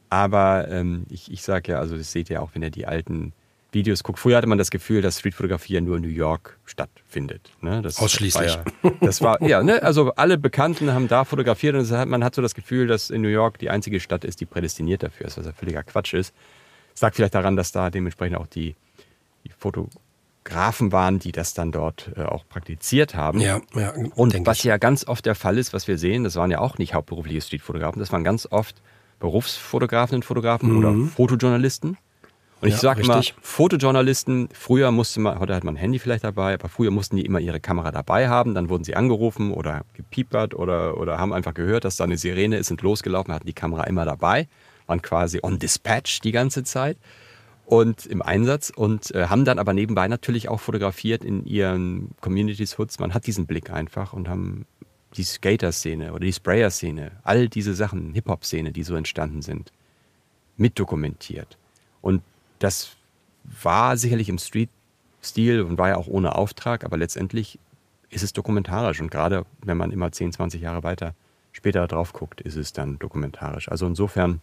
Aber 0.09 0.67
ähm, 0.69 1.05
ich, 1.09 1.31
ich 1.31 1.41
sage 1.41 1.73
ja, 1.73 1.79
also 1.79 1.97
das 1.97 2.11
seht 2.11 2.29
ihr 2.29 2.41
auch, 2.41 2.51
wenn 2.53 2.61
ihr 2.61 2.69
die 2.69 2.85
alten 2.85 3.33
Videos 3.73 4.03
guckt. 4.03 4.19
Früher 4.19 4.37
hatte 4.37 4.47
man 4.47 4.57
das 4.57 4.71
Gefühl, 4.71 5.01
dass 5.01 5.19
Streetfotografie 5.19 5.73
ja 5.73 5.81
nur 5.81 5.97
in 5.97 6.03
New 6.03 6.09
York 6.09 6.59
stattfindet. 6.65 7.51
Ne? 7.61 7.81
Das, 7.81 7.99
Ausschließlich. 7.99 8.57
Das 8.57 8.63
war, 8.81 8.91
ja, 8.91 8.97
das 9.01 9.21
war 9.21 9.41
ja, 9.41 9.63
ne? 9.63 9.83
also 9.83 10.13
alle 10.15 10.37
Bekannten 10.37 10.91
haben 10.93 11.07
da 11.07 11.25
fotografiert 11.25 11.75
und 11.75 11.89
hat, 11.91 12.07
man 12.07 12.23
hat 12.23 12.35
so 12.35 12.41
das 12.41 12.55
Gefühl, 12.55 12.87
dass 12.87 13.09
in 13.09 13.21
New 13.21 13.29
York 13.29 13.59
die 13.59 13.69
einzige 13.69 13.99
Stadt 13.99 14.23
ist, 14.23 14.41
die 14.41 14.45
prädestiniert 14.45 15.03
dafür 15.03 15.27
ist, 15.27 15.37
was 15.37 15.45
ja 15.45 15.53
völliger 15.53 15.83
Quatsch 15.83 16.13
ist. 16.13 16.33
Das 16.93 17.01
lag 17.01 17.13
vielleicht 17.13 17.35
daran, 17.35 17.55
dass 17.55 17.71
da 17.71 17.89
dementsprechend 17.89 18.37
auch 18.37 18.47
die, 18.47 18.75
die 19.43 19.49
Fotografen 19.49 20.91
waren, 20.91 21.19
die 21.19 21.31
das 21.31 21.53
dann 21.53 21.71
dort 21.71 22.11
äh, 22.15 22.23
auch 22.23 22.47
praktiziert 22.47 23.15
haben. 23.15 23.39
Ja, 23.39 23.61
ja, 23.73 23.93
und 24.15 24.45
was 24.45 24.59
ich. 24.59 24.65
ja 24.65 24.77
ganz 24.77 25.07
oft 25.07 25.25
der 25.25 25.35
Fall 25.35 25.57
ist, 25.57 25.73
was 25.73 25.87
wir 25.87 25.97
sehen, 25.97 26.23
das 26.23 26.35
waren 26.35 26.51
ja 26.51 26.59
auch 26.59 26.77
nicht 26.77 26.93
hauptberufliche 26.93 27.41
Streetfotografen, 27.41 27.99
das 27.99 28.11
waren 28.11 28.23
ganz 28.23 28.47
oft 28.49 28.81
Berufsfotografen 29.19 30.15
und 30.15 30.25
Fotografen 30.25 30.71
mhm. 30.71 30.77
oder 30.77 31.09
Fotojournalisten. 31.09 31.97
Und 32.63 32.69
ich 32.69 32.75
ja, 32.75 32.79
sage 32.79 33.01
immer, 33.01 33.21
Fotojournalisten, 33.41 34.47
früher 34.53 34.91
musste 34.91 35.19
man, 35.19 35.37
heute 35.37 35.53
hat 35.53 35.65
man 35.65 35.75
ein 35.75 35.77
Handy 35.77 35.99
vielleicht 35.99 36.23
dabei, 36.23 36.53
aber 36.53 36.69
früher 36.69 36.91
mussten 36.91 37.17
die 37.17 37.25
immer 37.25 37.41
ihre 37.41 37.59
Kamera 37.59 37.91
dabei 37.91 38.29
haben, 38.29 38.55
dann 38.55 38.69
wurden 38.69 38.85
sie 38.85 38.95
angerufen 38.95 39.51
oder 39.51 39.81
gepiepert 39.91 40.53
oder, 40.53 40.97
oder 40.97 41.17
haben 41.17 41.33
einfach 41.33 41.53
gehört, 41.53 41.83
dass 41.83 41.97
da 41.97 42.05
eine 42.05 42.17
Sirene 42.17 42.55
ist, 42.55 42.67
sind 42.67 42.81
losgelaufen, 42.81 43.33
hatten 43.33 43.47
die 43.47 43.51
Kamera 43.51 43.83
immer 43.83 44.05
dabei, 44.05 44.47
waren 44.87 45.01
quasi 45.01 45.39
on 45.43 45.59
dispatch 45.59 46.21
die 46.21 46.31
ganze 46.31 46.63
Zeit 46.63 46.97
und 47.65 48.05
im 48.05 48.21
Einsatz 48.21 48.71
und 48.73 49.13
äh, 49.13 49.27
haben 49.27 49.43
dann 49.43 49.59
aber 49.59 49.73
nebenbei 49.73 50.07
natürlich 50.07 50.47
auch 50.47 50.61
fotografiert 50.61 51.25
in 51.25 51.45
ihren 51.45 52.11
Communities 52.21 52.77
Hoods. 52.77 52.97
Man 52.97 53.13
hat 53.13 53.27
diesen 53.27 53.45
Blick 53.45 53.71
einfach 53.71 54.13
und 54.13 54.29
haben 54.29 54.65
die 55.17 55.23
Skater-Szene 55.23 56.13
oder 56.13 56.23
die 56.23 56.31
Sprayer-Szene, 56.31 57.11
all 57.23 57.49
diese 57.49 57.73
Sachen, 57.73 58.13
Hip-Hop-Szene, 58.13 58.71
die 58.71 58.83
so 58.83 58.95
entstanden 58.95 59.41
sind, 59.41 59.73
mitdokumentiert. 60.55 61.57
Und 61.99 62.21
das 62.63 62.95
war 63.43 63.97
sicherlich 63.97 64.29
im 64.29 64.37
Street-Stil 64.37 65.61
und 65.61 65.77
war 65.77 65.89
ja 65.89 65.97
auch 65.97 66.07
ohne 66.07 66.35
Auftrag, 66.35 66.85
aber 66.85 66.97
letztendlich 66.97 67.59
ist 68.09 68.23
es 68.23 68.31
dokumentarisch. 68.31 69.01
Und 69.01 69.11
gerade 69.11 69.45
wenn 69.61 69.77
man 69.77 69.91
immer 69.91 70.11
10, 70.11 70.31
20 70.31 70.61
Jahre 70.61 70.83
weiter 70.83 71.13
später 71.51 71.85
drauf 71.87 72.13
guckt, 72.13 72.39
ist 72.41 72.55
es 72.55 72.71
dann 72.71 72.99
dokumentarisch. 72.99 73.69
Also 73.69 73.85
insofern 73.85 74.39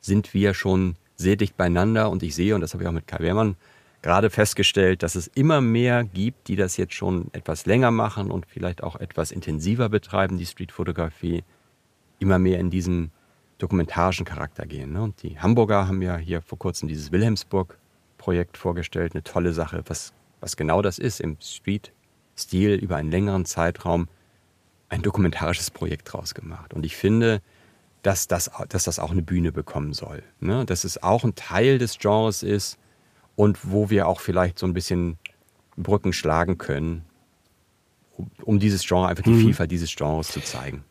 sind 0.00 0.34
wir 0.34 0.52
schon 0.52 0.96
sehr 1.14 1.36
dicht 1.36 1.56
beieinander 1.56 2.10
und 2.10 2.22
ich 2.22 2.34
sehe, 2.34 2.54
und 2.54 2.60
das 2.60 2.74
habe 2.74 2.82
ich 2.82 2.88
auch 2.88 2.92
mit 2.92 3.06
Kai 3.06 3.20
Wehrmann 3.20 3.56
gerade 4.02 4.28
festgestellt, 4.28 5.02
dass 5.02 5.14
es 5.14 5.28
immer 5.28 5.60
mehr 5.60 6.04
gibt, 6.04 6.48
die 6.48 6.56
das 6.56 6.76
jetzt 6.76 6.94
schon 6.94 7.28
etwas 7.32 7.66
länger 7.66 7.90
machen 7.90 8.30
und 8.30 8.46
vielleicht 8.46 8.82
auch 8.82 8.96
etwas 8.96 9.30
intensiver 9.30 9.88
betreiben, 9.88 10.38
die 10.38 10.46
Streetfotografie, 10.46 11.44
immer 12.18 12.38
mehr 12.38 12.58
in 12.58 12.70
diesen 12.70 13.10
dokumentarischen 13.58 14.24
Charakter 14.24 14.66
gehen. 14.66 14.92
Ne? 14.92 15.02
Und 15.02 15.22
die 15.22 15.38
Hamburger 15.38 15.86
haben 15.88 16.02
ja 16.02 16.16
hier 16.16 16.42
vor 16.42 16.58
kurzem 16.58 16.88
dieses 16.88 17.12
Wilhelmsburg-Projekt 17.12 18.56
vorgestellt, 18.56 19.14
eine 19.14 19.22
tolle 19.22 19.52
Sache, 19.52 19.82
was, 19.86 20.12
was 20.40 20.56
genau 20.56 20.82
das 20.82 20.98
ist, 20.98 21.20
im 21.20 21.36
Street-Stil 21.40 22.74
über 22.74 22.96
einen 22.96 23.10
längeren 23.10 23.44
Zeitraum 23.44 24.08
ein 24.88 25.02
dokumentarisches 25.02 25.70
Projekt 25.70 26.12
draus 26.12 26.34
gemacht. 26.34 26.74
Und 26.74 26.84
ich 26.84 26.96
finde, 26.96 27.40
dass 28.02 28.28
das, 28.28 28.50
dass 28.68 28.84
das 28.84 28.98
auch 28.98 29.10
eine 29.10 29.22
Bühne 29.22 29.50
bekommen 29.52 29.92
soll. 29.94 30.22
Ne? 30.38 30.64
Dass 30.64 30.84
es 30.84 31.02
auch 31.02 31.24
ein 31.24 31.34
Teil 31.34 31.78
des 31.78 31.98
Genres 31.98 32.42
ist, 32.42 32.78
und 33.36 33.70
wo 33.70 33.90
wir 33.90 34.08
auch 34.08 34.20
vielleicht 34.20 34.58
so 34.58 34.66
ein 34.66 34.74
bisschen 34.74 35.18
Brücken 35.76 36.12
schlagen 36.12 36.58
können, 36.58 37.04
um, 38.16 38.30
um 38.42 38.58
dieses 38.58 38.84
Genre, 38.86 39.06
einfach 39.06 39.22
die 39.22 39.30
mhm. 39.30 39.40
Vielfalt 39.40 39.70
dieses 39.70 39.94
Genres 39.94 40.28
zu 40.28 40.40
zeigen. 40.40 40.84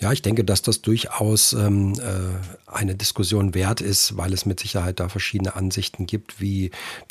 Ja, 0.00 0.12
ich 0.12 0.22
denke, 0.22 0.44
dass 0.44 0.62
das 0.62 0.80
durchaus 0.80 1.52
ähm, 1.54 1.94
äh, 1.94 2.70
eine 2.70 2.94
Diskussion 2.94 3.54
wert 3.54 3.80
ist, 3.80 4.16
weil 4.16 4.32
es 4.32 4.46
mit 4.46 4.60
Sicherheit 4.60 5.00
da 5.00 5.08
verschiedene 5.08 5.56
Ansichten 5.56 6.06
gibt. 6.06 6.40
Wie 6.40 6.70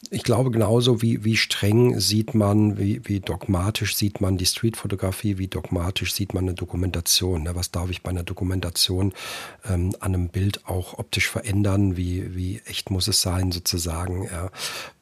ich 0.09 0.23
glaube 0.23 0.51
genauso 0.51 1.01
wie 1.01 1.25
wie 1.25 1.35
streng 1.35 1.99
sieht 1.99 2.33
man, 2.33 2.77
wie 2.77 3.01
wie 3.03 3.19
dogmatisch 3.19 3.97
sieht 3.97 4.21
man 4.21 4.37
die 4.37 4.45
Streetfotografie, 4.45 5.37
wie 5.37 5.49
dogmatisch 5.49 6.13
sieht 6.13 6.33
man 6.33 6.45
eine 6.45 6.53
Dokumentation. 6.53 7.43
Ne? 7.43 7.55
Was 7.55 7.71
darf 7.71 7.89
ich 7.89 8.03
bei 8.03 8.11
einer 8.11 8.23
Dokumentation 8.23 9.13
ähm, 9.69 9.93
an 9.99 10.15
einem 10.15 10.29
Bild 10.29 10.65
auch 10.65 10.97
optisch 10.97 11.27
verändern? 11.27 11.97
Wie 11.97 12.35
wie 12.37 12.61
echt 12.65 12.89
muss 12.89 13.09
es 13.09 13.21
sein 13.21 13.51
sozusagen? 13.51 14.29
Ja. 14.31 14.49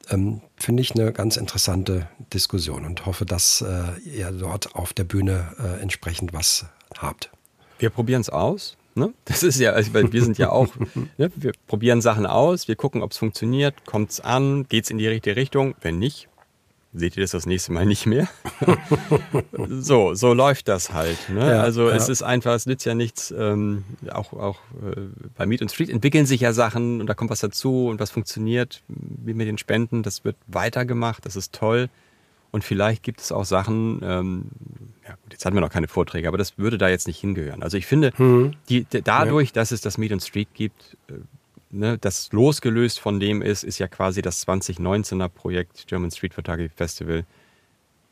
Ähm, 0.10 0.42
finde 0.58 0.82
ich 0.82 0.96
eine 0.96 1.14
ganz 1.14 1.38
interessante 1.38 2.08
Diskussion 2.34 2.84
und 2.86 3.06
hoffe, 3.06 3.26
dass 3.26 3.62
äh, 3.62 4.00
ihr 4.10 4.32
dort 4.32 4.76
auf 4.76 4.94
der 4.94 5.04
Bühne 5.04 5.54
äh, 5.60 5.82
entsprechend 5.82 6.34
was 6.34 6.66
habt. 6.98 7.30
Wir 7.80 7.89
probieren 7.89 8.21
es 8.21 8.30
aus. 8.30 8.78
Ne? 8.97 9.13
Das 9.26 9.43
ist 9.43 9.59
ja, 9.59 9.71
also 9.71 9.93
wir 9.93 10.23
sind 10.23 10.38
ja 10.38 10.51
auch, 10.51 10.67
ne? 11.17 11.30
wir 11.36 11.51
probieren 11.67 12.01
Sachen 12.01 12.26
aus, 12.26 12.69
wir 12.69 12.78
gucken, 12.78 13.01
ob 13.01 13.11
es 13.11 13.17
funktioniert, 13.17 13.86
kommt 13.86 14.11
es 14.11 14.21
an, 14.21 14.67
geht 14.69 14.86
es 14.86 14.89
in 14.89 14.97
die 14.97 15.07
richtige 15.07 15.36
Richtung. 15.36 15.76
Wenn 15.82 15.99
nicht, 15.99 16.30
seht 16.93 17.17
ihr 17.17 17.23
das 17.23 17.32
das 17.32 17.45
nächste 17.45 17.73
Mal 17.73 17.86
nicht 17.86 18.05
mehr. 18.05 18.30
so, 19.69 20.13
so 20.13 20.34
läuft 20.34 20.69
das 20.69 20.93
halt. 20.93 21.17
Ne? 21.30 21.41
Ja, 21.41 21.61
also 21.61 21.89
ja. 21.89 21.95
es 21.95 22.07
ist 22.07 22.23
einfach, 22.23 22.53
es 22.53 22.65
nützt 22.65 22.86
ja 22.86 22.95
nichts, 22.95 23.34
ähm, 23.38 23.84
auch, 24.11 24.32
auch 24.32 24.59
äh, 24.82 25.01
bei 25.36 25.45
Meet 25.45 25.61
und 25.61 25.71
Street 25.71 25.89
entwickeln 25.89 26.26
sich 26.26 26.41
ja 26.41 26.53
Sachen 26.53 27.01
und 27.01 27.07
da 27.07 27.13
kommt 27.13 27.32
was 27.32 27.41
dazu 27.41 27.88
und 27.88 27.99
was 27.99 28.11
funktioniert, 28.11 28.82
wie 28.88 29.34
mit 29.34 29.47
den 29.47 29.57
Spenden, 29.57 30.03
das 30.03 30.23
wird 30.23 30.38
weitergemacht, 30.47 31.26
das 31.26 31.36
ist 31.36 31.53
toll. 31.53 31.89
Und 32.56 32.64
vielleicht 32.64 33.03
gibt 33.03 33.20
es 33.20 33.34
auch 33.34 33.43
Sachen, 33.43 33.99
ähm, 34.01 34.45
ja 35.06 35.16
jetzt 35.30 35.43
hatten 35.43 35.58
wir 35.58 35.60
noch 35.60 35.70
keine 35.70 35.89
Vorträge, 35.89 36.30
aber 36.30 36.38
das 36.38 36.58
würde 36.58 36.78
da 36.78 36.88
jetzt 36.88 37.06
nicht 37.06 37.20
hingehören. 37.20 37.62
Also 37.62 37.76
ich 37.76 37.86
finde, 37.86 38.14
mhm. 38.18 38.53
die, 38.70 38.88
dadurch, 39.03 39.51
dass 39.51 39.74
es 39.74 39.82
das 39.82 39.97
Meet 39.97 40.14
and 40.14 40.24
Street 40.24 40.47
gibt, 40.53 40.95
äh, 41.10 41.16
ne, 41.70 41.97
das 41.97 42.32
losgelöst 42.32 43.01
von 43.01 43.20
dem 43.20 43.41
ist, 43.41 43.66
ist 43.66 43.78
ja 43.78 43.89
quasi 43.89 44.22
das 44.22 44.47
2019er 44.47 45.28
Projekt 45.28 45.86
German 45.88 46.12
Street 46.12 46.34
Photography 46.34 46.70
Festival 46.74 47.26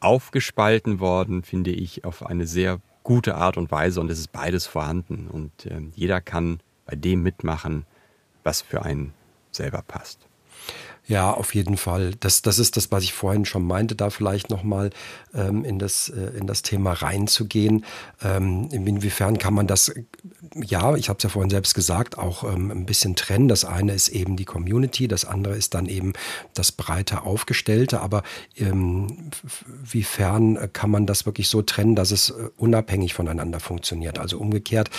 aufgespalten 0.01 0.99
worden, 0.99 1.43
finde 1.43 1.71
ich, 1.71 2.03
auf 2.03 2.25
eine 2.25 2.45
sehr 2.45 2.81
gute 3.03 3.35
Art 3.35 3.55
und 3.55 3.71
Weise 3.71 4.01
und 4.01 4.11
es 4.11 4.19
ist 4.19 4.33
beides 4.33 4.67
vorhanden 4.67 5.29
und 5.31 5.67
äh, 5.67 5.79
jeder 5.95 6.19
kann 6.19 6.59
bei 6.85 6.97
dem 6.97 7.23
mitmachen, 7.23 7.85
was 8.43 8.61
für 8.61 8.81
einen 8.81 9.13
selber 9.51 9.83
passt. 9.87 10.27
Ja, 11.05 11.31
auf 11.31 11.53
jeden 11.53 11.75
Fall. 11.75 12.11
Das, 12.21 12.41
das 12.43 12.59
ist 12.59 12.77
das, 12.77 12.89
was 12.91 13.03
ich 13.03 13.11
vorhin 13.11 13.43
schon 13.43 13.67
meinte, 13.67 13.93
da 13.93 14.09
vielleicht 14.09 14.49
nochmal 14.49 14.89
ähm, 15.33 15.65
in, 15.65 15.77
das, 15.77 16.07
äh, 16.07 16.37
in 16.37 16.47
das 16.47 16.61
Thema 16.61 16.93
reinzugehen. 16.93 17.83
Ähm, 18.23 18.69
inwiefern 18.71 19.37
kann 19.37 19.53
man 19.53 19.67
das, 19.67 19.93
ja, 20.55 20.95
ich 20.95 21.09
habe 21.09 21.17
es 21.17 21.23
ja 21.23 21.29
vorhin 21.29 21.49
selbst 21.49 21.75
gesagt, 21.75 22.17
auch 22.17 22.45
ähm, 22.45 22.71
ein 22.71 22.85
bisschen 22.85 23.17
trennen. 23.17 23.49
Das 23.49 23.65
eine 23.65 23.93
ist 23.93 24.07
eben 24.07 24.37
die 24.37 24.45
Community, 24.45 25.09
das 25.09 25.25
andere 25.25 25.57
ist 25.57 25.73
dann 25.73 25.87
eben 25.87 26.13
das 26.53 26.71
breite 26.71 27.23
Aufgestellte. 27.23 27.99
Aber 27.99 28.23
ähm, 28.55 29.29
wiefern 29.67 30.71
kann 30.71 30.89
man 30.89 31.05
das 31.05 31.25
wirklich 31.25 31.49
so 31.49 31.61
trennen, 31.61 31.95
dass 31.95 32.11
es 32.11 32.29
äh, 32.29 32.49
unabhängig 32.55 33.13
voneinander 33.13 33.59
funktioniert? 33.59 34.19
Also 34.19 34.37
umgekehrt, 34.37 34.89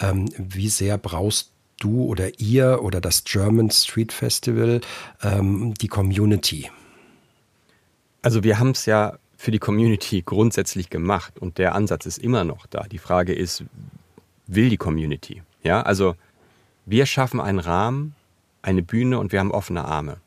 ähm, 0.00 0.28
wie 0.36 0.68
sehr 0.68 0.98
brauchst 0.98 1.51
du 1.82 2.04
oder 2.04 2.38
ihr 2.38 2.82
oder 2.82 3.00
das 3.00 3.24
German 3.24 3.70
Street 3.70 4.12
Festival 4.12 4.80
ähm, 5.22 5.74
die 5.74 5.88
Community? 5.88 6.70
Also 8.22 8.44
wir 8.44 8.58
haben 8.58 8.70
es 8.70 8.86
ja 8.86 9.18
für 9.36 9.50
die 9.50 9.58
Community 9.58 10.22
grundsätzlich 10.24 10.88
gemacht 10.88 11.38
und 11.40 11.58
der 11.58 11.74
Ansatz 11.74 12.06
ist 12.06 12.18
immer 12.18 12.44
noch 12.44 12.66
da. 12.66 12.84
Die 12.84 12.98
Frage 12.98 13.32
ist, 13.34 13.64
will 14.46 14.68
die 14.68 14.76
Community? 14.76 15.42
Ja, 15.64 15.82
also 15.82 16.14
wir 16.86 17.06
schaffen 17.06 17.40
einen 17.40 17.58
Rahmen, 17.58 18.14
eine 18.62 18.82
Bühne 18.82 19.18
und 19.18 19.32
wir 19.32 19.40
haben 19.40 19.50
offene 19.50 19.84
Arme. 19.84 20.18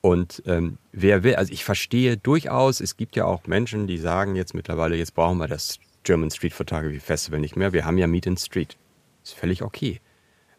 Und 0.00 0.42
ähm, 0.46 0.78
wer 0.92 1.22
will, 1.24 1.34
also 1.34 1.52
ich 1.52 1.64
verstehe 1.64 2.16
durchaus, 2.16 2.80
es 2.80 2.96
gibt 2.96 3.16
ja 3.16 3.24
auch 3.24 3.46
Menschen, 3.46 3.86
die 3.86 3.98
sagen 3.98 4.36
jetzt 4.36 4.54
mittlerweile, 4.54 4.96
jetzt 4.96 5.14
brauchen 5.14 5.38
wir 5.38 5.48
das 5.48 5.78
German 6.04 6.30
Street 6.30 6.54
Photography 6.54 7.00
Festival 7.00 7.40
nicht 7.40 7.56
mehr. 7.56 7.72
Wir 7.72 7.84
haben 7.84 7.98
ja 7.98 8.06
Meet 8.06 8.26
in 8.26 8.36
Street. 8.36 8.76
Ist 9.24 9.34
völlig 9.34 9.62
okay. 9.62 10.00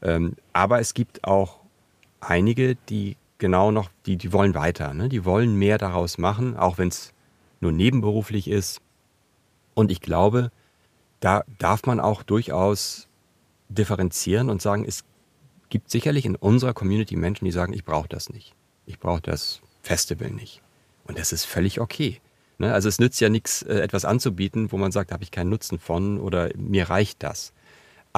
Ähm, 0.02 0.36
aber 0.54 0.80
es 0.80 0.94
gibt 0.94 1.24
auch 1.24 1.60
einige, 2.20 2.76
die 2.90 3.18
genau 3.38 3.72
noch, 3.72 3.90
die, 4.06 4.18
die 4.18 4.34
wollen 4.34 4.54
weiter, 4.54 4.94
ne? 4.94 5.10
die 5.10 5.26
wollen 5.26 5.56
mehr 5.56 5.78
daraus 5.78 6.18
machen, 6.18 6.58
auch 6.58 6.78
wenn 6.78 6.90
es 6.90 7.14
nur 7.62 7.72
nebenberuflich 7.72 8.48
ist. 8.48 8.82
Und 9.74 9.92
ich 9.92 10.02
glaube, 10.02 10.52
da 11.20 11.44
darf 11.58 11.86
man 11.86 12.00
auch 12.00 12.24
durchaus 12.24 13.08
differenzieren 13.70 14.50
und 14.50 14.62
sagen, 14.62 14.86
es 14.86 15.04
gibt 15.70 15.90
sicherlich 15.90 16.26
in 16.26 16.36
unserer 16.36 16.74
Community 16.74 17.16
Menschen, 17.16 17.46
die 17.46 17.52
sagen, 17.52 17.74
ich 17.74 17.86
brauche 17.86 18.10
das 18.10 18.30
nicht. 18.30 18.56
Ich 18.86 19.00
brauche 19.00 19.22
das 19.22 19.62
Festival 19.82 20.32
nicht. 20.32 20.62
Und 21.06 21.20
das 21.20 21.32
ist 21.32 21.46
völlig 21.46 21.80
okay. 21.80 22.20
Ne? 22.58 22.74
Also 22.74 22.90
es 22.90 23.00
nützt 23.00 23.22
ja 23.22 23.30
nichts, 23.30 23.62
äh, 23.64 23.80
etwas 23.80 24.06
anzubieten, 24.06 24.72
wo 24.72 24.78
man 24.78 24.92
sagt, 24.92 25.12
da 25.12 25.14
habe 25.14 25.24
ich 25.24 25.32
keinen 25.32 25.50
Nutzen 25.50 25.80
von 25.80 26.20
oder 26.20 26.50
mir 26.58 26.90
reicht 26.90 27.24
das. 27.24 27.54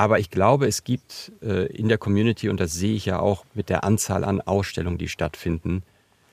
Aber 0.01 0.17
ich 0.17 0.31
glaube, 0.31 0.65
es 0.65 0.83
gibt 0.83 1.31
äh, 1.43 1.67
in 1.67 1.87
der 1.87 1.99
Community, 1.99 2.49
und 2.49 2.59
das 2.59 2.73
sehe 2.73 2.95
ich 2.95 3.05
ja 3.05 3.19
auch 3.19 3.45
mit 3.53 3.69
der 3.69 3.83
Anzahl 3.83 4.23
an 4.23 4.41
Ausstellungen, 4.41 4.97
die 4.97 5.07
stattfinden, 5.07 5.83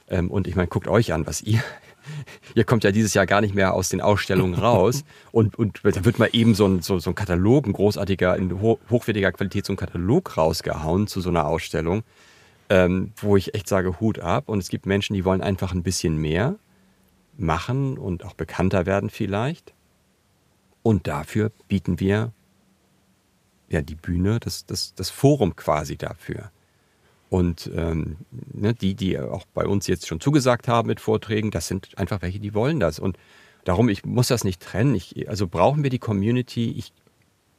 ähm, 0.09 0.31
und 0.31 0.47
ich 0.47 0.57
meine, 0.57 0.69
guckt 0.69 0.89
euch 0.89 1.13
an, 1.13 1.27
was 1.27 1.43
ihr, 1.43 1.63
ihr 2.55 2.65
kommt 2.65 2.83
ja 2.83 2.93
dieses 2.93 3.13
Jahr 3.13 3.27
gar 3.27 3.43
nicht 3.43 3.55
mehr 3.55 3.75
aus 3.75 3.91
den 3.91 4.01
Ausstellungen 4.01 4.55
raus. 4.59 5.05
und, 5.33 5.59
und 5.59 5.81
da 5.83 6.03
wird 6.03 6.19
mal 6.19 6.31
eben 6.33 6.55
so 6.55 6.65
ein, 6.65 6.81
so, 6.81 6.99
so 6.99 7.11
ein 7.11 7.15
Katalog, 7.15 7.67
ein 7.67 7.75
großartiger, 7.75 8.39
in 8.39 8.59
ho 8.63 8.79
hochwertiger 8.89 9.33
Qualität, 9.33 9.67
so 9.67 9.75
ein 9.75 9.77
Katalog 9.77 10.39
rausgehauen 10.39 11.07
zu 11.07 11.21
so 11.21 11.29
einer 11.29 11.47
Ausstellung, 11.47 12.05
ähm, 12.71 13.13
wo 13.17 13.37
ich 13.37 13.55
echt 13.55 13.69
sage, 13.69 14.01
Hut 14.01 14.19
ab. 14.19 14.49
Und 14.49 14.61
es 14.61 14.71
gibt 14.71 14.87
Menschen, 14.87 15.13
die 15.13 15.27
wollen 15.27 15.43
einfach 15.43 15.75
ein 15.75 15.83
bisschen 15.83 16.17
mehr 16.17 16.55
machen 17.37 17.99
und 17.99 18.25
auch 18.25 18.33
bekannter 18.33 18.87
werden 18.87 19.11
vielleicht. 19.11 19.75
Und 20.83 21.07
dafür 21.07 21.53
bieten 21.69 22.01
wir 22.01 22.33
ja, 23.71 23.83
die 23.83 23.95
Bühne, 23.95 24.41
das, 24.41 24.67
das, 24.67 24.95
das 24.95 25.11
Forum 25.11 25.57
quasi 25.57 25.97
dafür. 25.97 26.51
Und 27.31 27.71
ähm, 27.75 28.17
ne, 28.31 28.73
die, 28.75 28.95
die 28.95 29.19
auch 29.19 29.45
bei 29.53 29.67
uns 29.67 29.87
jetzt 29.87 30.07
schon 30.07 30.21
zugesagt 30.21 30.67
haben 30.67 30.89
mit 30.89 31.01
Vorträgen, 31.01 31.51
das 31.51 31.69
sind 31.69 31.99
einfach 31.99 32.23
welche, 32.23 32.41
die 32.41 32.55
wollen 32.55 32.81
das. 32.81 32.99
Und 32.99 33.19
darum, 33.65 33.89
ich 33.89 34.05
muss 34.05 34.29
das 34.29 34.45
nicht 34.45 34.63
trennen. 34.63 34.95
Ich, 34.95 35.29
also 35.29 35.47
brauchen 35.47 35.83
wir 35.83 35.91
die 35.91 35.99
Community. 35.99 36.73
Ich 36.73 36.93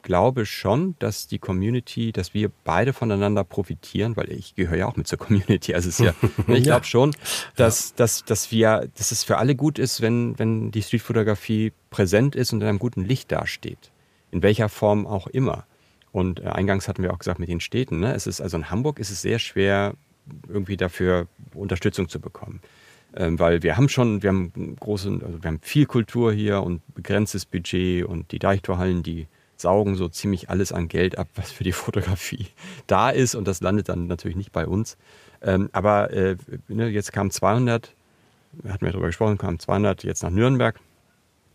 glaube 0.02 0.48
schon, 0.48 0.96
dass 0.98 1.28
die 1.28 1.38
Community, 1.38 2.12
dass 2.12 2.34
wir 2.34 2.50
beide 2.64 2.94
voneinander 2.94 3.44
profitieren, 3.44 4.18
weil 4.18 4.32
ich 4.32 4.56
gehöre 4.56 4.78
ja 4.78 4.88
auch 4.88 4.96
mit 4.96 5.08
zur 5.08 5.20
Community. 5.20 5.76
Also 5.76 5.90
es 5.90 6.00
ist 6.00 6.06
ja, 6.06 6.14
ne, 6.48 6.58
ich 6.58 6.64
glaube 6.64 6.86
schon, 6.86 7.16
dass, 7.56 7.94
dass, 7.94 8.26
dass 8.26 8.52
wir, 8.52 8.90
dass 8.98 9.12
es 9.12 9.24
für 9.24 9.38
alle 9.38 9.56
gut 9.56 9.78
ist, 9.78 10.02
wenn, 10.02 10.40
wenn 10.40 10.72
die 10.72 10.82
Streetfotografie 10.82 11.74
präsent 11.92 12.36
ist 12.36 12.54
und 12.54 12.62
in 12.62 12.68
einem 12.68 12.80
guten 12.80 13.06
Licht 13.06 13.32
dasteht. 13.32 13.92
In 14.32 14.42
welcher 14.42 14.70
Form 14.70 15.06
auch 15.06 15.28
immer. 15.28 15.66
Und 16.12 16.40
äh, 16.40 16.48
eingangs 16.48 16.88
hatten 16.88 17.04
wir 17.04 17.14
auch 17.14 17.20
gesagt 17.20 17.40
mit 17.40 17.50
den 17.50 17.60
Städten. 17.60 18.00
Ne? 18.00 18.14
Es 18.14 18.28
ist 18.28 18.42
also 18.42 18.58
in 18.58 18.70
Hamburg 18.70 19.00
ist 19.00 19.12
es 19.12 19.22
sehr 19.22 19.40
schwer, 19.40 19.94
irgendwie 20.48 20.78
dafür 20.78 21.28
Unterstützung 21.54 22.10
zu 22.10 22.20
bekommen. 22.20 22.62
Ähm, 23.16 23.40
weil 23.40 23.64
wir 23.64 23.76
haben 23.76 23.90
schon, 23.90 24.22
wir 24.22 24.30
haben 24.30 24.76
große, 24.80 25.10
also 25.26 25.42
wir 25.44 25.48
haben 25.48 25.60
viel 25.62 25.86
Kultur 25.86 26.32
hier 26.32 26.62
und 26.62 26.82
begrenztes 26.94 27.46
Budget 27.46 28.06
und 28.06 28.32
die 28.32 28.40
Deichtorhallen, 28.40 29.02
die 29.02 29.28
saugen 29.58 29.96
so 29.96 30.08
ziemlich 30.08 30.50
alles 30.50 30.72
an 30.72 30.88
Geld 30.88 31.18
ab, 31.18 31.28
was 31.36 31.52
für 31.52 31.64
die 31.64 31.72
Fotografie 31.72 32.48
da 32.88 33.10
ist 33.10 33.36
und 33.36 33.48
das 33.48 33.62
landet 33.62 33.90
dann 33.90 34.08
natürlich 34.08 34.38
nicht 34.38 34.52
bei 34.52 34.68
uns. 34.68 34.98
Ähm, 35.42 35.70
aber 35.72 36.12
äh, 36.12 36.38
ne, 36.68 36.90
jetzt 36.90 37.14
kamen 37.14 37.32
200, 37.32 37.94
hatten 38.68 38.86
wir 38.86 38.92
darüber 38.92 39.08
gesprochen, 39.08 39.38
kamen 39.38 39.60
200 39.60 40.04
jetzt 40.04 40.22
nach 40.22 40.32
Nürnberg 40.32 40.80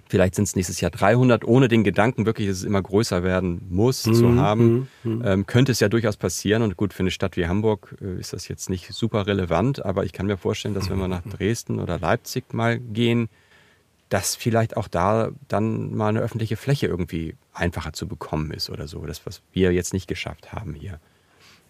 Vielleicht 0.08 0.34
sind 0.34 0.44
es 0.44 0.54
nächstes 0.54 0.80
Jahr 0.80 0.90
300, 0.90 1.44
ohne 1.44 1.68
den 1.68 1.82
Gedanken 1.82 2.26
wirklich, 2.26 2.48
dass 2.48 2.58
es 2.58 2.64
immer 2.64 2.82
größer 2.82 3.22
werden 3.22 3.62
muss, 3.70 4.06
mhm. 4.06 4.14
zu 4.14 4.36
haben. 4.36 4.88
Mhm. 5.02 5.22
Ähm, 5.24 5.46
könnte 5.46 5.72
es 5.72 5.80
ja 5.80 5.88
durchaus 5.88 6.16
passieren. 6.16 6.62
Und 6.62 6.76
gut, 6.76 6.92
für 6.92 7.02
eine 7.02 7.10
Stadt 7.10 7.36
wie 7.36 7.46
Hamburg 7.46 7.96
äh, 8.00 8.20
ist 8.20 8.32
das 8.32 8.48
jetzt 8.48 8.68
nicht 8.68 8.92
super 8.92 9.26
relevant. 9.26 9.84
Aber 9.84 10.04
ich 10.04 10.12
kann 10.12 10.26
mir 10.26 10.36
vorstellen, 10.36 10.74
dass 10.74 10.90
wenn 10.90 10.98
wir 10.98 11.08
nach 11.08 11.22
Dresden 11.22 11.80
oder 11.80 11.98
Leipzig 11.98 12.52
mal 12.52 12.78
gehen, 12.78 13.28
dass 14.10 14.36
vielleicht 14.36 14.76
auch 14.76 14.88
da 14.88 15.30
dann 15.48 15.94
mal 15.94 16.08
eine 16.08 16.20
öffentliche 16.20 16.56
Fläche 16.56 16.86
irgendwie 16.86 17.34
einfacher 17.52 17.94
zu 17.94 18.06
bekommen 18.06 18.50
ist 18.50 18.70
oder 18.70 18.86
so. 18.86 19.04
Das, 19.06 19.24
was 19.26 19.42
wir 19.52 19.72
jetzt 19.72 19.94
nicht 19.94 20.06
geschafft 20.06 20.52
haben 20.52 20.74
hier. 20.74 21.00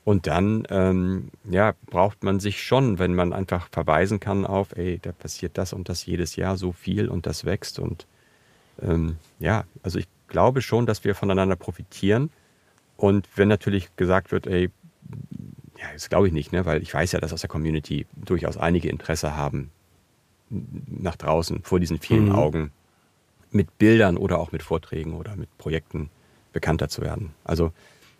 Und 0.05 0.26
dann 0.26 0.64
ähm, 0.68 1.30
ja, 1.49 1.72
braucht 1.87 2.24
man 2.24 2.39
sich 2.41 2.62
schon, 2.62 2.99
wenn 2.99 3.14
man 3.14 3.32
einfach 3.32 3.68
verweisen 3.70 4.20
kann 4.20 4.45
auf, 4.45 4.76
ey, 4.76 4.99
da 5.01 5.12
passiert 5.12 5.57
das 5.57 5.72
und 5.72 5.89
das 5.89 6.05
jedes 6.05 6.37
Jahr 6.37 6.59
so 6.59 6.72
viel 6.72 7.09
und 7.09 7.24
das 7.26 7.47
wächst 7.47 7.78
und 7.78 8.07
ähm, 8.83 9.16
ja, 9.39 9.64
also 9.83 9.99
ich 9.99 10.07
glaube 10.29 10.62
schon, 10.62 10.87
dass 10.87 11.05
wir 11.05 11.14
voneinander 11.14 11.57
profitieren. 11.57 12.31
Und 12.97 13.29
wenn 13.37 13.49
natürlich 13.49 13.95
gesagt 13.97 14.33
wird, 14.33 14.47
ey, 14.47 14.70
ja, 15.79 15.87
das 15.93 16.09
glaube 16.09 16.27
ich 16.29 16.33
nicht, 16.33 16.53
ne? 16.53 16.64
weil 16.64 16.83
ich 16.83 16.93
weiß 16.93 17.12
ja, 17.12 17.20
dass 17.20 17.33
aus 17.33 17.41
der 17.41 17.51
Community 17.51 18.07
durchaus 18.16 18.57
einige 18.57 18.89
Interesse 18.89 19.37
haben, 19.37 19.70
nach 20.51 21.16
draußen, 21.16 21.62
vor 21.62 21.81
diesen 21.81 21.99
vielen 21.99 22.27
mhm. 22.27 22.35
Augen, 22.35 22.72
mit 23.51 23.79
Bildern 23.79 24.16
oder 24.16 24.39
auch 24.39 24.53
mit 24.53 24.62
Vorträgen 24.62 25.14
oder 25.14 25.37
mit 25.37 25.57
Projekten 25.59 26.11
bekannter 26.53 26.89
zu 26.89 27.03
werden. 27.03 27.35
Also 27.45 27.72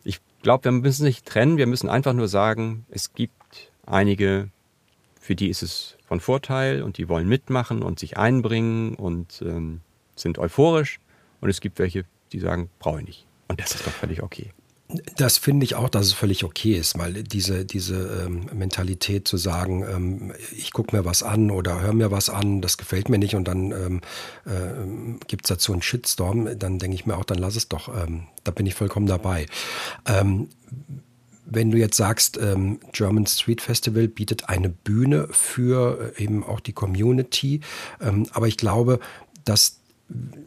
ich 0.05 0.21
glaube, 0.43 0.65
wir 0.65 0.73
müssen 0.73 1.05
nicht 1.05 1.27
trennen, 1.27 1.57
wir 1.57 1.67
müssen 1.67 1.89
einfach 1.89 2.13
nur 2.13 2.29
sagen, 2.29 2.87
es 2.91 3.15
gibt 3.15 3.73
einige, 3.85 4.49
für 5.21 5.35
die 5.35 5.49
ist 5.49 5.63
es 5.63 5.97
von 6.07 6.21
Vorteil 6.21 6.83
und 6.83 6.99
die 6.99 7.09
wollen 7.09 7.29
mitmachen 7.29 7.83
und 7.83 7.99
sich 7.99 8.17
einbringen 8.17 8.95
und 8.95 9.43
ähm, 9.45 9.81
sind 10.15 10.39
euphorisch 10.39 11.01
und 11.41 11.51
es 11.51 11.61
gibt 11.61 11.79
welche, 11.79 12.05
die 12.33 12.41
sagen, 12.41 12.71
brauche 12.79 13.01
ich 13.01 13.07
nicht. 13.07 13.27
Und 13.49 13.61
das 13.61 13.75
ist 13.75 13.87
doch 13.87 13.93
völlig 13.93 14.23
okay. 14.23 14.53
Das 15.17 15.39
finde 15.39 15.65
ich 15.65 15.77
auch, 15.77 15.89
dass 15.89 16.07
es 16.07 16.13
völlig 16.13 16.45
okay 16.45 16.75
ist, 16.75 16.99
weil 16.99 17.23
diese, 17.23 17.65
diese 17.65 18.25
ähm, 18.27 18.51
Mentalität 18.53 19.27
zu 19.27 19.39
sagen, 19.39 19.83
ähm, 19.83 20.33
ich 20.53 20.73
gucke 20.73 20.95
mir 20.95 21.05
was 21.05 21.23
an 21.23 21.51
oder 21.51 21.81
höre 21.81 21.95
mir 21.95 22.11
was 22.11 22.29
an, 22.29 22.61
das 22.61 22.77
gefällt 22.77 23.09
mir 23.09 23.19
nicht 23.19 23.35
und 23.35 23.49
dann 23.49 23.73
ähm, 23.73 24.01
äh, 24.45 25.19
gibt 25.27 25.47
es 25.47 25.49
dazu 25.49 25.73
einen 25.73 25.83
Shitstorm, 25.83 26.59
dann 26.59 26.79
denke 26.79 26.95
ich 26.95 27.07
mir 27.07 27.17
auch, 27.17 27.25
dann 27.25 27.39
lass 27.39 27.57
es 27.57 27.69
doch, 27.69 27.89
ähm, 27.89 28.27
da 28.45 28.53
bin 28.53 28.67
ich 28.67 28.75
vollkommen 28.75 29.07
dabei. 29.07 29.47
Ähm, 30.07 30.49
wenn 31.47 31.71
du 31.71 31.79
jetzt 31.79 31.97
sagst, 31.97 32.39
ähm, 32.39 32.79
German 32.93 33.27
Street 33.27 33.63
Festival 33.63 34.09
bietet 34.09 34.49
eine 34.49 34.69
Bühne 34.69 35.29
für 35.31 36.13
äh, 36.17 36.23
eben 36.23 36.45
auch 36.45 36.61
die 36.61 36.73
Community, 36.73 37.61
aber 38.33 38.49
ich 38.49 38.57
glaube, 38.57 39.01
dass 39.45 39.81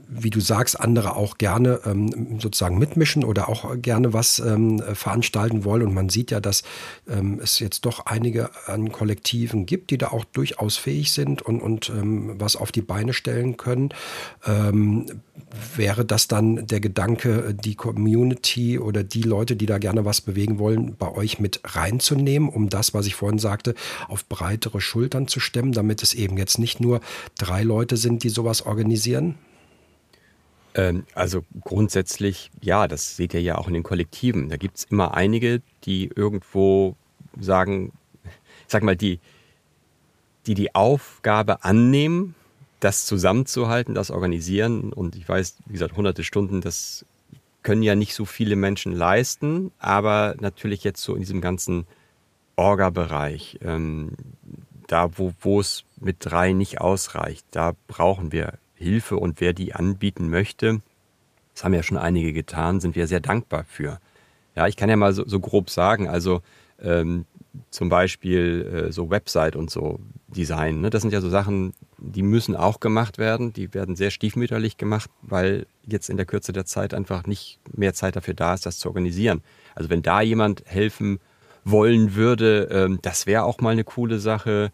wie 0.09 0.29
du 0.29 0.39
sagst, 0.39 0.79
andere 0.79 1.15
auch 1.15 1.37
gerne 1.37 1.81
ähm, 1.85 2.39
sozusagen 2.39 2.77
mitmischen 2.77 3.23
oder 3.23 3.49
auch 3.49 3.75
gerne 3.81 4.13
was 4.13 4.39
ähm, 4.39 4.81
veranstalten 4.93 5.63
wollen. 5.63 5.83
Und 5.83 5.93
man 5.93 6.09
sieht 6.09 6.31
ja, 6.31 6.39
dass 6.39 6.63
ähm, 7.07 7.39
es 7.41 7.59
jetzt 7.59 7.85
doch 7.85 8.05
einige 8.05 8.49
an 8.67 8.91
Kollektiven 8.91 9.65
gibt, 9.65 9.91
die 9.91 9.97
da 9.97 10.07
auch 10.07 10.25
durchaus 10.25 10.77
fähig 10.77 11.11
sind 11.11 11.41
und, 11.41 11.61
und 11.61 11.89
ähm, 11.89 12.35
was 12.39 12.55
auf 12.55 12.71
die 12.71 12.81
Beine 12.81 13.13
stellen 13.13 13.57
können. 13.57 13.89
Ähm, 14.45 15.05
wäre 15.75 16.05
das 16.05 16.27
dann 16.27 16.67
der 16.67 16.79
Gedanke, 16.79 17.53
die 17.53 17.75
Community 17.75 18.79
oder 18.79 19.03
die 19.03 19.23
Leute, 19.23 19.55
die 19.55 19.65
da 19.65 19.77
gerne 19.77 20.05
was 20.05 20.21
bewegen 20.21 20.59
wollen, 20.59 20.95
bei 20.97 21.11
euch 21.11 21.39
mit 21.39 21.61
reinzunehmen, 21.63 22.49
um 22.49 22.69
das, 22.69 22.93
was 22.93 23.07
ich 23.07 23.15
vorhin 23.15 23.39
sagte, 23.39 23.75
auf 24.07 24.25
breitere 24.25 24.81
Schultern 24.81 25.27
zu 25.27 25.39
stemmen, 25.39 25.73
damit 25.73 26.01
es 26.01 26.13
eben 26.13 26.37
jetzt 26.37 26.59
nicht 26.59 26.79
nur 26.79 27.01
drei 27.37 27.63
Leute 27.63 27.97
sind, 27.97 28.23
die 28.23 28.29
sowas 28.29 28.65
organisieren? 28.65 29.35
Ähm, 30.77 31.05
also 31.13 31.43
grundsätzlich, 31.65 32.51
ja, 32.61 32.87
das 32.87 33.17
seht 33.17 33.33
ihr 33.33 33.41
ja 33.41 33.57
auch 33.57 33.67
in 33.67 33.73
den 33.73 33.83
Kollektiven. 33.83 34.47
Da 34.47 34.55
gibt 34.55 34.77
es 34.77 34.83
immer 34.85 35.15
einige, 35.15 35.61
die 35.83 36.09
irgendwo 36.15 36.95
sagen, 37.37 37.91
sag 38.67 38.83
mal, 38.83 38.95
die, 38.95 39.19
die 40.45 40.53
die 40.53 40.75
Aufgabe 40.75 41.63
annehmen, 41.63 42.35
das 42.79 43.05
zusammenzuhalten, 43.05 43.95
das 43.95 44.11
organisieren. 44.11 44.93
Und 44.93 45.15
ich 45.15 45.27
weiß, 45.27 45.57
wie 45.65 45.73
gesagt, 45.73 45.97
hunderte 45.97 46.23
Stunden, 46.23 46.61
das 46.61 47.05
können 47.63 47.83
ja 47.83 47.95
nicht 47.95 48.13
so 48.13 48.23
viele 48.23 48.55
Menschen 48.55 48.93
leisten, 48.93 49.71
aber 49.79 50.35
natürlich 50.39 50.83
jetzt 50.83 51.01
so 51.01 51.15
in 51.15 51.21
diesem 51.21 51.41
ganzen 51.41 51.85
Orga-Bereich, 52.55 53.59
ähm, 53.61 54.11
da 54.87 55.09
wo 55.17 55.59
es 55.59 55.83
mit 55.99 56.17
drei 56.19 56.53
nicht 56.53 56.79
ausreicht, 56.79 57.45
da 57.51 57.73
brauchen 57.87 58.31
wir 58.31 58.53
Hilfe 58.77 59.17
und 59.17 59.41
wer 59.41 59.53
die 59.53 59.73
anbieten 59.73 60.29
möchte, 60.29 60.81
das 61.53 61.63
haben 61.63 61.73
ja 61.73 61.83
schon 61.83 61.97
einige 61.97 62.33
getan, 62.33 62.79
sind 62.79 62.95
wir 62.95 63.07
sehr 63.07 63.19
dankbar 63.19 63.65
für. 63.67 63.99
Ja, 64.55 64.67
ich 64.67 64.75
kann 64.75 64.89
ja 64.89 64.95
mal 64.95 65.13
so, 65.13 65.27
so 65.27 65.39
grob 65.39 65.69
sagen, 65.69 66.07
also 66.07 66.41
ähm, 66.79 67.25
zum 67.71 67.89
Beispiel 67.89 68.87
äh, 68.87 68.91
so 68.91 69.09
Website 69.09 69.55
und 69.55 69.71
so 69.71 69.99
Design, 70.27 70.81
ne? 70.81 70.89
das 70.89 71.01
sind 71.01 71.13
ja 71.13 71.21
so 71.21 71.29
Sachen, 71.29 71.73
die 71.97 72.21
müssen 72.21 72.55
auch 72.55 72.79
gemacht 72.79 73.17
werden, 73.17 73.53
die 73.53 73.73
werden 73.73 73.95
sehr 73.95 74.11
stiefmütterlich 74.11 74.77
gemacht, 74.77 75.09
weil 75.21 75.65
jetzt 75.85 76.09
in 76.09 76.17
der 76.17 76.25
Kürze 76.25 76.53
der 76.53 76.65
Zeit 76.65 76.93
einfach 76.93 77.25
nicht 77.25 77.59
mehr 77.75 77.93
Zeit 77.93 78.15
dafür 78.15 78.33
da 78.33 78.53
ist, 78.53 78.65
das 78.65 78.77
zu 78.77 78.89
organisieren. 78.89 79.41
Also 79.73 79.89
wenn 79.89 80.03
da 80.03 80.21
jemand 80.21 80.63
helfen 80.65 81.19
wollen 81.63 82.15
würde, 82.15 82.67
ähm, 82.71 82.99
das 83.01 83.25
wäre 83.25 83.43
auch 83.43 83.59
mal 83.59 83.71
eine 83.71 83.83
coole 83.83 84.19
Sache. 84.19 84.71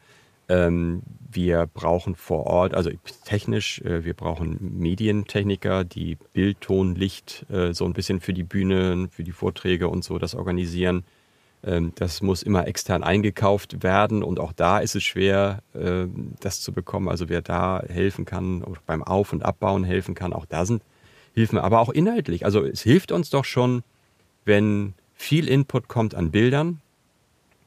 Ähm, 0.49 1.01
wir 1.31 1.67
brauchen 1.73 2.15
vor 2.15 2.45
Ort, 2.45 2.73
also 2.73 2.91
technisch, 3.25 3.81
äh, 3.81 4.03
wir 4.03 4.13
brauchen 4.13 4.77
Medientechniker, 4.79 5.83
die 5.83 6.17
Bild, 6.33 6.61
Ton, 6.61 6.95
Licht 6.95 7.45
äh, 7.49 7.73
so 7.73 7.85
ein 7.85 7.93
bisschen 7.93 8.19
für 8.19 8.33
die 8.33 8.43
Bühne, 8.43 9.07
für 9.09 9.23
die 9.23 9.31
Vorträge 9.31 9.87
und 9.87 10.03
so 10.03 10.19
das 10.19 10.35
organisieren. 10.35 11.05
Ähm, 11.63 11.93
das 11.95 12.21
muss 12.21 12.43
immer 12.43 12.67
extern 12.67 13.03
eingekauft 13.03 13.83
werden 13.83 14.21
und 14.21 14.39
auch 14.39 14.51
da 14.53 14.79
ist 14.79 14.95
es 14.95 15.03
schwer, 15.03 15.63
äh, 15.73 16.05
das 16.41 16.61
zu 16.61 16.73
bekommen. 16.73 17.07
Also 17.07 17.29
wer 17.29 17.41
da 17.41 17.81
helfen 17.87 18.25
kann, 18.25 18.63
beim 18.85 19.03
Auf- 19.03 19.33
und 19.33 19.43
Abbauen 19.43 19.83
helfen 19.83 20.13
kann, 20.15 20.33
auch 20.33 20.45
da 20.45 20.65
sind 20.65 20.83
Hilfen, 21.33 21.57
aber 21.57 21.79
auch 21.79 21.89
inhaltlich. 21.89 22.45
Also 22.45 22.63
es 22.63 22.81
hilft 22.83 23.11
uns 23.11 23.31
doch 23.31 23.43
schon, 23.43 23.81
wenn 24.45 24.93
viel 25.15 25.47
Input 25.47 25.87
kommt 25.87 26.13
an 26.13 26.29
Bildern, 26.29 26.81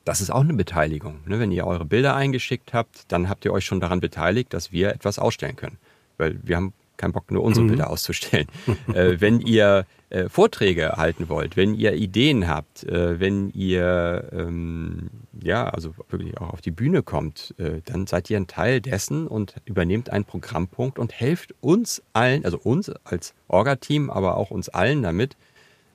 das 0.07 0.21
ist 0.21 0.31
auch 0.31 0.41
eine 0.41 0.55
Beteiligung. 0.55 1.19
Ne? 1.27 1.41
Wenn 1.41 1.51
ihr 1.51 1.67
eure 1.67 1.85
Bilder 1.85 2.15
eingeschickt 2.15 2.73
habt, 2.73 3.11
dann 3.13 3.29
habt 3.29 3.45
ihr 3.45 3.53
euch 3.53 3.65
schon 3.65 3.81
daran 3.81 4.01
beteiligt, 4.01 4.55
dass 4.55 4.71
wir 4.71 4.91
etwas 4.91 5.19
ausstellen 5.19 5.57
können. 5.57 5.79
Weil 6.17 6.39
wir 6.45 6.57
haben 6.57 6.73
keinen 6.97 7.13
Bock, 7.13 7.31
nur 7.31 7.43
unsere 7.43 7.65
mhm. 7.65 7.71
Bilder 7.71 7.91
auszustellen. 7.91 8.47
äh, 8.95 9.17
wenn 9.21 9.41
ihr 9.41 9.85
äh, 10.11 10.29
Vorträge 10.29 10.93
halten 10.93 11.29
wollt, 11.29 11.57
wenn 11.57 11.75
ihr 11.75 11.95
Ideen 11.95 12.47
habt, 12.47 12.85
äh, 12.85 13.19
wenn 13.19 13.51
ihr 13.51 14.29
ähm, 14.33 15.11
ja, 15.43 15.69
also 15.69 15.93
wirklich 16.09 16.39
auch 16.39 16.51
auf 16.51 16.61
die 16.61 16.71
Bühne 16.71 17.03
kommt, 17.03 17.55
dann 17.85 18.07
seid 18.07 18.31
ihr 18.31 18.39
ein 18.39 18.47
Teil 18.47 18.81
dessen 18.81 19.27
und 19.27 19.57
übernehmt 19.67 20.09
einen 20.09 20.25
Programmpunkt 20.25 20.99
und 20.99 21.13
helft 21.13 21.55
uns 21.61 22.03
allen, 22.15 22.45
also 22.47 22.59
uns 22.59 22.91
als 23.05 23.35
Orga-Team, 23.49 24.09
aber 24.09 24.39
auch 24.39 24.51
uns 24.51 24.71
allen 24.71 25.03
damit, 25.03 25.37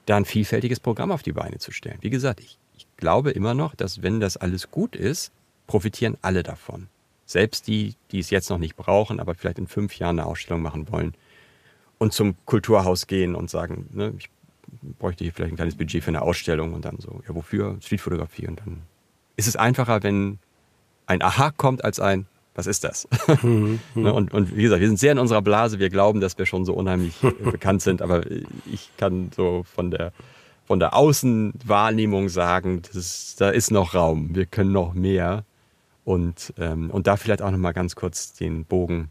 da 0.05 0.18
ein 0.18 0.26
vielfältiges 0.26 0.80
Programm 0.80 1.12
auf 1.12 1.24
die 1.24 1.32
Beine 1.32 1.57
zu 1.57 1.72
stellen. 1.72 1.97
Wie 2.01 2.12
gesagt, 2.12 2.39
ich 2.39 2.59
glaube 3.02 3.32
immer 3.32 3.54
noch, 3.54 3.76
dass 3.76 4.02
wenn 4.02 4.22
das 4.22 4.38
alles 4.38 4.72
gut 4.72 4.95
ist, 4.95 5.34
profitieren 5.68 6.18
alle 6.22 6.43
davon. 6.43 6.88
Selbst 7.26 7.68
die, 7.68 7.95
die 8.12 8.20
es 8.20 8.30
jetzt 8.30 8.49
noch 8.49 8.58
nicht 8.58 8.78
brauchen, 8.78 9.20
aber 9.20 9.36
vielleicht 9.36 9.60
in 9.60 9.68
fünf 9.68 9.97
Jahren 9.97 10.20
eine 10.20 10.28
Ausstellung 10.28 10.62
machen 10.62 10.89
wollen 10.89 11.14
und 11.97 12.14
zum 12.14 12.36
Kulturhaus 12.45 13.08
gehen 13.08 13.36
und 13.36 13.49
sagen, 13.49 13.88
ne, 13.91 14.14
ich 14.18 14.30
bräuchte 14.99 15.24
hier 15.24 15.34
vielleicht 15.34 15.54
ein 15.54 15.58
kleines 15.58 15.76
Budget 15.76 16.04
für 16.04 16.10
eine 16.10 16.22
Ausstellung 16.22 16.74
und 16.74 16.86
dann 16.86 16.97
so, 16.99 17.22
ja, 17.28 17.36
wofür? 17.36 17.78
Streetfotografie. 17.82 18.47
Und 18.47 18.60
dann 18.60 18.82
ist 19.36 19.47
es 19.47 19.56
einfacher, 19.56 20.04
wenn 20.04 20.39
ein 21.06 21.22
Aha 21.22 21.52
kommt, 21.52 21.84
als 21.84 21.99
ein, 21.99 22.26
was 22.56 22.68
ist 22.68 22.84
das? 22.84 23.08
Mhm, 23.43 23.80
ne, 23.95 24.14
und, 24.14 24.34
und 24.34 24.56
wie 24.56 24.64
gesagt, 24.64 24.82
wir 24.82 24.88
sind 24.88 24.99
sehr 24.99 25.12
in 25.12 25.20
unserer 25.20 25.41
Blase, 25.41 25.80
wir 25.80 25.89
glauben, 25.89 26.22
dass 26.22 26.38
wir 26.38 26.45
schon 26.45 26.66
so 26.66 26.74
unheimlich 26.74 27.24
äh, 27.24 27.32
bekannt 27.32 27.82
sind, 27.82 28.02
aber 28.02 28.24
ich 28.72 28.89
kann 28.97 29.32
so 29.36 29.64
von 29.64 29.91
der 29.91 30.12
von 30.66 30.80
der 30.80 30.95
Außenwahrnehmung 30.95 32.30
sagen, 32.30 32.82
das, 32.93 33.36
da 33.38 33.49
ist 33.49 33.72
noch 33.72 33.93
Raum, 33.93 34.36
wir 34.36 34.45
können 34.45 34.72
noch 34.72 34.93
mehr. 34.93 35.43
Und, 36.03 36.53
ähm, 36.57 36.89
und 36.89 37.07
da 37.07 37.16
vielleicht 37.16 37.41
auch 37.41 37.51
noch 37.51 37.57
mal 37.57 37.74
ganz 37.74 37.95
kurz 37.95 38.34
den 38.34 38.66
Bogen 38.66 39.09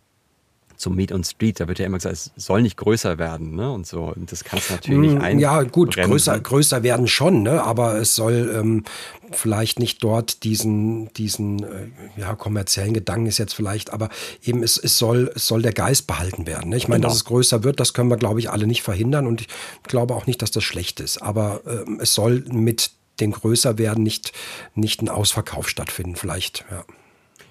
zum 0.81 0.97
Meet 0.97 1.13
on 1.13 1.23
Street. 1.25 1.61
Da 1.61 1.69
wird 1.69 1.79
ja 1.79 1.87
immer 1.87 1.99
gesagt, 1.99 2.15
es 2.15 2.33
soll 2.37 2.63
nicht 2.63 2.77
größer 2.77 3.19
werden, 3.19 3.55
ne? 3.55 3.71
Und 3.71 3.87
so. 3.87 4.13
Und 4.15 4.33
das 4.33 4.45
kannst 4.45 4.71
du 4.71 4.75
natürlich 4.75 5.13
nicht 5.13 5.23
ein. 5.23 5.37
Mm, 5.37 5.41
ja, 5.41 5.63
gut, 5.63 5.97
größer, 5.97 6.41
größer 6.41 6.83
werden 6.83 7.07
schon, 7.07 7.43
ne? 7.43 7.63
Aber 7.63 7.97
es 7.97 8.15
soll 8.15 8.53
ähm, 8.55 8.85
vielleicht 9.31 9.79
nicht 9.79 10.03
dort 10.03 10.43
diesen, 10.45 11.13
diesen 11.15 11.63
äh, 11.63 11.89
ja, 12.17 12.35
kommerziellen 12.35 12.95
Gedanken 12.95 13.27
ist 13.27 13.39
jetzt 13.39 13.55
vielleicht, 13.55 13.93
aber 13.93 14.09
eben 14.43 14.63
es, 14.63 14.77
es 14.77 14.99
soll, 14.99 15.31
es 15.35 15.47
soll 15.47 15.63
der 15.63 15.73
Geist 15.73 16.07
behalten 16.07 16.47
werden. 16.47 16.71
Ne? 16.71 16.77
Ich 16.77 16.89
meine, 16.89 17.01
genau. 17.01 17.09
dass 17.09 17.19
es 17.19 17.25
größer 17.25 17.63
wird, 17.63 17.81
das 17.81 17.95
können 17.95 18.11
wir, 18.11 18.17
glaube 18.17 18.41
ich, 18.41 18.51
alle 18.51 18.67
nicht 18.67 18.83
verhindern 18.83 19.27
und 19.27 19.43
ich 19.43 19.49
glaube 19.85 20.15
auch 20.15 20.27
nicht, 20.27 20.43
dass 20.43 20.51
das 20.51 20.65
schlecht 20.65 21.01
ist. 21.01 21.19
Aber 21.23 21.61
ähm, 21.67 21.99
es 22.01 22.15
soll 22.15 22.45
mit 22.51 22.91
dem 23.21 23.33
Größerwerden 23.33 24.03
nicht, 24.03 24.33
nicht 24.75 25.03
ein 25.03 25.09
Ausverkauf 25.09 25.69
stattfinden, 25.69 26.17
vielleicht, 26.17 26.65
ja. 26.71 26.85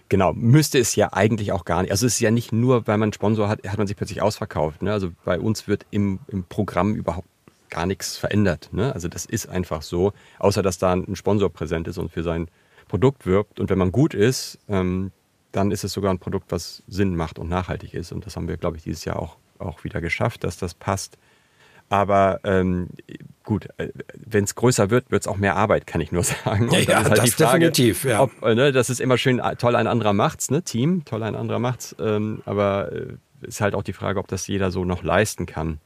Genau, 0.10 0.34
müsste 0.34 0.80
es 0.80 0.96
ja 0.96 1.14
eigentlich 1.14 1.52
auch 1.52 1.66
gar 1.66 1.84
nicht. 1.84 1.92
Also 1.92 2.08
es 2.08 2.16
ist 2.16 2.20
ja 2.20 2.32
nicht 2.32 2.52
nur, 2.52 2.88
weil 2.88 2.98
man 2.98 3.08
einen 3.08 3.14
Sponsor 3.14 3.48
hat, 3.48 3.66
hat 3.68 3.78
man 3.78 3.86
sich 3.86 3.96
plötzlich 3.96 4.24
ausverkauft. 4.24 4.82
Ne? 4.82 4.92
Also 4.92 5.12
bei 5.24 5.40
uns 5.40 5.68
wird 5.68 5.86
im, 5.92 6.20
im 6.28 6.44
Programm 6.44 6.96
überhaupt 6.96 7.28
gar 7.70 7.86
nichts 7.86 8.18
verändert. 8.18 8.70
Ne? 8.72 8.92
Also 8.92 9.08
das 9.08 9.26
ist 9.26 9.48
einfach 9.48 9.84
so, 9.84 10.14
außer 10.40 10.64
dass 10.64 10.80
da 10.80 10.94
ein 10.94 11.16
Sponsor 11.16 11.50
präsent 11.52 11.88
ist 11.88 12.00
und 12.00 12.12
für 12.12 12.24
sein 12.24 12.50
Produkt 12.88 13.28
wirbt. 13.28 13.60
Und 13.60 13.70
wenn 13.70 13.78
man 13.78 13.92
gut 13.92 14.16
ist, 14.16 14.58
ähm, 14.68 15.12
dann 15.52 15.70
ist 15.70 15.84
es 15.84 15.94
sogar 15.94 16.12
ein 16.12 16.20
Produkt, 16.20 16.52
was 16.52 16.84
Sinn 16.88 17.16
macht 17.16 17.38
und 17.38 17.48
nachhaltig 17.48 17.94
ist. 17.94 18.12
Und 18.12 18.26
das 18.26 18.36
haben 18.36 18.48
wir, 18.48 18.58
glaube 18.58 18.78
ich, 18.78 18.84
dieses 18.84 19.06
Jahr 19.06 19.20
auch, 19.20 19.38
auch 19.60 19.84
wieder 19.84 20.02
geschafft, 20.02 20.44
dass 20.44 20.58
das 20.58 20.74
passt. 20.74 21.20
Aber 21.90 22.40
ähm, 22.44 22.90
gut, 23.44 23.68
äh, 23.78 23.90
wenn 24.14 24.44
es 24.44 24.56
größer 24.56 24.90
wird, 24.92 25.12
wird 25.12 25.24
es 25.24 25.28
auch 25.28 25.38
mehr 25.38 25.56
Arbeit, 25.56 25.88
kann 25.88 26.02
ich 26.02 26.12
nur 26.12 26.24
sagen. 26.46 26.70
Ja, 26.72 26.80
ja 26.80 27.04
halt 27.04 27.18
das 27.18 27.34
Frage, 27.34 27.72
definitiv. 27.72 28.06
Ja. 28.06 28.22
Ob, 28.22 28.44
äh, 28.44 28.56
ne, 28.56 28.72
das 28.72 28.90
ist 28.90 29.02
immer 29.02 29.18
schön, 29.18 29.40
äh, 29.40 29.56
toll 29.56 29.76
ein 29.76 29.88
anderer 29.88 30.14
macht's, 30.14 30.52
ne? 30.52 30.62
Team, 30.62 31.04
toll 31.06 31.24
ein 31.24 31.36
anderer 31.36 31.60
macht's. 31.60 31.96
Ähm, 32.00 32.42
aber 32.46 32.92
äh, 32.92 33.08
ist 33.42 33.62
halt 33.62 33.76
auch 33.76 33.84
die 33.84 33.94
Frage, 33.94 34.20
ob 34.20 34.28
das 34.28 34.48
jeder 34.48 34.72
so 34.72 34.86
noch 34.86 35.04
leisten 35.04 35.46
kann, 35.46 35.80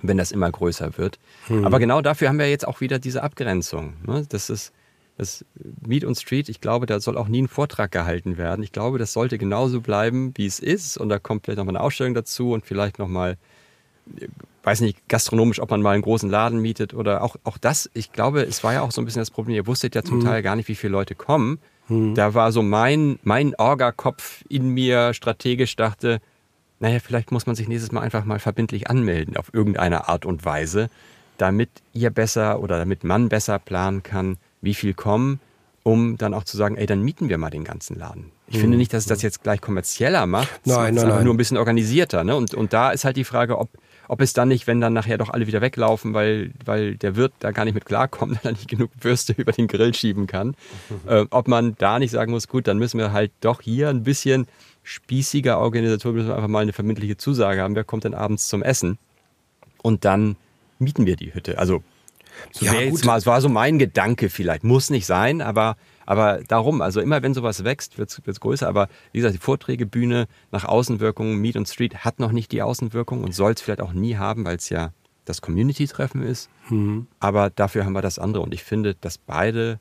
wenn 0.00 0.16
das 0.16 0.32
immer 0.32 0.50
größer 0.50 0.96
wird. 0.96 1.18
Hm. 1.46 1.64
Aber 1.64 1.78
genau 1.78 2.00
dafür 2.00 2.28
haben 2.28 2.38
wir 2.38 2.48
jetzt 2.48 2.66
auch 2.66 2.80
wieder 2.80 2.98
diese 2.98 3.22
Abgrenzung. 3.22 3.94
Ne? 4.06 4.24
Das 4.28 4.48
ist 4.48 4.72
das 5.16 5.44
Meet 5.86 6.04
und 6.04 6.16
Street, 6.16 6.48
ich 6.48 6.60
glaube, 6.60 6.86
da 6.86 6.98
soll 6.98 7.16
auch 7.16 7.28
nie 7.28 7.42
ein 7.42 7.48
Vortrag 7.48 7.92
gehalten 7.92 8.36
werden. 8.36 8.64
Ich 8.64 8.72
glaube, 8.72 8.98
das 8.98 9.12
sollte 9.12 9.38
genauso 9.38 9.80
bleiben, 9.80 10.32
wie 10.36 10.46
es 10.46 10.58
ist. 10.58 10.96
Und 10.96 11.08
da 11.08 11.18
kommt 11.18 11.44
vielleicht 11.44 11.58
nochmal 11.58 11.76
eine 11.76 11.84
Ausstellung 11.84 12.14
dazu 12.14 12.52
und 12.52 12.66
vielleicht 12.66 12.98
nochmal 12.98 13.36
weiß 14.62 14.80
nicht, 14.80 15.08
gastronomisch, 15.08 15.60
ob 15.60 15.70
man 15.70 15.82
mal 15.82 15.92
einen 15.92 16.02
großen 16.02 16.30
Laden 16.30 16.60
mietet 16.60 16.94
oder 16.94 17.22
auch, 17.22 17.36
auch 17.44 17.58
das, 17.58 17.90
ich 17.92 18.12
glaube, 18.12 18.42
es 18.42 18.64
war 18.64 18.72
ja 18.72 18.80
auch 18.82 18.92
so 18.92 19.02
ein 19.02 19.04
bisschen 19.04 19.20
das 19.20 19.30
Problem, 19.30 19.56
ihr 19.56 19.66
wusstet 19.66 19.94
ja 19.94 20.02
zum 20.02 20.20
hm. 20.20 20.26
Teil 20.26 20.42
gar 20.42 20.56
nicht, 20.56 20.68
wie 20.68 20.74
viele 20.74 20.92
Leute 20.92 21.14
kommen. 21.14 21.58
Hm. 21.88 22.14
Da 22.14 22.34
war 22.34 22.50
so 22.50 22.62
mein, 22.62 23.18
mein 23.22 23.54
Orga-Kopf 23.56 24.44
in 24.48 24.68
mir 24.68 25.12
strategisch 25.12 25.76
dachte, 25.76 26.20
naja, 26.80 26.98
vielleicht 26.98 27.30
muss 27.30 27.46
man 27.46 27.56
sich 27.56 27.68
nächstes 27.68 27.92
Mal 27.92 28.00
einfach 28.00 28.24
mal 28.24 28.38
verbindlich 28.38 28.88
anmelden 28.88 29.36
auf 29.36 29.52
irgendeine 29.52 30.08
Art 30.08 30.24
und 30.24 30.44
Weise, 30.44 30.88
damit 31.36 31.70
ihr 31.92 32.10
besser 32.10 32.60
oder 32.60 32.78
damit 32.78 33.04
man 33.04 33.28
besser 33.28 33.58
planen 33.58 34.02
kann, 34.02 34.38
wie 34.62 34.74
viel 34.74 34.94
kommen 34.94 35.40
um 35.84 36.16
dann 36.16 36.34
auch 36.34 36.44
zu 36.44 36.56
sagen, 36.56 36.76
ey, 36.76 36.86
dann 36.86 37.02
mieten 37.02 37.28
wir 37.28 37.38
mal 37.38 37.50
den 37.50 37.62
ganzen 37.62 37.96
Laden. 37.96 38.32
Ich 38.48 38.56
mhm. 38.56 38.60
finde 38.62 38.76
nicht, 38.78 38.92
dass 38.92 39.04
es 39.04 39.08
das 39.08 39.22
jetzt 39.22 39.42
gleich 39.42 39.60
kommerzieller 39.60 40.26
macht. 40.26 40.66
Nein, 40.66 40.94
nein, 40.94 41.08
nein. 41.08 41.24
Nur 41.24 41.34
ein 41.34 41.36
bisschen 41.36 41.58
organisierter. 41.58 42.24
Ne? 42.24 42.34
Und, 42.34 42.54
und 42.54 42.72
da 42.72 42.90
ist 42.90 43.04
halt 43.04 43.16
die 43.16 43.24
Frage, 43.24 43.58
ob, 43.58 43.68
ob 44.08 44.20
es 44.20 44.32
dann 44.32 44.48
nicht, 44.48 44.66
wenn 44.66 44.80
dann 44.80 44.92
nachher 44.92 45.18
doch 45.18 45.30
alle 45.30 45.46
wieder 45.46 45.60
weglaufen, 45.60 46.14
weil, 46.14 46.52
weil 46.64 46.96
der 46.96 47.16
Wirt 47.16 47.32
da 47.38 47.50
gar 47.50 47.64
nicht 47.64 47.74
mit 47.74 47.84
klarkommt, 47.84 48.32
weil 48.44 48.52
er 48.52 48.56
nicht 48.56 48.68
genug 48.68 48.90
Würste 49.00 49.34
über 49.36 49.52
den 49.52 49.66
Grill 49.66 49.94
schieben 49.94 50.26
kann, 50.26 50.54
äh, 51.06 51.24
ob 51.30 51.48
man 51.48 51.74
da 51.78 51.98
nicht 51.98 52.10
sagen 52.10 52.32
muss, 52.32 52.48
gut, 52.48 52.66
dann 52.66 52.78
müssen 52.78 52.98
wir 52.98 53.12
halt 53.12 53.32
doch 53.40 53.60
hier 53.60 53.88
ein 53.88 54.02
bisschen 54.02 54.46
spießiger 54.82 55.58
Organisation, 55.58 56.14
müssen 56.14 56.28
wir 56.28 56.36
einfach 56.36 56.48
mal 56.48 56.60
eine 56.60 56.72
verbindliche 56.72 57.16
Zusage 57.16 57.62
haben, 57.62 57.74
wer 57.74 57.84
kommt 57.84 58.04
denn 58.04 58.14
abends 58.14 58.48
zum 58.48 58.62
Essen? 58.62 58.98
Und 59.82 60.04
dann 60.04 60.36
mieten 60.78 61.06
wir 61.06 61.16
die 61.16 61.34
Hütte. 61.34 61.58
Also 61.58 61.82
so 62.52 62.64
ja, 62.64 62.74
jetzt 62.74 63.04
mal, 63.04 63.18
es 63.18 63.26
war 63.26 63.40
so 63.40 63.48
mein 63.48 63.78
Gedanke 63.78 64.28
vielleicht. 64.28 64.64
Muss 64.64 64.90
nicht 64.90 65.06
sein, 65.06 65.40
aber, 65.40 65.76
aber 66.06 66.42
darum, 66.46 66.82
also 66.82 67.00
immer 67.00 67.22
wenn 67.22 67.34
sowas 67.34 67.64
wächst, 67.64 67.98
wird 67.98 68.20
es 68.26 68.40
größer. 68.40 68.68
Aber 68.68 68.88
wie 69.12 69.18
gesagt, 69.18 69.34
die 69.34 69.40
Vorträge, 69.40 69.86
Bühne, 69.86 70.26
nach 70.50 70.64
Außenwirkung, 70.64 71.36
Meet 71.36 71.56
und 71.56 71.68
Street 71.68 72.04
hat 72.04 72.20
noch 72.20 72.32
nicht 72.32 72.52
die 72.52 72.62
Außenwirkung 72.62 73.24
und 73.24 73.34
soll 73.34 73.52
es 73.52 73.62
vielleicht 73.62 73.80
auch 73.80 73.92
nie 73.92 74.16
haben, 74.16 74.44
weil 74.44 74.56
es 74.56 74.68
ja 74.68 74.92
das 75.24 75.40
Community-Treffen 75.40 76.22
ist. 76.22 76.50
Mhm. 76.68 77.06
Aber 77.20 77.50
dafür 77.50 77.84
haben 77.84 77.94
wir 77.94 78.02
das 78.02 78.18
andere. 78.18 78.42
Und 78.42 78.52
ich 78.52 78.62
finde, 78.62 78.94
dass 78.94 79.18
beide 79.18 79.80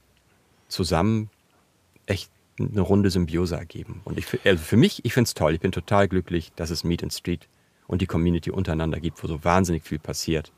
zusammen 0.67 1.29
echt 2.05 2.31
eine 2.59 2.81
runde 2.81 3.09
Symbiose 3.09 3.55
ergeben. 3.55 4.01
Und 4.05 4.17
ich, 4.17 4.27
also 4.45 4.63
für 4.63 4.77
mich, 4.77 5.03
ich 5.05 5.13
finde 5.13 5.27
es 5.27 5.33
toll. 5.33 5.53
Ich 5.53 5.59
bin 5.59 5.71
total 5.71 6.07
glücklich, 6.07 6.51
dass 6.55 6.69
es 6.69 6.83
Meet 6.83 7.03
and 7.03 7.13
Street 7.13 7.47
und 7.87 8.01
die 8.01 8.05
Community 8.05 8.51
untereinander 8.51 8.99
gibt, 8.99 9.23
wo 9.23 9.27
so 9.27 9.43
wahnsinnig 9.43 9.83
viel 9.83 9.99
passiert 9.99 10.51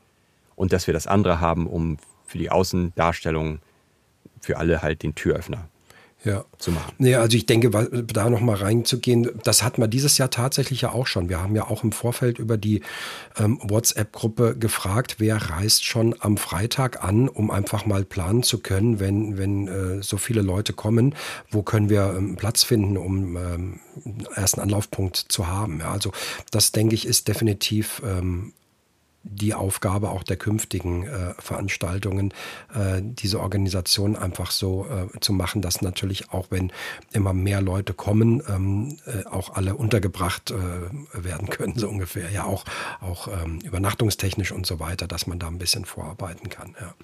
und 0.54 0.72
dass 0.72 0.86
wir 0.86 0.94
das 0.94 1.06
andere 1.06 1.40
haben, 1.40 1.66
um 1.66 1.98
für 2.24 2.38
die 2.38 2.50
Außendarstellung 2.50 3.60
für 4.40 4.58
alle 4.58 4.82
halt 4.82 5.02
den 5.02 5.14
Türöffner 5.14 5.68
ja. 6.26 6.44
zu 6.58 6.72
machen. 6.72 6.92
Ja, 6.98 7.20
also 7.20 7.36
ich 7.36 7.46
denke, 7.46 7.70
da 7.70 8.28
noch 8.28 8.40
mal 8.40 8.56
reinzugehen, 8.56 9.30
das 9.44 9.62
hatten 9.62 9.80
wir 9.80 9.88
dieses 9.88 10.18
Jahr 10.18 10.30
tatsächlich 10.30 10.82
ja 10.82 10.92
auch 10.92 11.06
schon. 11.06 11.28
Wir 11.28 11.40
haben 11.40 11.54
ja 11.54 11.68
auch 11.68 11.84
im 11.84 11.92
Vorfeld 11.92 12.38
über 12.38 12.56
die 12.56 12.82
ähm, 13.38 13.60
WhatsApp-Gruppe 13.62 14.56
gefragt, 14.58 15.16
wer 15.18 15.36
reist 15.36 15.84
schon 15.84 16.14
am 16.18 16.36
Freitag 16.36 17.04
an, 17.04 17.28
um 17.28 17.50
einfach 17.50 17.86
mal 17.86 18.04
planen 18.04 18.42
zu 18.42 18.58
können, 18.58 19.00
wenn, 19.00 19.38
wenn 19.38 19.68
äh, 19.68 20.02
so 20.02 20.16
viele 20.16 20.42
Leute 20.42 20.72
kommen, 20.72 21.14
wo 21.50 21.62
können 21.62 21.88
wir 21.88 22.14
ähm, 22.16 22.36
Platz 22.36 22.64
finden, 22.64 22.96
um 22.96 23.36
ähm, 23.36 23.80
ersten 24.34 24.60
Anlaufpunkt 24.60 25.16
zu 25.16 25.46
haben. 25.46 25.80
Ja, 25.80 25.92
also 25.92 26.12
das 26.50 26.72
denke 26.72 26.94
ich 26.94 27.06
ist 27.06 27.28
definitiv 27.28 28.02
ähm, 28.04 28.52
die 29.28 29.54
Aufgabe 29.54 30.10
auch 30.10 30.22
der 30.22 30.36
künftigen 30.36 31.04
äh, 31.04 31.34
Veranstaltungen, 31.38 32.32
äh, 32.74 33.00
diese 33.02 33.40
Organisation 33.40 34.16
einfach 34.16 34.50
so 34.50 34.86
äh, 34.86 35.20
zu 35.20 35.32
machen, 35.32 35.62
dass 35.62 35.82
natürlich 35.82 36.30
auch 36.30 36.46
wenn 36.50 36.72
immer 37.12 37.32
mehr 37.32 37.60
Leute 37.60 37.92
kommen, 37.92 38.42
ähm, 38.48 38.98
äh, 39.06 39.26
auch 39.26 39.54
alle 39.54 39.74
untergebracht 39.74 40.52
äh, 40.52 41.24
werden 41.24 41.48
können, 41.50 41.74
so 41.76 41.88
ungefähr. 41.88 42.30
Ja, 42.30 42.44
auch, 42.44 42.64
auch 43.00 43.28
ähm, 43.28 43.60
übernachtungstechnisch 43.60 44.52
und 44.52 44.66
so 44.66 44.78
weiter, 44.78 45.06
dass 45.08 45.26
man 45.26 45.38
da 45.38 45.48
ein 45.48 45.58
bisschen 45.58 45.84
vorarbeiten 45.84 46.48
kann. 46.48 46.76
Ja. 46.80 46.94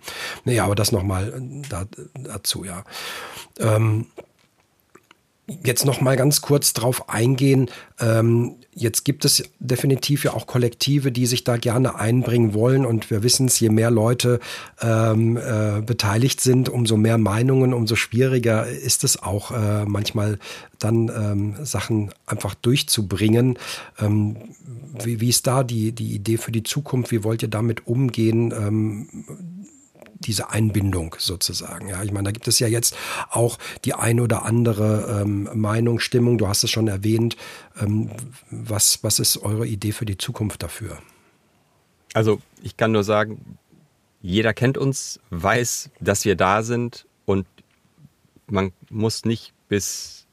Naja, 0.45 0.65
aber 0.65 0.75
das 0.75 0.93
nochmal 0.93 1.29
äh, 1.29 1.69
da, 1.69 1.87
dazu, 2.15 2.65
ja. 2.65 2.85
Ähm, 3.59 4.07
jetzt 5.65 5.85
noch 5.85 6.01
mal 6.01 6.17
ganz 6.17 6.41
kurz 6.41 6.73
drauf 6.73 7.09
eingehen. 7.09 7.69
Ähm, 8.01 8.57
jetzt 8.75 9.05
gibt 9.05 9.25
es 9.25 9.43
definitiv 9.59 10.25
ja 10.25 10.35
auch 10.35 10.47
Kollektive, 10.47 11.13
die 11.13 11.27
sich 11.27 11.45
da 11.45 11.57
gerne 11.57 11.97
einbringen 11.97 12.55
wollen. 12.55 12.87
Und 12.87 13.11
wir 13.11 13.23
wissen 13.23 13.47
es, 13.47 13.59
je 13.61 13.69
mehr 13.69 13.91
Leute 13.91 14.41
ähm, 14.81 15.37
äh, 15.37 15.83
beteiligt 15.83 16.41
sind, 16.41 16.69
umso 16.69 16.97
mehr 16.97 17.19
Meinungen, 17.19 17.75
umso 17.75 17.97
schwieriger 17.97 18.67
ist 18.67 19.05
es 19.05 19.23
auch 19.23 19.51
äh, 19.51 19.85
manchmal 19.85 20.39
dann 20.79 21.09
ähm, 21.09 21.55
Sachen 21.65 22.13
einfach 22.27 22.55
durchzubringen. 22.55 23.59
Ähm, 24.01 24.37
wie, 25.03 25.21
wie, 25.21 25.29
ist 25.29 25.47
da 25.47 25.65
die, 25.65 25.93
die 25.93 26.15
Idee 26.15 26.37
für 26.37 26.53
die 26.53 26.63
Zukunft? 26.63 27.11
Wie 27.11 27.25
wollt 27.25 27.43
ihr 27.43 27.49
damit 27.49 27.87
umgehen? 27.87 29.09
Diese 30.25 30.51
Einbindung 30.51 31.17
sozusagen. 31.19 31.89
Ja, 31.89 32.03
ich 32.03 32.13
meine, 32.13 32.25
da 32.25 32.31
gibt 32.33 32.49
es 32.49 32.59
ja 32.59 32.69
jetzt 32.69 32.97
auch 33.31 33.59
die 33.85 33.95
ein 33.95 34.21
oder 34.21 34.45
andere 34.45 35.23
ähm, 35.23 35.49
Meinung, 35.55 35.99
Stimmung. 35.99 36.39
Du 36.39 36.49
hast 36.49 36.65
es 36.65 36.71
schon 36.71 36.89
erwähnt. 36.89 37.37
Ähm, 37.81 38.11
was, 38.51 39.03
was 39.03 39.19
ist 39.19 39.39
eure 39.39 39.67
Idee 39.67 39.93
für 39.93 40.07
die 40.07 40.17
Zukunft 40.17 40.63
dafür? 40.63 40.99
Also 42.15 42.41
ich 42.63 42.77
kann 42.77 42.93
nur 42.93 43.05
sagen, 43.05 43.59
jeder 44.21 44.55
kennt 44.55 44.79
uns, 44.79 45.19
weiß, 45.31 45.91
dass 46.01 46.25
wir 46.25 46.37
da 46.37 46.63
sind 46.63 47.07
und 47.25 47.47
man 48.47 48.73
muss 48.91 49.25
nicht 49.25 49.53
bis, 49.69 50.27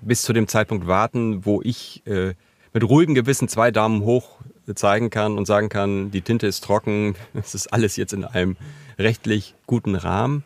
bis 0.00 0.22
zu 0.22 0.32
dem 0.32 0.48
Zeitpunkt 0.48 0.86
warten, 0.86 1.44
wo 1.44 1.62
ich 1.62 2.02
äh, 2.06 2.34
mit 2.72 2.84
ruhigem 2.84 3.14
Gewissen 3.14 3.48
zwei 3.48 3.70
Daumen 3.70 4.02
hoch 4.02 4.35
zeigen 4.74 5.10
kann 5.10 5.38
und 5.38 5.46
sagen 5.46 5.68
kann, 5.68 6.10
die 6.10 6.22
Tinte 6.22 6.46
ist 6.46 6.64
trocken, 6.64 7.14
es 7.34 7.54
ist 7.54 7.72
alles 7.72 7.96
jetzt 7.96 8.12
in 8.12 8.24
einem 8.24 8.56
rechtlich 8.98 9.54
guten 9.66 9.94
Rahmen. 9.94 10.44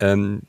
Ähm, 0.00 0.42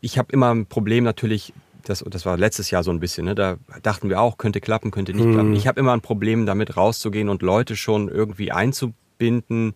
ich 0.00 0.18
habe 0.18 0.32
immer 0.32 0.52
ein 0.52 0.66
Problem 0.66 1.04
natürlich, 1.04 1.52
das, 1.84 2.04
das 2.06 2.26
war 2.26 2.36
letztes 2.36 2.70
Jahr 2.70 2.82
so 2.82 2.90
ein 2.90 3.00
bisschen, 3.00 3.26
ne, 3.26 3.34
da 3.34 3.56
dachten 3.82 4.08
wir 4.08 4.20
auch, 4.20 4.36
könnte 4.38 4.60
klappen, 4.60 4.90
könnte 4.90 5.14
nicht 5.14 5.24
mhm. 5.24 5.34
klappen. 5.34 5.54
Ich 5.54 5.66
habe 5.66 5.80
immer 5.80 5.92
ein 5.92 6.00
Problem 6.00 6.46
damit 6.46 6.76
rauszugehen 6.76 7.28
und 7.28 7.42
Leute 7.42 7.76
schon 7.76 8.08
irgendwie 8.08 8.52
einzubinden, 8.52 9.74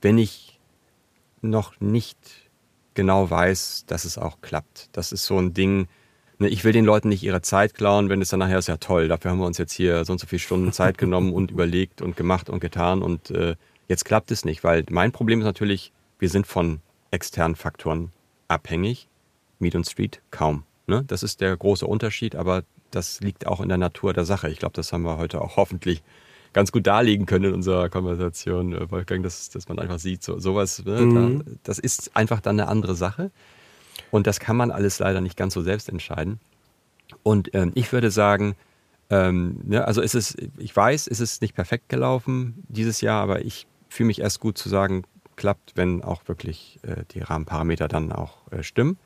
wenn 0.00 0.18
ich 0.18 0.58
noch 1.42 1.78
nicht 1.80 2.18
genau 2.94 3.30
weiß, 3.30 3.84
dass 3.86 4.04
es 4.04 4.18
auch 4.18 4.40
klappt. 4.40 4.88
Das 4.92 5.12
ist 5.12 5.24
so 5.24 5.38
ein 5.38 5.54
Ding, 5.54 5.88
ich 6.48 6.64
will 6.64 6.72
den 6.72 6.84
Leuten 6.84 7.08
nicht 7.08 7.22
ihre 7.22 7.42
Zeit 7.42 7.74
klauen, 7.74 8.08
wenn 8.08 8.22
es 8.22 8.30
dann 8.30 8.40
nachher 8.40 8.58
ist, 8.58 8.68
ja 8.68 8.76
toll, 8.78 9.08
dafür 9.08 9.30
haben 9.30 9.38
wir 9.38 9.46
uns 9.46 9.58
jetzt 9.58 9.72
hier 9.72 10.04
so 10.04 10.12
und 10.12 10.18
so 10.18 10.26
viele 10.26 10.40
Stunden 10.40 10.72
Zeit 10.72 10.98
genommen 10.98 11.32
und 11.32 11.50
überlegt 11.50 12.00
und 12.00 12.16
gemacht 12.16 12.48
und 12.48 12.60
getan 12.60 13.02
und 13.02 13.30
äh, 13.30 13.56
jetzt 13.88 14.04
klappt 14.04 14.30
es 14.30 14.44
nicht, 14.44 14.64
weil 14.64 14.84
mein 14.90 15.12
Problem 15.12 15.40
ist 15.40 15.44
natürlich, 15.44 15.92
wir 16.18 16.28
sind 16.28 16.46
von 16.46 16.80
externen 17.10 17.56
Faktoren 17.56 18.12
abhängig. 18.48 19.08
Meet 19.60 19.74
und 19.74 19.86
Street 19.86 20.22
kaum. 20.30 20.64
Ne? 20.86 21.04
Das 21.06 21.22
ist 21.22 21.40
der 21.40 21.56
große 21.56 21.86
Unterschied, 21.86 22.34
aber 22.34 22.64
das 22.90 23.20
liegt 23.20 23.46
auch 23.46 23.60
in 23.60 23.68
der 23.68 23.78
Natur 23.78 24.12
der 24.12 24.24
Sache. 24.24 24.48
Ich 24.50 24.58
glaube, 24.58 24.72
das 24.74 24.92
haben 24.92 25.02
wir 25.02 25.18
heute 25.18 25.40
auch 25.40 25.56
hoffentlich 25.56 26.02
ganz 26.52 26.72
gut 26.72 26.86
darlegen 26.86 27.26
können 27.26 27.44
in 27.44 27.54
unserer 27.54 27.88
Konversation, 27.88 28.72
äh, 28.72 28.90
Wolfgang, 28.90 29.22
dass, 29.22 29.50
dass 29.50 29.68
man 29.68 29.78
einfach 29.78 29.98
sieht, 29.98 30.22
so, 30.22 30.40
sowas, 30.40 30.84
ne? 30.84 31.00
mhm. 31.00 31.44
da, 31.44 31.52
das 31.62 31.78
ist 31.78 32.16
einfach 32.16 32.40
dann 32.40 32.58
eine 32.58 32.68
andere 32.68 32.96
Sache. 32.96 33.30
Und 34.10 34.26
das 34.26 34.40
kann 34.40 34.56
man 34.56 34.70
alles 34.70 34.98
leider 34.98 35.20
nicht 35.20 35.36
ganz 35.36 35.54
so 35.54 35.62
selbst 35.62 35.88
entscheiden. 35.88 36.40
Und 37.22 37.54
ähm, 37.54 37.72
ich 37.74 37.92
würde 37.92 38.10
sagen, 38.10 38.56
ähm, 39.10 39.60
ne, 39.64 39.84
also 39.84 40.00
es, 40.02 40.36
ich 40.58 40.76
weiß, 40.76 41.08
es 41.08 41.20
ist 41.20 41.42
nicht 41.42 41.54
perfekt 41.54 41.88
gelaufen 41.88 42.62
dieses 42.68 43.00
Jahr, 43.00 43.22
aber 43.22 43.44
ich 43.44 43.66
fühle 43.88 44.08
mich 44.08 44.20
erst 44.20 44.40
gut 44.40 44.56
zu 44.56 44.68
sagen, 44.68 45.04
klappt, 45.36 45.72
wenn 45.74 46.02
auch 46.04 46.28
wirklich 46.28 46.78
äh, 46.82 47.04
die 47.10 47.20
Rahmenparameter 47.20 47.88
dann 47.88 48.12
auch 48.12 48.50
äh, 48.52 48.62
stimmen. 48.62 48.98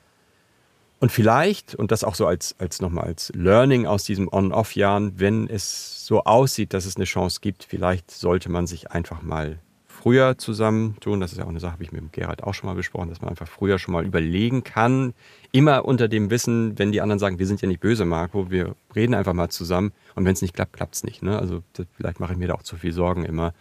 Und 1.00 1.10
vielleicht, 1.10 1.74
und 1.74 1.92
das 1.92 2.04
auch 2.04 2.14
so 2.14 2.26
als, 2.26 2.54
als 2.58 2.80
nochmal 2.80 3.04
als 3.04 3.30
Learning 3.34 3.86
aus 3.86 4.04
diesem 4.04 4.32
On-Off-Jahren, 4.32 5.18
wenn 5.18 5.48
es 5.48 6.06
so 6.06 6.24
aussieht, 6.24 6.72
dass 6.72 6.86
es 6.86 6.96
eine 6.96 7.04
Chance 7.04 7.40
gibt, 7.40 7.64
vielleicht 7.64 8.10
sollte 8.10 8.50
man 8.50 8.66
sich 8.66 8.90
einfach 8.90 9.22
mal 9.22 9.58
früher 10.04 10.36
zusammentun. 10.36 11.18
Das 11.18 11.32
ist 11.32 11.38
ja 11.38 11.44
auch 11.44 11.48
eine 11.48 11.60
Sache, 11.60 11.72
habe 11.72 11.82
ich 11.82 11.90
mit 11.90 12.12
Gerhard 12.12 12.42
auch 12.42 12.52
schon 12.52 12.68
mal 12.68 12.74
besprochen, 12.74 13.08
dass 13.08 13.22
man 13.22 13.30
einfach 13.30 13.48
früher 13.48 13.78
schon 13.78 13.94
mal 13.94 14.04
überlegen 14.04 14.62
kann. 14.62 15.14
Immer 15.50 15.86
unter 15.86 16.08
dem 16.08 16.28
Wissen, 16.28 16.78
wenn 16.78 16.92
die 16.92 17.00
anderen 17.00 17.18
sagen, 17.18 17.38
wir 17.38 17.46
sind 17.46 17.62
ja 17.62 17.68
nicht 17.68 17.80
böse, 17.80 18.04
Marco, 18.04 18.50
wir 18.50 18.76
reden 18.94 19.14
einfach 19.14 19.32
mal 19.32 19.48
zusammen. 19.48 19.92
Und 20.14 20.26
wenn 20.26 20.34
es 20.34 20.42
nicht 20.42 20.52
klappt, 20.52 20.74
klappt 20.74 20.96
es 20.96 21.04
nicht. 21.04 21.22
Ne? 21.22 21.38
Also 21.38 21.62
das, 21.72 21.86
vielleicht 21.94 22.20
mache 22.20 22.34
ich 22.34 22.38
mir 22.38 22.48
da 22.48 22.54
auch 22.54 22.62
zu 22.62 22.76
viel 22.76 22.92
Sorgen 22.92 23.24
immer 23.24 23.54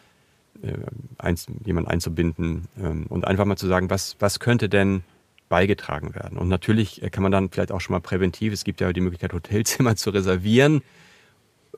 äh, 0.61 0.73
eins, 1.17 1.47
jemanden 1.63 1.89
einzubinden 1.89 2.67
ähm, 2.77 3.05
und 3.07 3.25
einfach 3.25 3.45
mal 3.45 3.55
zu 3.55 3.67
sagen, 3.67 3.89
was, 3.89 4.17
was 4.19 4.41
könnte 4.41 4.67
denn 4.67 5.03
beigetragen 5.47 6.13
werden. 6.13 6.37
Und 6.37 6.49
natürlich 6.49 7.01
äh, 7.01 7.09
kann 7.09 7.23
man 7.23 7.31
dann 7.31 7.51
vielleicht 7.51 7.71
auch 7.71 7.79
schon 7.79 7.93
mal 7.93 8.01
präventiv, 8.01 8.51
es 8.51 8.65
gibt 8.65 8.81
ja 8.81 8.91
die 8.91 8.99
Möglichkeit, 8.99 9.31
Hotelzimmer 9.31 9.95
zu 9.95 10.09
reservieren 10.09 10.81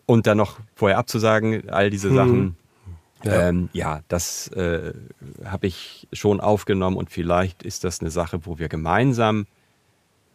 und 0.08 0.26
dann 0.26 0.38
noch 0.38 0.60
vorher 0.74 0.98
abzusagen, 0.98 1.70
all 1.70 1.92
diese 1.92 2.10
hm. 2.10 2.16
Sachen. 2.16 2.58
Ja, 3.26 3.50
ähm, 3.50 3.70
ja 3.74 4.02
das 4.08 4.48
äh, 4.50 4.94
habe 5.44 5.68
ich 5.68 6.08
schon 6.14 6.40
aufgenommen 6.40 6.98
und 6.98 7.10
vielleicht 7.10 7.64
ist 7.64 7.84
das 7.84 8.02
eine 8.02 8.12
Sache, 8.12 8.46
wo 8.46 8.60
wir 8.60 8.70
gemeinsam 8.70 9.48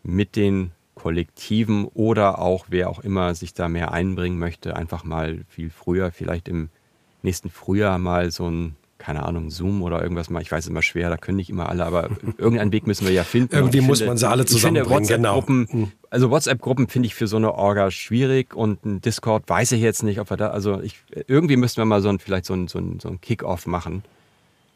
mit 0.02 0.36
den 0.36 0.72
Kollektiven 0.94 1.86
oder 1.86 2.38
auch 2.38 2.66
wer 2.68 2.90
auch 2.90 3.00
immer 3.00 3.34
sich 3.34 3.54
da 3.54 3.68
mehr 3.68 3.92
einbringen 3.92 4.38
möchte, 4.38 4.76
einfach 4.76 5.04
mal 5.04 5.44
viel 5.48 5.70
früher, 5.70 6.12
vielleicht 6.12 6.48
im 6.48 6.68
nächsten 7.22 7.50
Frühjahr 7.50 7.98
mal 7.98 8.30
so 8.30 8.50
ein, 8.50 8.76
keine 9.00 9.24
Ahnung, 9.24 9.50
Zoom 9.50 9.82
oder 9.82 10.02
irgendwas 10.02 10.28
mal. 10.28 10.42
Ich 10.42 10.52
weiß 10.52 10.68
immer 10.68 10.82
schwer, 10.82 11.08
da 11.08 11.16
können 11.16 11.36
nicht 11.36 11.48
immer 11.48 11.70
alle, 11.70 11.86
aber 11.86 12.10
irgendeinen 12.36 12.70
Weg 12.70 12.86
müssen 12.86 13.06
wir 13.06 13.12
ja 13.12 13.24
finden. 13.24 13.54
Irgendwie 13.54 13.80
muss 13.80 13.98
finde, 13.98 14.10
man 14.10 14.18
sie 14.18 14.28
alle 14.28 14.44
zusammenbringen, 14.44 15.08
genau. 15.08 15.44
Hm. 15.46 15.90
Also 16.10 16.30
WhatsApp-Gruppen 16.30 16.86
finde 16.86 17.06
ich 17.06 17.14
für 17.14 17.26
so 17.26 17.38
eine 17.38 17.54
Orga 17.54 17.90
schwierig 17.90 18.54
und 18.54 18.84
ein 18.84 19.00
Discord 19.00 19.48
weiß 19.48 19.72
ich 19.72 19.80
jetzt 19.80 20.02
nicht, 20.02 20.20
ob 20.20 20.30
wir 20.30 20.36
da, 20.36 20.48
also 20.48 20.80
ich, 20.80 20.98
irgendwie 21.26 21.56
müssten 21.56 21.78
wir 21.78 21.86
mal 21.86 22.02
so 22.02 22.10
ein, 22.10 22.18
vielleicht 22.18 22.44
so 22.44 22.52
ein, 22.54 22.68
so 22.68 22.78
ein, 22.78 23.00
so 23.00 23.08
ein 23.08 23.20
Kick-Off 23.20 23.66
machen. 23.66 24.04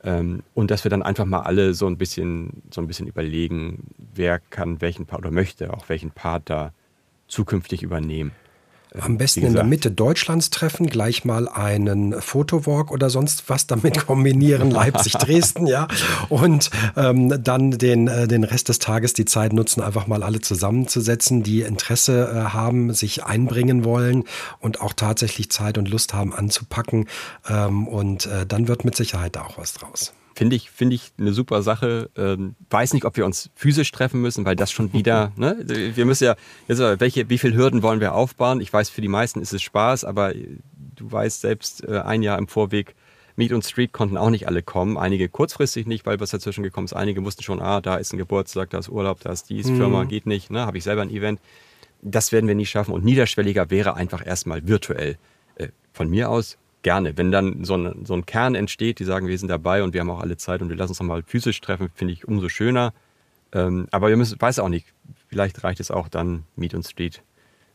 Ähm, 0.02 0.42
und 0.54 0.70
dass 0.70 0.84
wir 0.84 0.90
dann 0.90 1.02
einfach 1.02 1.26
mal 1.26 1.40
alle 1.40 1.74
so 1.74 1.86
ein 1.86 1.98
bisschen, 1.98 2.62
so 2.70 2.80
ein 2.80 2.86
bisschen 2.86 3.06
überlegen, 3.06 3.84
wer 4.14 4.38
kann 4.38 4.80
welchen 4.80 5.04
Part 5.04 5.20
oder 5.20 5.30
möchte 5.30 5.72
auch 5.72 5.88
welchen 5.90 6.10
Part 6.10 6.48
da 6.48 6.72
zukünftig 7.28 7.82
übernehmen. 7.82 8.32
Am 9.00 9.18
besten 9.18 9.44
in 9.44 9.54
der 9.54 9.64
Mitte 9.64 9.90
Deutschlands 9.90 10.50
treffen, 10.50 10.86
gleich 10.86 11.24
mal 11.24 11.48
einen 11.48 12.20
Fotowalk 12.20 12.92
oder 12.92 13.10
sonst 13.10 13.48
was 13.48 13.66
damit 13.66 14.06
kombinieren, 14.06 14.70
Leipzig, 14.70 15.14
Dresden, 15.14 15.66
ja. 15.66 15.88
Und 16.28 16.70
ähm, 16.96 17.42
dann 17.42 17.72
den, 17.72 18.06
äh, 18.06 18.28
den 18.28 18.44
Rest 18.44 18.68
des 18.68 18.78
Tages 18.78 19.12
die 19.12 19.24
Zeit 19.24 19.52
nutzen, 19.52 19.82
einfach 19.82 20.06
mal 20.06 20.22
alle 20.22 20.40
zusammenzusetzen, 20.40 21.42
die 21.42 21.62
Interesse 21.62 22.30
äh, 22.32 22.52
haben, 22.52 22.94
sich 22.94 23.24
einbringen 23.24 23.84
wollen 23.84 24.24
und 24.60 24.80
auch 24.80 24.92
tatsächlich 24.92 25.50
Zeit 25.50 25.76
und 25.76 25.88
Lust 25.88 26.14
haben 26.14 26.32
anzupacken. 26.32 27.08
Ähm, 27.48 27.88
und 27.88 28.26
äh, 28.26 28.46
dann 28.46 28.68
wird 28.68 28.84
mit 28.84 28.94
Sicherheit 28.94 29.34
da 29.34 29.42
auch 29.42 29.58
was 29.58 29.72
draus. 29.72 30.12
Finde 30.34 30.56
ich, 30.56 30.70
finde 30.70 30.96
ich 30.96 31.12
eine 31.18 31.32
super 31.32 31.62
Sache. 31.62 32.10
Ähm, 32.16 32.56
weiß 32.70 32.92
nicht, 32.92 33.04
ob 33.04 33.16
wir 33.16 33.24
uns 33.24 33.50
physisch 33.54 33.92
treffen 33.92 34.20
müssen, 34.20 34.44
weil 34.44 34.56
das 34.56 34.70
schon 34.70 34.92
wieder, 34.92 35.32
ne? 35.36 35.56
Wir 35.66 36.04
müssen 36.04 36.24
ja, 36.24 36.36
jetzt, 36.68 36.80
welche, 36.80 37.30
wie 37.30 37.38
viele 37.38 37.56
Hürden 37.56 37.82
wollen 37.82 38.00
wir 38.00 38.14
aufbauen? 38.14 38.60
Ich 38.60 38.72
weiß, 38.72 38.90
für 38.90 39.00
die 39.00 39.08
meisten 39.08 39.40
ist 39.40 39.52
es 39.52 39.62
Spaß, 39.62 40.04
aber 40.04 40.32
du 40.34 41.10
weißt 41.12 41.40
selbst, 41.40 41.84
äh, 41.84 42.00
ein 42.00 42.22
Jahr 42.22 42.38
im 42.38 42.48
Vorweg, 42.48 42.94
Meet 43.36 43.52
und 43.52 43.64
Street 43.64 43.92
konnten 43.92 44.16
auch 44.16 44.30
nicht 44.30 44.46
alle 44.46 44.62
kommen. 44.62 44.96
Einige 44.96 45.28
kurzfristig 45.28 45.86
nicht, 45.86 46.06
weil 46.06 46.20
was 46.20 46.30
dazwischen 46.30 46.62
gekommen 46.62 46.84
ist. 46.84 46.92
Einige 46.92 47.24
wussten 47.24 47.42
schon, 47.42 47.60
ah, 47.60 47.80
da 47.80 47.96
ist 47.96 48.12
ein 48.12 48.18
Geburtstag, 48.18 48.70
da 48.70 48.78
ist 48.78 48.88
Urlaub, 48.88 49.20
da 49.20 49.32
ist 49.32 49.50
dies, 49.50 49.66
mhm. 49.66 49.76
Firma 49.76 50.04
geht 50.04 50.26
nicht, 50.26 50.50
ne? 50.50 50.66
Habe 50.66 50.78
ich 50.78 50.84
selber 50.84 51.02
ein 51.02 51.10
Event. 51.10 51.40
Das 52.00 52.32
werden 52.32 52.46
wir 52.46 52.54
nie 52.54 52.66
schaffen. 52.66 52.92
Und 52.92 53.04
niederschwelliger 53.04 53.70
wäre 53.70 53.94
einfach 53.94 54.24
erstmal 54.24 54.66
virtuell. 54.68 55.16
Äh, 55.56 55.68
von 55.92 56.08
mir 56.08 56.30
aus 56.30 56.58
gerne. 56.84 57.16
Wenn 57.16 57.32
dann 57.32 57.64
so 57.64 57.74
ein, 57.76 58.04
so 58.04 58.14
ein 58.14 58.24
Kern 58.24 58.54
entsteht, 58.54 59.00
die 59.00 59.04
sagen, 59.04 59.26
wir 59.26 59.36
sind 59.36 59.48
dabei 59.48 59.82
und 59.82 59.92
wir 59.92 60.00
haben 60.00 60.10
auch 60.10 60.20
alle 60.20 60.36
Zeit 60.36 60.62
und 60.62 60.68
wir 60.68 60.76
lassen 60.76 60.92
uns 60.92 61.00
nochmal 61.00 61.24
physisch 61.26 61.60
treffen, 61.60 61.88
finde 61.94 62.12
ich 62.12 62.28
umso 62.28 62.48
schöner. 62.48 62.94
Ähm, 63.52 63.88
aber 63.90 64.08
wir 64.08 64.16
müssen, 64.16 64.40
weiß 64.40 64.60
auch 64.60 64.68
nicht, 64.68 64.86
vielleicht 65.28 65.64
reicht 65.64 65.80
es 65.80 65.90
auch 65.90 66.08
dann 66.08 66.44
Meet 66.54 66.74
und 66.74 66.86
Street 66.86 67.22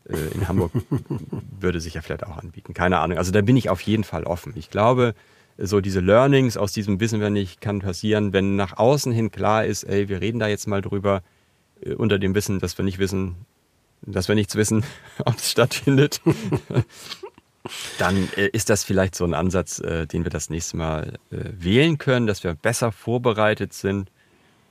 äh, 0.08 0.34
in 0.34 0.48
Hamburg 0.48 0.72
würde 1.60 1.80
sich 1.80 1.94
ja 1.94 2.00
vielleicht 2.00 2.24
auch 2.24 2.38
anbieten. 2.38 2.72
Keine 2.72 3.00
Ahnung. 3.00 3.18
Also 3.18 3.32
da 3.32 3.42
bin 3.42 3.56
ich 3.56 3.68
auf 3.68 3.82
jeden 3.82 4.04
Fall 4.04 4.24
offen. 4.24 4.54
Ich 4.56 4.70
glaube, 4.70 5.14
so 5.58 5.80
diese 5.80 6.00
Learnings 6.00 6.56
aus 6.56 6.72
diesem 6.72 7.00
Wissen 7.00 7.20
wir 7.20 7.30
nicht, 7.30 7.60
kann 7.60 7.80
passieren, 7.80 8.32
wenn 8.32 8.56
nach 8.56 8.78
außen 8.78 9.12
hin 9.12 9.30
klar 9.30 9.64
ist, 9.66 9.84
ey, 9.84 10.08
wir 10.08 10.20
reden 10.20 10.38
da 10.38 10.48
jetzt 10.48 10.66
mal 10.66 10.80
drüber, 10.80 11.22
äh, 11.82 11.94
unter 11.94 12.18
dem 12.18 12.34
Wissen, 12.34 12.60
dass 12.60 12.78
wir 12.78 12.84
nicht 12.84 12.98
wissen, 12.98 13.36
dass 14.02 14.28
wir 14.28 14.34
nichts 14.34 14.56
wissen, 14.56 14.84
ob 15.24 15.36
es 15.36 15.50
stattfindet 15.50 16.20
dann 17.98 18.28
äh, 18.36 18.48
ist 18.48 18.70
das 18.70 18.84
vielleicht 18.84 19.14
so 19.14 19.24
ein 19.24 19.34
Ansatz, 19.34 19.80
äh, 19.80 20.06
den 20.06 20.24
wir 20.24 20.30
das 20.30 20.50
nächste 20.50 20.76
Mal 20.76 21.18
äh, 21.30 21.36
wählen 21.52 21.98
können, 21.98 22.26
dass 22.26 22.42
wir 22.42 22.54
besser 22.54 22.92
vorbereitet 22.92 23.72
sind 23.72 24.10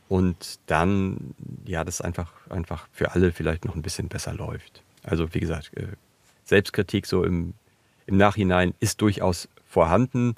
und 0.07 0.60
dann, 0.66 1.36
ja, 1.66 1.84
das 1.84 2.02
einfach, 2.02 2.34
einfach 2.49 2.88
für 2.91 3.11
alle 3.11 3.32
vielleicht 3.32 3.66
noch 3.66 3.76
ein 3.76 3.84
bisschen 3.84 4.10
besser 4.10 4.34
läuft. 4.34 4.82
Also, 5.03 5.34
wie 5.34 5.40
gesagt, 5.40 5.72
äh, 5.78 5.88
Selbstkritik 6.45 7.06
so 7.06 7.24
im, 7.24 7.53
im 8.07 8.18
Nachhinein 8.18 8.74
ist 8.80 9.02
durchaus 9.02 9.48
vorhanden, 9.66 10.36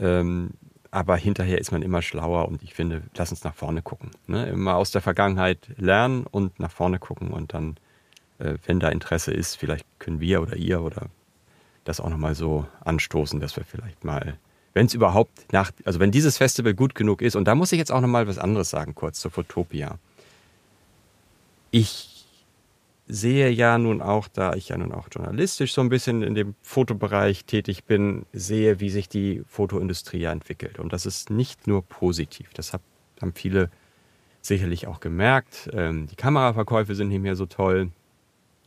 ähm, 0.00 0.50
aber 0.90 1.16
hinterher 1.16 1.58
ist 1.58 1.72
man 1.72 1.82
immer 1.82 2.02
schlauer 2.02 2.48
und 2.48 2.62
ich 2.62 2.74
finde, 2.74 3.02
lass 3.16 3.30
uns 3.30 3.44
nach 3.44 3.54
vorne 3.54 3.82
gucken. 3.82 4.10
Ne? 4.26 4.46
Immer 4.48 4.74
aus 4.76 4.90
der 4.90 5.02
Vergangenheit 5.02 5.68
lernen 5.76 6.26
und 6.26 6.58
nach 6.58 6.70
vorne 6.70 6.98
gucken 6.98 7.30
und 7.30 7.54
dann, 7.54 7.76
äh, 8.38 8.54
wenn 8.66 8.80
da 8.80 8.88
Interesse 8.88 9.32
ist, 9.32 9.56
vielleicht 9.56 9.86
können 9.98 10.20
wir 10.20 10.42
oder 10.42 10.56
ihr 10.56 10.82
oder 10.82 11.10
das 11.86 12.00
auch 12.00 12.10
nochmal 12.10 12.34
so 12.34 12.66
anstoßen, 12.84 13.40
dass 13.40 13.56
wir 13.56 13.64
vielleicht 13.64 14.04
mal, 14.04 14.38
wenn 14.74 14.86
es 14.86 14.94
überhaupt 14.94 15.52
nach, 15.52 15.70
also 15.84 16.00
wenn 16.00 16.10
dieses 16.10 16.36
Festival 16.36 16.74
gut 16.74 16.94
genug 16.94 17.22
ist, 17.22 17.36
und 17.36 17.46
da 17.46 17.54
muss 17.54 17.72
ich 17.72 17.78
jetzt 17.78 17.92
auch 17.92 18.00
nochmal 18.00 18.26
was 18.26 18.38
anderes 18.38 18.70
sagen, 18.70 18.94
kurz 18.94 19.20
zur 19.20 19.30
Fotopia. 19.30 19.98
Ich 21.70 22.26
sehe 23.08 23.50
ja 23.50 23.78
nun 23.78 24.02
auch, 24.02 24.26
da 24.26 24.54
ich 24.54 24.70
ja 24.70 24.76
nun 24.76 24.92
auch 24.92 25.08
journalistisch 25.12 25.72
so 25.72 25.80
ein 25.80 25.88
bisschen 25.88 26.22
in 26.22 26.34
dem 26.34 26.56
Fotobereich 26.62 27.44
tätig 27.44 27.84
bin, 27.84 28.26
sehe, 28.32 28.80
wie 28.80 28.90
sich 28.90 29.08
die 29.08 29.44
Fotoindustrie 29.46 30.18
ja 30.18 30.32
entwickelt. 30.32 30.80
Und 30.80 30.92
das 30.92 31.06
ist 31.06 31.30
nicht 31.30 31.68
nur 31.68 31.82
positiv. 31.82 32.50
Das 32.54 32.72
haben 32.72 33.32
viele 33.34 33.70
sicherlich 34.42 34.88
auch 34.88 34.98
gemerkt. 34.98 35.70
Ähm, 35.72 36.08
die 36.08 36.16
Kameraverkäufe 36.16 36.96
sind 36.96 37.08
nicht 37.08 37.22
mehr 37.22 37.36
so 37.36 37.46
toll. 37.46 37.90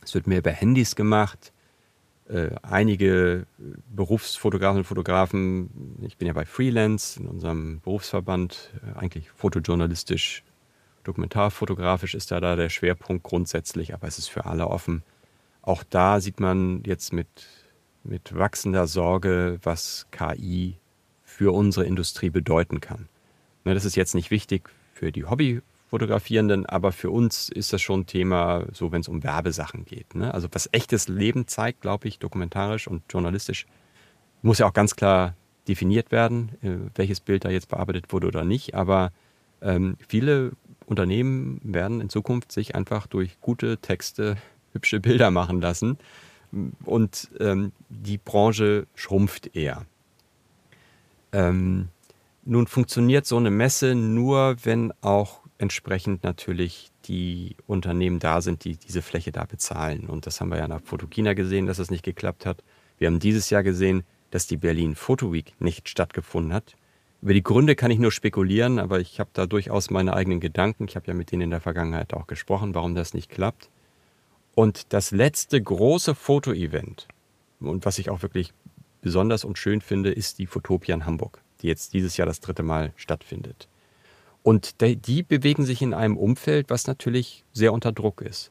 Es 0.02 0.14
wird 0.14 0.26
mehr 0.26 0.38
über 0.38 0.52
Handys 0.52 0.96
gemacht 0.96 1.52
äh, 2.30 2.50
einige 2.62 3.46
Berufsfotografen 3.94 4.78
und 4.78 4.84
Fotografen, 4.84 5.96
ich 6.02 6.16
bin 6.16 6.28
ja 6.28 6.32
bei 6.32 6.46
Freelance 6.46 7.18
in 7.18 7.26
unserem 7.26 7.80
Berufsverband, 7.80 8.72
äh, 8.84 8.98
eigentlich 8.98 9.30
fotojournalistisch, 9.30 10.44
dokumentarfotografisch 11.04 12.14
ist 12.14 12.30
da, 12.30 12.40
da 12.40 12.56
der 12.56 12.68
Schwerpunkt 12.68 13.24
grundsätzlich, 13.24 13.94
aber 13.94 14.06
es 14.06 14.18
ist 14.18 14.28
für 14.28 14.46
alle 14.46 14.68
offen. 14.68 15.02
Auch 15.62 15.82
da 15.82 16.20
sieht 16.20 16.40
man 16.40 16.82
jetzt 16.84 17.12
mit, 17.12 17.28
mit 18.04 18.36
wachsender 18.36 18.86
Sorge, 18.86 19.58
was 19.62 20.06
KI 20.10 20.76
für 21.24 21.52
unsere 21.52 21.86
Industrie 21.86 22.30
bedeuten 22.30 22.80
kann. 22.80 23.08
Ne, 23.64 23.74
das 23.74 23.84
ist 23.84 23.96
jetzt 23.96 24.14
nicht 24.14 24.30
wichtig 24.30 24.70
für 24.94 25.10
die 25.10 25.24
Hobby 25.24 25.62
Fotografierenden, 25.90 26.66
aber 26.66 26.92
für 26.92 27.10
uns 27.10 27.48
ist 27.48 27.72
das 27.72 27.82
schon 27.82 28.06
Thema, 28.06 28.64
so 28.72 28.92
wenn 28.92 29.00
es 29.00 29.08
um 29.08 29.24
Werbesachen 29.24 29.84
geht. 29.84 30.14
Ne? 30.14 30.32
Also 30.32 30.46
was 30.52 30.68
echtes 30.70 31.08
Leben 31.08 31.48
zeigt, 31.48 31.80
glaube 31.80 32.06
ich, 32.06 32.20
dokumentarisch 32.20 32.86
und 32.86 33.02
journalistisch, 33.10 33.66
muss 34.40 34.60
ja 34.60 34.68
auch 34.68 34.72
ganz 34.72 34.94
klar 34.94 35.34
definiert 35.66 36.12
werden, 36.12 36.52
äh, 36.62 36.76
welches 36.94 37.20
Bild 37.20 37.44
da 37.44 37.50
jetzt 37.50 37.68
bearbeitet 37.68 38.12
wurde 38.12 38.28
oder 38.28 38.44
nicht. 38.44 38.74
Aber 38.76 39.10
ähm, 39.60 39.96
viele 40.06 40.52
Unternehmen 40.86 41.60
werden 41.64 42.00
in 42.00 42.08
Zukunft 42.08 42.52
sich 42.52 42.76
einfach 42.76 43.08
durch 43.08 43.40
gute 43.40 43.78
Texte 43.78 44.36
hübsche 44.72 45.00
Bilder 45.00 45.32
machen 45.32 45.60
lassen. 45.60 45.98
Und 46.84 47.30
ähm, 47.40 47.72
die 47.88 48.18
Branche 48.18 48.86
schrumpft 48.94 49.56
eher. 49.56 49.86
Ähm, 51.32 51.88
nun 52.44 52.68
funktioniert 52.68 53.26
so 53.26 53.36
eine 53.36 53.50
Messe 53.50 53.96
nur, 53.96 54.56
wenn 54.62 54.92
auch 55.00 55.39
entsprechend 55.60 56.24
natürlich 56.24 56.90
die 57.04 57.56
Unternehmen 57.66 58.18
da 58.18 58.40
sind, 58.40 58.64
die 58.64 58.76
diese 58.76 59.02
Fläche 59.02 59.30
da 59.30 59.44
bezahlen. 59.44 60.06
Und 60.06 60.26
das 60.26 60.40
haben 60.40 60.48
wir 60.48 60.58
ja 60.58 60.68
nach 60.68 60.82
Fotokina 60.82 61.34
gesehen, 61.34 61.66
dass 61.66 61.76
das 61.76 61.90
nicht 61.90 62.04
geklappt 62.04 62.46
hat. 62.46 62.62
Wir 62.98 63.08
haben 63.08 63.20
dieses 63.20 63.50
Jahr 63.50 63.62
gesehen, 63.62 64.04
dass 64.30 64.46
die 64.46 64.56
Berlin 64.56 64.94
Photo 64.94 65.32
Week 65.32 65.52
nicht 65.58 65.88
stattgefunden 65.88 66.52
hat. 66.52 66.76
Über 67.20 67.34
die 67.34 67.42
Gründe 67.42 67.76
kann 67.76 67.90
ich 67.90 67.98
nur 67.98 68.12
spekulieren, 68.12 68.78
aber 68.78 69.00
ich 69.00 69.20
habe 69.20 69.30
da 69.34 69.46
durchaus 69.46 69.90
meine 69.90 70.14
eigenen 70.14 70.40
Gedanken. 70.40 70.86
Ich 70.88 70.96
habe 70.96 71.06
ja 71.08 71.14
mit 71.14 71.30
denen 71.30 71.42
in 71.42 71.50
der 71.50 71.60
Vergangenheit 71.60 72.14
auch 72.14 72.26
gesprochen, 72.26 72.74
warum 72.74 72.94
das 72.94 73.12
nicht 73.12 73.30
klappt. 73.30 73.68
Und 74.54 74.92
das 74.94 75.10
letzte 75.10 75.60
große 75.60 76.14
Fotoevent, 76.14 77.06
und 77.60 77.84
was 77.84 77.98
ich 77.98 78.08
auch 78.08 78.22
wirklich 78.22 78.54
besonders 79.02 79.44
und 79.44 79.58
schön 79.58 79.82
finde, 79.82 80.10
ist 80.10 80.38
die 80.38 80.46
Fotopia 80.46 80.94
in 80.94 81.04
Hamburg, 81.04 81.42
die 81.60 81.66
jetzt 81.66 81.92
dieses 81.92 82.16
Jahr 82.16 82.26
das 82.26 82.40
dritte 82.40 82.62
Mal 82.62 82.92
stattfindet. 82.96 83.68
Und 84.42 84.80
die 84.80 85.22
bewegen 85.22 85.64
sich 85.64 85.82
in 85.82 85.92
einem 85.94 86.16
Umfeld, 86.16 86.70
was 86.70 86.86
natürlich 86.86 87.44
sehr 87.52 87.72
unter 87.72 87.92
Druck 87.92 88.22
ist. 88.22 88.50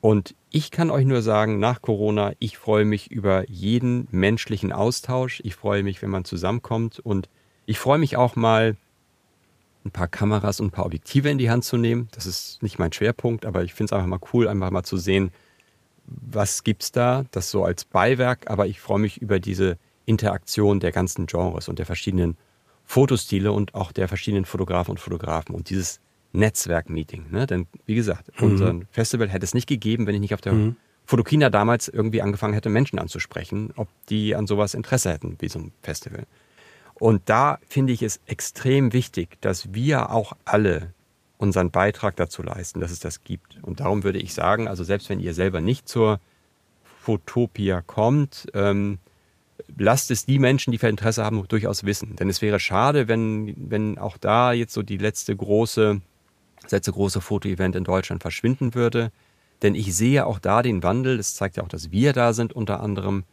Und 0.00 0.34
ich 0.50 0.70
kann 0.70 0.90
euch 0.90 1.04
nur 1.04 1.20
sagen, 1.20 1.58
nach 1.58 1.82
Corona, 1.82 2.32
ich 2.38 2.56
freue 2.56 2.86
mich 2.86 3.10
über 3.10 3.48
jeden 3.50 4.08
menschlichen 4.10 4.72
Austausch. 4.72 5.40
Ich 5.44 5.54
freue 5.54 5.82
mich, 5.82 6.00
wenn 6.00 6.10
man 6.10 6.24
zusammenkommt. 6.24 7.00
Und 7.00 7.28
ich 7.66 7.78
freue 7.78 7.98
mich 7.98 8.16
auch 8.16 8.34
mal, 8.34 8.76
ein 9.84 9.90
paar 9.90 10.08
Kameras 10.08 10.60
und 10.60 10.68
ein 10.68 10.70
paar 10.70 10.86
Objektive 10.86 11.30
in 11.30 11.38
die 11.38 11.50
Hand 11.50 11.64
zu 11.64 11.76
nehmen. 11.76 12.08
Das 12.12 12.26
ist 12.26 12.62
nicht 12.62 12.78
mein 12.78 12.92
Schwerpunkt, 12.92 13.46
aber 13.46 13.62
ich 13.62 13.72
finde 13.72 13.90
es 13.90 13.92
einfach 13.92 14.08
mal 14.08 14.20
cool, 14.32 14.48
einfach 14.48 14.70
mal 14.70 14.82
zu 14.82 14.96
sehen, 14.96 15.32
was 16.06 16.64
gibt 16.64 16.82
es 16.82 16.92
da, 16.92 17.24
das 17.30 17.50
so 17.50 17.64
als 17.64 17.84
Beiwerk. 17.84 18.50
Aber 18.50 18.66
ich 18.66 18.80
freue 18.80 18.98
mich 18.98 19.18
über 19.18 19.40
diese 19.40 19.78
Interaktion 20.06 20.80
der 20.80 20.92
ganzen 20.92 21.26
Genres 21.26 21.68
und 21.68 21.78
der 21.78 21.86
verschiedenen 21.86 22.36
Fotostile 22.90 23.52
und 23.52 23.76
auch 23.76 23.92
der 23.92 24.08
verschiedenen 24.08 24.44
Fotografen 24.44 24.90
und 24.90 24.98
Fotografen 24.98 25.54
und 25.54 25.70
dieses 25.70 26.00
Netzwerk-Meeting. 26.32 27.26
Ne? 27.30 27.46
Denn 27.46 27.68
wie 27.86 27.94
gesagt, 27.94 28.32
mhm. 28.40 28.48
unser 28.48 28.74
Festival 28.90 29.28
hätte 29.28 29.44
es 29.44 29.54
nicht 29.54 29.68
gegeben, 29.68 30.08
wenn 30.08 30.16
ich 30.16 30.20
nicht 30.20 30.34
auf 30.34 30.40
der 30.40 30.54
mhm. 30.54 30.74
Fotokina 31.06 31.50
damals 31.50 31.86
irgendwie 31.86 32.20
angefangen 32.20 32.52
hätte, 32.52 32.68
Menschen 32.68 32.98
anzusprechen, 32.98 33.72
ob 33.76 33.86
die 34.08 34.34
an 34.34 34.48
sowas 34.48 34.74
Interesse 34.74 35.12
hätten, 35.12 35.36
wie 35.38 35.46
so 35.46 35.60
ein 35.60 35.72
Festival. 35.82 36.26
Und 36.94 37.22
da 37.26 37.60
finde 37.68 37.92
ich 37.92 38.02
es 38.02 38.18
extrem 38.26 38.92
wichtig, 38.92 39.40
dass 39.40 39.72
wir 39.72 40.10
auch 40.10 40.32
alle 40.44 40.92
unseren 41.38 41.70
Beitrag 41.70 42.16
dazu 42.16 42.42
leisten, 42.42 42.80
dass 42.80 42.90
es 42.90 42.98
das 42.98 43.22
gibt. 43.22 43.60
Und 43.62 43.78
darum 43.78 44.02
würde 44.02 44.18
ich 44.18 44.34
sagen, 44.34 44.66
also 44.66 44.82
selbst 44.82 45.08
wenn 45.10 45.20
ihr 45.20 45.32
selber 45.32 45.60
nicht 45.60 45.88
zur 45.88 46.18
Fotopia 47.02 47.82
kommt, 47.82 48.48
ähm, 48.52 48.98
lasst 49.76 50.10
es 50.10 50.26
die 50.26 50.38
Menschen, 50.38 50.70
die 50.72 50.78
für 50.78 50.88
Interesse 50.88 51.24
haben, 51.24 51.42
durchaus 51.48 51.84
wissen. 51.84 52.16
Denn 52.16 52.28
es 52.28 52.42
wäre 52.42 52.60
schade, 52.60 53.08
wenn, 53.08 53.54
wenn 53.70 53.98
auch 53.98 54.16
da 54.16 54.52
jetzt 54.52 54.72
so 54.72 54.82
die 54.82 54.98
letzte 54.98 55.34
große, 55.34 56.00
das 56.62 56.72
letzte 56.72 56.92
große 56.92 57.20
Fotoevent 57.20 57.76
in 57.76 57.84
Deutschland 57.84 58.22
verschwinden 58.22 58.74
würde. 58.74 59.12
Denn 59.62 59.74
ich 59.74 59.94
sehe 59.94 60.26
auch 60.26 60.38
da 60.38 60.62
den 60.62 60.82
Wandel, 60.82 61.16
das 61.16 61.34
zeigt 61.34 61.56
ja 61.56 61.62
auch, 61.62 61.68
dass 61.68 61.90
wir 61.90 62.12
da 62.12 62.32
sind 62.32 62.52
unter 62.52 62.80
anderem, 62.80 63.24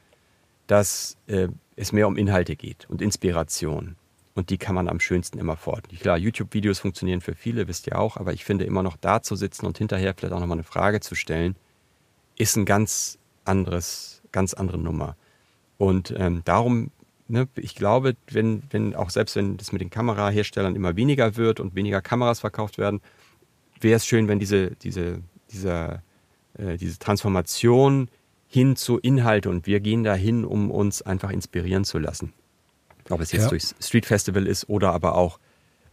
dass 0.67 1.17
äh, 1.27 1.47
es 1.75 1.91
mehr 1.91 2.07
um 2.07 2.17
Inhalte 2.17 2.55
geht 2.55 2.85
und 2.89 3.01
Inspiration. 3.01 3.95
Und 4.35 4.51
die 4.51 4.57
kann 4.57 4.75
man 4.75 4.87
am 4.87 4.99
schönsten 4.99 5.39
immer 5.39 5.55
fort. 5.55 5.85
Klar, 5.99 6.17
YouTube-Videos 6.17 6.79
funktionieren 6.79 7.21
für 7.21 7.33
viele, 7.33 7.67
wisst 7.67 7.87
ihr 7.87 7.97
auch, 7.97 8.17
aber 8.17 8.33
ich 8.33 8.45
finde 8.45 8.65
immer 8.65 8.83
noch 8.83 8.97
da 8.97 9.23
zu 9.23 9.35
sitzen 9.35 9.65
und 9.65 9.77
hinterher 9.79 10.13
vielleicht 10.15 10.33
auch 10.33 10.39
nochmal 10.39 10.57
eine 10.57 10.63
Frage 10.63 10.99
zu 10.99 11.15
stellen, 11.15 11.55
ist 12.35 12.55
ein 12.55 12.65
ganz 12.65 13.17
anderes, 13.45 14.21
ganz 14.31 14.53
andere 14.53 14.77
Nummer. 14.77 15.15
Und 15.77 16.13
ähm, 16.17 16.41
darum, 16.45 16.91
ne, 17.27 17.47
ich 17.55 17.75
glaube, 17.75 18.15
wenn, 18.31 18.63
wenn, 18.69 18.95
auch 18.95 19.09
selbst 19.09 19.35
wenn 19.35 19.57
das 19.57 19.71
mit 19.71 19.81
den 19.81 19.89
Kameraherstellern 19.89 20.75
immer 20.75 20.95
weniger 20.95 21.35
wird 21.37 21.59
und 21.59 21.75
weniger 21.75 22.01
Kameras 22.01 22.39
verkauft 22.39 22.77
werden, 22.77 23.01
wäre 23.79 23.97
es 23.97 24.05
schön, 24.05 24.27
wenn 24.27 24.39
diese, 24.39 24.71
diese, 24.77 25.21
dieser, 25.51 26.01
äh, 26.57 26.77
diese 26.77 26.97
Transformation 26.99 28.09
hin 28.47 28.75
zu 28.75 28.97
Inhalte 28.97 29.49
und 29.49 29.67
wir 29.67 29.79
gehen 29.79 30.03
dahin, 30.03 30.45
um 30.45 30.71
uns 30.71 31.01
einfach 31.01 31.31
inspirieren 31.31 31.83
zu 31.83 31.99
lassen. 31.99 32.33
Ob 33.09 33.21
es 33.21 33.31
jetzt 33.31 33.43
ja. 33.43 33.49
durchs 33.49 33.75
Street 33.79 34.05
Festival 34.05 34.47
ist 34.47 34.69
oder 34.69 34.93
aber 34.93 35.15
auch, 35.15 35.39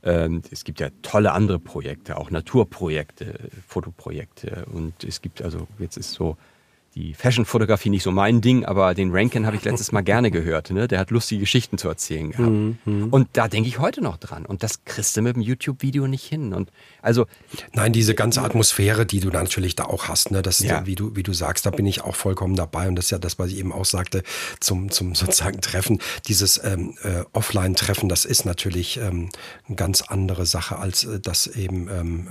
ähm, 0.02 0.42
es 0.50 0.64
gibt 0.64 0.80
ja 0.80 0.88
tolle 1.02 1.32
andere 1.32 1.58
Projekte, 1.58 2.16
auch 2.16 2.30
Naturprojekte, 2.30 3.50
Fotoprojekte 3.66 4.66
und 4.72 5.04
es 5.04 5.20
gibt 5.20 5.42
also, 5.42 5.66
jetzt 5.78 5.96
ist 5.96 6.12
so 6.12 6.36
die 6.94 7.12
Fashion-Fotografie 7.14 7.90
nicht 7.90 8.04
so 8.04 8.12
mein 8.12 8.40
Ding, 8.40 8.64
aber 8.64 8.94
den 8.94 9.10
Rankin 9.10 9.46
habe 9.46 9.56
ich 9.56 9.64
letztes 9.64 9.90
Mal 9.90 10.02
gerne 10.02 10.30
gehört. 10.30 10.70
Ne? 10.70 10.86
Der 10.86 11.00
hat 11.00 11.10
lustige 11.10 11.40
Geschichten 11.40 11.76
zu 11.76 11.88
erzählen 11.88 12.30
gehabt. 12.30 12.50
Mhm, 12.50 12.78
mhm. 12.84 13.08
Und 13.08 13.28
da 13.32 13.48
denke 13.48 13.68
ich 13.68 13.80
heute 13.80 14.00
noch 14.00 14.16
dran. 14.16 14.46
Und 14.46 14.62
das 14.62 14.84
kriegst 14.84 15.16
du 15.16 15.22
mit 15.22 15.34
dem 15.34 15.42
YouTube-Video 15.42 16.06
nicht 16.06 16.24
hin. 16.24 16.52
Und 16.52 16.70
also 17.02 17.26
Nein, 17.72 17.92
diese 17.92 18.14
ganze 18.14 18.42
Atmosphäre, 18.42 19.06
die 19.06 19.18
du 19.18 19.30
natürlich 19.30 19.74
da 19.74 19.86
auch 19.86 20.06
hast, 20.06 20.30
ne? 20.30 20.42
das 20.42 20.60
ist, 20.60 20.68
ja. 20.68 20.86
wie, 20.86 20.94
du, 20.94 21.16
wie 21.16 21.24
du 21.24 21.32
sagst, 21.32 21.66
da 21.66 21.70
bin 21.70 21.84
ich 21.86 22.02
auch 22.02 22.14
vollkommen 22.14 22.54
dabei. 22.54 22.86
Und 22.86 22.94
das 22.94 23.06
ist 23.06 23.10
ja 23.10 23.18
das, 23.18 23.40
was 23.40 23.50
ich 23.50 23.58
eben 23.58 23.72
auch 23.72 23.84
sagte, 23.84 24.22
zum, 24.60 24.90
zum 24.90 25.16
sozusagen 25.16 25.60
Treffen. 25.60 25.98
Dieses 26.28 26.62
ähm, 26.62 26.94
äh, 27.02 27.24
Offline-Treffen, 27.32 28.08
das 28.08 28.24
ist 28.24 28.44
natürlich 28.44 28.98
ähm, 28.98 29.30
eine 29.66 29.76
ganz 29.76 30.02
andere 30.02 30.46
Sache, 30.46 30.78
als 30.78 31.02
äh, 31.02 31.18
das 31.18 31.48
eben 31.48 31.88
ähm, 31.88 32.28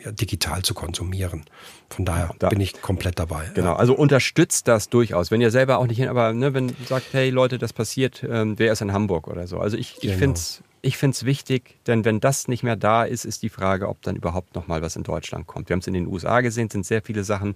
äh, 0.00 0.04
ja, 0.06 0.12
digital 0.12 0.62
zu 0.62 0.72
konsumieren. 0.72 1.44
Von 1.90 2.04
daher 2.04 2.30
da, 2.38 2.48
bin 2.48 2.60
ich 2.60 2.80
komplett 2.80 3.18
dabei. 3.18 3.50
Genau, 3.54 3.72
ja. 3.72 3.76
also 3.76 3.94
unterstützt 3.94 4.68
das 4.68 4.88
durchaus. 4.88 5.30
Wenn 5.30 5.40
ihr 5.40 5.50
selber 5.50 5.78
auch 5.78 5.86
nicht 5.86 5.98
hin, 5.98 6.08
aber 6.08 6.32
ne, 6.32 6.54
wenn 6.54 6.68
ihr 6.68 6.74
sagt, 6.86 7.06
hey 7.12 7.30
Leute, 7.30 7.58
das 7.58 7.72
passiert, 7.72 8.24
ähm, 8.28 8.58
wer 8.58 8.72
ist 8.72 8.80
in 8.80 8.92
Hamburg 8.92 9.26
oder 9.26 9.46
so. 9.48 9.58
Also 9.58 9.76
ich, 9.76 9.96
ich 9.96 10.02
genau. 10.02 10.18
finde 10.18 10.36
es 10.36 10.62
ich 10.82 11.02
wichtig, 11.02 11.78
denn 11.86 12.04
wenn 12.04 12.20
das 12.20 12.48
nicht 12.48 12.62
mehr 12.62 12.76
da 12.76 13.04
ist, 13.04 13.24
ist 13.24 13.42
die 13.42 13.50
Frage, 13.50 13.88
ob 13.88 14.00
dann 14.02 14.16
überhaupt 14.16 14.54
noch 14.54 14.66
mal 14.66 14.80
was 14.80 14.96
in 14.96 15.02
Deutschland 15.02 15.46
kommt. 15.46 15.68
Wir 15.68 15.74
haben 15.74 15.80
es 15.80 15.86
in 15.86 15.94
den 15.94 16.06
USA 16.06 16.40
gesehen, 16.40 16.70
sind 16.70 16.86
sehr 16.86 17.02
viele 17.02 17.24
Sachen 17.24 17.54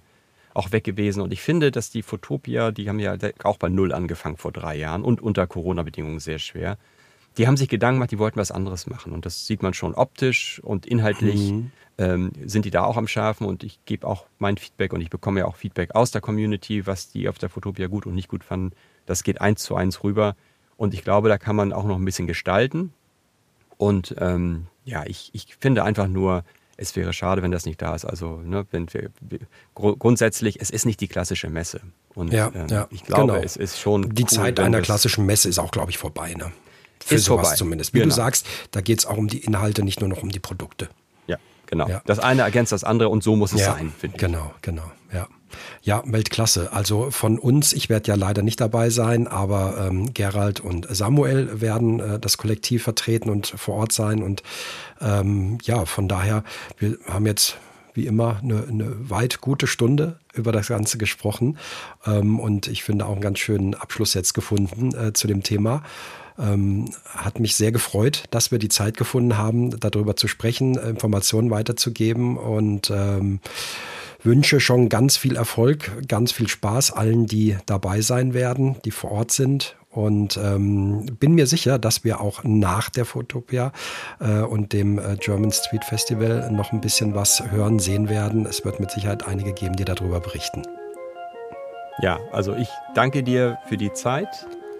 auch 0.53 0.71
weg 0.71 0.83
gewesen. 0.83 1.21
Und 1.21 1.33
ich 1.33 1.41
finde, 1.41 1.71
dass 1.71 1.89
die 1.89 2.03
Fotopia, 2.03 2.71
die 2.71 2.87
haben 2.87 2.99
ja 2.99 3.17
auch 3.43 3.57
bei 3.57 3.69
Null 3.69 3.93
angefangen 3.93 4.37
vor 4.37 4.51
drei 4.51 4.75
Jahren 4.75 5.03
und 5.03 5.21
unter 5.21 5.47
Corona-Bedingungen 5.47 6.19
sehr 6.19 6.39
schwer. 6.39 6.77
Die 7.37 7.47
haben 7.47 7.57
sich 7.57 7.67
Gedanken 7.67 7.97
gemacht, 7.97 8.11
die 8.11 8.19
wollten 8.19 8.39
was 8.39 8.51
anderes 8.51 8.87
machen. 8.87 9.11
Und 9.11 9.25
das 9.25 9.47
sieht 9.47 9.63
man 9.63 9.73
schon 9.73 9.95
optisch 9.95 10.61
und 10.63 10.85
inhaltlich. 10.85 11.51
Mhm 11.51 11.71
ähm, 11.97 12.31
sind 12.45 12.65
die 12.65 12.71
da 12.71 12.83
auch 12.83 12.97
am 12.97 13.07
Schafen 13.07 13.47
und 13.47 13.63
ich 13.63 13.79
gebe 13.85 14.05
auch 14.05 14.25
mein 14.37 14.57
Feedback 14.57 14.93
und 14.93 15.01
ich 15.01 15.09
bekomme 15.09 15.41
ja 15.41 15.45
auch 15.45 15.55
Feedback 15.55 15.95
aus 15.95 16.11
der 16.11 16.21
Community, 16.21 16.85
was 16.85 17.09
die 17.09 17.29
auf 17.29 17.37
der 17.37 17.49
Fotopia 17.49 17.87
gut 17.87 18.05
und 18.05 18.15
nicht 18.15 18.27
gut 18.27 18.43
fanden. 18.43 18.75
Das 19.05 19.23
geht 19.23 19.41
eins 19.41 19.63
zu 19.63 19.75
eins 19.75 20.03
rüber 20.03 20.35
und 20.77 20.93
ich 20.93 21.03
glaube, 21.03 21.29
da 21.29 21.37
kann 21.37 21.55
man 21.55 21.73
auch 21.73 21.85
noch 21.85 21.97
ein 21.97 22.05
bisschen 22.05 22.27
gestalten. 22.27 22.93
Und 23.77 24.15
ähm, 24.19 24.67
ja, 24.83 25.05
ich, 25.05 25.29
ich 25.33 25.55
finde 25.59 25.83
einfach 25.83 26.07
nur, 26.07 26.43
es 26.77 26.95
wäre 26.95 27.13
schade, 27.13 27.41
wenn 27.41 27.51
das 27.51 27.65
nicht 27.65 27.81
da 27.81 27.95
ist. 27.95 28.05
Also, 28.05 28.37
ne, 28.37 28.65
wenn 28.71 28.91
wir, 28.93 29.09
gr 29.73 29.95
grundsätzlich, 29.97 30.59
es 30.61 30.69
ist 30.69 30.85
nicht 30.85 30.99
die 30.99 31.07
klassische 31.07 31.49
Messe. 31.49 31.81
Und 32.13 32.33
ja, 32.33 32.51
ähm, 32.53 32.67
ja, 32.67 32.87
ich 32.91 33.03
glaube, 33.03 33.33
genau. 33.33 33.43
es 33.43 33.55
ist 33.55 33.79
schon. 33.79 34.13
Die 34.13 34.23
cool, 34.23 34.29
Zeit 34.29 34.59
einer 34.59 34.81
klassischen 34.81 35.25
Messe 35.25 35.49
ist 35.49 35.59
auch, 35.59 35.71
glaube 35.71 35.91
ich, 35.91 35.97
vorbei. 35.97 36.33
Ne? 36.33 36.51
Für 37.03 37.15
ist 37.15 37.25
sowas 37.25 37.47
vorbei. 37.47 37.57
zumindest. 37.57 37.93
Wie 37.93 37.99
genau. 37.99 38.09
du 38.09 38.15
sagst, 38.15 38.45
da 38.71 38.81
geht 38.81 38.99
es 38.99 39.05
auch 39.05 39.17
um 39.17 39.27
die 39.27 39.39
Inhalte, 39.39 39.83
nicht 39.83 39.99
nur 39.99 40.09
noch 40.09 40.23
um 40.23 40.29
die 40.29 40.39
Produkte. 40.39 40.89
Genau. 41.67 41.87
Ja. 41.87 42.01
Das 42.05 42.19
eine 42.19 42.41
ergänzt 42.41 42.71
das 42.71 42.83
andere 42.83 43.09
und 43.09 43.23
so 43.23 43.35
muss 43.35 43.53
es 43.53 43.61
ja, 43.61 43.73
sein, 43.73 43.93
finde 43.97 44.15
ich. 44.15 44.21
Genau, 44.21 44.53
genau, 44.61 44.91
ja. 45.13 45.27
Ja, 45.81 46.03
Weltklasse. 46.05 46.73
Also 46.73 47.11
von 47.11 47.39
uns, 47.39 47.71
ich 47.71 47.89
werde 47.89 48.09
ja 48.09 48.15
leider 48.15 48.41
nicht 48.41 48.59
dabei 48.59 48.89
sein, 48.89 49.27
aber 49.27 49.87
ähm, 49.87 50.13
Gerald 50.13 50.59
und 50.59 50.87
Samuel 50.89 51.61
werden 51.61 51.99
äh, 51.99 52.19
das 52.19 52.37
Kollektiv 52.37 52.83
vertreten 52.83 53.29
und 53.29 53.47
vor 53.47 53.75
Ort 53.75 53.91
sein. 53.91 54.21
Und 54.21 54.43
ähm, 54.99 55.57
ja, 55.63 55.85
von 55.85 56.07
daher, 56.07 56.43
wir 56.77 56.97
haben 57.07 57.25
jetzt 57.25 57.57
wie 57.93 58.05
immer 58.05 58.39
eine, 58.43 58.65
eine 58.67 59.09
weit 59.09 59.41
gute 59.41 59.67
Stunde 59.67 60.19
über 60.33 60.51
das 60.51 60.67
Ganze 60.67 60.97
gesprochen. 60.97 61.57
Ähm, 62.05 62.39
und 62.39 62.67
ich 62.67 62.83
finde 62.83 63.05
auch 63.05 63.13
einen 63.13 63.21
ganz 63.21 63.39
schönen 63.39 63.73
Abschluss 63.73 64.13
jetzt 64.13 64.33
gefunden 64.33 64.93
äh, 64.93 65.13
zu 65.13 65.27
dem 65.27 65.43
Thema. 65.43 65.83
Ähm, 66.37 66.89
hat 67.07 67.39
mich 67.39 67.55
sehr 67.55 67.71
gefreut, 67.71 68.23
dass 68.29 68.51
wir 68.51 68.59
die 68.59 68.69
Zeit 68.69 68.97
gefunden 68.97 69.37
haben, 69.37 69.79
darüber 69.79 70.15
zu 70.15 70.27
sprechen, 70.27 70.75
Informationen 70.75 71.49
weiterzugeben 71.49 72.37
und 72.37 72.91
ähm, 72.91 73.39
wünsche 74.25 74.59
schon 74.59 74.89
ganz 74.89 75.17
viel 75.17 75.35
Erfolg, 75.35 75.91
ganz 76.07 76.31
viel 76.31 76.47
Spaß 76.47 76.91
allen, 76.91 77.25
die 77.25 77.57
dabei 77.65 78.01
sein 78.01 78.33
werden, 78.33 78.75
die 78.83 78.91
vor 78.91 79.11
Ort 79.11 79.31
sind. 79.31 79.77
Und 79.89 80.35
ähm, 80.35 81.05
bin 81.19 81.35
mir 81.35 81.47
sicher, 81.47 81.79
dass 81.79 82.03
wir 82.03 82.19
auch 82.19 82.43
nach 82.43 82.89
der 82.89 83.05
Fotopia 83.05 83.71
äh, 84.19 84.41
und 84.41 84.73
dem 84.73 84.99
äh, 84.99 85.15
German 85.17 85.53
Street 85.53 85.85
Festival 85.85 86.51
noch 86.51 86.73
ein 86.73 86.81
bisschen 86.81 87.15
was 87.15 87.41
hören, 87.49 87.79
sehen 87.79 88.09
werden. 88.09 88.45
Es 88.45 88.65
wird 88.65 88.81
mit 88.81 88.91
Sicherheit 88.91 89.25
einige 89.25 89.53
geben, 89.53 89.77
die 89.77 89.85
darüber 89.85 90.19
berichten. 90.19 90.63
Ja, 92.01 92.19
also 92.33 92.53
ich 92.55 92.67
danke 92.93 93.23
dir 93.23 93.57
für 93.69 93.77
die 93.77 93.93
Zeit 93.93 94.27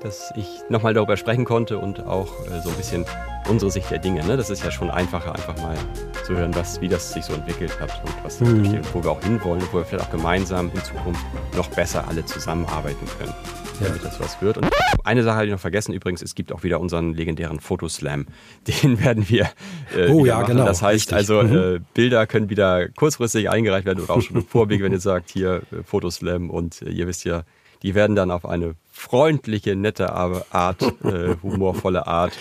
dass 0.06 0.32
ich 0.36 0.62
nochmal 0.70 0.94
darüber 0.94 1.18
sprechen 1.18 1.46
konnte 1.46 1.80
und 1.80 2.06
auch 2.06 2.28
äh, 2.46 2.62
so 2.62 2.70
ein 2.70 2.76
bisschen 2.76 3.06
unsere 3.50 3.72
Sicht 3.72 3.90
der 3.90 3.98
Dinge. 3.98 4.24
Ne? 4.24 4.38
Das 4.38 4.52
ist 4.52 4.64
ja 4.64 4.70
schon 4.70 4.92
einfacher, 4.92 5.34
einfach 5.34 5.58
mal 5.58 5.76
zu 6.24 6.38
hören, 6.38 6.54
was, 6.56 6.80
wie 6.80 6.88
das 6.88 7.12
sich 7.12 7.26
so 7.26 7.34
entwickelt 7.34 7.80
hat 7.80 8.04
und 8.06 8.14
was 8.24 8.40
mhm. 8.40 8.82
wo 8.94 9.04
wir 9.04 9.10
auch 9.10 9.24
hinwollen 9.24 9.64
und 9.64 9.74
wo 9.74 9.78
wir 9.78 9.86
vielleicht 9.86 10.06
auch 10.06 10.12
gemeinsam 10.12 10.70
in 10.76 10.84
Zukunft 10.84 11.26
noch 11.58 11.68
besser 11.70 12.08
alle 12.08 12.24
zusammenarbeiten 12.24 13.08
können, 13.18 13.34
damit 13.80 14.04
ja. 14.04 14.10
das 14.10 14.20
was 14.20 14.40
wird. 14.44 14.60
Und 14.60 14.70
eine 15.04 15.24
Sache 15.24 15.38
habe 15.38 15.46
ich 15.48 15.52
noch 15.52 15.60
vergessen 15.60 15.92
übrigens, 15.92 16.22
es 16.22 16.36
gibt 16.36 16.52
auch 16.52 16.62
wieder 16.62 16.80
unseren 16.80 17.16
legendären 17.16 17.60
Fotoslam. 17.60 18.28
Den 18.84 19.04
werden 19.04 19.28
wir 19.28 19.50
äh, 19.98 20.08
oh, 20.10 20.24
ja, 20.24 20.36
machen. 20.36 20.52
Genau, 20.52 20.66
das 20.66 20.84
heißt 20.84 21.14
richtig. 21.14 21.18
also, 21.18 21.42
mhm. 21.42 21.78
äh, 21.78 21.80
Bilder 21.96 22.28
können 22.28 22.52
wieder 22.52 22.90
kurzfristig 22.90 23.50
eingereicht 23.50 23.88
werden 23.88 24.04
oder 24.04 24.14
auch 24.14 24.22
schon 24.22 24.38
im 24.38 24.46
Vorweg, 24.46 24.84
wenn 24.84 24.92
ihr 24.92 25.00
sagt, 25.00 25.32
hier 25.32 25.64
äh, 25.72 25.82
Fotoslam 25.84 26.52
und 26.52 26.84
äh, 26.84 26.90
ihr 26.90 27.08
wisst 27.08 27.26
ja, 27.26 27.42
die 27.86 27.94
werden 27.94 28.16
dann 28.16 28.32
auf 28.32 28.48
eine 28.48 28.74
freundliche, 28.92 29.76
nette 29.76 30.12
Art, 30.12 30.82
äh, 31.04 31.36
humorvolle 31.44 32.08
Art. 32.08 32.34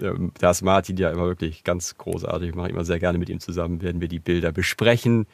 Ähm, 0.00 0.32
da 0.40 0.50
ist 0.50 0.62
Martin 0.62 0.96
ja 0.96 1.12
immer 1.12 1.26
wirklich 1.26 1.62
ganz 1.62 1.96
großartig. 1.96 2.48
Ich 2.48 2.54
mache 2.56 2.70
immer 2.70 2.84
sehr 2.84 2.98
gerne 2.98 3.16
mit 3.16 3.28
ihm 3.28 3.38
zusammen, 3.38 3.80
werden 3.80 4.00
wir 4.00 4.08
die 4.08 4.18
Bilder 4.18 4.50
besprechen 4.50 5.28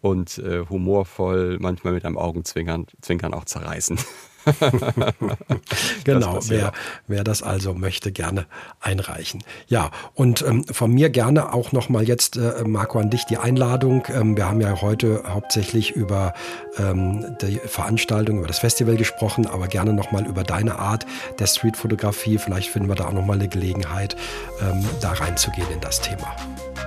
und 0.00 0.38
äh, 0.38 0.64
humorvoll, 0.70 1.58
manchmal 1.58 1.94
mit 1.94 2.04
einem 2.04 2.16
Augenzwinkern 2.16 2.86
Zwinkern 3.00 3.34
auch 3.34 3.44
zerreißen. 3.44 3.98
genau, 6.04 6.40
wer, 6.48 6.72
wer 7.06 7.24
das 7.24 7.42
also 7.42 7.74
möchte, 7.74 8.12
gerne 8.12 8.46
einreichen. 8.80 9.42
Ja, 9.66 9.90
und 10.14 10.42
ähm, 10.42 10.64
von 10.64 10.92
mir 10.92 11.10
gerne 11.10 11.52
auch 11.52 11.72
nochmal 11.72 12.04
jetzt, 12.04 12.36
äh, 12.36 12.64
Marco, 12.64 12.98
an 12.98 13.10
dich 13.10 13.24
die 13.24 13.38
Einladung. 13.38 14.04
Ähm, 14.08 14.36
wir 14.36 14.46
haben 14.46 14.60
ja 14.60 14.80
heute 14.80 15.22
hauptsächlich 15.26 15.92
über 15.92 16.34
ähm, 16.78 17.36
die 17.42 17.58
Veranstaltung, 17.58 18.38
über 18.38 18.46
das 18.48 18.58
Festival 18.58 18.96
gesprochen, 18.96 19.46
aber 19.46 19.68
gerne 19.68 19.92
nochmal 19.92 20.26
über 20.26 20.44
deine 20.44 20.78
Art 20.78 21.06
der 21.38 21.46
Streetfotografie. 21.46 22.38
Vielleicht 22.38 22.70
finden 22.70 22.88
wir 22.88 22.94
da 22.94 23.08
auch 23.08 23.12
nochmal 23.12 23.38
eine 23.38 23.48
Gelegenheit, 23.48 24.16
ähm, 24.60 24.84
da 25.00 25.12
reinzugehen 25.12 25.70
in 25.72 25.80
das 25.80 26.00
Thema. 26.00 26.34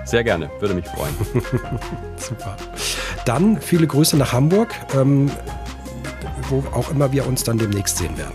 Sehr 0.06 0.24
gerne, 0.24 0.50
würde 0.60 0.74
mich 0.74 0.86
freuen. 0.88 1.16
Super. 2.18 2.58
Dann 3.26 3.62
viele 3.62 3.88
Grüße 3.88 4.18
nach 4.18 4.34
Hamburg. 4.34 4.74
Wo 6.50 6.64
auch 6.72 6.90
immer 6.92 7.12
wir 7.12 7.26
uns 7.28 7.44
dann 7.44 7.58
demnächst 7.58 7.98
sehen 7.98 8.18
werden. 8.18 8.34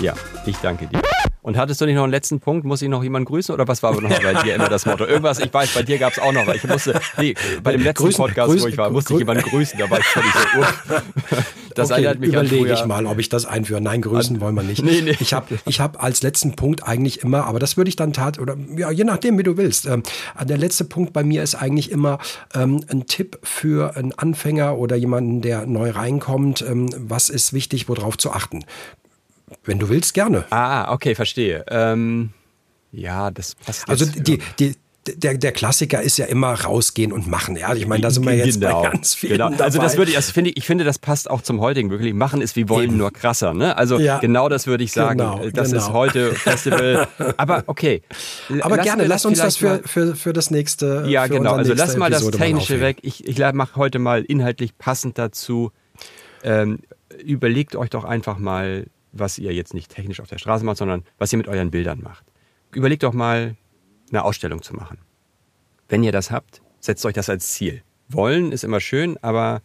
Ja, 0.00 0.14
ich 0.46 0.56
danke 0.58 0.86
dir. 0.86 1.00
Und 1.44 1.58
hattest 1.58 1.78
du 1.78 1.84
nicht 1.84 1.94
noch 1.94 2.04
einen 2.04 2.10
letzten 2.10 2.40
Punkt? 2.40 2.64
Muss 2.64 2.80
ich 2.80 2.88
noch 2.88 3.02
jemanden 3.02 3.26
grüßen 3.26 3.54
oder 3.54 3.68
was 3.68 3.82
war 3.82 4.00
noch 4.00 4.08
bei 4.22 4.42
dir 4.42 4.54
immer 4.54 4.70
das 4.70 4.86
Motto? 4.86 5.04
Irgendwas, 5.04 5.40
ich 5.40 5.52
weiß, 5.52 5.74
bei 5.74 5.82
dir 5.82 5.98
gab 5.98 6.14
es 6.14 6.18
auch 6.18 6.32
noch, 6.32 6.48
ich 6.48 6.64
musste, 6.64 6.98
nee, 7.18 7.34
bei 7.62 7.72
dem 7.72 7.82
letzten 7.82 8.04
grüßen, 8.04 8.24
Podcast, 8.24 8.48
grüßen, 8.48 8.64
wo 8.64 8.68
ich 8.68 8.78
war, 8.78 8.88
musste 8.88 9.12
ich 9.12 9.18
jemanden 9.18 9.42
grüßen, 9.42 9.78
da 9.78 9.90
war 9.90 9.98
ich 9.98 10.06
völlig 10.06 10.32
so, 10.32 10.60
uh. 10.60 11.42
Das 11.74 11.90
okay, 11.90 12.04
erinnert 12.04 12.20
mich 12.20 12.30
überlege 12.30 12.72
ich 12.72 12.86
mal, 12.86 13.04
ob 13.04 13.18
ich 13.18 13.28
das 13.28 13.44
einführe. 13.44 13.80
Nein, 13.80 14.00
grüßen 14.00 14.36
an, 14.36 14.40
wollen 14.40 14.54
wir 14.54 14.62
nicht. 14.62 14.82
Nee, 14.82 15.02
nee. 15.02 15.16
Ich 15.20 15.34
habe 15.34 15.58
ich 15.66 15.80
hab 15.80 16.02
als 16.02 16.22
letzten 16.22 16.56
Punkt 16.56 16.86
eigentlich 16.86 17.20
immer, 17.22 17.44
aber 17.44 17.58
das 17.58 17.76
würde 17.76 17.88
ich 17.88 17.96
dann 17.96 18.12
tat, 18.14 18.38
oder 18.38 18.56
ja, 18.76 18.90
je 18.90 19.04
nachdem, 19.04 19.36
wie 19.38 19.42
du 19.42 19.58
willst. 19.58 19.84
Ähm, 19.86 20.02
der 20.40 20.56
letzte 20.56 20.84
Punkt 20.84 21.12
bei 21.12 21.24
mir 21.24 21.42
ist 21.42 21.56
eigentlich 21.56 21.90
immer 21.90 22.20
ähm, 22.54 22.82
ein 22.88 23.06
Tipp 23.06 23.38
für 23.42 23.96
einen 23.96 24.12
Anfänger 24.12 24.78
oder 24.78 24.96
jemanden, 24.96 25.42
der 25.42 25.66
neu 25.66 25.90
reinkommt. 25.90 26.62
Ähm, 26.62 26.88
was 26.96 27.28
ist 27.28 27.52
wichtig, 27.52 27.88
worauf 27.88 28.16
zu 28.16 28.30
achten? 28.30 28.64
Wenn 29.64 29.78
du 29.78 29.88
willst, 29.88 30.14
gerne. 30.14 30.44
Ah, 30.50 30.92
okay, 30.92 31.14
verstehe. 31.14 31.64
Ähm, 31.68 32.30
ja, 32.92 33.30
das 33.30 33.54
passt. 33.54 33.88
Also 33.88 34.06
die, 34.06 34.38
die, 34.58 34.74
der, 35.06 35.36
der 35.36 35.52
Klassiker 35.52 36.00
ist 36.00 36.16
ja 36.18 36.26
immer 36.26 36.52
rausgehen 36.52 37.12
und 37.12 37.26
machen. 37.26 37.56
Ja, 37.56 37.74
ich 37.74 37.86
meine, 37.86 38.02
da 38.02 38.10
sind 38.10 38.24
wir 38.24 38.34
jetzt 38.34 38.60
genau. 38.60 38.82
bei 38.82 38.90
ganz 38.90 39.14
vielen 39.14 39.32
genau. 39.32 39.62
Also 39.62 39.80
das 39.80 39.96
würde 39.96 40.10
ich, 40.10 40.16
also 40.16 40.32
finde 40.32 40.50
ich, 40.50 40.56
ich 40.58 40.66
finde, 40.66 40.84
das 40.84 40.98
passt 40.98 41.28
auch 41.30 41.42
zum 41.42 41.60
heutigen 41.60 41.90
wirklich. 41.90 42.14
Machen 42.14 42.40
ist 42.40 42.56
wie 42.56 42.68
wollen, 42.68 42.90
Eben. 42.90 42.96
nur 42.96 43.12
krasser. 43.12 43.54
Ne? 43.54 43.76
Also 43.76 43.98
ja. 43.98 44.18
genau 44.18 44.48
das 44.48 44.66
würde 44.66 44.84
ich 44.84 44.92
sagen. 44.92 45.18
Genau, 45.18 45.42
das 45.52 45.70
genau. 45.70 45.82
ist 45.82 45.92
heute 45.92 46.34
Festival. 46.34 47.08
Aber 47.36 47.64
okay. 47.66 48.02
Aber 48.60 48.76
lass 48.76 48.84
gerne, 48.84 49.06
lass 49.06 49.24
uns 49.24 49.38
das 49.38 49.56
für, 49.56 49.80
für, 49.84 50.14
für 50.14 50.32
das 50.32 50.50
nächste. 50.50 51.04
Ja, 51.06 51.26
genau. 51.26 51.54
Also 51.54 51.74
lass 51.74 51.96
mal 51.96 52.10
Episode 52.10 52.38
das 52.38 52.40
Technische 52.40 52.80
weg. 52.80 52.98
Ich, 53.02 53.26
ich 53.26 53.38
mache 53.52 53.76
heute 53.76 53.98
mal 53.98 54.22
inhaltlich 54.22 54.78
passend 54.78 55.18
dazu. 55.18 55.72
Ähm, 56.42 56.80
überlegt 57.22 57.76
euch 57.76 57.90
doch 57.90 58.04
einfach 58.04 58.38
mal, 58.38 58.86
was 59.14 59.38
ihr 59.38 59.52
jetzt 59.52 59.74
nicht 59.74 59.90
technisch 59.90 60.20
auf 60.20 60.28
der 60.28 60.38
Straße 60.38 60.64
macht, 60.64 60.78
sondern 60.78 61.04
was 61.18 61.32
ihr 61.32 61.38
mit 61.38 61.48
euren 61.48 61.70
Bildern 61.70 62.00
macht. 62.02 62.24
Überlegt 62.72 63.02
doch 63.02 63.12
mal, 63.12 63.56
eine 64.10 64.24
Ausstellung 64.24 64.62
zu 64.62 64.74
machen. 64.74 64.98
Wenn 65.88 66.02
ihr 66.02 66.12
das 66.12 66.30
habt, 66.30 66.62
setzt 66.80 67.04
euch 67.06 67.14
das 67.14 67.28
als 67.28 67.52
Ziel. 67.52 67.82
Wollen 68.08 68.52
ist 68.52 68.64
immer 68.64 68.80
schön, 68.80 69.16
aber 69.22 69.62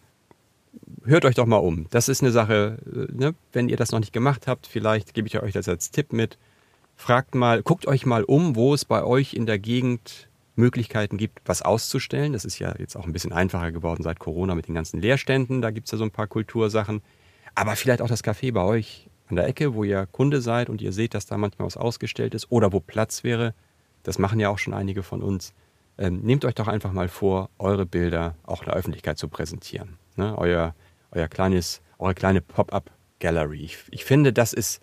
hört 1.03 1.26
euch 1.26 1.35
doch 1.35 1.45
mal 1.45 1.57
um. 1.57 1.88
Das 1.89 2.09
ist 2.09 2.21
eine 2.21 2.31
Sache, 2.31 2.77
äh, 2.85 3.11
ne? 3.11 3.35
wenn 3.51 3.69
ihr 3.69 3.77
das 3.77 3.91
noch 3.91 3.99
nicht 3.99 4.13
gemacht 4.13 4.47
habt, 4.47 4.67
vielleicht 4.67 5.13
gebe 5.13 5.27
ich 5.27 5.41
euch 5.41 5.53
das 5.53 5.67
als 5.67 5.91
Tipp 5.91 6.13
mit. 6.13 6.38
Fragt 6.95 7.35
mal, 7.35 7.63
guckt 7.63 7.88
euch 7.88 8.05
mal 8.05 8.23
um, 8.23 8.55
wo 8.55 8.73
es 8.73 8.85
bei 8.85 9.03
euch 9.03 9.34
in 9.34 9.45
der 9.45 9.59
Gegend 9.59 10.30
Möglichkeiten 10.55 11.17
gibt, 11.17 11.39
was 11.45 11.61
auszustellen. 11.61 12.34
Das 12.34 12.45
ist 12.45 12.59
ja 12.59 12.76
jetzt 12.77 12.97
auch 12.97 13.05
ein 13.05 13.13
bisschen 13.13 13.31
einfacher 13.31 13.71
geworden 13.71 14.03
seit 14.03 14.19
Corona 14.19 14.53
mit 14.55 14.67
den 14.67 14.76
ganzen 14.76 14.99
Leerständen. 14.99 15.61
Da 15.61 15.71
gibt 15.71 15.88
es 15.88 15.91
ja 15.91 15.97
so 15.97 16.03
ein 16.03 16.11
paar 16.11 16.27
Kultursachen. 16.27 17.01
Aber 17.55 17.76
vielleicht 17.76 18.01
auch 18.01 18.07
das 18.07 18.23
Café 18.23 18.51
bei 18.51 18.61
euch 18.61 19.09
an 19.30 19.35
der 19.35 19.47
Ecke, 19.47 19.73
wo 19.73 19.84
ihr 19.84 20.06
Kunde 20.07 20.41
seid 20.41 20.69
und 20.69 20.81
ihr 20.81 20.91
seht, 20.91 21.14
dass 21.14 21.26
da 21.26 21.38
manchmal 21.38 21.68
was 21.68 21.77
ausgestellt 21.77 22.34
ist 22.34 22.51
oder 22.51 22.73
wo 22.73 22.80
Platz 22.80 23.23
wäre 23.23 23.53
das 24.03 24.19
machen 24.19 24.39
ja 24.39 24.49
auch 24.49 24.57
schon 24.57 24.73
einige 24.73 25.03
von 25.03 25.22
uns, 25.22 25.53
ähm, 25.97 26.22
nehmt 26.22 26.45
euch 26.45 26.56
doch 26.56 26.68
einfach 26.68 26.91
mal 26.91 27.10
vor, 27.10 27.49
eure 27.60 27.85
Bilder 27.85 28.35
auch 28.43 28.64
der 28.64 28.73
Öffentlichkeit 28.73 29.18
zu 29.18 29.27
präsentieren. 29.27 29.97
Ne? 30.15 30.38
Euer, 30.38 30.76
euer 31.11 31.27
kleines, 31.27 31.81
eure 31.97 32.15
kleine 32.15 32.41
Pop-up-Gallery. 32.41 33.61
Ich, 33.61 33.77
ich 33.91 34.06
finde, 34.06 34.31
das 34.31 34.53
ist 34.53 34.81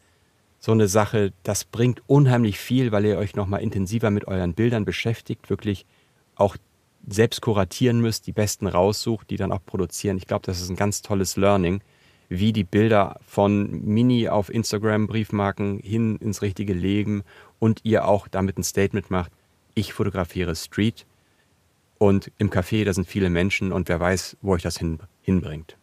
so 0.58 0.72
eine 0.72 0.88
Sache, 0.88 1.32
das 1.42 1.64
bringt 1.64 2.02
unheimlich 2.06 2.58
viel, 2.58 2.92
weil 2.92 3.04
ihr 3.04 3.18
euch 3.18 3.34
nochmal 3.34 3.62
intensiver 3.62 4.10
mit 4.10 4.26
euren 4.26 4.54
Bildern 4.54 4.84
beschäftigt, 4.84 5.48
wirklich 5.48 5.86
auch 6.34 6.56
selbst 7.08 7.40
kuratieren 7.40 8.00
müsst, 8.00 8.26
die 8.26 8.32
besten 8.32 8.66
raussucht, 8.66 9.30
die 9.30 9.36
dann 9.36 9.52
auch 9.52 9.64
produzieren. 9.64 10.16
Ich 10.16 10.26
glaube, 10.26 10.44
das 10.44 10.60
ist 10.60 10.70
ein 10.70 10.76
ganz 10.76 11.02
tolles 11.02 11.36
Learning, 11.36 11.80
wie 12.28 12.52
die 12.52 12.64
Bilder 12.64 13.20
von 13.26 13.84
Mini 13.84 14.28
auf 14.28 14.52
Instagram, 14.52 15.06
Briefmarken 15.06 15.78
hin 15.78 16.16
ins 16.16 16.42
richtige 16.42 16.72
Leben 16.72 17.22
und 17.58 17.80
ihr 17.84 18.06
auch 18.06 18.28
damit 18.28 18.58
ein 18.58 18.64
Statement 18.64 19.10
macht, 19.10 19.32
ich 19.74 19.92
fotografiere 19.92 20.56
Street 20.56 21.06
und 21.98 22.30
im 22.38 22.50
Café, 22.50 22.84
da 22.84 22.92
sind 22.92 23.06
viele 23.06 23.30
Menschen 23.30 23.72
und 23.72 23.88
wer 23.88 24.00
weiß, 24.00 24.36
wo 24.42 24.52
euch 24.52 24.62
das 24.62 24.78
hin, 24.78 24.98
hinbringt. 25.22 25.76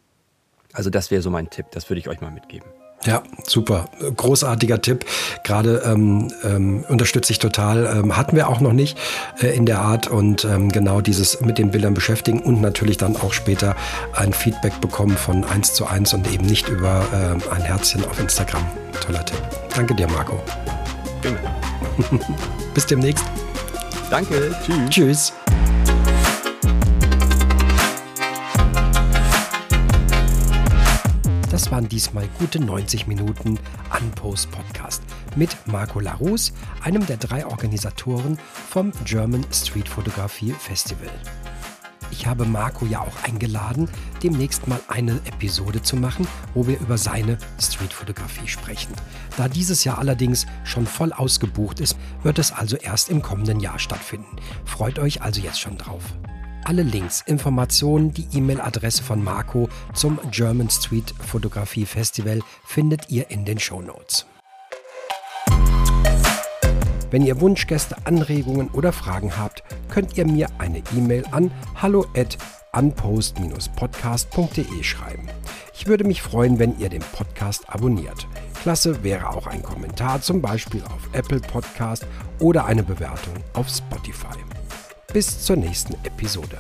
Also 0.73 0.89
das 0.89 1.11
wäre 1.11 1.21
so 1.21 1.29
mein 1.29 1.49
Tipp, 1.49 1.67
das 1.71 1.89
würde 1.89 1.99
ich 1.99 2.09
euch 2.09 2.21
mal 2.21 2.31
mitgeben. 2.31 2.67
Ja, 3.05 3.21
super. 3.45 3.89
Großartiger 4.15 4.81
Tipp. 4.81 5.05
Gerade 5.43 5.83
ähm, 5.85 6.31
ähm, 6.43 6.85
unterstütze 6.87 7.31
ich 7.31 7.39
total. 7.39 7.85
Ähm, 7.85 8.15
hatten 8.15 8.35
wir 8.35 8.47
auch 8.47 8.61
noch 8.61 8.73
nicht 8.73 8.97
äh, 9.41 9.47
in 9.55 9.65
der 9.65 9.79
Art 9.79 10.07
und 10.07 10.45
ähm, 10.45 10.71
genau 10.71 11.01
dieses 11.01 11.41
mit 11.41 11.57
den 11.57 11.71
Bildern 11.71 11.93
beschäftigen 11.93 12.41
und 12.41 12.61
natürlich 12.61 12.97
dann 12.97 13.17
auch 13.17 13.33
später 13.33 13.75
ein 14.13 14.31
Feedback 14.31 14.79
bekommen 14.79 15.17
von 15.17 15.43
eins 15.43 15.73
zu 15.73 15.85
eins 15.85 16.13
und 16.13 16.31
eben 16.31 16.45
nicht 16.45 16.69
über 16.69 17.05
äh, 17.11 17.53
ein 17.53 17.61
Herzchen 17.61 18.05
auf 18.05 18.19
Instagram. 18.19 18.63
Toller 19.05 19.25
Tipp. 19.25 19.41
Danke 19.75 19.95
dir, 19.95 20.07
Marco. 20.07 20.41
Bis 22.73 22.85
demnächst. 22.85 23.25
Danke. 24.09 24.55
Tschüss. 24.63 24.89
Tschüss. 24.89 25.33
Das 31.53 31.69
waren 31.69 31.87
diesmal 31.87 32.27
gute 32.39 32.59
90 32.59 33.05
Minuten 33.05 33.59
Unpost 33.95 34.49
Podcast 34.49 35.03
mit 35.35 35.55
Marco 35.67 35.99
Larus, 35.99 36.51
einem 36.81 37.05
der 37.05 37.17
drei 37.17 37.45
Organisatoren 37.45 38.39
vom 38.69 38.91
German 39.05 39.45
Street 39.51 39.87
Photography 39.87 40.51
Festival. 40.51 41.11
Ich 42.09 42.25
habe 42.25 42.45
Marco 42.45 42.87
ja 42.87 43.01
auch 43.01 43.23
eingeladen, 43.23 43.87
demnächst 44.23 44.67
mal 44.67 44.79
eine 44.87 45.17
Episode 45.25 45.83
zu 45.83 45.95
machen, 45.95 46.27
wo 46.55 46.65
wir 46.65 46.79
über 46.79 46.97
seine 46.97 47.37
Streetfotografie 47.61 48.47
sprechen. 48.47 48.95
Da 49.37 49.47
dieses 49.47 49.83
Jahr 49.83 49.99
allerdings 49.99 50.47
schon 50.63 50.87
voll 50.87 51.13
ausgebucht 51.13 51.79
ist, 51.81 51.97
wird 52.23 52.39
es 52.39 52.51
also 52.51 52.77
erst 52.77 53.09
im 53.09 53.21
kommenden 53.21 53.59
Jahr 53.59 53.77
stattfinden. 53.77 54.37
Freut 54.65 54.97
euch 54.97 55.21
also 55.21 55.39
jetzt 55.39 55.59
schon 55.59 55.77
drauf. 55.77 56.01
Alle 56.65 56.83
Links, 56.83 57.21
Informationen, 57.25 58.13
die 58.13 58.25
E-Mail-Adresse 58.33 59.03
von 59.03 59.21
Marco 59.21 59.67
zum 59.93 60.17
German 60.31 60.69
Street 60.69 61.13
Fotografie 61.19 61.85
Festival 61.85 62.39
findet 62.65 63.09
ihr 63.09 63.29
in 63.29 63.43
den 63.43 63.59
Show 63.59 63.81
Notes. 63.81 64.25
Wenn 67.11 67.23
ihr 67.23 67.41
Wunschgäste, 67.41 67.97
Anregungen 68.05 68.69
oder 68.69 68.93
Fragen 68.93 69.37
habt, 69.37 69.63
könnt 69.89 70.17
ihr 70.17 70.25
mir 70.25 70.47
eine 70.57 70.81
E-Mail 70.95 71.25
an 71.31 71.51
hallo 71.81 72.05
at 72.15 72.37
unpost-podcast.de 72.71 74.83
schreiben. 74.83 75.27
Ich 75.75 75.85
würde 75.85 76.05
mich 76.05 76.21
freuen, 76.21 76.59
wenn 76.59 76.79
ihr 76.79 76.87
den 76.89 77.01
Podcast 77.01 77.69
abonniert. 77.69 78.25
Klasse 78.61 79.03
wäre 79.03 79.29
auch 79.29 79.47
ein 79.47 79.61
Kommentar, 79.61 80.21
zum 80.21 80.41
Beispiel 80.41 80.81
auf 80.85 81.09
Apple 81.11 81.41
Podcast 81.41 82.07
oder 82.39 82.65
eine 82.65 82.83
Bewertung 82.83 83.33
auf 83.53 83.67
Spotify. 83.67 84.37
Bis 85.13 85.45
zur 85.45 85.57
nächsten 85.57 85.93
Episode. 86.03 86.57